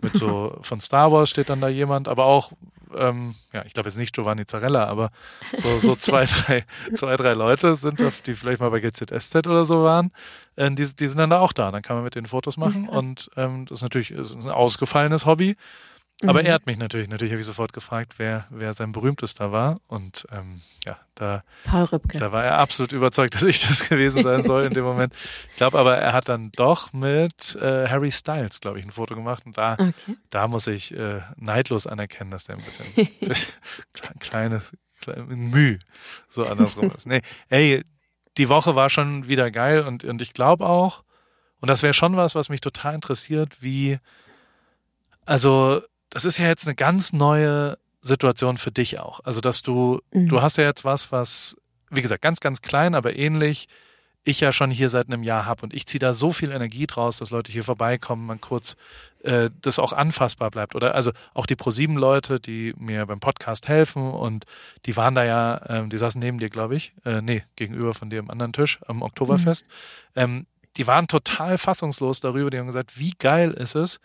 Mit 0.03 0.15
so, 0.17 0.57
von 0.63 0.81
Star 0.81 1.13
Wars 1.13 1.31
steht 1.31 1.49
dann 1.49 1.61
da 1.61 1.69
jemand, 1.69 2.09
aber 2.09 2.25
auch, 2.25 2.53
ähm, 2.97 3.35
ja, 3.53 3.65
ich 3.65 3.75
glaube 3.75 3.89
jetzt 3.89 3.99
nicht 3.99 4.15
Giovanni 4.15 4.47
Zarella, 4.47 4.87
aber 4.87 5.11
so, 5.53 5.79
so 5.79 5.95
zwei, 5.97 6.27
drei, 6.27 6.65
zwei, 6.95 7.17
drei 7.17 7.35
Leute 7.35 7.77
sind 7.77 8.01
die 8.27 8.35
vielleicht 8.35 8.61
mal 8.61 8.71
bei 8.71 8.81
GZSZ 8.81 9.47
oder 9.47 9.65
so 9.65 9.85
waren. 9.85 10.13
Äh, 10.57 10.71
die, 10.71 10.87
die 10.95 11.09
sind 11.09 11.19
dann 11.19 11.31
da 11.31 11.41
auch 11.41 11.53
da. 11.53 11.71
Dann 11.71 11.83
kann 11.83 11.97
man 11.97 12.05
mit 12.05 12.15
denen 12.15 12.27
Fotos 12.27 12.57
machen. 12.57 12.89
Und 12.89 13.31
ähm, 13.37 13.67
das 13.67 13.79
ist 13.79 13.83
natürlich 13.83 14.11
ist 14.11 14.35
ein 14.35 14.51
ausgefallenes 14.51 15.27
Hobby. 15.27 15.57
Aber 16.23 16.41
mhm. 16.41 16.47
er 16.47 16.55
hat 16.55 16.67
mich 16.67 16.79
natürlich, 16.79 17.09
natürlich 17.09 17.33
habe 17.33 17.41
ich 17.41 17.47
sofort 17.47 17.73
gefragt, 17.73 18.15
wer, 18.19 18.47
wer 18.51 18.73
sein 18.73 18.93
berühmtester 18.93 19.53
war. 19.53 19.81
Und 19.89 20.27
ähm, 20.31 20.63
ja, 20.85 20.97
da, 21.15 21.43
da 22.21 22.33
war 22.33 22.45
er 22.45 22.59
absolut 22.59 22.93
überzeugt, 22.93 23.35
dass 23.35 23.43
ich 23.43 23.67
das 23.67 23.89
gewesen 23.89 24.23
sein 24.23 24.45
soll 24.45 24.65
in 24.65 24.75
dem 24.75 24.85
Moment. 24.85 25.13
Ich 25.51 25.57
glaube 25.57 25.79
aber, 25.79 25.97
er 25.97 26.13
hat 26.13 26.29
dann 26.29 26.53
doch 26.53 26.93
mit 26.93 27.57
äh, 27.57 27.89
Harry 27.89 28.13
Styles, 28.13 28.61
glaube 28.61 28.79
ich, 28.79 28.85
ein 28.85 28.93
Foto 28.93 29.15
gemacht. 29.15 29.45
Und 29.45 29.59
da, 29.59 29.75
okay. 29.75 30.17
da 30.31 30.47
muss 30.47 30.67
ich 30.67 30.97
äh, 30.97 31.21
neidlos 31.37 31.87
anerkennen, 31.87 32.31
dass 32.31 32.45
der 32.45 32.57
ein 32.57 32.65
bisschen, 32.65 32.87
bisschen 33.21 33.55
kleines, 34.21 34.73
kleines 35.01 35.37
Mühe 35.37 35.79
so 36.29 36.47
andersrum 36.47 36.91
ist. 36.93 37.07
Nee, 37.07 37.23
ey, 37.49 37.83
die 38.37 38.49
Woche 38.49 38.77
war 38.77 38.89
schon 38.89 39.29
wieder 39.29 39.51
geil 39.51 39.83
und, 39.83 40.05
und 40.05 40.23
ich 40.23 40.33
glaube 40.33 40.67
auch, 40.67 41.05
und 41.61 41.69
das 41.69 41.83
wäre 41.83 41.95
schon 41.95 42.17
was, 42.17 42.35
was 42.35 42.49
mich 42.49 42.61
total 42.61 42.95
interessiert, 42.95 43.63
wie, 43.63 43.99
also 45.25 45.81
das 46.15 46.25
ist 46.25 46.39
ja 46.39 46.47
jetzt 46.47 46.67
eine 46.67 46.77
ganz 46.77 47.13
neue 47.13 47.77
Situation 48.01 48.57
für 48.57 48.71
dich 48.71 49.01
auch. 49.01 49.21
Also, 49.25 49.41
dass 49.41 49.63
du, 49.63 50.01
mhm. 50.13 50.29
du 50.29 50.43
hast 50.43 50.57
ja 50.59 50.65
jetzt 50.65 50.85
was, 50.85 51.11
was, 51.11 51.57
wie 51.91 52.03
gesagt, 52.03 52.23
ganz, 52.23 52.41
ganz 52.41 52.63
klein, 52.63 52.95
aber 52.95 53.17
ähnlich 53.17 53.69
ich 54.23 54.41
ja 54.41 54.53
schon 54.53 54.71
hier 54.71 54.89
seit 54.89 55.09
einem 55.09 55.23
Jahr 55.23 55.45
habe. 55.45 55.63
Und 55.63 55.75
ich 55.75 55.87
ziehe 55.87 55.99
da 55.99 56.15
so 56.15 56.33
viel 56.33 56.51
Energie 56.51 56.87
draus, 56.87 57.19
dass 57.19 57.31
Leute 57.31 57.53
hier 57.53 57.65
vorbeikommen, 57.65 58.25
man 58.25 58.41
kurz 58.41 58.77
äh, 59.23 59.51
das 59.61 59.79
auch 59.79 59.93
anfassbar 59.93 60.51
bleibt. 60.51 60.75
Oder 60.75 60.95
also 60.95 61.11
auch 61.35 61.47
die 61.47 61.57
ProSieben-Leute, 61.57 62.41
die 62.41 62.75
mir 62.79 63.05
beim 63.07 63.21
Podcast 63.21 63.69
helfen 63.69 64.11
und 64.13 64.45
die 64.87 64.97
waren 64.97 65.15
da 65.15 65.25
ja, 65.25 65.61
ähm, 65.69 65.91
die 65.91 65.99
saßen 65.99 66.21
neben 66.21 66.39
dir, 66.39 66.49
glaube 66.49 66.77
ich, 66.77 66.95
äh, 67.05 67.21
nee, 67.21 67.43
gegenüber 67.57 67.93
von 67.93 68.09
dir 68.09 68.21
am 68.21 68.31
anderen 68.31 68.53
Tisch 68.53 68.79
am 68.87 69.03
Oktoberfest. 69.03 69.67
Mhm. 70.15 70.23
Ähm, 70.23 70.47
die 70.77 70.87
waren 70.87 71.07
total 71.07 71.59
fassungslos 71.59 72.21
darüber, 72.21 72.51
die 72.51 72.59
haben 72.59 72.67
gesagt, 72.67 72.99
wie 72.99 73.13
geil 73.19 73.51
ist 73.51 73.75
es, 73.75 74.01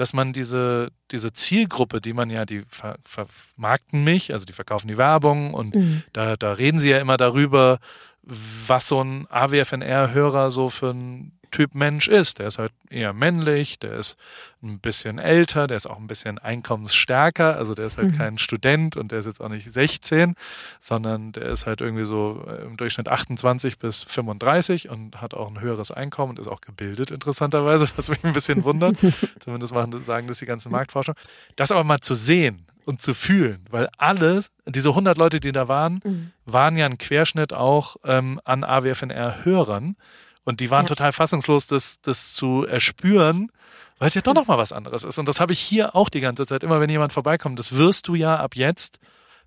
dass 0.00 0.14
man 0.14 0.32
diese, 0.32 0.92
diese 1.10 1.30
Zielgruppe, 1.34 2.00
die 2.00 2.14
man 2.14 2.30
ja, 2.30 2.46
die 2.46 2.62
ver 2.66 2.96
vermarkten 3.04 4.02
mich, 4.02 4.32
also 4.32 4.46
die 4.46 4.54
verkaufen 4.54 4.88
die 4.88 4.96
Werbung 4.96 5.52
und 5.52 5.74
mhm. 5.74 6.04
da, 6.14 6.36
da 6.36 6.52
reden 6.52 6.80
sie 6.80 6.88
ja 6.88 7.00
immer 7.00 7.18
darüber, 7.18 7.80
was 8.22 8.88
so 8.88 9.04
ein 9.04 9.26
AWFNR-Hörer 9.28 10.50
so 10.50 10.70
für 10.70 10.94
ein 10.94 11.32
Typ 11.50 11.74
Mensch 11.74 12.08
ist. 12.08 12.38
Der 12.38 12.48
ist 12.48 12.58
halt 12.58 12.72
eher 12.88 13.12
männlich, 13.12 13.78
der 13.78 13.92
ist 13.94 14.16
ein 14.62 14.78
bisschen 14.78 15.18
älter, 15.18 15.66
der 15.66 15.76
ist 15.76 15.86
auch 15.86 15.98
ein 15.98 16.06
bisschen 16.06 16.38
einkommensstärker. 16.38 17.56
Also 17.56 17.74
der 17.74 17.86
ist 17.86 17.98
halt 17.98 18.12
mhm. 18.12 18.16
kein 18.16 18.38
Student 18.38 18.96
und 18.96 19.12
der 19.12 19.18
ist 19.20 19.26
jetzt 19.26 19.40
auch 19.40 19.48
nicht 19.48 19.70
16, 19.70 20.34
sondern 20.80 21.32
der 21.32 21.44
ist 21.46 21.66
halt 21.66 21.80
irgendwie 21.80 22.04
so 22.04 22.44
äh, 22.48 22.64
im 22.64 22.76
Durchschnitt 22.76 23.08
28 23.08 23.78
bis 23.78 24.02
35 24.02 24.88
und 24.90 25.20
hat 25.20 25.34
auch 25.34 25.48
ein 25.48 25.60
höheres 25.60 25.90
Einkommen 25.90 26.30
und 26.30 26.38
ist 26.38 26.48
auch 26.48 26.60
gebildet, 26.60 27.10
interessanterweise, 27.10 27.88
was 27.96 28.08
mich 28.08 28.24
ein 28.24 28.32
bisschen 28.32 28.64
wundert. 28.64 28.96
Zumindest 29.40 29.74
machen, 29.74 29.98
sagen 30.04 30.26
das 30.28 30.38
die 30.38 30.46
ganze 30.46 30.68
Marktforschung. 30.68 31.14
Das 31.56 31.72
aber 31.72 31.84
mal 31.84 32.00
zu 32.00 32.14
sehen, 32.14 32.66
und 32.90 33.00
zu 33.00 33.14
fühlen, 33.14 33.64
weil 33.70 33.88
alles, 33.98 34.50
diese 34.66 34.88
100 34.88 35.16
Leute, 35.16 35.38
die 35.38 35.52
da 35.52 35.68
waren, 35.68 36.00
Mhm. 36.02 36.32
waren 36.44 36.76
ja 36.76 36.86
ein 36.86 36.98
Querschnitt 36.98 37.52
auch 37.52 37.96
ähm, 38.04 38.40
an 38.44 38.64
AWFNR-Hörern 38.64 39.96
und 40.44 40.60
die 40.60 40.70
waren 40.70 40.84
Ja. 40.84 40.88
total 40.88 41.12
fassungslos, 41.12 41.66
das, 41.66 42.00
das 42.00 42.32
zu 42.32 42.64
erspüren, 42.66 43.50
weil 43.98 44.08
es 44.08 44.14
ja 44.14 44.22
doch 44.22 44.34
noch 44.34 44.46
mal 44.46 44.58
was 44.58 44.72
anderes 44.72 45.04
ist. 45.04 45.18
Und 45.18 45.26
das 45.26 45.40
habe 45.40 45.52
ich 45.52 45.60
hier 45.60 45.94
auch 45.94 46.08
die 46.08 46.20
ganze 46.20 46.46
Zeit, 46.46 46.62
immer 46.62 46.80
wenn 46.80 46.90
jemand 46.90 47.12
vorbeikommt, 47.12 47.58
das 47.58 47.76
wirst 47.76 48.08
du 48.08 48.14
ja 48.14 48.36
ab 48.36 48.56
jetzt 48.56 48.98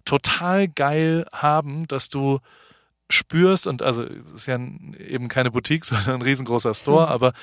total 0.06 0.68
geil 0.68 1.26
haben, 1.34 1.88
dass 1.88 2.10
du 2.10 2.40
spürst 3.10 3.68
und 3.68 3.82
also 3.82 4.04
es 4.04 4.32
ist 4.32 4.46
ja 4.46 4.56
eben 4.56 5.28
keine 5.28 5.52
Boutique, 5.52 5.86
sondern 5.86 6.16
ein 6.16 6.22
riesengroßer 6.22 6.74
Store, 6.74 7.08
aber 7.08 7.34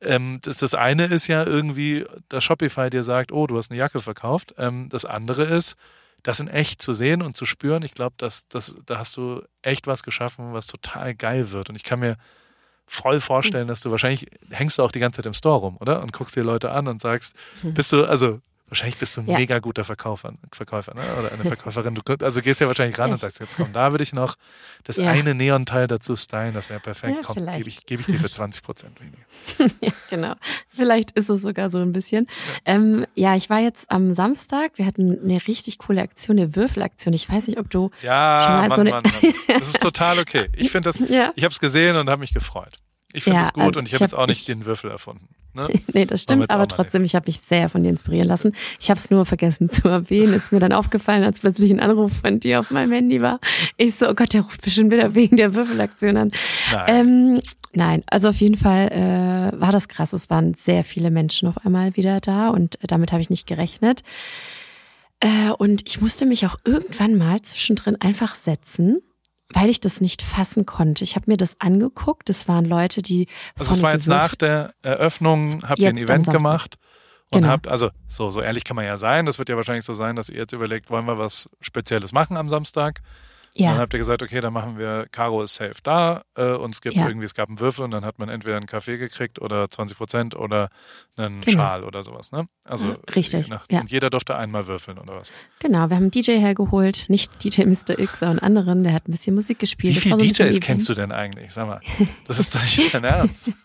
ähm, 0.00 0.38
das, 0.42 0.58
das 0.58 0.74
eine 0.74 1.06
ist 1.06 1.26
ja 1.26 1.44
irgendwie, 1.44 2.04
dass 2.28 2.44
Shopify 2.44 2.88
dir 2.88 3.02
sagt, 3.02 3.32
oh, 3.32 3.46
du 3.46 3.56
hast 3.58 3.70
eine 3.70 3.78
Jacke 3.78 4.00
verkauft. 4.00 4.54
Ähm, 4.56 4.88
das 4.88 5.04
andere 5.04 5.42
ist, 5.42 5.74
das 6.22 6.38
in 6.38 6.46
echt 6.48 6.82
zu 6.82 6.94
sehen 6.94 7.20
und 7.20 7.36
zu 7.36 7.44
spüren. 7.46 7.82
Ich 7.82 7.94
glaube, 7.94 8.14
dass, 8.16 8.46
dass, 8.48 8.76
da 8.86 8.98
hast 8.98 9.16
du 9.16 9.42
echt 9.62 9.86
was 9.88 10.04
geschaffen, 10.04 10.52
was 10.52 10.68
total 10.68 11.14
geil 11.16 11.50
wird. 11.50 11.68
Und 11.68 11.74
ich 11.76 11.82
kann 11.82 11.98
mir 11.98 12.16
voll 12.88 13.20
vorstellen, 13.20 13.68
dass 13.68 13.82
du 13.82 13.90
wahrscheinlich 13.90 14.26
hängst 14.50 14.78
du 14.78 14.82
auch 14.82 14.90
die 14.90 14.98
ganze 14.98 15.18
Zeit 15.18 15.26
im 15.26 15.34
Store 15.34 15.58
rum, 15.60 15.76
oder? 15.78 16.02
Und 16.02 16.12
guckst 16.12 16.34
dir 16.34 16.42
Leute 16.42 16.70
an 16.70 16.88
und 16.88 17.00
sagst, 17.00 17.36
bist 17.62 17.92
du, 17.92 18.04
also 18.04 18.40
wahrscheinlich 18.68 18.96
bist 18.98 19.16
du 19.16 19.22
ein 19.22 19.28
Ja. 19.28 19.38
mega 19.38 19.58
guter 19.58 19.84
Verkäufer, 19.84 20.32
Verkäufer 20.52 20.94
ne? 20.94 21.02
oder 21.18 21.32
eine 21.32 21.44
Verkäuferin. 21.44 21.94
Du 21.94 22.02
also 22.24 22.42
gehst 22.42 22.60
ja 22.60 22.66
wahrscheinlich 22.66 22.98
ran 22.98 23.10
und 23.10 23.20
sagst, 23.20 23.40
jetzt 23.40 23.56
komm, 23.56 23.72
da 23.72 23.92
würde 23.92 24.04
ich 24.04 24.12
noch 24.12 24.36
das 24.84 24.96
Ja. 24.96 25.10
eine 25.10 25.34
Neon-Teil 25.34 25.86
dazu 25.86 26.14
stylen, 26.16 26.54
das 26.54 26.70
wäre 26.70 26.80
perfekt. 26.80 27.14
Ja, 27.14 27.20
komm, 27.24 27.36
gebe 27.52 27.68
ich, 27.68 27.86
gebe 27.86 28.00
ich 28.02 28.06
dir 28.06 28.18
für 28.18 28.30
20 28.30 28.62
Prozent 28.62 29.00
weniger. 29.00 29.18
Ja, 29.80 29.92
genau. 30.10 30.34
Vielleicht 30.74 31.10
ist 31.12 31.28
es 31.28 31.42
sogar 31.42 31.70
so 31.70 31.78
ein 31.78 31.92
bisschen. 31.92 32.26
Ähm, 32.64 33.06
ja, 33.14 33.34
ich 33.36 33.50
war 33.50 33.58
jetzt 33.60 33.90
am 33.90 34.14
Samstag. 34.14 34.72
Wir 34.76 34.86
hatten 34.86 35.18
eine 35.22 35.46
richtig 35.46 35.78
coole 35.78 36.02
Aktion, 36.02 36.38
eine 36.38 36.54
Würfelaktion. 36.56 37.14
Ich 37.14 37.28
weiß 37.28 37.46
nicht, 37.48 37.58
ob 37.58 37.70
du 37.70 37.90
Schon 38.00 38.06
Ja, 38.08 38.58
mal 38.60 38.68
Mann, 38.68 38.70
so 38.76 38.80
eine- 38.80 38.90
Mann, 38.90 39.02
Mann. 39.04 39.32
Das 39.48 39.68
ist 39.68 39.80
total 39.80 40.18
okay. 40.18 40.46
Ich 40.54 40.70
finde 40.70 40.90
das, 40.90 40.98
Ja. 41.08 41.32
ich 41.36 41.44
habe 41.44 41.52
es 41.52 41.60
gesehen 41.60 41.96
und 41.96 42.08
habe 42.10 42.20
mich 42.20 42.32
gefreut. 42.34 42.74
Ich 43.12 43.24
finde 43.24 43.38
Ja, 43.38 43.44
es 43.44 43.52
gut 43.52 43.62
also 43.64 43.78
und 43.80 43.86
ich 43.88 43.94
habe 43.94 44.04
jetzt 44.04 44.12
hab- 44.12 44.20
auch 44.20 44.26
nicht 44.26 44.40
ich- 44.40 44.46
den 44.46 44.66
Würfel 44.66 44.90
erfunden. 44.90 45.28
Ne? 45.54 45.66
Nee, 45.94 46.04
das 46.04 46.22
stimmt, 46.22 46.42
jetzt 46.42 46.50
aber 46.52 46.68
trotzdem, 46.68 47.04
ich 47.04 47.14
habe 47.14 47.24
mich 47.26 47.40
sehr 47.40 47.68
von 47.70 47.82
dir 47.82 47.88
inspirieren 47.88 48.28
lassen. 48.28 48.52
Ich 48.78 48.90
habe 48.90 48.98
es 49.00 49.10
nur 49.10 49.24
vergessen 49.24 49.70
zu 49.70 49.88
erwähnen. 49.88 50.34
Ist 50.34 50.52
mir 50.52 50.60
dann 50.60 50.72
aufgefallen, 50.72 51.24
als 51.24 51.40
plötzlich 51.40 51.70
ein 51.70 51.80
Anruf 51.80 52.12
von 52.20 52.38
dir 52.38 52.60
auf 52.60 52.70
meinem 52.70 52.92
Handy 52.92 53.22
war. 53.22 53.40
Ich 53.78 53.94
so, 53.94 54.08
oh 54.08 54.14
Gott, 54.14 54.34
der 54.34 54.42
ruft 54.42 54.60
bestimmt 54.62 54.92
wieder 54.92 55.14
wegen 55.14 55.36
der 55.38 55.54
Würfelaktion 55.54 56.16
an. 56.18 56.32
Nein. 56.70 56.84
Ähm, 56.88 57.40
nein, 57.72 58.02
also 58.08 58.28
auf 58.28 58.36
jeden 58.36 58.56
Fall 58.58 58.88
äh, 59.54 59.58
war 59.60 59.72
das 59.72 59.88
krass. 59.88 60.12
Es 60.12 60.28
waren 60.28 60.52
sehr 60.52 60.84
viele 60.84 61.10
Menschen 61.10 61.48
auf 61.48 61.64
einmal 61.64 61.96
wieder 61.96 62.20
da 62.20 62.50
und 62.50 62.80
äh, 62.84 62.86
damit 62.86 63.10
habe 63.12 63.22
ich 63.22 63.30
nicht 63.30 63.46
gerechnet. 63.46 64.02
Äh, 65.20 65.50
und 65.56 65.82
ich 65.88 66.00
musste 66.00 66.26
mich 66.26 66.46
auch 66.46 66.56
irgendwann 66.64 67.16
mal 67.16 67.40
zwischendrin 67.42 67.96
einfach 68.00 68.34
setzen, 68.34 69.00
weil 69.52 69.70
ich 69.70 69.80
das 69.80 70.00
nicht 70.00 70.22
fassen 70.22 70.66
konnte. 70.66 71.04
Ich 71.04 71.16
habe 71.16 71.24
mir 71.30 71.36
das 71.36 71.60
angeguckt. 71.60 72.28
Das 72.28 72.48
waren 72.48 72.64
Leute, 72.64 73.02
die 73.02 73.28
Also 73.58 73.74
es 73.74 73.82
war 73.82 73.92
jetzt 73.92 74.08
nach 74.08 74.34
der 74.34 74.74
Eröffnung, 74.82 75.62
habt 75.66 75.78
ihr 75.80 75.88
ein 75.88 75.96
Event 75.96 76.30
gemacht 76.30 76.76
und 77.30 77.42
Genau. 77.42 77.52
habt, 77.52 77.68
also 77.68 77.90
so, 78.06 78.30
so 78.30 78.40
ehrlich 78.40 78.64
kann 78.64 78.76
man 78.76 78.84
ja 78.84 78.96
sein, 78.96 79.26
das 79.26 79.38
wird 79.38 79.48
ja 79.48 79.56
wahrscheinlich 79.56 79.84
so 79.84 79.94
sein, 79.94 80.16
dass 80.16 80.28
ihr 80.28 80.38
jetzt 80.38 80.52
überlegt, 80.52 80.90
wollen 80.90 81.06
wir 81.06 81.18
was 81.18 81.48
Spezielles 81.60 82.12
machen 82.12 82.36
am 82.36 82.48
Samstag? 82.48 83.00
Ja. 83.54 83.70
Dann 83.72 83.78
habt 83.80 83.92
ihr 83.92 83.98
gesagt, 83.98 84.22
okay, 84.22 84.40
dann 84.40 84.52
machen 84.52 84.78
wir, 84.78 85.06
Caro 85.10 85.42
ist 85.42 85.54
safe 85.56 85.74
da 85.82 86.22
äh, 86.36 86.52
und 86.52 86.70
es 86.74 86.80
gibt 86.80 86.94
Ja. 86.96 87.06
irgendwie, 87.08 87.24
es 87.26 87.34
gab 87.34 87.48
einen 87.48 87.58
Würfel 87.60 87.84
und 87.84 87.90
dann 87.90 88.04
hat 88.04 88.18
man 88.18 88.28
entweder 88.28 88.56
einen 88.56 88.66
Kaffee 88.66 88.98
gekriegt 88.98 89.40
oder 89.40 89.68
20 89.68 89.96
Prozent 89.96 90.36
oder 90.36 90.68
einen 91.16 91.40
Genau. 91.40 91.56
Schal 91.58 91.84
oder 91.84 92.02
sowas, 92.04 92.30
ne? 92.30 92.46
Also 92.64 92.96
richtig, 93.16 93.48
nach- 93.48 93.66
ja. 93.70 93.80
Und 93.80 93.90
jeder 93.90 94.10
durfte 94.10 94.36
einmal 94.36 94.66
würfeln 94.66 94.98
oder 94.98 95.16
was? 95.16 95.32
Genau, 95.58 95.88
wir 95.90 95.96
haben 95.96 96.04
einen 96.04 96.10
DJ 96.10 96.38
hergeholt, 96.38 97.06
nicht 97.08 97.42
DJ 97.42 97.64
Mr. 97.64 97.98
X, 97.98 98.20
sondern 98.20 98.38
anderen, 98.40 98.84
der 98.84 98.92
hat 98.92 99.08
ein 99.08 99.12
bisschen 99.12 99.34
Musik 99.34 99.58
gespielt. 99.58 99.96
Wie 99.96 100.00
viele 100.00 100.16
so 100.16 100.22
DJs 100.24 100.40
Event. 100.40 100.60
kennst 100.62 100.88
du 100.88 100.94
denn 100.94 101.10
eigentlich? 101.10 101.50
Sag 101.52 101.66
mal, 101.66 101.80
das 102.26 102.38
ist 102.38 102.54
doch 102.54 102.62
nicht 102.62 102.94
dein 102.94 103.04
Ernst. 103.04 103.50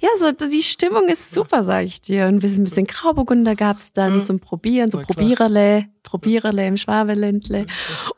Ja, 0.00 0.08
so 0.20 0.30
die 0.46 0.62
Stimmung 0.62 1.08
ist 1.08 1.32
super, 1.34 1.64
sag 1.64 1.84
ich 1.84 2.00
dir. 2.02 2.26
Und 2.26 2.34
ein 2.36 2.38
bisschen, 2.40 2.60
ein 2.62 2.64
bisschen 2.64 2.86
Grauburgunder 2.86 3.56
gab's 3.56 3.92
dann 3.92 4.22
zum 4.22 4.40
Probieren, 4.40 4.90
so. 4.90 5.00
Probiererle, 5.00 5.86
Probiererle 6.06 6.66
im 6.66 6.76
Schwabeländle. 6.76 7.66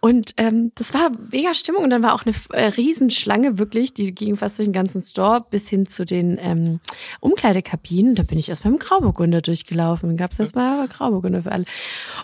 Und 0.00 0.34
ähm, 0.36 0.70
das 0.76 0.94
war 0.94 1.10
mega 1.32 1.54
Stimmung. 1.54 1.82
Und 1.82 1.90
dann 1.90 2.02
war 2.02 2.14
auch 2.14 2.24
eine 2.24 2.34
äh, 2.52 2.68
Riesenschlange 2.68 3.58
wirklich, 3.58 3.94
die 3.94 4.14
ging 4.14 4.36
fast 4.36 4.58
durch 4.58 4.68
den 4.68 4.72
ganzen 4.72 5.02
Store 5.02 5.44
bis 5.50 5.68
hin 5.68 5.86
zu 5.86 6.04
den 6.04 6.38
ähm, 6.40 6.80
Umkleidekabinen. 7.20 8.14
Da 8.14 8.22
bin 8.22 8.38
ich 8.38 8.48
erst 8.48 8.62
beim 8.62 8.78
Grauburgunder 8.78 9.40
durchgelaufen. 9.40 10.10
Dann 10.10 10.16
gab's 10.16 10.38
erstmal 10.38 10.86
Grauburgunder 10.86 11.42
für 11.42 11.52
alle. 11.52 11.64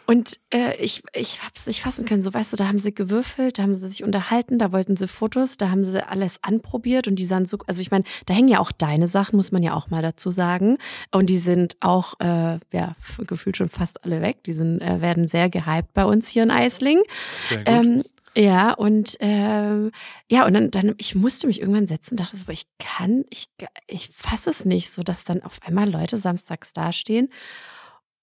Und 0.07 0.39
äh, 0.51 0.77
ich, 0.77 1.03
ich 1.15 1.43
hab's 1.43 1.67
nicht 1.67 1.83
fassen 1.83 2.05
können. 2.05 2.23
So, 2.23 2.33
weißt 2.33 2.53
du, 2.53 2.57
da 2.57 2.69
haben 2.69 2.79
sie 2.79 2.95
gewürfelt, 2.95 3.59
da 3.59 3.63
haben 3.63 3.77
sie 3.77 3.89
sich 3.89 4.05
unterhalten, 4.05 4.59
da 4.59 4.71
wollten 4.71 4.97
sie 4.97 5.09
Fotos, 5.09 5.57
da 5.57 5.71
haben 5.71 5.85
sie 5.85 6.07
alles 6.07 6.39
anprobiert 6.43 7.09
und 7.09 7.17
die 7.17 7.25
sahen 7.25 7.47
so, 7.47 7.59
also 7.67 7.81
ich 7.81 7.91
meine, 7.91 8.05
da 8.27 8.35
hängen 8.35 8.49
ja 8.49 8.61
auch 8.61 8.73
deine 8.73 9.09
Sachen, 9.09 9.37
muss 9.37 9.53
man 9.53 9.63
ja 9.63 9.75
auch 9.75 9.91
mal 9.91 10.03
dazu 10.03 10.31
sagen. 10.31 10.79
Und 11.11 11.31
die 11.31 11.39
sind 11.39 11.77
auch, 11.81 12.15
äh, 12.21 12.59
ja, 12.73 12.97
gefühlt 13.27 13.57
schon 13.57 13.69
fast 13.69 14.05
alle 14.05 14.21
weg. 14.21 14.45
Die 14.45 14.53
sind, 14.53 14.81
äh, 14.81 15.01
werden 15.01 15.27
sehr 15.29 15.49
gehypt 15.55 15.95
bei 15.95 16.05
uns 16.05 16.29
hier 16.29 16.43
in 16.43 16.51
Eisling. 16.51 17.01
Sehr 17.49 17.59
gut. 17.59 17.69
Ähm, 17.69 18.03
ja, 18.37 18.73
und 18.73 19.17
ähm, 19.21 19.93
ja, 20.29 20.45
und 20.45 20.55
dann, 20.55 20.71
dann, 20.71 20.95
ich 20.99 21.15
musste 21.15 21.47
mich 21.47 21.61
irgendwann 21.61 21.87
setzen, 21.87 22.17
dachte 22.17 22.37
so, 22.37 22.49
ich 22.49 22.67
kann, 22.79 23.25
ich, 23.31 23.47
ich 23.87 24.09
fasse 24.09 24.51
es 24.51 24.65
nicht, 24.65 24.91
so 24.91 25.03
dass 25.03 25.25
dann 25.25 25.43
auf 25.43 25.61
einmal 25.63 25.89
Leute 25.89 26.19
samstags 26.19 26.73
dastehen 26.73 27.29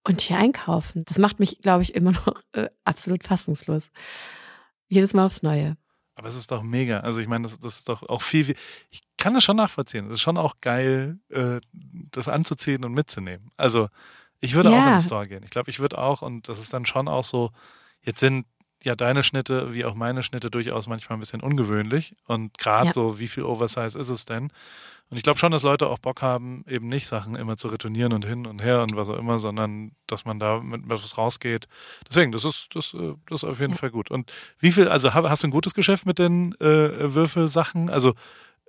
und 0.04 0.20
hier 0.20 0.38
einkaufen. 0.38 1.06
Das 1.06 1.18
macht 1.18 1.40
mich, 1.40 1.62
glaube 1.62 1.84
ich, 1.84 1.96
immer 1.96 2.12
noch 2.26 2.36
äh, 2.54 2.70
absolut 2.84 3.24
fassungslos. 3.24 3.90
Jedes 4.90 5.14
Mal 5.14 5.26
aufs 5.26 5.44
Neue. 5.44 5.78
Aber 6.16 6.28
es 6.28 6.36
ist 6.36 6.52
doch 6.52 6.62
mega. 6.62 7.00
Also 7.00 7.22
ich 7.22 7.28
meine, 7.28 7.44
das, 7.44 7.58
das 7.58 7.78
ist 7.78 7.90
doch 7.90 8.04
auch 8.04 8.22
viel, 8.22 8.44
viel. 8.44 8.56
Ich 8.90 9.02
kann 9.18 9.34
das 9.34 9.46
schon 9.46 9.56
nachvollziehen. 9.56 10.08
Es 10.08 10.16
ist 10.16 10.22
schon 10.22 10.38
auch 10.38 10.56
geil, 10.60 11.20
äh, 11.30 11.62
das 12.12 12.28
anzuziehen 12.28 12.84
und 12.84 12.94
mitzunehmen. 12.94 13.50
Also 13.56 13.88
ich 14.42 14.54
würde 14.56 14.70
auch 14.70 14.74
Ja. 14.74 14.88
in 14.90 14.96
den 14.96 15.02
Store 15.02 15.28
gehen. 15.28 15.44
Ich 15.44 15.50
glaube, 15.52 15.70
ich 15.70 15.80
würde 15.80 15.98
auch, 15.98 16.22
und 16.22 16.50
das 16.50 16.60
ist 16.60 16.74
dann 16.74 16.86
schon 16.86 17.08
auch 17.08 17.24
so, 17.24 17.52
jetzt 18.04 18.20
sind 18.20 18.46
ja 18.84 18.96
deine 18.96 19.22
Schnitte 19.24 19.74
wie 19.74 19.86
auch 19.86 19.94
meine 19.96 20.24
Schnitte 20.24 20.50
durchaus 20.50 20.88
manchmal 20.88 21.18
ein 21.18 21.20
bisschen 21.20 21.42
ungewöhnlich. 21.42 22.16
Und 22.26 22.58
gerade 22.58 22.88
Ja. 22.88 22.94
so, 22.94 23.20
wie 23.20 23.28
viel 23.28 23.44
Oversize 23.44 23.98
ist 23.98 24.10
es 24.10 24.26
denn? 24.26 24.52
Und 25.12 25.18
ich 25.18 25.24
glaube 25.24 25.38
schon, 25.38 25.52
dass 25.52 25.62
Leute 25.64 25.88
auch 25.88 26.00
Bock 26.00 26.22
haben, 26.22 26.64
eben 26.70 26.88
nicht 26.88 27.06
Sachen 27.06 27.36
immer 27.36 27.58
zu 27.58 27.68
retournieren 27.68 28.14
und 28.14 28.26
hin 28.26 28.48
und 28.48 28.62
her 28.64 28.82
und 28.82 28.96
was 28.96 29.10
auch 29.10 29.18
immer, 29.18 29.40
sondern 29.40 29.92
dass 30.08 30.24
man 30.26 30.40
da 30.40 30.62
mit 30.62 30.84
was 30.86 31.18
rausgeht. 31.18 31.68
Deswegen, 32.10 32.32
das 32.32 32.46
ist, 32.46 32.70
das, 32.74 32.94
äh, 32.94 33.14
das 33.28 33.44
ist 33.44 33.50
auf 33.50 33.60
jeden 33.60 33.74
Ja. 33.74 33.78
Fall 33.78 33.92
gut. 33.92 34.10
Und 34.10 34.32
wie 34.60 34.72
viel, 34.72 34.88
also 34.88 35.14
ha- 35.14 35.30
hast 35.30 35.44
du 35.44 35.48
ein 35.50 35.52
gutes 35.52 35.74
Geschäft 35.74 36.06
mit 36.06 36.18
den 36.18 36.54
äh, 36.62 37.14
Würfelsachen? 37.14 37.90
Also, 37.90 38.14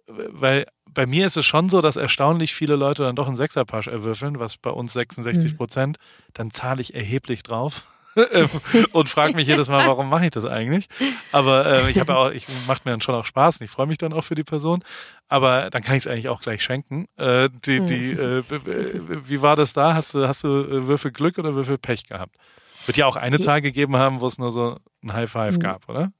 weil 0.06 0.66
bei 0.90 1.06
mir 1.06 1.26
ist 1.26 1.36
es 1.36 1.46
schon 1.46 1.68
so, 1.68 1.80
dass 1.80 1.96
erstaunlich 1.96 2.54
viele 2.54 2.76
Leute 2.76 3.02
dann 3.04 3.16
doch 3.16 3.26
einen 3.28 3.36
Sechserpasch 3.36 3.86
erwürfeln, 3.86 4.38
was 4.38 4.56
bei 4.56 4.70
uns 4.70 4.92
66 4.92 5.56
Prozent, 5.56 5.96
dann 6.34 6.50
zahle 6.50 6.80
ich 6.82 6.94
erheblich 6.94 7.42
drauf. 7.42 7.82
Ähm, 8.30 8.50
und 8.92 9.08
frage 9.08 9.34
mich 9.34 9.46
jedes 9.46 9.70
Mal, 9.70 9.86
warum 9.88 10.10
mache 10.10 10.26
ich 10.26 10.30
das 10.32 10.44
eigentlich? 10.44 10.86
Aber 11.32 11.64
äh, 11.64 11.90
ich 11.90 11.98
habe 11.98 12.14
auch, 12.14 12.30
ich 12.30 12.44
macht 12.66 12.84
mir 12.84 12.90
dann 12.90 13.00
schon 13.00 13.14
auch 13.14 13.24
Spaß 13.24 13.58
und 13.58 13.64
ich 13.64 13.70
freue 13.70 13.86
mich 13.86 13.96
dann 13.96 14.12
auch 14.12 14.20
für 14.22 14.34
die 14.34 14.44
Person. 14.44 14.84
Aber 15.28 15.70
dann 15.70 15.82
kann 15.82 15.96
ich 15.96 16.02
es 16.04 16.06
eigentlich 16.06 16.28
auch 16.28 16.42
gleich 16.42 16.62
schenken. 16.62 17.06
Äh, 17.16 17.48
die, 17.64 17.82
die, 17.86 18.10
äh, 18.12 18.42
b- 18.46 18.58
b- 18.58 19.00
wie 19.30 19.40
war 19.40 19.56
das 19.56 19.72
da? 19.72 19.94
Hast 19.94 20.12
du, 20.12 20.28
hast 20.28 20.44
du 20.44 20.48
äh, 20.48 20.86
Würfel 20.88 21.10
Glück 21.10 21.38
oder 21.38 21.54
Würfel 21.54 21.78
Pech 21.78 22.04
gehabt? 22.06 22.36
Wird 22.84 22.98
ja 22.98 23.06
auch 23.06 23.16
eine 23.16 23.36
Je- 23.38 23.42
Zahl 23.42 23.62
gegeben 23.62 23.96
haben, 23.96 24.20
wo 24.20 24.26
es 24.26 24.36
nur 24.36 24.52
so 24.52 24.76
ein 25.02 25.14
High 25.14 25.30
Five 25.30 25.54
Mhm. 25.56 25.60
gab, 25.60 25.88
oder? 25.88 26.12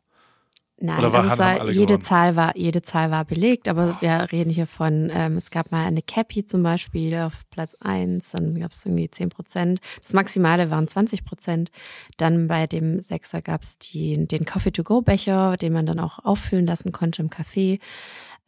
Nein, 0.85 0.99
Oder 0.99 1.13
war- 1.13 1.21
also 1.23 1.35
es 1.35 1.39
haben 1.41 1.59
war, 1.61 1.67
jede 1.71 1.87
gewonnen? 1.87 2.01
Zahl 2.03 2.35
war, 2.37 2.57
jede 2.57 2.83
Zahl 2.83 3.11
war 3.13 3.25
belegt, 3.25 3.69
aber 3.69 3.97
wir 4.01 4.27
reden 4.33 4.51
hier 4.51 4.67
von, 4.67 5.11
ähm, 5.15 5.37
es 5.37 5.53
gab 5.53 5.71
mal 5.71 5.87
eine 5.87 6.03
Cappy 6.03 6.45
zum 6.45 6.65
Beispiel 6.65 7.17
auf 7.19 7.49
Platz 7.51 7.77
eins, 7.79 8.33
dann 8.33 8.59
gab 8.59 8.73
es 8.73 8.85
irgendwie 8.85 9.09
zehn 9.09 9.29
Prozent. 9.29 9.79
Das 10.03 10.13
Maximale 10.13 10.71
waren 10.71 10.89
20 10.89 11.25
Prozent. 11.25 11.71
Dann 12.17 12.49
bei 12.49 12.67
dem 12.67 13.01
Sechser 13.01 13.43
gab 13.43 13.63
es 13.63 13.79
den 13.79 14.27
Coffee-to-go-Becher, 14.45 15.57
den 15.57 15.73
man 15.73 15.87
dann 15.87 16.01
auch 16.01 16.19
auffüllen 16.25 16.67
lassen 16.67 16.91
konnte 16.91 17.23
im 17.23 17.31
Café. 17.31 17.79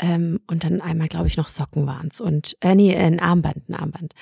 Ähm, 0.01 0.41
und 0.49 0.64
dann 0.64 0.80
einmal, 0.80 1.07
glaube 1.07 1.28
ich, 1.28 1.37
noch 1.37 1.47
Socken 1.47 1.87
waren's 1.87 2.20
und 2.20 2.56
äh, 2.62 2.74
nee, 2.74 2.97
ein 2.97 3.20
Armband, 3.20 3.69
ein 3.69 3.74
Armband. 3.77 4.12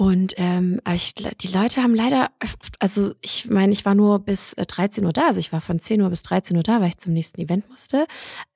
Und 0.00 0.32
ähm, 0.38 0.80
ich, 0.94 1.12
die 1.12 1.48
Leute 1.48 1.82
haben 1.82 1.94
leider, 1.94 2.30
also 2.78 3.12
ich 3.20 3.50
meine, 3.50 3.74
ich 3.74 3.84
war 3.84 3.94
nur 3.94 4.18
bis 4.20 4.54
äh, 4.54 4.64
13 4.64 5.04
Uhr 5.04 5.12
da, 5.12 5.26
also 5.26 5.40
ich 5.40 5.52
war 5.52 5.60
von 5.60 5.78
10 5.78 6.00
Uhr 6.00 6.08
bis 6.08 6.22
13 6.22 6.56
Uhr 6.56 6.62
da, 6.62 6.80
weil 6.80 6.88
ich 6.88 6.96
zum 6.96 7.12
nächsten 7.12 7.38
Event 7.38 7.68
musste. 7.68 8.06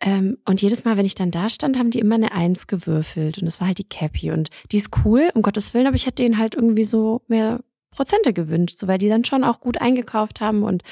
Ähm, 0.00 0.38
und 0.46 0.62
jedes 0.62 0.86
Mal, 0.86 0.96
wenn 0.96 1.04
ich 1.04 1.16
dann 1.16 1.30
da 1.30 1.50
stand, 1.50 1.76
haben 1.76 1.90
die 1.90 1.98
immer 1.98 2.14
eine 2.14 2.32
Eins 2.32 2.66
gewürfelt 2.66 3.36
und 3.36 3.44
das 3.44 3.60
war 3.60 3.66
halt 3.66 3.76
die 3.76 3.86
Cappy 3.86 4.30
und 4.30 4.48
die 4.72 4.78
ist 4.78 4.88
cool, 5.04 5.28
um 5.34 5.42
Gottes 5.42 5.74
Willen, 5.74 5.86
aber 5.86 5.96
ich 5.96 6.06
hätte 6.06 6.22
denen 6.22 6.38
halt 6.38 6.54
irgendwie 6.54 6.84
so 6.84 7.20
mehr 7.28 7.60
Prozente 7.90 8.32
gewünscht, 8.32 8.78
so 8.78 8.88
weil 8.88 8.96
die 8.96 9.10
dann 9.10 9.26
schon 9.26 9.44
auch 9.44 9.60
gut 9.60 9.82
eingekauft 9.82 10.40
haben 10.40 10.62
und 10.62 10.82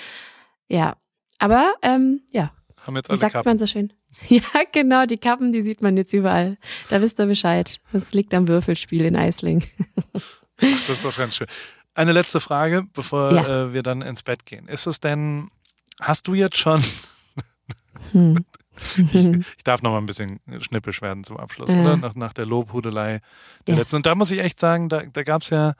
ja, 0.69 0.97
aber 1.39 1.73
ähm, 1.81 2.21
ja, 2.31 2.53
Haben 2.83 2.97
jetzt 2.97 3.09
wie 3.09 3.13
alle 3.13 3.21
sagt 3.21 3.33
Kappen. 3.33 3.49
man 3.49 3.59
so 3.59 3.67
schön? 3.67 3.95
Ja, 4.29 4.43
genau, 4.71 5.07
die 5.07 5.17
Kappen, 5.17 5.53
die 5.53 5.63
sieht 5.63 5.81
man 5.81 5.97
jetzt 5.97 6.13
überall. 6.13 6.59
Da 6.91 7.01
wisst 7.01 7.19
ihr 7.19 7.25
Bescheid. 7.25 7.81
Das 7.95 8.13
liegt 8.13 8.35
am 8.35 8.47
Würfelspiel 8.47 9.07
in 9.07 9.17
Eisling. 9.17 9.65
Das 10.87 10.89
ist 10.99 11.05
doch 11.05 11.17
ganz 11.17 11.37
schön. 11.37 11.47
eine 11.95 12.13
letzte 12.13 12.41
Frage, 12.41 12.85
bevor 12.95 13.33
Ja. 13.33 13.65
äh, 13.65 13.73
wir 13.75 13.83
dann 13.83 14.01
ins 14.03 14.23
Bett 14.23 14.47
gehen. 14.47 14.67
Ist 14.69 14.87
es 14.87 15.01
denn, 15.01 15.51
hast 16.01 16.27
du 16.27 16.35
jetzt 16.35 16.57
schon, 16.57 16.83
Hm. 18.13 18.45
ich 19.13 19.65
darf 19.65 19.83
noch 19.83 19.91
mal 19.91 19.99
ein 19.99 20.07
bisschen 20.07 20.41
schnippisch 20.61 21.03
werden 21.03 21.25
zum 21.25 21.37
Abschluss, 21.37 21.73
Ja. 21.73 21.81
oder? 21.83 21.97
Nach, 21.99 22.15
nach 22.15 22.33
der 22.33 22.47
Lobhudelei 22.47 23.21
der 23.67 23.75
Ja. 23.75 23.81
letzten. 23.81 23.97
Und 23.97 24.07
da 24.07 24.15
muss 24.15 24.31
ich 24.31 24.39
echt 24.41 24.59
sagen, 24.59 24.89
da, 24.89 25.03
da 25.03 25.23
gab 25.23 25.43
es 25.43 25.51
ja, 25.51 25.75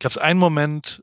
gab 0.00 0.10
es 0.10 0.18
einen 0.18 0.40
Moment, 0.40 1.02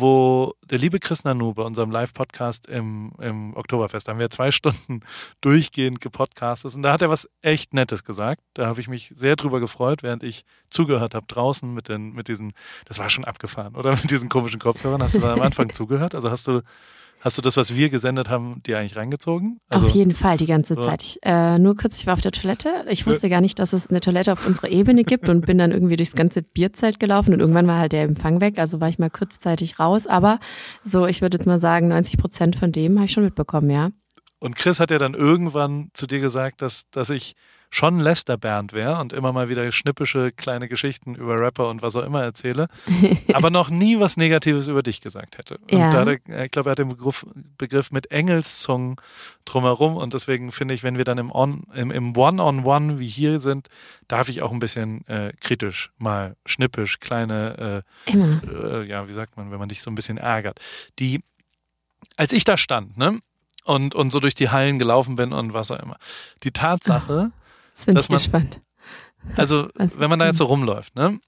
wo 0.00 0.54
der 0.64 0.78
liebe 0.78 1.00
Chris 1.00 1.24
Nanu 1.24 1.54
bei 1.54 1.62
unserem 1.62 1.90
Live-Podcast 1.90 2.66
im, 2.68 3.12
im 3.20 3.56
Oktoberfest, 3.56 4.06
da 4.06 4.12
haben 4.12 4.18
wir 4.18 4.30
zwei 4.30 4.50
Stunden 4.52 5.00
durchgehend 5.40 6.00
gepodcastet 6.00 6.74
und 6.74 6.82
da 6.82 6.92
hat 6.92 7.02
er 7.02 7.10
was 7.10 7.28
echt 7.42 7.74
Nettes 7.74 8.04
gesagt. 8.04 8.42
Da 8.54 8.66
habe 8.66 8.80
ich 8.80 8.88
mich 8.88 9.12
sehr 9.14 9.36
drüber 9.36 9.60
gefreut, 9.60 10.02
während 10.02 10.22
ich 10.22 10.44
zugehört 10.70 11.14
habe 11.14 11.26
draußen 11.26 11.72
mit 11.72 11.88
den, 11.88 12.12
mit 12.12 12.28
diesen, 12.28 12.52
das 12.84 12.98
war 12.98 13.10
schon 13.10 13.24
abgefahren, 13.24 13.74
oder? 13.74 13.90
Mit 13.96 14.10
diesen 14.10 14.28
komischen 14.28 14.60
Kopfhörern. 14.60 15.02
Hast 15.02 15.16
du 15.16 15.20
da 15.20 15.32
am 15.32 15.40
Anfang 15.40 15.72
zugehört? 15.72 16.14
Also 16.14 16.30
hast 16.30 16.46
du, 16.46 16.60
hast 17.26 17.36
du 17.36 17.42
das, 17.42 17.56
was 17.56 17.74
wir 17.74 17.90
gesendet 17.90 18.30
haben, 18.30 18.62
dir 18.64 18.78
eigentlich 18.78 18.96
reingezogen? 18.96 19.58
Also, 19.68 19.86
auf 19.86 19.94
jeden 19.94 20.14
Fall, 20.14 20.36
die 20.36 20.46
ganze 20.46 20.74
Ja. 20.74 20.82
Zeit. 20.82 21.02
Ich, 21.02 21.18
äh, 21.22 21.58
nur 21.58 21.76
kurz, 21.76 21.98
ich 21.98 22.06
war 22.06 22.14
auf 22.14 22.20
der 22.20 22.30
Toilette. 22.30 22.84
Ich 22.88 23.04
wusste 23.06 23.28
gar 23.28 23.40
nicht, 23.40 23.58
dass 23.58 23.72
es 23.72 23.90
eine 23.90 23.98
Toilette 23.98 24.32
auf 24.32 24.46
unserer 24.46 24.68
Ebene 24.68 25.02
gibt 25.02 25.28
und 25.28 25.44
bin 25.44 25.58
dann 25.58 25.72
irgendwie 25.72 25.96
durchs 25.96 26.14
ganze 26.14 26.42
Bierzelt 26.42 27.00
gelaufen 27.00 27.34
und 27.34 27.40
irgendwann 27.40 27.66
war 27.66 27.80
halt 27.80 27.92
der 27.92 28.04
Empfang 28.04 28.40
weg, 28.40 28.58
also 28.58 28.80
war 28.80 28.88
ich 28.88 29.00
mal 29.00 29.10
kurzzeitig 29.10 29.80
raus. 29.80 30.06
Aber 30.06 30.38
so, 30.84 31.06
ich 31.06 31.20
würde 31.20 31.36
jetzt 31.36 31.46
mal 31.46 31.60
sagen, 31.60 31.88
90 31.88 32.16
Prozent 32.16 32.56
von 32.56 32.70
dem 32.70 32.96
habe 32.96 33.06
ich 33.06 33.12
schon 33.12 33.24
mitbekommen, 33.24 33.70
ja. 33.70 33.90
Und 34.38 34.54
Chris 34.54 34.78
hat 34.78 34.92
ja 34.92 34.98
dann 34.98 35.14
irgendwann 35.14 35.88
zu 35.94 36.06
dir 36.06 36.20
gesagt, 36.20 36.62
dass, 36.62 36.88
dass 36.90 37.10
ich 37.10 37.34
schon 37.70 37.98
Lester 37.98 38.36
Bernd 38.38 38.72
wäre 38.72 38.98
und 39.00 39.12
immer 39.12 39.32
mal 39.32 39.48
wieder 39.48 39.70
schnippische 39.72 40.32
kleine 40.32 40.68
Geschichten 40.68 41.14
über 41.14 41.38
Rapper 41.38 41.68
und 41.68 41.82
was 41.82 41.96
auch 41.96 42.04
immer 42.04 42.22
erzähle, 42.22 42.68
aber 43.34 43.50
noch 43.50 43.70
nie 43.70 43.98
was 44.00 44.16
Negatives 44.16 44.68
über 44.68 44.82
dich 44.82 45.00
gesagt 45.00 45.38
hätte. 45.38 45.58
Und 45.70 45.78
Ja. 45.78 45.90
da 46.04 46.12
er, 46.28 46.44
ich 46.44 46.50
glaube, 46.50 46.68
er 46.68 46.72
hat 46.72 46.78
den 46.78 46.88
Begriff, 46.88 47.26
Begriff 47.58 47.90
mit 47.90 48.10
Engelszungen 48.10 48.96
drumherum 49.44 49.96
und 49.96 50.14
deswegen 50.14 50.52
finde 50.52 50.74
ich, 50.74 50.82
wenn 50.82 50.96
wir 50.96 51.04
dann 51.04 51.18
im, 51.18 51.30
On, 51.32 51.64
im, 51.74 51.90
im 51.90 52.16
One-on-One 52.16 52.98
wie 52.98 53.06
hier 53.06 53.40
sind, 53.40 53.68
darf 54.08 54.28
ich 54.28 54.42
auch 54.42 54.52
ein 54.52 54.58
bisschen 54.58 55.06
äh, 55.08 55.32
kritisch 55.40 55.90
mal 55.98 56.36
schnippisch 56.46 57.00
kleine 57.00 57.82
äh, 58.06 58.12
äh, 58.12 58.84
ja, 58.86 59.08
wie 59.08 59.12
sagt 59.12 59.36
man, 59.36 59.50
wenn 59.50 59.58
man 59.58 59.68
dich 59.68 59.82
so 59.82 59.90
ein 59.90 59.94
bisschen 59.94 60.18
ärgert. 60.18 60.60
Die, 60.98 61.22
als 62.16 62.32
ich 62.32 62.44
da 62.44 62.56
stand, 62.56 62.96
ne, 62.96 63.18
und, 63.64 63.94
und 63.94 64.10
so 64.10 64.20
durch 64.20 64.34
die 64.34 64.50
Hallen 64.50 64.78
gelaufen 64.78 65.16
bin 65.16 65.32
und 65.32 65.52
was 65.52 65.70
auch 65.72 65.80
immer. 65.80 65.96
Die 66.44 66.52
Tatsache, 66.52 67.32
Bin 67.84 67.94
Dass 67.94 68.08
man- 68.08 68.18
gespannt. 68.18 68.60
also, 69.36 69.68
Was- 69.74 69.98
wenn 69.98 70.10
man 70.10 70.18
da 70.18 70.26
jetzt 70.26 70.38
so 70.38 70.44
rumläuft, 70.46 70.94
ne, 70.96 71.18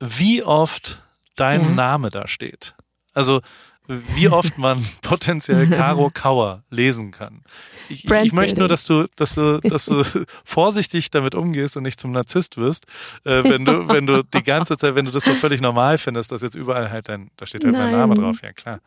wie 0.00 0.42
oft 0.42 1.02
dein 1.36 1.62
Ja. 1.62 1.68
Name 1.70 2.10
da 2.10 2.26
steht. 2.28 2.74
Also, 3.14 3.40
wie 3.88 4.28
oft 4.28 4.58
man 4.58 4.84
potenziell 5.02 5.68
Caro 5.68 6.10
Kauer 6.12 6.64
lesen 6.70 7.12
kann. 7.12 7.44
Ich, 7.88 8.04
ich, 8.04 8.32
möchte 8.32 8.58
nur, 8.58 8.68
dass 8.68 8.84
du, 8.84 9.06
dass 9.14 9.36
du, 9.36 9.60
dass 9.62 9.86
du 9.86 10.02
vorsichtig 10.44 11.10
damit 11.12 11.34
umgehst 11.36 11.76
und 11.76 11.84
nicht 11.84 12.00
zum 12.00 12.10
Narzisst 12.10 12.56
wirst, 12.56 12.86
äh, 13.24 13.44
wenn 13.44 13.64
du, 13.64 13.86
wenn 13.88 14.06
du 14.08 14.24
die 14.24 14.42
ganze 14.42 14.76
Zeit, 14.76 14.96
wenn 14.96 15.04
du 15.04 15.12
das 15.12 15.24
so 15.24 15.34
völlig 15.34 15.60
normal 15.60 15.98
findest, 15.98 16.32
dass 16.32 16.42
jetzt 16.42 16.56
überall 16.56 16.90
halt 16.90 17.08
dein, 17.08 17.30
da 17.36 17.46
steht 17.46 17.62
halt 17.64 17.72
mein 17.74 17.92
Nein. 17.92 18.00
Name 18.00 18.14
drauf, 18.16 18.42
ja 18.42 18.52
klar. 18.52 18.80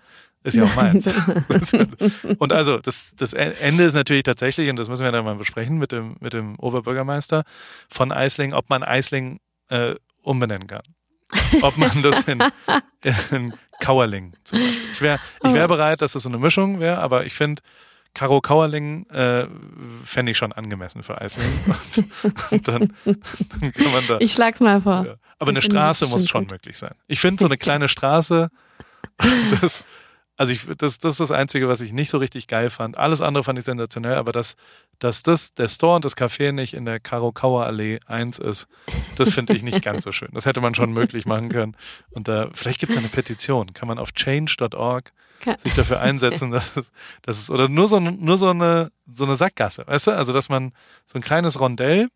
Ist 0.43 0.55
ja 0.55 0.63
auch 0.63 0.75
meins. 0.75 1.05
Und 2.37 2.53
also, 2.53 2.77
das, 2.77 3.13
das 3.15 3.33
Ende 3.33 3.83
ist 3.83 3.93
natürlich 3.93 4.23
tatsächlich, 4.23 4.69
und 4.69 4.79
das 4.79 4.87
müssen 4.87 5.03
wir 5.03 5.11
dann 5.11 5.25
mal 5.25 5.35
besprechen 5.35 5.77
mit 5.77 5.91
dem, 5.91 6.15
mit 6.21 6.31
dem 6.33 6.57
Oberbürgermeister 6.57 7.43
von 7.89 8.13
Eisling, 8.13 8.53
ob 8.53 8.69
man 8.69 8.83
Eisling 8.83 9.41
äh, 9.67 9.95
umbenennen 10.21 10.67
kann. 10.67 10.83
Ob 11.61 11.77
man 11.77 12.01
das 12.01 12.21
in, 12.21 12.41
in 13.31 13.53
Kauerling 13.81 14.33
zum 14.43 14.59
Beispiel. 14.59 14.79
Ich 14.93 15.01
wäre 15.01 15.19
ich 15.43 15.53
wär 15.53 15.67
bereit, 15.67 16.01
dass 16.01 16.13
das 16.13 16.23
so 16.23 16.29
eine 16.29 16.39
Mischung 16.39 16.79
wäre, 16.79 16.99
aber 16.99 17.25
ich 17.25 17.33
finde, 17.33 17.61
Karo 18.13 18.41
Kauerling 18.41 19.05
äh, 19.09 19.45
fände 20.03 20.31
ich 20.31 20.37
schon 20.37 20.51
angemessen 20.51 21.03
für 21.03 21.21
Eisling. 21.21 21.47
Und, 22.51 22.67
dann, 22.67 22.93
dann 23.05 23.71
kann 23.73 23.91
man 23.91 24.07
da. 24.07 24.17
Ich 24.19 24.33
schlag's 24.33 24.59
mal 24.59 24.81
vor. 24.81 25.05
Ja. 25.05 25.15
Aber 25.37 25.49
eine 25.49 25.59
Ich 25.59 25.65
finde 25.65 25.77
Straße 25.77 26.07
muss 26.07 26.27
schon 26.27 26.47
möglich 26.47 26.77
sein. 26.77 26.95
Ich 27.07 27.19
finde 27.19 27.41
so 27.41 27.45
eine 27.45 27.57
kleine 27.57 27.87
Straße, 27.87 28.49
das, 29.61 29.85
also 30.39 30.53
ich, 30.53 30.67
das, 30.77 30.99
das 30.99 31.15
ist 31.15 31.19
das 31.19 31.31
Einzige, 31.33 31.67
was 31.67 31.81
ich 31.81 31.91
nicht 31.91 32.09
so 32.09 32.17
richtig 32.17 32.47
geil 32.47 32.69
fand. 32.69 32.97
Alles 32.97 33.21
andere 33.21 33.43
fand 33.43 33.59
ich 33.59 33.65
sensationell, 33.65 34.15
aber 34.15 34.31
dass, 34.31 34.55
dass 34.97 35.21
das, 35.21 35.53
der 35.53 35.67
Store 35.67 35.97
und 35.97 36.05
das 36.05 36.15
Café 36.15 36.53
nicht 36.53 36.73
in 36.73 36.85
der 36.85 37.01
Karo-Kauer 37.01 37.65
Allee 37.65 37.99
1 38.07 38.39
ist, 38.39 38.67
das 39.17 39.33
finde 39.33 39.51
ich 39.51 39.63
nicht 39.63 39.81
ganz 39.83 40.05
so 40.05 40.13
schön. 40.13 40.29
Das 40.31 40.45
hätte 40.45 40.61
man 40.61 40.75
schon 40.75 40.93
möglich 40.93 41.25
machen 41.25 41.49
können. 41.49 41.75
Und 42.11 42.29
da, 42.29 42.49
vielleicht 42.53 42.79
gibt 42.79 42.93
es 42.93 42.97
eine 42.97 43.09
Petition. 43.09 43.73
Kann 43.73 43.89
man 43.89 43.99
auf 43.99 44.13
change.org 44.13 45.11
sich 45.57 45.73
dafür 45.73 45.99
einsetzen, 45.99 46.51
dass 46.51 46.77
es, 46.77 46.91
dass 47.21 47.37
es 47.37 47.51
oder 47.51 47.67
nur 47.67 47.89
so, 47.89 47.99
nur 47.99 48.37
so 48.37 48.51
eine, 48.51 48.91
so 49.11 49.25
eine 49.25 49.35
Sackgasse, 49.35 49.85
weißt 49.87 50.07
du? 50.07 50.11
Also, 50.11 50.31
dass 50.31 50.47
man 50.47 50.71
so 51.05 51.19
ein 51.19 51.21
kleines 51.21 51.59
Rondell, 51.59 52.07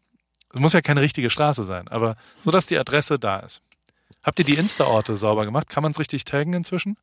es 0.53 0.59
muss 0.61 0.71
ja 0.71 0.79
keine 0.79 1.01
richtige 1.01 1.29
Straße 1.29 1.63
sein, 1.63 1.89
aber 1.89 2.15
so, 2.39 2.51
dass 2.51 2.67
die 2.67 2.77
Adresse 2.77 3.19
da 3.19 3.39
ist. 3.39 3.61
Habt 4.21 4.39
ihr 4.39 4.45
die 4.45 4.55
Insta-Orte 4.55 5.17
sauber 5.17 5.43
gemacht? 5.43 5.67
Kann 5.67 5.83
man 5.83 5.91
es 5.91 5.99
richtig 5.99 6.23
taggen 6.23 6.53
inzwischen? 6.53 6.95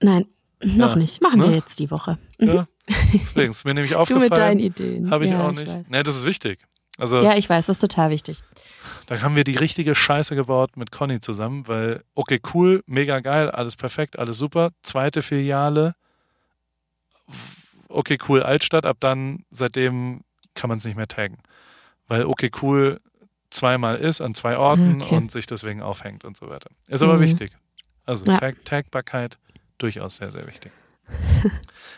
Nein, 0.00 0.26
noch 0.62 0.90
Ja. 0.90 0.96
nicht. 0.96 1.20
Machen 1.22 1.40
Ne? 1.40 1.48
wir 1.48 1.54
jetzt 1.56 1.78
die 1.78 1.90
Woche. 1.90 2.18
Ja. 2.38 2.66
Deswegen 3.12 3.50
ist 3.50 3.64
mir 3.64 3.74
nämlich 3.74 3.92
Du 3.92 3.98
mit 3.98 4.08
deinen 4.10 4.22
aufgefallen. 4.22 4.58
Ideen. 4.60 5.10
Habe 5.10 5.24
ich 5.24 5.30
ja, 5.32 5.46
auch 5.46 5.52
nicht. 5.52 5.66
weiß. 5.68 5.86
nee, 5.88 6.02
das 6.02 6.16
ist 6.16 6.24
wichtig. 6.26 6.60
Also, 6.98 7.20
Ja, 7.22 7.36
ich 7.36 7.48
weiß, 7.50 7.66
das 7.66 7.76
ist 7.76 7.80
total 7.80 8.10
wichtig. 8.10 8.42
da 9.06 9.20
haben 9.20 9.36
wir 9.36 9.44
die 9.44 9.56
richtige 9.56 9.94
Scheiße 9.94 10.34
gebaut 10.34 10.76
mit 10.78 10.90
Conny 10.92 11.20
zusammen, 11.20 11.68
weil, 11.68 12.02
okay, 12.14 12.40
cool, 12.54 12.82
mega 12.86 13.20
geil, 13.20 13.50
alles 13.50 13.76
perfekt, 13.76 14.18
alles 14.18 14.38
super. 14.38 14.70
Zweite 14.82 15.20
Filiale, 15.22 15.94
okay, 17.88 18.18
cool, 18.28 18.42
Altstadt, 18.42 18.86
ab 18.86 18.96
dann, 19.00 19.44
seitdem 19.50 20.22
kann 20.54 20.68
man 20.68 20.78
es 20.78 20.84
nicht 20.84 20.96
mehr 20.96 21.08
taggen. 21.08 21.38
Weil, 22.08 22.24
okay, 22.24 22.50
cool, 22.62 23.00
zweimal 23.50 23.96
ist 23.96 24.20
an 24.20 24.32
zwei 24.34 24.56
Orten 24.56 25.02
Okay. 25.02 25.16
und 25.16 25.30
sich 25.30 25.46
deswegen 25.46 25.82
aufhängt 25.82 26.24
und 26.24 26.36
so 26.36 26.48
weiter. 26.48 26.70
Ist 26.88 27.02
aber 27.02 27.16
Mhm. 27.16 27.20
wichtig. 27.20 27.52
Also 28.04 28.24
Ja. 28.26 28.38
Tag 28.38 28.64
Tagbarkeit 28.64 29.38
durchaus 29.78 30.16
sehr, 30.16 30.30
sehr 30.30 30.46
wichtig. 30.46 30.72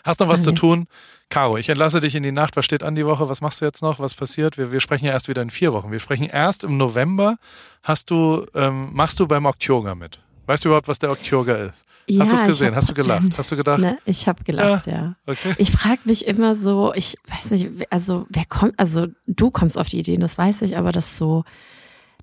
Hast 0.05 0.21
noch 0.21 0.29
was 0.29 0.43
zu 0.43 0.51
Okay. 0.51 0.59
tun? 0.59 0.87
Caro, 1.31 1.57
ich 1.57 1.69
entlasse 1.69 2.01
dich 2.01 2.15
in 2.15 2.23
die 2.23 2.33
Nacht. 2.33 2.57
Was 2.57 2.65
steht 2.65 2.83
an 2.83 2.95
die 2.95 3.05
Woche? 3.07 3.29
Was 3.29 3.41
machst 3.41 3.61
du 3.61 3.65
jetzt 3.65 3.83
noch? 3.83 4.01
Was 4.01 4.15
passiert? 4.15 4.57
Wir, 4.59 4.73
wir 4.73 4.81
sprechen 4.81 5.07
ja 5.07 5.13
erst 5.13 5.29
wieder 5.29 5.43
in 5.43 5.51
vier 5.51 5.73
Wochen. 5.73 5.91
Wir 5.93 6.01
sprechen 6.01 6.25
erst 6.29 6.65
im 6.65 6.77
November. 6.77 7.37
Hast 7.83 8.11
du, 8.11 8.47
ähm, 8.55 8.91
machst 8.93 9.21
du 9.21 9.27
beim 9.27 9.47
Oktober 9.47 9.95
mit? 9.95 10.21
Weißt 10.47 10.65
du 10.65 10.71
überhaupt, 10.71 10.89
was 10.89 10.99
der 10.99 11.11
Oktober 11.11 11.59
ist? 11.59 11.85
Ja, 12.07 12.21
Hast 12.21 12.33
du 12.33 12.37
es 12.37 12.45
gesehen? 12.45 12.69
hab- 12.69 12.77
Hast 12.77 12.89
du 12.89 12.95
gelacht? 12.95 13.37
Hast 13.37 13.53
du 13.53 13.57
gedacht? 13.57 13.81
Ne, 13.81 13.99
ich 14.07 14.27
habe 14.27 14.43
gelacht, 14.45 14.87
ja. 14.87 15.15
Okay. 15.27 15.55
Ich 15.59 15.71
frage 15.71 16.01
mich 16.05 16.27
immer 16.27 16.57
so, 16.57 16.95
ich 16.95 17.19
weiß 17.27 17.51
nicht, 17.51 17.93
also 17.93 18.25
wer 18.31 18.47
kommt, 18.47 18.79
also 18.79 19.09
du 19.27 19.51
kommst 19.51 19.77
auf 19.77 19.89
die 19.89 19.99
Ideen, 19.99 20.21
das 20.21 20.39
weiß 20.39 20.63
ich, 20.63 20.79
aber 20.79 20.91
das 20.91 21.19
so, 21.19 21.45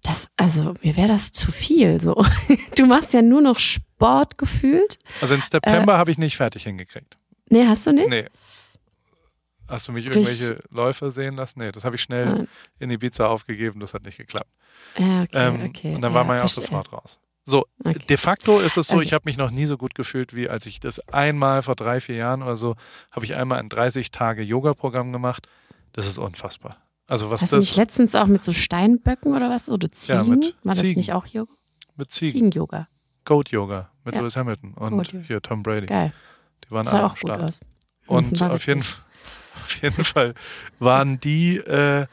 das, 0.06 0.28
also 0.38 0.74
mir 0.82 0.96
wäre 0.96 1.08
das 1.08 1.32
zu 1.32 1.52
viel. 1.52 2.00
So, 2.00 2.24
du 2.76 2.86
machst 2.86 3.14
ja 3.14 3.22
nur 3.22 3.42
noch 3.42 3.60
Sport 3.60 4.38
gefühlt. 4.38 5.00
Also 5.22 5.34
in 5.36 5.42
September 5.42 5.98
habe 5.98 6.12
ich 6.12 6.18
nicht 6.18 6.38
fertig 6.38 6.64
hingekriegt. 6.64 7.18
Nee, 7.50 7.66
hast 7.68 7.86
du 7.88 7.92
nicht? 7.94 8.10
Nee. 8.10 8.26
Hast 9.68 9.88
du 9.88 9.92
mich 9.94 10.06
Durch- 10.06 10.16
irgendwelche 10.18 10.60
Läufe 10.70 11.10
sehen 11.10 11.36
lassen? 11.36 11.60
Nee, 11.60 11.72
das 11.72 11.86
habe 11.86 11.96
ich 11.96 12.02
schnell 12.04 12.26
Nein. 12.26 12.48
in 12.80 12.92
Ibiza 12.92 13.26
aufgegeben. 13.28 13.80
Das 13.80 13.94
hat 13.96 14.04
nicht 14.06 14.18
geklappt. 14.18 14.50
Ja, 14.98 15.24
okay, 15.24 15.30
Ähm, 15.48 15.66
okay. 15.70 15.96
und 15.96 16.02
dann 16.02 16.14
war 16.14 16.24
man 16.24 16.38
ja 16.38 16.44
auch 16.44 16.50
sofort 16.50 16.94
raus. 16.94 17.20
So, 17.44 17.66
Okay. 17.84 18.00
de 18.10 18.18
facto 18.18 18.60
ist 18.60 18.78
es 18.78 18.88
so, 18.88 18.98
Okay. 18.98 19.06
ich 19.06 19.14
habe 19.14 19.24
mich 19.26 19.38
noch 19.38 19.52
nie 19.52 19.66
so 19.66 19.78
gut 19.78 19.94
gefühlt, 19.96 20.36
wie 20.36 20.50
als 20.50 20.66
ich 20.66 20.80
das 20.80 21.00
einmal 21.10 21.62
vor 21.64 21.76
drei, 21.76 22.00
vier 22.02 22.16
Jahren 22.16 22.42
oder 22.44 22.56
so, 22.56 22.76
habe 23.12 23.26
ich 23.26 23.36
einmal 23.36 23.60
ein 23.60 23.70
30 23.70 24.12
Tage 24.12 24.42
Yoga-Programm 24.44 25.12
gemacht. 25.14 25.48
Das 25.94 26.08
ist 26.08 26.18
unfassbar. 26.18 26.78
Also 27.08 27.30
was 27.30 27.44
Hast 27.44 27.52
du 27.52 27.56
das 27.58 27.66
nicht 27.66 27.76
letztens 27.78 28.16
auch 28.16 28.26
mit 28.28 28.44
so 28.44 28.52
Steinböcken 28.52 29.34
oder 29.36 29.50
was? 29.50 29.70
Oder 29.70 29.92
Ziegen? 29.92 30.16
Ja, 30.18 30.24
mit 30.24 30.56
War 30.64 30.74
das 30.74 30.80
Ziegen. 30.82 31.00
nicht 31.00 31.14
auch 31.14 31.26
Yoga? 31.28 31.54
mit 31.98 32.12
Ziegen, 32.12 32.32
Ziegen-Yoga. 32.34 32.88
Goat-Yoga 33.26 33.90
mit 34.04 34.16
Ja. 34.16 34.22
Lewis 34.22 34.36
Hamilton 34.36 34.74
und 34.74 35.12
hier 35.26 35.42
Tom 35.42 35.64
Brady. 35.64 35.86
Geil. 35.88 36.12
Die 36.66 36.72
waren 36.72 36.84
Das 36.84 36.94
alle 36.94 37.06
auch 37.06 37.24
aus. 37.24 37.60
Und 38.08 38.42
auf 38.42 38.68
jeden, 38.68 38.82
auf 39.56 39.82
jeden 39.82 40.04
Fall 40.04 40.34
waren 40.80 41.20
die, 41.20 41.58
äh, 41.58 42.06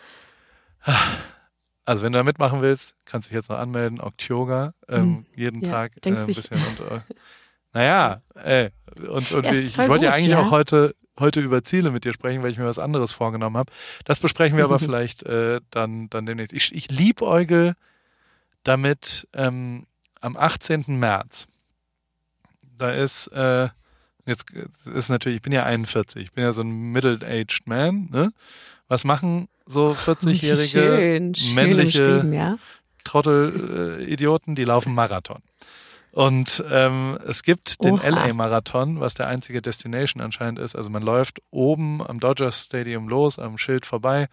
also 1.85 2.03
wenn 2.03 2.13
du 2.13 2.19
da 2.19 2.23
mitmachen 2.23 2.63
willst, 2.63 2.97
kannst 3.05 3.29
du 3.29 3.31
dich 3.31 3.37
jetzt 3.37 3.51
noch 3.51 3.59
anmelden, 3.59 4.01
Oktober, 4.01 4.75
ähm, 4.89 5.03
Hm. 5.03 5.27
jeden 5.37 5.63
Ja, 5.63 5.71
Tag 5.71 5.93
äh, 6.07 6.11
ein 6.15 6.27
bisschen. 6.27 6.59
Und, 6.65 6.81
äh, 6.91 7.01
naja, 7.73 8.21
ey, 8.37 8.71
und, 9.09 9.33
und 9.33 9.47
Ja, 9.47 9.53
ich, 9.53 9.79
ich 9.79 9.89
wollte 9.89 10.05
ja 10.07 10.13
eigentlich 10.13 10.29
ja. 10.29 10.41
auch 10.41 10.51
heute, 10.51 10.95
heute 11.19 11.41
über 11.41 11.63
Ziele 11.63 11.91
mit 11.91 12.05
dir 12.05 12.13
sprechen, 12.13 12.43
weil 12.43 12.51
ich 12.51 12.59
mir 12.59 12.67
was 12.67 12.79
anderes 12.79 13.13
vorgenommen 13.13 13.57
habe. 13.57 13.73
Das 14.05 14.21
besprechen 14.21 14.57
wir 14.57 14.65
aber 14.65 14.79
vielleicht 14.79 15.23
äh, 15.25 15.61
dann, 15.71 16.09
dann 16.11 16.27
demnächst. 16.27 16.53
Ich, 16.53 16.75
ich 16.75 16.91
liebäugel 16.91 17.75
damit 18.63 19.29
ähm, 19.35 19.87
am 20.21 20.37
18. 20.37 20.85
März. 20.87 21.49
Da 22.77 22.91
ist, 22.91 23.29
äh, 23.29 23.69
jetzt 24.27 24.51
ist 24.87 25.09
natürlich, 25.09 25.37
ich 25.37 25.43
bin 25.43 25.53
ja 25.53 25.65
41, 25.65 26.23
ich 26.23 26.33
bin 26.33 26.45
ja 26.45 26.53
so 26.53 26.63
ein 26.63 26.93
middle-aged 26.93 27.67
man, 27.67 28.09
ne? 28.11 28.33
Was 28.89 29.05
machen 29.05 29.49
so 29.65 29.93
40-jährige 29.93 30.67
schön, 30.67 31.35
schön 31.35 31.55
männliche 31.55 32.29
ja. 32.33 32.59
Trottel-Idioten, 33.05 34.55
die 34.55 34.65
laufen 34.65 34.95
Marathon. 34.95 35.43
Und 36.13 36.63
ähm, 36.71 37.19
es 37.27 37.43
gibt 37.43 37.83
den. 37.83 37.97
LA-Marathon, 37.97 39.01
was 39.01 39.15
der 39.15 39.29
einzige 39.29 39.63
Destination 39.63 40.23
anscheinend 40.23 40.59
ist. 40.59 40.77
Also 40.77 40.91
man 40.91 41.03
läuft 41.03 41.41
oben 41.51 42.07
am 42.07 42.21
Dodger 42.21 42.53
Stadium 42.53 43.09
los, 43.09 43.39
am 43.39 43.57
Schild 43.57 43.87
vorbei 43.87 44.27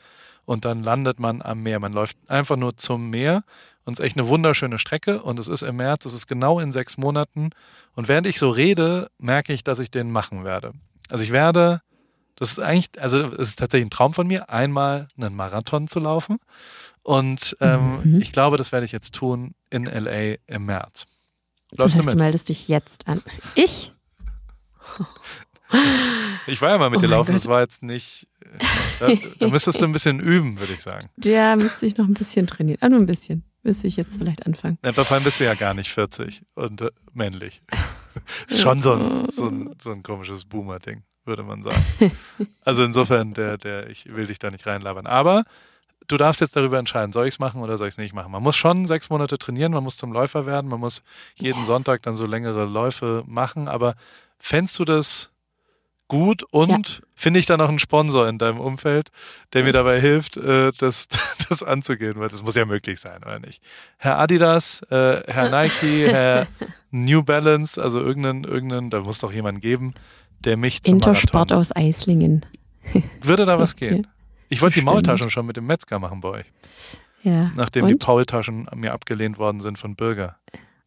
und 0.43 0.65
dann 0.65 0.83
landet 0.83 1.19
man 1.19 1.41
am 1.41 1.63
Meer. 1.63 1.79
Man 1.79 1.93
läuft 1.93 2.17
einfach 2.27 2.57
nur 2.57 2.75
zum 2.75 3.09
Meer 3.09 3.43
und 3.85 3.93
es 3.93 3.99
ist 3.99 4.05
echt 4.05 4.17
eine 4.17 4.27
wunderschöne 4.27 4.77
Strecke 4.77 5.21
und 5.21 5.39
es 5.39 5.47
ist 5.47 5.61
im 5.61 5.77
März, 5.77 6.05
es 6.05 6.13
ist 6.13 6.27
genau 6.27 6.59
in 6.59 6.73
sechs 6.73 6.97
Monaten. 6.97 7.51
Und 7.95 8.09
während 8.09 8.27
ich 8.27 8.39
so 8.39 8.49
rede, 8.49 9.09
merke 9.17 9.53
ich, 9.53 9.63
dass 9.63 9.79
ich 9.79 9.89
den 9.89 10.11
machen 10.11 10.43
werde. 10.43 10.73
Also 11.09 11.23
ich 11.23 11.31
werde, 11.31 11.81
das 12.35 12.51
ist 12.51 12.59
eigentlich, 12.59 12.89
also 13.01 13.19
es 13.19 13.49
ist 13.49 13.59
tatsächlich 13.59 13.87
ein 13.87 13.91
Traum 13.91 14.13
von 14.13 14.27
mir, 14.27 14.49
einmal 14.49 15.07
einen 15.17 15.33
Marathon 15.33 15.87
zu 15.87 16.01
laufen. 16.01 16.39
Und 17.03 17.55
ähm, 17.61 18.01
Mhm. 18.03 18.21
ich 18.21 18.33
glaube, 18.33 18.57
das 18.57 18.73
werde 18.73 18.85
ich 18.85 18.91
jetzt 18.91 19.15
tun 19.15 19.53
in 19.69 19.85
LA 19.85 20.35
im 20.47 20.65
März. 20.65 21.05
Das 21.71 21.95
heißt, 21.95 22.07
du 22.07 22.11
du 22.11 22.17
meldest 22.17 22.49
dich 22.49 22.67
jetzt 22.67 23.07
an. 23.07 23.21
Ich? 23.55 23.91
Ich 26.47 26.61
war 26.61 26.71
ja 26.71 26.77
mal 26.79 26.89
mit 26.89 26.97
Oh 26.97 27.01
dir 27.01 27.07
laufen, 27.07 27.27
Gott. 27.31 27.35
das 27.35 27.47
war 27.47 27.61
jetzt 27.61 27.83
nicht. 27.83 28.27
Da, 28.99 29.09
da 29.39 29.47
müsstest 29.49 29.79
du 29.81 29.85
ein 29.85 29.91
bisschen 29.91 30.19
üben, 30.19 30.59
würde 30.59 30.73
ich 30.73 30.81
sagen. 30.81 31.09
Der 31.15 31.55
müsste 31.55 31.85
ich 31.85 31.95
noch 31.97 32.05
ein 32.07 32.15
bisschen 32.15 32.47
trainieren. 32.47 32.79
Ah, 32.81 32.89
nur 32.89 32.99
ein 32.99 33.05
bisschen. 33.05 33.43
Müsste 33.61 33.85
ich 33.87 33.97
jetzt 33.97 34.17
vielleicht 34.17 34.45
anfangen. 34.47 34.79
Ja, 34.83 34.93
vor 34.93 35.11
allem 35.11 35.23
bist 35.23 35.39
du 35.39 35.43
ja 35.43 35.53
gar 35.53 35.73
nicht 35.75 35.91
40 35.91 36.41
und 36.55 36.81
äh, 36.81 36.89
männlich. 37.13 37.61
ist 38.47 38.61
schon 38.61 38.81
so 38.81 38.93
ein, 38.93 39.29
so 39.29 39.47
ein, 39.47 39.75
so 39.79 39.91
ein 39.91 40.01
komisches 40.01 40.45
Boomer-Ding, 40.45 41.03
würde 41.25 41.43
man 41.43 41.61
sagen. 41.61 41.83
Also 42.63 42.83
insofern, 42.83 43.33
der, 43.35 43.57
der, 43.57 43.89
ich 43.89 44.05
will 44.15 44.25
dich 44.25 44.39
da 44.39 44.49
nicht 44.49 44.65
reinlabern. 44.65 45.05
Aber 45.05 45.43
du 46.09 46.17
darfst 46.17 46.41
jetzt 46.41 46.55
darüber 46.57 46.77
entscheiden, 46.77 47.13
soll 47.13 47.25
ich 47.27 47.35
es 47.35 47.39
machen 47.39 47.61
oder 47.61 47.77
soll 47.77 47.87
ich 47.87 47.93
es 47.93 47.97
nicht 47.97 48.13
machen. 48.13 48.31
Man 48.31 48.43
muss 48.43 48.57
schon 48.57 48.85
sechs 48.85 49.09
Monate 49.09 49.37
trainieren, 49.37 49.71
man 49.71 49.83
muss 49.83 49.95
zum 49.97 50.11
Läufer 50.11 50.45
werden, 50.45 50.69
man 50.69 50.79
muss 50.81 51.01
jeden 51.35 51.59
Yes. 51.59 51.67
Sonntag 51.67 52.01
dann 52.03 52.15
so 52.15 52.25
längere 52.25 52.65
Läufe 52.65 53.23
machen. 53.25 53.67
Aber 53.69 53.95
fändst 54.37 54.77
du 54.79 54.85
das 54.85 55.31
gut 56.07 56.43
und 56.51 57.03
finde 57.15 57.39
ich 57.39 57.45
da 57.45 57.55
noch 57.55 57.69
einen 57.69 57.77
Sponsor 57.77 58.27
in 58.27 58.39
deinem 58.39 58.59
Umfeld, 58.59 59.09
der 59.53 59.63
mir 59.63 59.73
dabei 59.73 60.01
hilft, 60.01 60.37
äh, 60.37 60.71
das, 60.77 61.07
das 61.49 61.61
anzugehen, 61.63 62.15
weil 62.19 62.29
das 62.29 62.41
muss 62.43 62.55
ja 62.55 62.65
möglich 62.65 62.99
sein, 62.99 63.21
oder 63.23 63.39
nicht? 63.39 63.61
Herr 63.97 64.17
Adidas, 64.19 64.81
äh, 64.89 65.21
Herr 65.27 65.49
Nike, 65.51 66.07
Herr 66.07 66.47
New 66.91 67.21
Balance, 67.23 67.81
also 67.81 67.99
irgendeinen, 68.01 68.43
irgendeinen, 68.43 68.89
da 68.89 69.01
muss 69.01 69.19
doch 69.19 69.31
jemand 69.31 69.61
geben, 69.61 69.93
der 70.39 70.57
mich 70.57 70.81
zum 70.81 70.95
Intersport 70.95 71.51
Marathon. 71.51 71.57
aus 71.57 71.71
Eislingen. 71.75 72.43
Würde 73.21 73.45
da 73.45 73.59
was 73.59 73.75
gehen? 73.75 74.07
Ich 74.49 74.61
wollte 74.61 74.79
die. 74.79 74.85
Maultaschen 74.85 75.29
schon 75.29 75.45
mit 75.45 75.57
dem 75.57 75.65
Metzger 75.67 75.99
machen 75.99 76.21
bei 76.21 76.29
euch, 76.29 76.45
Ja. 77.23 77.51
nachdem 77.55 77.87
die 77.87 77.93
Und? 77.93 78.03
Paultaschen 78.03 78.67
mir 78.75 78.93
abgelehnt 78.93 79.37
worden 79.37 79.59
sind 79.61 79.77
von 79.77 79.95
Bürger. 79.95 80.37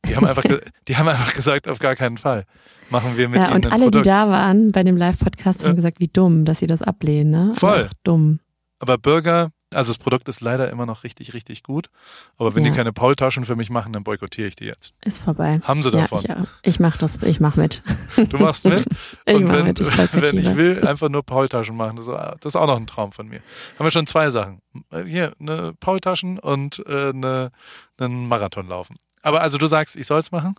Die 0.07 0.17
haben 0.17 0.27
einfach, 0.27 0.43
die 0.89 0.97
haben 0.97 1.09
einfach 1.09 1.33
gesagt, 1.35 1.69
auf 1.69 1.79
gar 1.79 1.95
keinen 1.95 2.19
Fall. 2.19 2.45
Machen 2.91 3.17
wir 3.17 3.29
mit 3.29 3.39
Ja, 3.41 3.47
ihnen 3.47 3.55
und 3.57 3.67
alle, 3.67 3.77
die 3.77 3.83
Produkt. 3.85 4.07
da 4.07 4.29
waren 4.29 4.73
bei 4.73 4.83
dem 4.83 4.97
Live-Podcast, 4.97 5.63
Ja. 5.63 5.69
haben 5.69 5.77
gesagt, 5.77 6.01
wie 6.01 6.09
dumm, 6.09 6.45
dass 6.45 6.59
sie 6.59 6.67
das 6.67 6.83
ablehnen, 6.83 7.31
ne? 7.31 7.53
Voll. 7.55 7.89
Ach, 7.89 7.95
dumm. 8.03 8.41
Aber 8.81 8.99
Burger, 8.99 9.51
also 9.75 9.93
das 9.93 9.99
Produkt 9.99 10.29
ist 10.29 10.41
leider 10.41 10.71
immer 10.71 10.87
noch 10.87 11.05
richtig, 11.05 11.35
richtig 11.35 11.63
gut. 11.63 11.91
Aber 12.39 12.55
wenn 12.55 12.65
Ja. 12.65 12.71
die 12.71 12.77
keine 12.77 12.93
Paultaschen 12.93 13.45
für 13.45 13.57
mich 13.57 13.71
machen, 13.71 13.93
dann 13.93 14.05
boykottiere 14.05 14.49
ich 14.49 14.57
die 14.57 14.65
jetzt. 14.65 14.95
Ist 15.05 15.23
vorbei. 15.23 15.61
Haben 15.65 15.83
sie 15.83 15.91
Ja, 15.91 16.01
davon. 16.03 16.21
ich, 16.25 16.31
auch. 16.31 16.47
ich 16.63 16.81
mach 16.81 16.97
das, 16.97 17.19
ich 17.23 17.41
mach 17.41 17.57
mit. 17.57 17.83
Du 18.31 18.39
machst 18.39 18.65
mit. 18.65 18.85
Ich 19.27 19.37
und 19.37 19.49
wenn, 19.49 19.65
mit, 19.67 19.81
ich 19.81 19.87
wenn 20.15 20.39
ich 20.39 20.57
will, 20.57 20.87
einfach 20.87 21.09
nur 21.09 21.23
Paultaschen 21.23 21.77
machen. 21.77 21.97
Das 21.97 22.07
ist, 22.07 22.15
das 22.41 22.55
ist 22.55 22.57
auch 22.57 22.67
noch 22.67 22.77
ein 22.77 22.87
Traum 22.87 23.13
von 23.13 23.29
mir. 23.29 23.41
Haben 23.79 23.87
wir 23.87 23.91
schon 23.91 24.07
zwei 24.07 24.31
Sachen. 24.31 24.61
Hier, 25.07 25.33
eine 25.41 25.73
Paultaschen 25.79 26.39
und 26.39 26.83
äh, 26.87 27.11
eine, 27.11 27.51
einen 27.99 28.27
Marathon 28.29 28.69
laufen. 28.69 28.97
Aber 29.23 29.41
also 29.43 29.59
du 29.59 29.67
sagst, 29.67 29.97
ich 29.97 30.07
soll's 30.07 30.33
machen? 30.33 30.57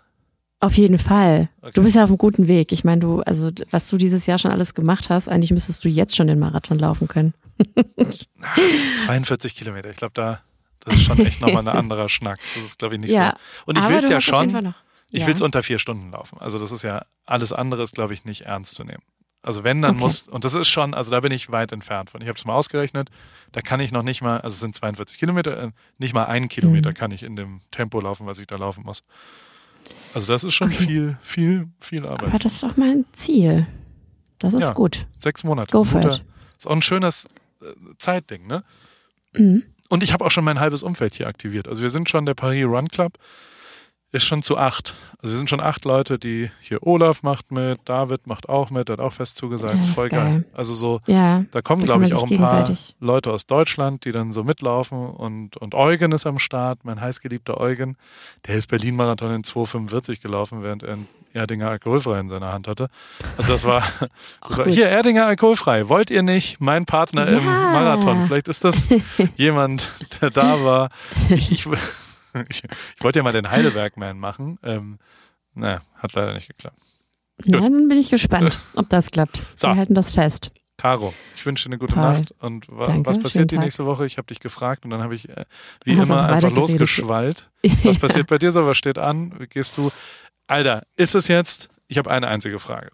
Auf 0.60 0.76
jeden 0.78 0.98
Fall. 0.98 1.50
Okay. 1.62 1.72
Du 1.74 1.84
bist 1.84 1.96
ja 1.98 2.04
auf 2.06 2.10
einem 2.10 2.18
guten 2.18 2.48
Weg. 2.48 2.72
Ich 2.72 2.86
meine, 2.86 3.02
du, 3.02 3.22
also 3.24 3.52
was 3.72 3.90
du 3.90 3.98
dieses 3.98 4.26
Jahr 4.28 4.38
schon 4.38 4.52
alles 4.52 4.74
gemacht 4.74 5.10
hast, 5.10 5.28
eigentlich 5.28 5.52
müsstest 5.52 5.84
du 5.84 5.90
jetzt 5.90 6.16
schon 6.16 6.28
den 6.28 6.40
Marathon 6.40 6.80
laufen 6.80 7.10
können. 7.10 7.34
Ah, 8.42 8.56
das 8.56 8.82
sind 8.84 8.98
42 9.00 9.56
Kilometer. 9.56 9.90
Ich 9.90 9.98
glaube, 9.98 10.14
da 10.14 10.42
das 10.86 10.96
ist 10.96 11.04
schon 11.04 11.20
echt 11.26 11.40
nochmal 11.42 11.68
ein 11.68 11.76
anderer 11.78 12.10
Schnack. 12.10 12.40
Das 12.56 12.64
ist, 12.64 12.80
glaube 12.80 12.96
ich, 12.96 13.02
nicht 13.02 13.12
Ja, 13.14 13.32
so. 13.58 13.64
Und 13.68 13.78
ich 13.78 13.84
Aber 13.84 13.94
will's 13.94 14.08
du 14.08 14.14
ja 14.14 14.22
schon. 14.22 14.74
Ich 15.12 15.22
Ja. 15.22 15.28
will's 15.28 15.42
unter 15.42 15.64
vier 15.64 15.80
Stunden 15.80 16.12
laufen. 16.12 16.40
Also 16.40 16.60
das 16.60 16.72
ist 16.72 16.84
ja 16.84 17.06
alles 17.26 17.54
andere 17.54 17.84
ist, 17.84 17.96
glaube 17.96 18.14
ich, 18.14 18.26
nicht 18.26 18.42
ernst 18.42 18.76
zu 18.76 18.84
nehmen. 18.84 19.04
Also 19.44 19.64
wenn, 19.64 19.82
dann 19.82 19.96
Okay. 19.96 20.04
muss, 20.04 20.22
und 20.24 20.44
das 20.46 20.56
ist 20.56 20.70
schon, 20.70 20.94
also 20.94 21.12
da 21.12 21.20
bin 21.20 21.32
ich 21.32 21.52
weit 21.52 21.72
entfernt 21.72 22.10
von. 22.10 22.22
Ich 22.22 22.28
habe 22.28 22.38
es 22.38 22.46
mal 22.46 22.54
ausgerechnet, 22.56 23.10
da 23.52 23.62
kann 23.62 23.80
ich 23.82 23.92
noch 23.92 24.04
nicht 24.04 24.22
mal, 24.22 24.38
also 24.42 24.54
es 24.56 24.60
sind 24.62 24.74
42 24.76 25.18
Kilometer, 25.20 25.64
äh, 25.64 25.72
nicht 25.98 26.14
mal 26.14 26.26
einen 26.26 26.48
Kilometer 26.50 26.90
Mhm. 26.92 26.94
kann 26.96 27.12
ich 27.12 27.24
in 27.24 27.36
dem 27.36 27.60
Tempo 27.70 28.00
laufen, 28.00 28.26
was 28.26 28.40
ich 28.40 28.48
da 28.48 28.56
laufen 28.58 28.84
muss. 28.84 29.04
Also 30.14 30.32
das 30.32 30.44
ist 30.44 30.54
schon 30.54 30.70
Okay. 30.70 30.84
viel, 30.86 31.18
viel, 31.22 31.68
viel 31.80 32.06
Aber 32.06 32.26
Arbeit. 32.28 32.46
das 32.46 32.54
ist 32.54 32.64
doch 32.64 32.78
mal 32.78 32.90
ein 32.92 33.06
Ziel. 33.12 33.68
Das 34.40 34.54
ist 34.54 34.62
Ja. 34.62 34.72
gut. 34.72 35.06
Sechs 35.18 35.44
Monate. 35.44 35.72
Go 35.72 35.84
for 35.84 36.02
it. 36.02 36.24
ist 36.58 36.68
auch 36.68 36.72
ein 36.72 36.82
schönes 36.82 37.28
Zeitding, 37.98 38.48
ne? 38.48 38.64
Mhm. 39.34 39.64
Und 39.90 40.04
ich 40.04 40.14
habe 40.14 40.26
auch 40.26 40.32
schon 40.32 40.44
mein 40.44 40.60
halbes 40.60 40.82
Umfeld 40.84 41.14
hier 41.14 41.28
aktiviert. 41.28 41.68
Also 41.68 41.82
wir 41.82 41.90
sind 41.90 42.10
schon, 42.10 42.26
der 42.26 42.34
Paris 42.34 42.66
Run 42.66 42.88
Club 42.88 43.14
ist 44.12 44.26
schon 44.26 44.44
zu 44.44 44.58
acht. 44.58 44.94
Also 45.18 45.34
wir 45.34 45.38
sind 45.38 45.50
schon 45.50 45.60
acht 45.60 45.86
Leute, 45.86 46.20
die 46.20 46.52
hier 46.62 46.86
Olaf 46.86 47.24
macht 47.24 47.52
mit, 47.52 47.80
David 47.86 48.28
macht 48.28 48.48
auch 48.48 48.70
mit, 48.70 48.90
hat 48.92 49.00
auch 49.00 49.14
fest 49.14 49.38
zugesagt. 49.38 49.76
Ja, 49.76 49.82
voll 49.82 50.10
geil. 50.10 50.20
geil. 50.20 50.46
Also 50.54 50.76
so, 50.76 51.02
Ja. 51.08 51.46
da 51.50 51.62
kommen, 51.64 51.84
glaube 51.84 52.06
ich, 52.06 52.14
auch 52.14 52.30
ein 52.30 52.38
paar 52.38 52.70
Leute 53.00 53.32
aus 53.32 53.48
Deutschland, 53.48 54.06
die 54.06 54.12
dann 54.12 54.32
so 54.32 54.44
mitlaufen 54.44 55.00
und, 55.08 55.58
und 55.58 55.74
Eugen 55.74 56.12
ist 56.12 56.28
am 56.28 56.38
Start, 56.38 56.86
mein 56.86 57.02
heißgeliebter 57.02 57.60
Eugen. 57.60 57.98
Der 58.46 58.56
ist 58.56 58.68
Berlin-Marathon 58.68 59.34
in 59.34 59.44
2,45 59.44 60.22
gelaufen, 60.22 60.62
während 60.62 60.84
er 60.84 60.94
einen 60.94 61.08
Erdinger 61.34 61.70
alkoholfrei 61.70 62.20
in 62.20 62.30
seiner 62.30 62.54
Hand 62.54 62.68
hatte. 62.68 62.88
Also 63.38 63.54
das 63.54 63.66
war, 63.66 63.82
das 64.48 64.58
war 64.58 64.66
gut. 64.66 64.74
hier, 64.74 64.90
Erdinger 64.90 65.26
alkoholfrei. 65.26 65.90
Wollt 65.90 66.10
ihr 66.10 66.24
nicht 66.24 66.60
mein 66.62 66.86
Partner 66.86 67.28
im 67.28 67.44
Ja. 67.46 67.72
Marathon? 67.72 68.26
Vielleicht 68.26 68.48
ist 68.48 68.64
das 68.64 68.88
jemand, 69.36 69.90
der 70.22 70.30
da 70.30 70.64
war. 70.64 70.90
Ich, 71.30 71.52
ich, 71.52 71.66
ich, 72.50 72.64
ich 72.98 73.04
wollte 73.04 73.20
ja 73.20 73.24
mal 73.24 73.34
den 73.34 73.50
Heidelberg-Man 73.50 74.18
machen. 74.20 74.58
Ähm, 74.64 75.00
naja, 75.54 75.82
hat 75.98 76.14
leider 76.14 76.34
nicht 76.34 76.48
geklappt. 76.48 76.78
Ja, 77.46 77.60
dann 77.60 77.88
bin 77.88 77.98
ich 77.98 78.10
gespannt, 78.10 78.58
ob 78.76 78.90
das 78.90 79.12
klappt. 79.12 79.42
So. 79.56 79.68
Wir 79.68 79.76
halten 79.76 79.96
das 79.96 80.12
fest. 80.14 80.52
Caro, 80.78 81.14
ich 81.36 81.46
wünsche 81.46 81.64
dir 81.66 81.74
eine 81.74 81.78
gute 81.78 81.94
Toll. 81.94 82.04
Nacht. 82.04 82.34
Und 82.40 82.66
wa 82.70 82.86
Danke, 82.86 83.06
was 83.08 83.20
passiert 83.20 83.52
die 83.52 83.56
Tag. 83.56 83.64
nächste 83.64 83.86
Woche? 83.86 84.06
Ich 84.06 84.18
habe 84.18 84.28
dich 84.28 84.40
gefragt 84.40 84.84
und 84.86 84.90
dann 84.92 85.02
habe 85.04 85.14
ich 85.16 85.30
äh, 85.30 85.46
wie 85.84 85.98
Hast 85.98 86.10
immer 86.10 86.24
einfach 86.30 86.52
losgeschwallt. 86.52 87.52
Was 87.84 88.00
passiert 88.00 88.28
bei 88.28 88.38
dir 88.40 88.52
so? 88.52 88.66
Was 88.66 88.78
steht 88.78 88.98
an? 88.98 89.34
Wie 89.40 89.48
Gehst 89.48 89.78
du? 89.78 89.92
Alter, 90.48 90.84
ist 90.96 91.16
es 91.16 91.28
jetzt? 91.28 91.70
Ich 91.88 91.98
habe 91.98 92.12
eine 92.12 92.28
einzige 92.28 92.60
Frage. 92.60 92.90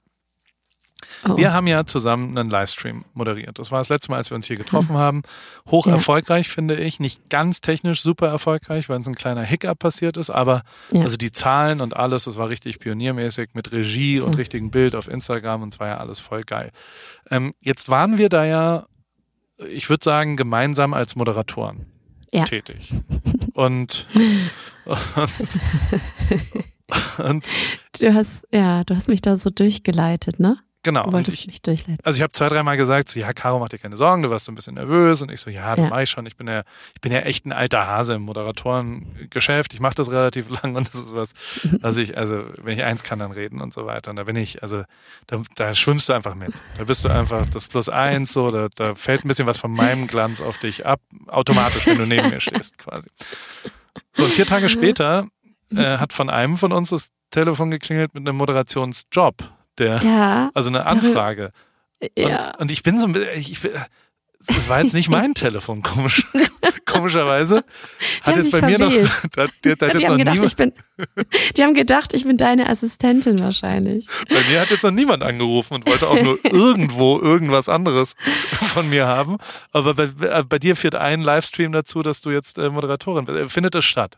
Oh. 1.27 1.37
Wir 1.37 1.53
haben 1.53 1.67
ja 1.67 1.85
zusammen 1.85 2.37
einen 2.37 2.49
Livestream 2.49 3.03
moderiert. 3.13 3.57
Das 3.57 3.71
war 3.71 3.79
das 3.79 3.89
letzte 3.89 4.11
Mal, 4.11 4.17
als 4.17 4.29
wir 4.31 4.35
uns 4.35 4.45
hier 4.47 4.57
getroffen 4.57 4.95
haben. 4.97 5.23
Hoch 5.69 5.87
Ja. 5.87 5.93
erfolgreich, 5.93 6.49
finde 6.49 6.75
ich. 6.75 6.99
Nicht 6.99 7.29
ganz 7.29 7.61
technisch 7.61 8.01
super 8.01 8.27
erfolgreich, 8.27 8.89
weil 8.89 8.99
es 9.01 9.07
ein 9.07 9.15
kleiner 9.15 9.43
Hiccup 9.43 9.79
passiert 9.79 10.17
ist, 10.17 10.29
aber 10.29 10.61
Ja. 10.91 11.01
also 11.01 11.17
die 11.17 11.31
Zahlen 11.31 11.81
und 11.81 11.95
alles, 11.95 12.25
das 12.25 12.37
war 12.37 12.49
richtig 12.49 12.79
pioniermäßig 12.79 13.49
mit 13.53 13.71
Regie 13.71 14.19
und 14.19 14.33
So. 14.33 14.37
richtigem 14.37 14.71
Bild 14.71 14.93
auf 14.95 15.07
Instagram 15.07 15.63
und 15.63 15.73
es 15.73 15.79
war 15.79 15.87
ja 15.87 15.97
alles 15.97 16.19
voll 16.19 16.43
geil. 16.43 16.71
Ähm, 17.31 17.53
jetzt 17.61 17.89
waren 17.89 18.17
wir 18.17 18.29
da 18.29 18.45
ja, 18.45 18.85
ich 19.69 19.89
würde 19.89 20.03
sagen, 20.03 20.35
gemeinsam 20.37 20.93
als 20.93 21.15
Moderatoren 21.15 21.85
Ja. 22.31 22.43
tätig. 22.45 22.93
Und, 23.53 24.07
und, 24.85 25.29
und 27.17 27.47
Du 27.99 28.13
hast, 28.13 28.47
ja, 28.51 28.83
du 28.83 28.95
hast 28.95 29.07
mich 29.09 29.21
da 29.21 29.37
so 29.37 29.49
durchgeleitet, 29.49 30.39
ne? 30.39 30.57
genau. 30.81 31.03
Du 31.07 31.11
wolltest 31.11 31.39
ich, 31.41 31.47
mich 31.47 31.61
durchleiten. 31.61 32.03
also 32.05 32.15
ich 32.17 32.23
habe 32.23 32.31
zwei, 32.31 32.47
dreimal 32.47 32.77
gesagt, 32.77 33.09
so, 33.09 33.19
ja, 33.19 33.33
Caro, 33.33 33.59
mach 33.59 33.67
dir 33.69 33.77
keine 33.77 33.97
Sorgen, 33.97 34.23
du 34.23 34.29
warst 34.29 34.45
so 34.45 34.51
ein 34.51 34.55
bisschen 34.55 34.75
nervös. 34.75 35.21
Und 35.21 35.29
ich 35.29 35.41
so, 35.41 35.49
ja, 35.49 35.75
das 35.75 35.83
Ja. 35.83 35.89
mach 35.89 35.99
ich 35.99 36.09
schon. 36.09 36.25
Ich 36.25 36.37
bin 36.37 36.47
ja, 36.47 36.63
ich 36.95 37.01
bin 37.01 37.11
ja 37.11 37.19
echt 37.19 37.45
ein 37.45 37.51
alter 37.51 37.85
Hase 37.85 38.13
im 38.15 38.21
Moderatorengeschäft. 38.23 39.73
Ich 39.73 39.81
mache 39.81 39.95
das 39.95 40.09
relativ 40.11 40.49
lang 40.49 40.75
und 40.75 40.87
das 40.87 40.95
ist 40.95 41.13
was, 41.13 41.33
was 41.81 41.97
ich, 41.97 42.17
also 42.17 42.45
wenn 42.63 42.77
ich 42.77 42.83
eins 42.83 43.03
kann, 43.03 43.19
dann 43.19 43.31
reden 43.31 43.61
und 43.61 43.73
so 43.73 43.85
weiter. 43.85 44.09
Und 44.11 44.15
da 44.15 44.23
bin 44.23 44.35
ich, 44.37 44.63
also 44.63 44.83
da, 45.27 45.41
da 45.55 45.73
schwimmst 45.73 46.09
du 46.09 46.13
einfach 46.13 46.35
mit. 46.35 46.53
Da 46.77 46.85
bist 46.85 47.03
du 47.05 47.09
einfach 47.09 47.45
das 47.47 47.67
Plus 47.67 47.89
eins, 47.89 48.31
so, 48.31 48.49
da, 48.49 48.69
da 48.75 48.95
fällt 48.95 49.25
ein 49.25 49.27
bisschen 49.27 49.47
was 49.47 49.57
von 49.57 49.71
meinem 49.71 50.07
Glanz 50.07 50.41
auf 50.41 50.57
dich 50.57 50.85
ab, 50.85 51.01
automatisch, 51.27 51.85
wenn 51.87 51.97
du 51.97 52.05
neben 52.05 52.29
mir 52.29 52.39
stehst, 52.39 52.77
quasi. 52.77 53.09
So, 54.13 54.25
und 54.25 54.33
vier 54.33 54.45
Tage 54.45 54.69
später 54.69 55.27
äh, 55.75 55.97
hat 55.97 56.13
von 56.13 56.29
einem 56.29 56.57
von 56.57 56.71
uns 56.71 56.89
das 56.89 57.09
Telefon 57.31 57.71
geklingelt 57.71 58.13
mit 58.13 58.27
einem 58.27 58.37
Moderationsjob. 58.37 59.35
Der, 59.77 60.01
Ja, 60.03 60.49
also 60.53 60.69
eine 60.69 60.85
Anfrage. 60.87 61.51
ja. 62.17 62.51
Und, 62.53 62.61
und 62.61 62.71
ich 62.71 62.83
bin 62.83 62.99
so 62.99 63.05
ein 63.05 63.13
bisschen, 63.13 63.71
das 64.45 64.67
war 64.69 64.81
jetzt 64.81 64.93
nicht 64.93 65.09
mein 65.09 65.33
Telefon, 65.35 65.81
komisch, 65.81 66.23
komischerweise. 66.85 67.63
Hat 68.23 68.35
jetzt 68.35 68.51
bei 68.51 68.61
mir 68.61 68.79
noch, 68.79 68.91
verwählt. 68.91 69.11
da, 69.35 69.43
hat- 69.43 69.51
da 69.63 69.69
hat 69.69 69.81
Die 69.81 69.97
jetzt 69.99 70.01
noch 70.01 70.09
haben, 70.09 70.17
gedacht, 70.17 70.35
ich 70.35 70.57
niemand, 70.57 70.57
bin, 70.57 70.73
die 71.55 71.63
haben 71.63 71.73
gedacht, 71.73 72.13
ich 72.13 72.23
bin 72.25 72.37
deine 72.37 72.67
Assistentin 72.69 73.39
wahrscheinlich. 73.39 74.07
bei 74.29 74.41
mir 74.49 74.61
hat 74.61 74.69
jetzt 74.69 74.83
noch 74.83 74.91
niemand 74.91 75.23
angerufen 75.23 75.75
und 75.75 75.87
wollte 75.87 76.07
auch 76.07 76.21
nur 76.21 76.39
irgendwo 76.51 77.19
irgendwas 77.19 77.69
anderes 77.69 78.15
von 78.51 78.89
mir 78.89 79.07
haben. 79.07 79.37
Aber 79.71 79.93
bei, 79.93 80.07
bei 80.43 80.59
dir 80.59 80.75
führt 80.75 80.95
ein 80.95 81.21
Livestream 81.21 81.71
dazu, 81.71 82.01
dass 82.03 82.21
du 82.21 82.31
jetzt 82.31 82.57
äh, 82.57 82.69
Moderatorin 82.69 83.25
bist. 83.25 83.37
Äh, 83.37 83.49
Findet 83.49 83.75
das 83.75 83.85
statt? 83.85 84.17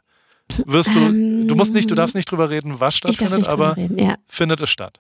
Wirst 0.66 0.96
du, 0.96 1.00
du 1.48 1.56
musst 1.56 1.74
nicht, 1.74 1.90
du 1.90 1.96
darfst 1.96 2.16
nicht 2.16 2.30
drüber 2.30 2.50
reden, 2.50 2.80
was 2.80 2.96
stattfindet, 2.96 3.48
aber 3.48 3.78
reden, 3.78 3.98
ja. 3.98 4.16
findet 4.28 4.62
es 4.62 4.70
statt. 4.70 5.00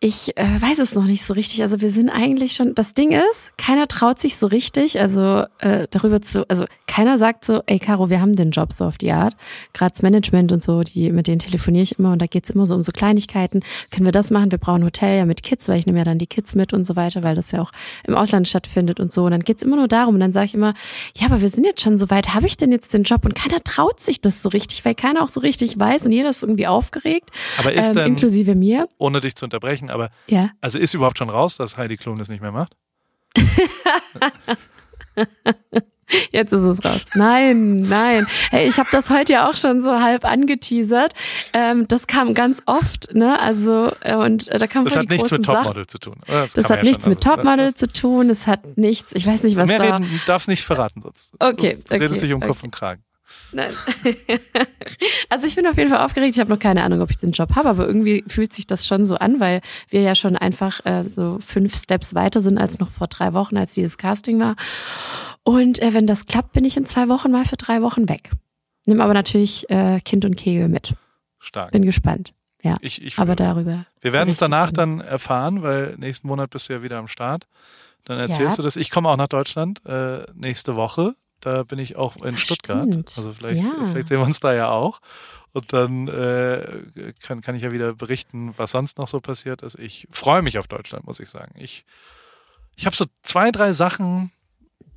Ich 0.00 0.36
äh, 0.36 0.44
weiß 0.62 0.78
es 0.78 0.94
noch 0.94 1.06
nicht 1.06 1.24
so 1.24 1.34
richtig. 1.34 1.60
Also 1.62 1.80
wir 1.80 1.90
sind 1.90 2.08
eigentlich 2.08 2.52
schon. 2.52 2.72
Das 2.76 2.94
Ding 2.94 3.10
ist, 3.10 3.58
keiner 3.58 3.88
traut 3.88 4.20
sich 4.20 4.36
so 4.36 4.46
richtig, 4.46 5.00
also 5.00 5.42
äh, 5.58 5.88
darüber 5.90 6.22
zu. 6.22 6.48
Also 6.48 6.66
keiner 6.86 7.18
sagt 7.18 7.44
so, 7.44 7.62
ey 7.66 7.80
Caro, 7.80 8.08
wir 8.08 8.20
haben 8.20 8.36
den 8.36 8.52
Job 8.52 8.72
so 8.72 8.84
auf 8.84 8.96
die 8.96 9.10
Art. 9.10 9.34
Gerade 9.72 9.90
das 9.90 10.02
Management 10.02 10.52
und 10.52 10.62
so, 10.62 10.84
die 10.84 11.10
mit 11.10 11.26
denen 11.26 11.40
telefoniere 11.40 11.82
ich 11.82 11.98
immer 11.98 12.12
und 12.12 12.22
da 12.22 12.26
geht's 12.26 12.50
immer 12.50 12.64
so 12.64 12.76
um 12.76 12.84
so 12.84 12.92
Kleinigkeiten. 12.92 13.64
Können 13.90 14.04
wir 14.04 14.12
das 14.12 14.30
machen? 14.30 14.52
Wir 14.52 14.58
brauchen 14.58 14.82
ein 14.82 14.84
Hotel 14.84 15.18
ja 15.18 15.26
mit 15.26 15.42
Kids, 15.42 15.68
weil 15.68 15.80
ich 15.80 15.86
nehme 15.86 15.98
ja 15.98 16.04
dann 16.04 16.20
die 16.20 16.28
Kids 16.28 16.54
mit 16.54 16.72
und 16.72 16.84
so 16.84 16.94
weiter, 16.94 17.24
weil 17.24 17.34
das 17.34 17.50
ja 17.50 17.60
auch 17.60 17.72
im 18.04 18.14
Ausland 18.14 18.46
stattfindet 18.46 19.00
und 19.00 19.10
so. 19.12 19.24
Und 19.24 19.32
dann 19.32 19.42
geht's 19.42 19.64
immer 19.64 19.74
nur 19.74 19.88
darum. 19.88 20.14
Und 20.14 20.20
dann 20.20 20.32
sage 20.32 20.46
ich 20.46 20.54
immer, 20.54 20.74
ja, 21.16 21.26
aber 21.26 21.40
wir 21.40 21.48
sind 21.50 21.64
jetzt 21.64 21.80
schon 21.80 21.98
so 21.98 22.08
weit. 22.08 22.34
Habe 22.34 22.46
ich 22.46 22.56
denn 22.56 22.70
jetzt 22.70 22.94
den 22.94 23.02
Job? 23.02 23.24
Und 23.24 23.34
keiner 23.34 23.64
traut 23.64 23.98
sich 23.98 24.20
das 24.20 24.42
so 24.44 24.48
richtig, 24.50 24.84
weil 24.84 24.94
keiner 24.94 25.24
auch 25.24 25.28
so 25.28 25.40
richtig 25.40 25.76
weiß 25.76 26.06
und 26.06 26.12
jeder 26.12 26.30
ist 26.30 26.44
irgendwie 26.44 26.68
aufgeregt. 26.68 27.30
Aber 27.58 27.72
ist 27.72 27.88
ähm, 27.88 27.96
denn- 27.96 28.06
inklusive 28.12 28.54
mir. 28.54 28.88
Ohne 28.98 29.20
dich 29.20 29.34
zu 29.34 29.44
unterbrechen, 29.44 29.87
aber 29.90 30.10
Ja. 30.26 30.50
also 30.60 30.78
ist 30.78 30.94
überhaupt 30.94 31.18
schon 31.18 31.30
raus, 31.30 31.56
dass 31.56 31.76
Heidi 31.76 31.96
Klum 31.96 32.16
das 32.16 32.28
nicht 32.28 32.40
mehr 32.42 32.52
macht? 32.52 32.76
Jetzt 36.32 36.52
ist 36.54 36.62
es 36.62 36.82
raus. 36.84 37.04
Nein, 37.16 37.80
nein. 37.80 38.26
Hey, 38.50 38.66
ich 38.66 38.78
habe 38.78 38.88
das 38.90 39.10
heute 39.10 39.34
ja 39.34 39.50
auch 39.50 39.56
schon 39.58 39.82
so 39.82 40.00
halb 40.00 40.24
angeteasert. 40.24 41.12
Ähm, 41.52 41.86
das 41.86 42.06
kam 42.06 42.32
ganz 42.32 42.62
oft, 42.64 43.14
ne? 43.14 43.38
Also 43.40 43.92
äh, 44.00 44.14
und 44.14 44.48
äh, 44.48 44.58
da 44.58 44.66
kam 44.66 44.84
Das 44.84 44.96
hat 44.96 45.02
die 45.02 45.08
nichts 45.08 45.24
großen 45.24 45.36
mit 45.38 45.46
Sachen. 45.46 45.56
Topmodel 45.64 45.86
zu 45.86 45.98
tun. 45.98 46.14
Das 46.26 46.56
man 46.56 46.64
hat 46.64 46.76
ja 46.78 46.82
nichts 46.82 47.04
schon 47.04 47.10
mit 47.10 47.26
also- 47.26 47.36
Topmodel 47.36 47.74
zu 47.74 47.92
tun. 47.92 48.30
Es 48.30 48.46
hat 48.46 48.78
nichts. 48.78 49.12
Ich 49.14 49.26
weiß 49.26 49.42
nicht, 49.42 49.56
was 49.56 49.66
Mehr 49.66 49.78
da. 49.80 49.96
reden, 49.96 50.20
darfst 50.24 50.48
nicht 50.48 50.64
verraten 50.64 51.02
sonst. 51.02 51.34
Okay, 51.38 51.76
Das 51.82 51.90
redest 52.00 52.12
okay, 52.16 52.20
dich 52.26 52.32
um 52.32 52.40
Kopf 52.40 52.58
okay. 52.58 52.66
und 52.66 52.70
Kragen. 52.70 53.02
Nein. 53.52 53.70
also 55.28 55.46
ich 55.46 55.56
bin 55.56 55.66
auf 55.66 55.76
jeden 55.76 55.90
Fall 55.90 56.04
aufgeregt. 56.04 56.34
Ich 56.34 56.40
habe 56.40 56.50
noch 56.50 56.58
keine 56.58 56.82
Ahnung, 56.82 57.00
ob 57.00 57.10
ich 57.10 57.16
den 57.18 57.32
Job 57.32 57.54
habe, 57.56 57.68
aber 57.68 57.86
irgendwie 57.86 58.24
fühlt 58.26 58.52
sich 58.52 58.66
das 58.66 58.86
schon 58.86 59.04
so 59.06 59.16
an, 59.16 59.40
weil 59.40 59.60
wir 59.88 60.02
ja 60.02 60.14
schon 60.14 60.36
einfach 60.36 60.84
äh, 60.84 61.04
so 61.04 61.38
fünf 61.44 61.74
Steps 61.76 62.14
weiter 62.14 62.40
sind 62.40 62.58
als 62.58 62.78
noch 62.78 62.90
vor 62.90 63.06
drei 63.06 63.32
Wochen, 63.34 63.56
als 63.56 63.72
dieses 63.74 63.96
Casting 63.98 64.38
war. 64.40 64.56
Und 65.44 65.80
äh, 65.80 65.94
wenn 65.94 66.06
das 66.06 66.26
klappt, 66.26 66.52
bin 66.52 66.64
ich 66.64 66.76
in 66.76 66.86
zwei 66.86 67.08
Wochen 67.08 67.30
mal 67.30 67.44
für 67.44 67.56
drei 67.56 67.80
Wochen 67.82 68.08
weg. 68.08 68.30
Nimm 68.86 69.00
aber 69.00 69.14
natürlich 69.14 69.68
äh, 69.70 70.00
Kind 70.00 70.24
und 70.24 70.36
Kegel 70.36 70.68
mit. 70.68 70.94
Stark. 71.38 71.70
Bin 71.72 71.84
gespannt. 71.84 72.32
Ja, 72.62 72.76
Ich, 72.80 73.00
ich, 73.02 73.18
aber 73.18 73.36
darüber. 73.36 73.86
wir 74.00 74.12
werden 74.12 74.30
es 74.30 74.38
danach 74.38 74.72
dann 74.72 75.00
erfahren, 75.00 75.62
weil 75.62 75.94
nächsten 75.98 76.26
Monat 76.26 76.50
bist 76.50 76.68
du 76.68 76.72
ja 76.72 76.82
wieder 76.82 76.98
am 76.98 77.06
Start. 77.06 77.46
Dann 78.04 78.18
erzählst 78.18 78.52
Ja. 78.52 78.56
du 78.56 78.62
das. 78.62 78.76
Ich 78.76 78.90
komme 78.90 79.08
auch 79.08 79.16
nach 79.16 79.28
Deutschland 79.28 79.80
äh, 79.86 80.22
nächste 80.34 80.74
Woche. 80.74 81.14
Da 81.40 81.62
bin 81.62 81.78
ich 81.78 81.96
auch 81.96 82.16
in 82.16 82.34
Ach, 82.34 82.38
Stuttgart. 82.38 82.86
stimmt. 82.88 83.12
Also 83.16 83.32
vielleicht, 83.32 83.60
Ja. 83.62 83.84
vielleicht 83.84 84.08
sehen 84.08 84.18
wir 84.20 84.26
uns 84.26 84.40
da 84.40 84.52
ja 84.54 84.70
auch. 84.70 85.00
Und 85.52 85.72
dann 85.72 86.08
äh, 86.08 87.12
kann, 87.22 87.40
kann 87.40 87.54
ich 87.54 87.62
ja 87.62 87.72
wieder 87.72 87.94
berichten, 87.94 88.52
was 88.56 88.72
sonst 88.72 88.98
noch 88.98 89.08
so 89.08 89.20
passiert 89.20 89.62
ist. 89.62 89.78
Ich 89.78 90.06
freue 90.10 90.42
mich 90.42 90.58
auf 90.58 90.66
Deutschland, 90.68 91.06
muss 91.06 91.20
ich 91.20 91.30
sagen. 91.30 91.52
Ich, 91.58 91.84
ich 92.76 92.86
habe 92.86 92.94
so 92.96 93.06
zwei, 93.22 93.50
drei 93.50 93.72
Sachen, 93.72 94.30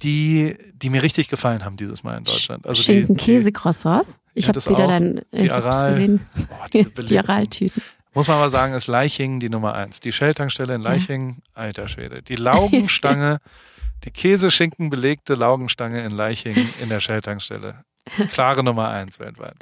die, 0.03 0.57
die 0.73 0.89
mir 0.89 1.03
richtig 1.03 1.29
gefallen 1.29 1.63
haben 1.63 1.77
dieses 1.77 2.03
Mal 2.03 2.17
in 2.17 2.23
Deutschland. 2.23 2.65
Also 2.65 2.81
Schinken, 2.81 3.17
Käse, 3.17 3.51
Croissants. 3.51 4.19
Ich 4.33 4.45
Ja, 4.47 4.53
habe 4.53 4.65
wieder 4.65 4.85
auch. 4.85 4.89
dein, 4.89 5.21
Die 5.31 5.37
ich 5.45 5.51
hab's 5.51 5.65
Aral. 5.65 5.89
gesehen, 5.91 6.27
Boah, 6.49 6.67
die. 7.03 7.19
Araltüten. 7.19 7.81
Muss 8.13 8.27
man 8.27 8.39
mal 8.39 8.49
sagen, 8.49 8.73
ist 8.73 8.87
Leichingen 8.87 9.39
die 9.39 9.49
Nummer 9.49 9.73
eins. 9.73 9.99
Die 10.01 10.11
Shell-Tankstelle 10.11 10.75
in 10.75 10.81
Leichingen, 10.81 11.41
alter 11.53 11.87
Schwede. 11.87 12.21
Die 12.21 12.35
Laugenstange, 12.35 13.37
die 14.03 14.11
Käseschinken 14.11 14.89
belegte 14.89 15.35
Laugenstange 15.35 16.03
in 16.03 16.11
Leichingen 16.11 16.67
in 16.81 16.89
der 16.89 16.99
Shell-Tankstelle. 16.99 17.83
Klare 18.31 18.63
Nummer 18.63 18.89
eins 18.89 19.19
weltweit. 19.19 19.55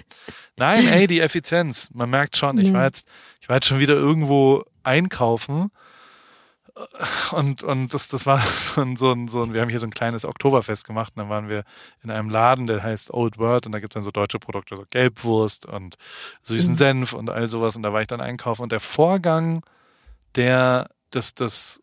Nein, 0.56 0.88
ey, 0.88 1.08
die 1.08 1.20
Effizienz. 1.20 1.90
Man 1.94 2.10
merkt 2.10 2.38
schon, 2.38 2.58
ich 2.58 2.70
Ja. 2.70 2.74
war 2.76 2.86
jetzt, 2.86 3.08
ich 3.42 3.50
war 3.50 3.58
jetzt 3.58 3.68
schon 3.68 3.80
wieder 3.80 3.96
irgendwo 3.96 4.64
einkaufen. 4.84 5.72
Und, 7.32 7.64
und 7.64 7.94
das, 7.94 8.08
das 8.08 8.26
war 8.26 8.40
so 8.40 8.82
ein, 8.82 8.96
so 8.96 9.12
ein, 9.12 9.28
so 9.28 9.44
ein, 9.44 9.54
wir 9.54 9.60
haben 9.62 9.70
hier 9.70 9.80
so 9.80 9.88
ein 9.88 9.92
kleines 9.94 10.24
Oktoberfest 10.24 10.86
gemacht 10.86 11.14
und 11.16 11.20
dann 11.20 11.30
waren 11.30 11.50
wir 11.50 11.64
in 12.04 12.10
einem 12.12 12.30
Laden, 12.30 12.66
der 12.68 12.82
heißt 12.82 13.14
Old 13.14 13.38
World 13.38 13.66
und 13.66 13.74
da 13.74 13.80
gibt 13.82 13.94
es 13.94 13.96
dann 13.96 14.04
so 14.06 14.12
deutsche 14.12 14.40
Produkte, 14.40 14.78
so 14.78 14.86
Gelbwurst 14.90 15.66
und 15.66 15.96
süßen 16.44 16.74
Mhm. 16.74 16.78
Senf 16.78 17.14
und 17.14 17.30
all 17.30 17.50
sowas 17.50 17.76
und 17.76 17.84
da 17.84 17.92
war 17.92 18.00
ich 18.02 18.08
dann 18.08 18.22
einkaufen 18.22 18.62
und 18.64 18.72
der 18.72 18.80
Vorgang 18.80 19.64
der, 20.36 20.90
des, 21.14 21.34
des 21.34 21.82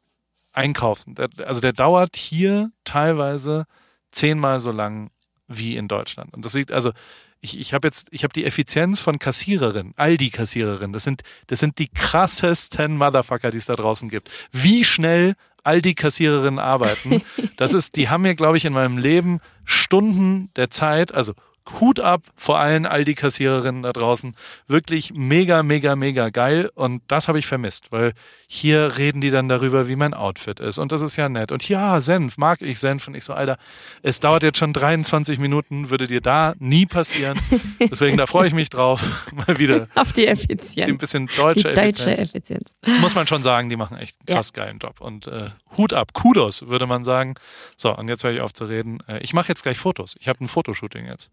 Einkaufen, 0.56 1.14
also 1.44 1.60
der 1.60 1.72
dauert 1.72 2.16
hier 2.16 2.70
teilweise 2.84 3.66
zehnmal 4.10 4.60
so 4.60 4.72
lang 4.72 5.10
wie 5.48 5.76
in 5.76 5.88
Deutschland. 5.88 6.32
Und 6.34 6.44
das 6.44 6.54
liegt, 6.54 6.72
also 6.72 6.92
ich, 7.40 7.60
ich 7.60 7.74
habe 7.74 7.86
jetzt, 7.86 8.08
ich 8.10 8.24
habe 8.24 8.32
die 8.32 8.44
Effizienz 8.44 9.00
von 9.00 9.18
Kassiererinnen, 9.18 9.92
Aldi-Kassiererinnen, 9.96 10.92
das 10.92 11.04
sind, 11.04 11.22
das 11.46 11.60
sind 11.60 11.78
die 11.78 11.88
krassesten 11.88 12.96
Motherfucker, 12.96 13.50
die 13.50 13.58
es 13.58 13.66
da 13.66 13.76
draußen 13.76 14.08
gibt. 14.08 14.30
Wie 14.50 14.84
schnell 14.84 15.34
Aldi-Kassiererinnen 15.62 16.58
arbeiten, 16.58 17.22
das 17.56 17.72
ist, 17.72 17.96
die 17.96 18.08
haben 18.08 18.22
mir, 18.22 18.34
glaube 18.34 18.56
ich, 18.56 18.64
in 18.64 18.72
meinem 18.72 18.98
Leben 18.98 19.40
Stunden 19.64 20.50
der 20.56 20.70
Zeit, 20.70 21.12
also 21.12 21.34
Hut 21.80 22.00
ab 22.00 22.22
vor 22.36 22.58
allen 22.58 22.86
Aldi-Kassiererinnen 22.86 23.82
da 23.82 23.92
draußen. 23.92 24.34
Wirklich 24.68 25.12
mega, 25.14 25.62
mega, 25.62 25.96
mega 25.96 26.30
geil. 26.30 26.70
Und 26.74 27.02
das 27.08 27.28
habe 27.28 27.38
ich 27.38 27.46
vermisst, 27.46 27.92
weil 27.92 28.12
hier 28.48 28.96
reden 28.98 29.20
die 29.20 29.30
dann 29.30 29.48
darüber, 29.48 29.88
wie 29.88 29.96
mein 29.96 30.14
Outfit 30.14 30.60
ist. 30.60 30.78
Und 30.78 30.92
das 30.92 31.02
ist 31.02 31.16
ja 31.16 31.28
nett. 31.28 31.50
Und 31.50 31.68
ja, 31.68 32.00
Senf, 32.00 32.38
mag 32.38 32.62
ich 32.62 32.78
Senf. 32.78 33.08
Und 33.08 33.16
ich 33.16 33.24
so, 33.24 33.34
Alter, 33.34 33.58
es 34.02 34.20
dauert 34.20 34.42
jetzt 34.42 34.58
schon 34.58 34.72
23 34.72 35.38
Minuten, 35.38 35.90
würde 35.90 36.06
dir 36.06 36.20
da 36.20 36.54
nie 36.58 36.86
passieren. 36.86 37.38
Deswegen, 37.80 38.16
da 38.16 38.26
freue 38.26 38.46
ich 38.48 38.54
mich 38.54 38.70
drauf. 38.70 39.02
Mal 39.34 39.58
wieder 39.58 39.88
Auf 39.94 40.12
die 40.12 40.22
die 40.22 40.28
ein 40.28 40.34
Effizienz. 40.34 40.98
bisschen 40.98 41.26
Die 41.26 41.36
deutsche 41.36 41.74
deutsche 41.74 42.16
Effizienz. 42.16 42.28
Effizienz. 42.28 42.76
Muss 43.00 43.14
man 43.14 43.26
schon 43.26 43.42
sagen, 43.42 43.68
die 43.68 43.76
machen 43.76 43.96
echt 43.96 44.16
einen 44.20 44.34
krass 44.36 44.52
geilen 44.52 44.78
Job. 44.78 45.00
Und 45.00 45.26
äh, 45.26 45.50
Hut 45.76 45.92
ab, 45.92 46.12
Kudos, 46.12 46.68
würde 46.68 46.86
man 46.86 47.04
sagen. 47.04 47.34
So, 47.76 47.96
und 47.96 48.08
jetzt 48.08 48.24
höre 48.24 48.32
ich 48.32 48.40
auf 48.40 48.52
zu 48.52 48.64
reden. 48.64 48.98
Äh, 49.08 49.18
ich 49.18 49.32
mache 49.34 49.48
jetzt 49.48 49.62
gleich 49.62 49.78
Fotos. 49.78 50.16
Ich 50.20 50.28
habe 50.28 50.42
ein 50.44 50.48
Fotoshooting 50.48 51.06
jetzt. 51.06 51.30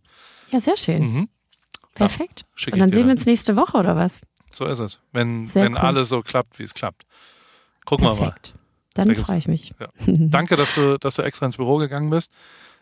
Ja, 0.54 0.60
sehr 0.60 0.78
schön. 0.78 1.02
Mhm. 1.04 1.30
Perfekt. 1.96 2.46
schick 2.56 2.74
Und 2.74 2.80
dann 2.80 2.92
sehen 2.92 3.06
wir 3.08 3.12
uns 3.14 3.26
nächste 3.26 3.56
Woche 3.56 3.78
oder 3.78 3.96
was? 3.96 4.22
So 4.52 4.66
ist 4.66 4.80
es. 4.80 5.00
Wenn, 5.12 5.46
Sehr 5.46 5.66
wenn 5.66 5.74
cool. 5.74 5.80
alles 5.80 6.10
so 6.10 6.22
klappt, 6.22 6.60
wie 6.60 6.64
es 6.64 6.74
klappt. 6.74 7.06
Gucken 7.86 8.06
wir 8.06 8.14
mal. 8.16 8.36
Dann 8.94 9.08
Da 9.10 9.16
freue 9.16 9.38
ich 9.40 9.48
mich. 9.48 9.74
Ja. 9.80 9.88
Danke, 10.08 10.56
dass 10.56 10.76
du, 10.76 10.98
dass 11.00 11.16
du 11.16 11.24
extra 11.24 11.46
ins 11.48 11.58
Büro 11.58 11.78
gegangen 11.78 12.10
bist. 12.12 12.32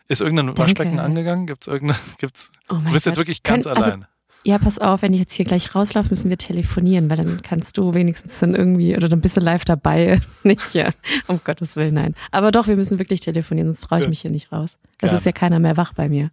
Ist 0.08 0.20
irgendein 0.20 0.46
Danke. 0.48 0.60
Waschbecken 0.62 0.98
angegangen? 1.00 1.46
Gibt's 1.46 1.66
irgendeine, 1.66 1.98
gibt's, 2.18 2.52
Oh 2.68 2.74
du 2.74 2.92
bist 2.92 3.06
jetzt 3.06 3.14
Gott. 3.14 3.16
wirklich 3.18 3.42
ganz 3.42 3.64
Können- 3.64 3.76
also, 3.76 3.90
allein. 3.90 4.06
Ja, 4.44 4.58
pass 4.58 4.78
auf, 4.80 5.02
wenn 5.02 5.14
ich 5.14 5.20
jetzt 5.20 5.34
hier 5.34 5.44
gleich 5.44 5.72
rauslaufe, 5.74 6.08
müssen 6.10 6.28
wir 6.28 6.36
telefonieren, 6.36 7.08
weil 7.08 7.16
dann 7.16 7.42
kannst 7.42 7.78
du 7.78 7.94
wenigstens 7.94 8.40
dann 8.40 8.56
irgendwie 8.56 8.96
oder 8.96 9.08
dann 9.08 9.20
bist 9.20 9.36
du 9.36 9.40
live 9.40 9.64
dabei. 9.64 10.20
Nicht 10.42 10.74
ja, 10.74 10.88
um 11.28 11.40
Gottes 11.44 11.76
Willen, 11.76 11.94
nein. 11.94 12.16
Aber 12.32 12.50
doch, 12.50 12.66
wir 12.66 12.74
müssen 12.76 12.98
wirklich 12.98 13.20
telefonieren, 13.20 13.68
sonst 13.72 13.82
traue 13.88 13.98
ich 14.00 14.04
Ja. 14.04 14.08
mich 14.08 14.20
hier 14.22 14.32
nicht 14.32 14.50
raus. 14.50 14.78
Es 15.00 15.12
ist 15.12 15.24
ja 15.26 15.30
keiner 15.32 15.60
mehr 15.60 15.76
wach 15.76 15.92
bei 15.94 16.08
mir. 16.08 16.30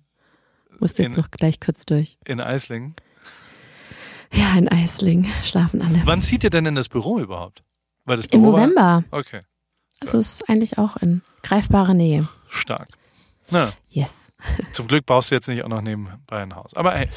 Musste 0.79 1.03
jetzt 1.03 1.15
In- 1.15 1.21
noch 1.21 1.31
gleich 1.31 1.59
kurz 1.59 1.85
durch. 1.85 2.17
In 2.25 2.39
Eislingen. 2.41 2.95
Ja, 4.31 4.55
in 4.57 4.69
Eisling 4.69 5.27
schlafen 5.43 5.81
alle. 5.81 6.01
Wann 6.05 6.21
zieht 6.21 6.43
ihr 6.43 6.49
denn 6.51 6.65
in 6.65 6.75
das 6.75 6.87
Büro 6.89 7.19
überhaupt? 7.19 7.61
Weil 8.05 8.17
das 8.17 8.25
Im 8.27 8.41
Büro 8.41 8.53
war- 8.53 8.59
November. 8.61 9.03
Okay, 9.11 9.39
Also 10.01 10.19
ist 10.19 10.47
eigentlich 10.49 10.77
auch 10.77 10.97
in 10.97 11.21
greifbarer 11.43 11.93
Nähe. 11.93 12.27
stark. 12.47 12.87
Na, 13.49 13.69
Yes. 13.89 14.11
zum 14.71 14.87
Glück 14.87 15.05
baust 15.05 15.31
du 15.31 15.35
jetzt 15.35 15.47
nicht 15.47 15.63
auch 15.63 15.67
noch 15.69 15.81
nebenbei 15.81 16.41
ein 16.43 16.55
Haus. 16.55 16.73
Aber 16.75 16.91
hey, 16.93 17.09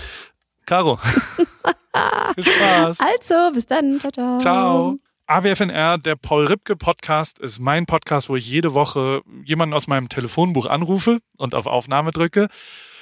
Caro, 0.67 0.97
viel 2.35 2.45
Spaß. 2.45 2.99
Also, 3.01 3.51
bis 3.55 3.67
dann. 3.67 4.01
Ciao, 4.01 4.11
ciao. 4.13 4.39
Ciao. 4.39 4.97
AWFNR, 5.27 5.99
der 5.99 6.17
Paul 6.17 6.47
Ripke 6.47 6.77
Podcast, 6.77 7.39
ist 7.39 7.59
mein 7.61 7.87
Podcast, 7.87 8.29
wo 8.29 8.37
ich 8.37 8.49
jede 8.49 8.75
Woche 8.75 9.23
jemanden 9.45 9.75
aus 9.75 9.87
meinem 9.87 10.09
Telefonbuch 10.09 10.67
anrufe 10.67 11.19
und 11.37 11.55
auf 11.55 11.67
Aufnahme 11.67 12.11
drücke. 12.11 12.49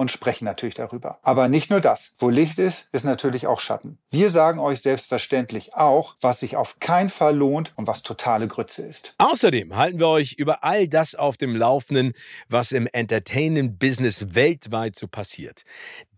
und 0.00 0.10
sprechen 0.10 0.46
natürlich 0.46 0.76
darüber. 0.76 1.18
Aber 1.22 1.46
nicht 1.46 1.68
nur 1.68 1.82
das. 1.82 2.12
Wo 2.16 2.30
Licht 2.30 2.58
ist, 2.58 2.86
ist 2.90 3.04
natürlich 3.04 3.46
auch 3.46 3.60
Schatten. 3.60 3.98
Wir 4.10 4.30
sagen 4.30 4.58
euch 4.58 4.80
selbstverständlich 4.80 5.74
auch, 5.74 6.16
was 6.22 6.40
sich 6.40 6.56
auf 6.56 6.78
keinen 6.80 7.10
Fall 7.10 7.36
lohnt 7.36 7.74
und 7.76 7.86
was 7.86 8.02
totale 8.02 8.48
Grütze 8.48 8.80
ist. 8.80 9.14
Außerdem 9.18 9.76
halten 9.76 9.98
wir 9.98 10.08
euch 10.08 10.32
über 10.38 10.64
all 10.64 10.88
das 10.88 11.14
auf 11.14 11.36
dem 11.36 11.54
Laufenden, 11.54 12.14
was 12.48 12.72
im 12.72 12.88
Entertainment-Business 12.90 14.34
weltweit 14.34 14.96
so 14.96 15.06
passiert. 15.06 15.64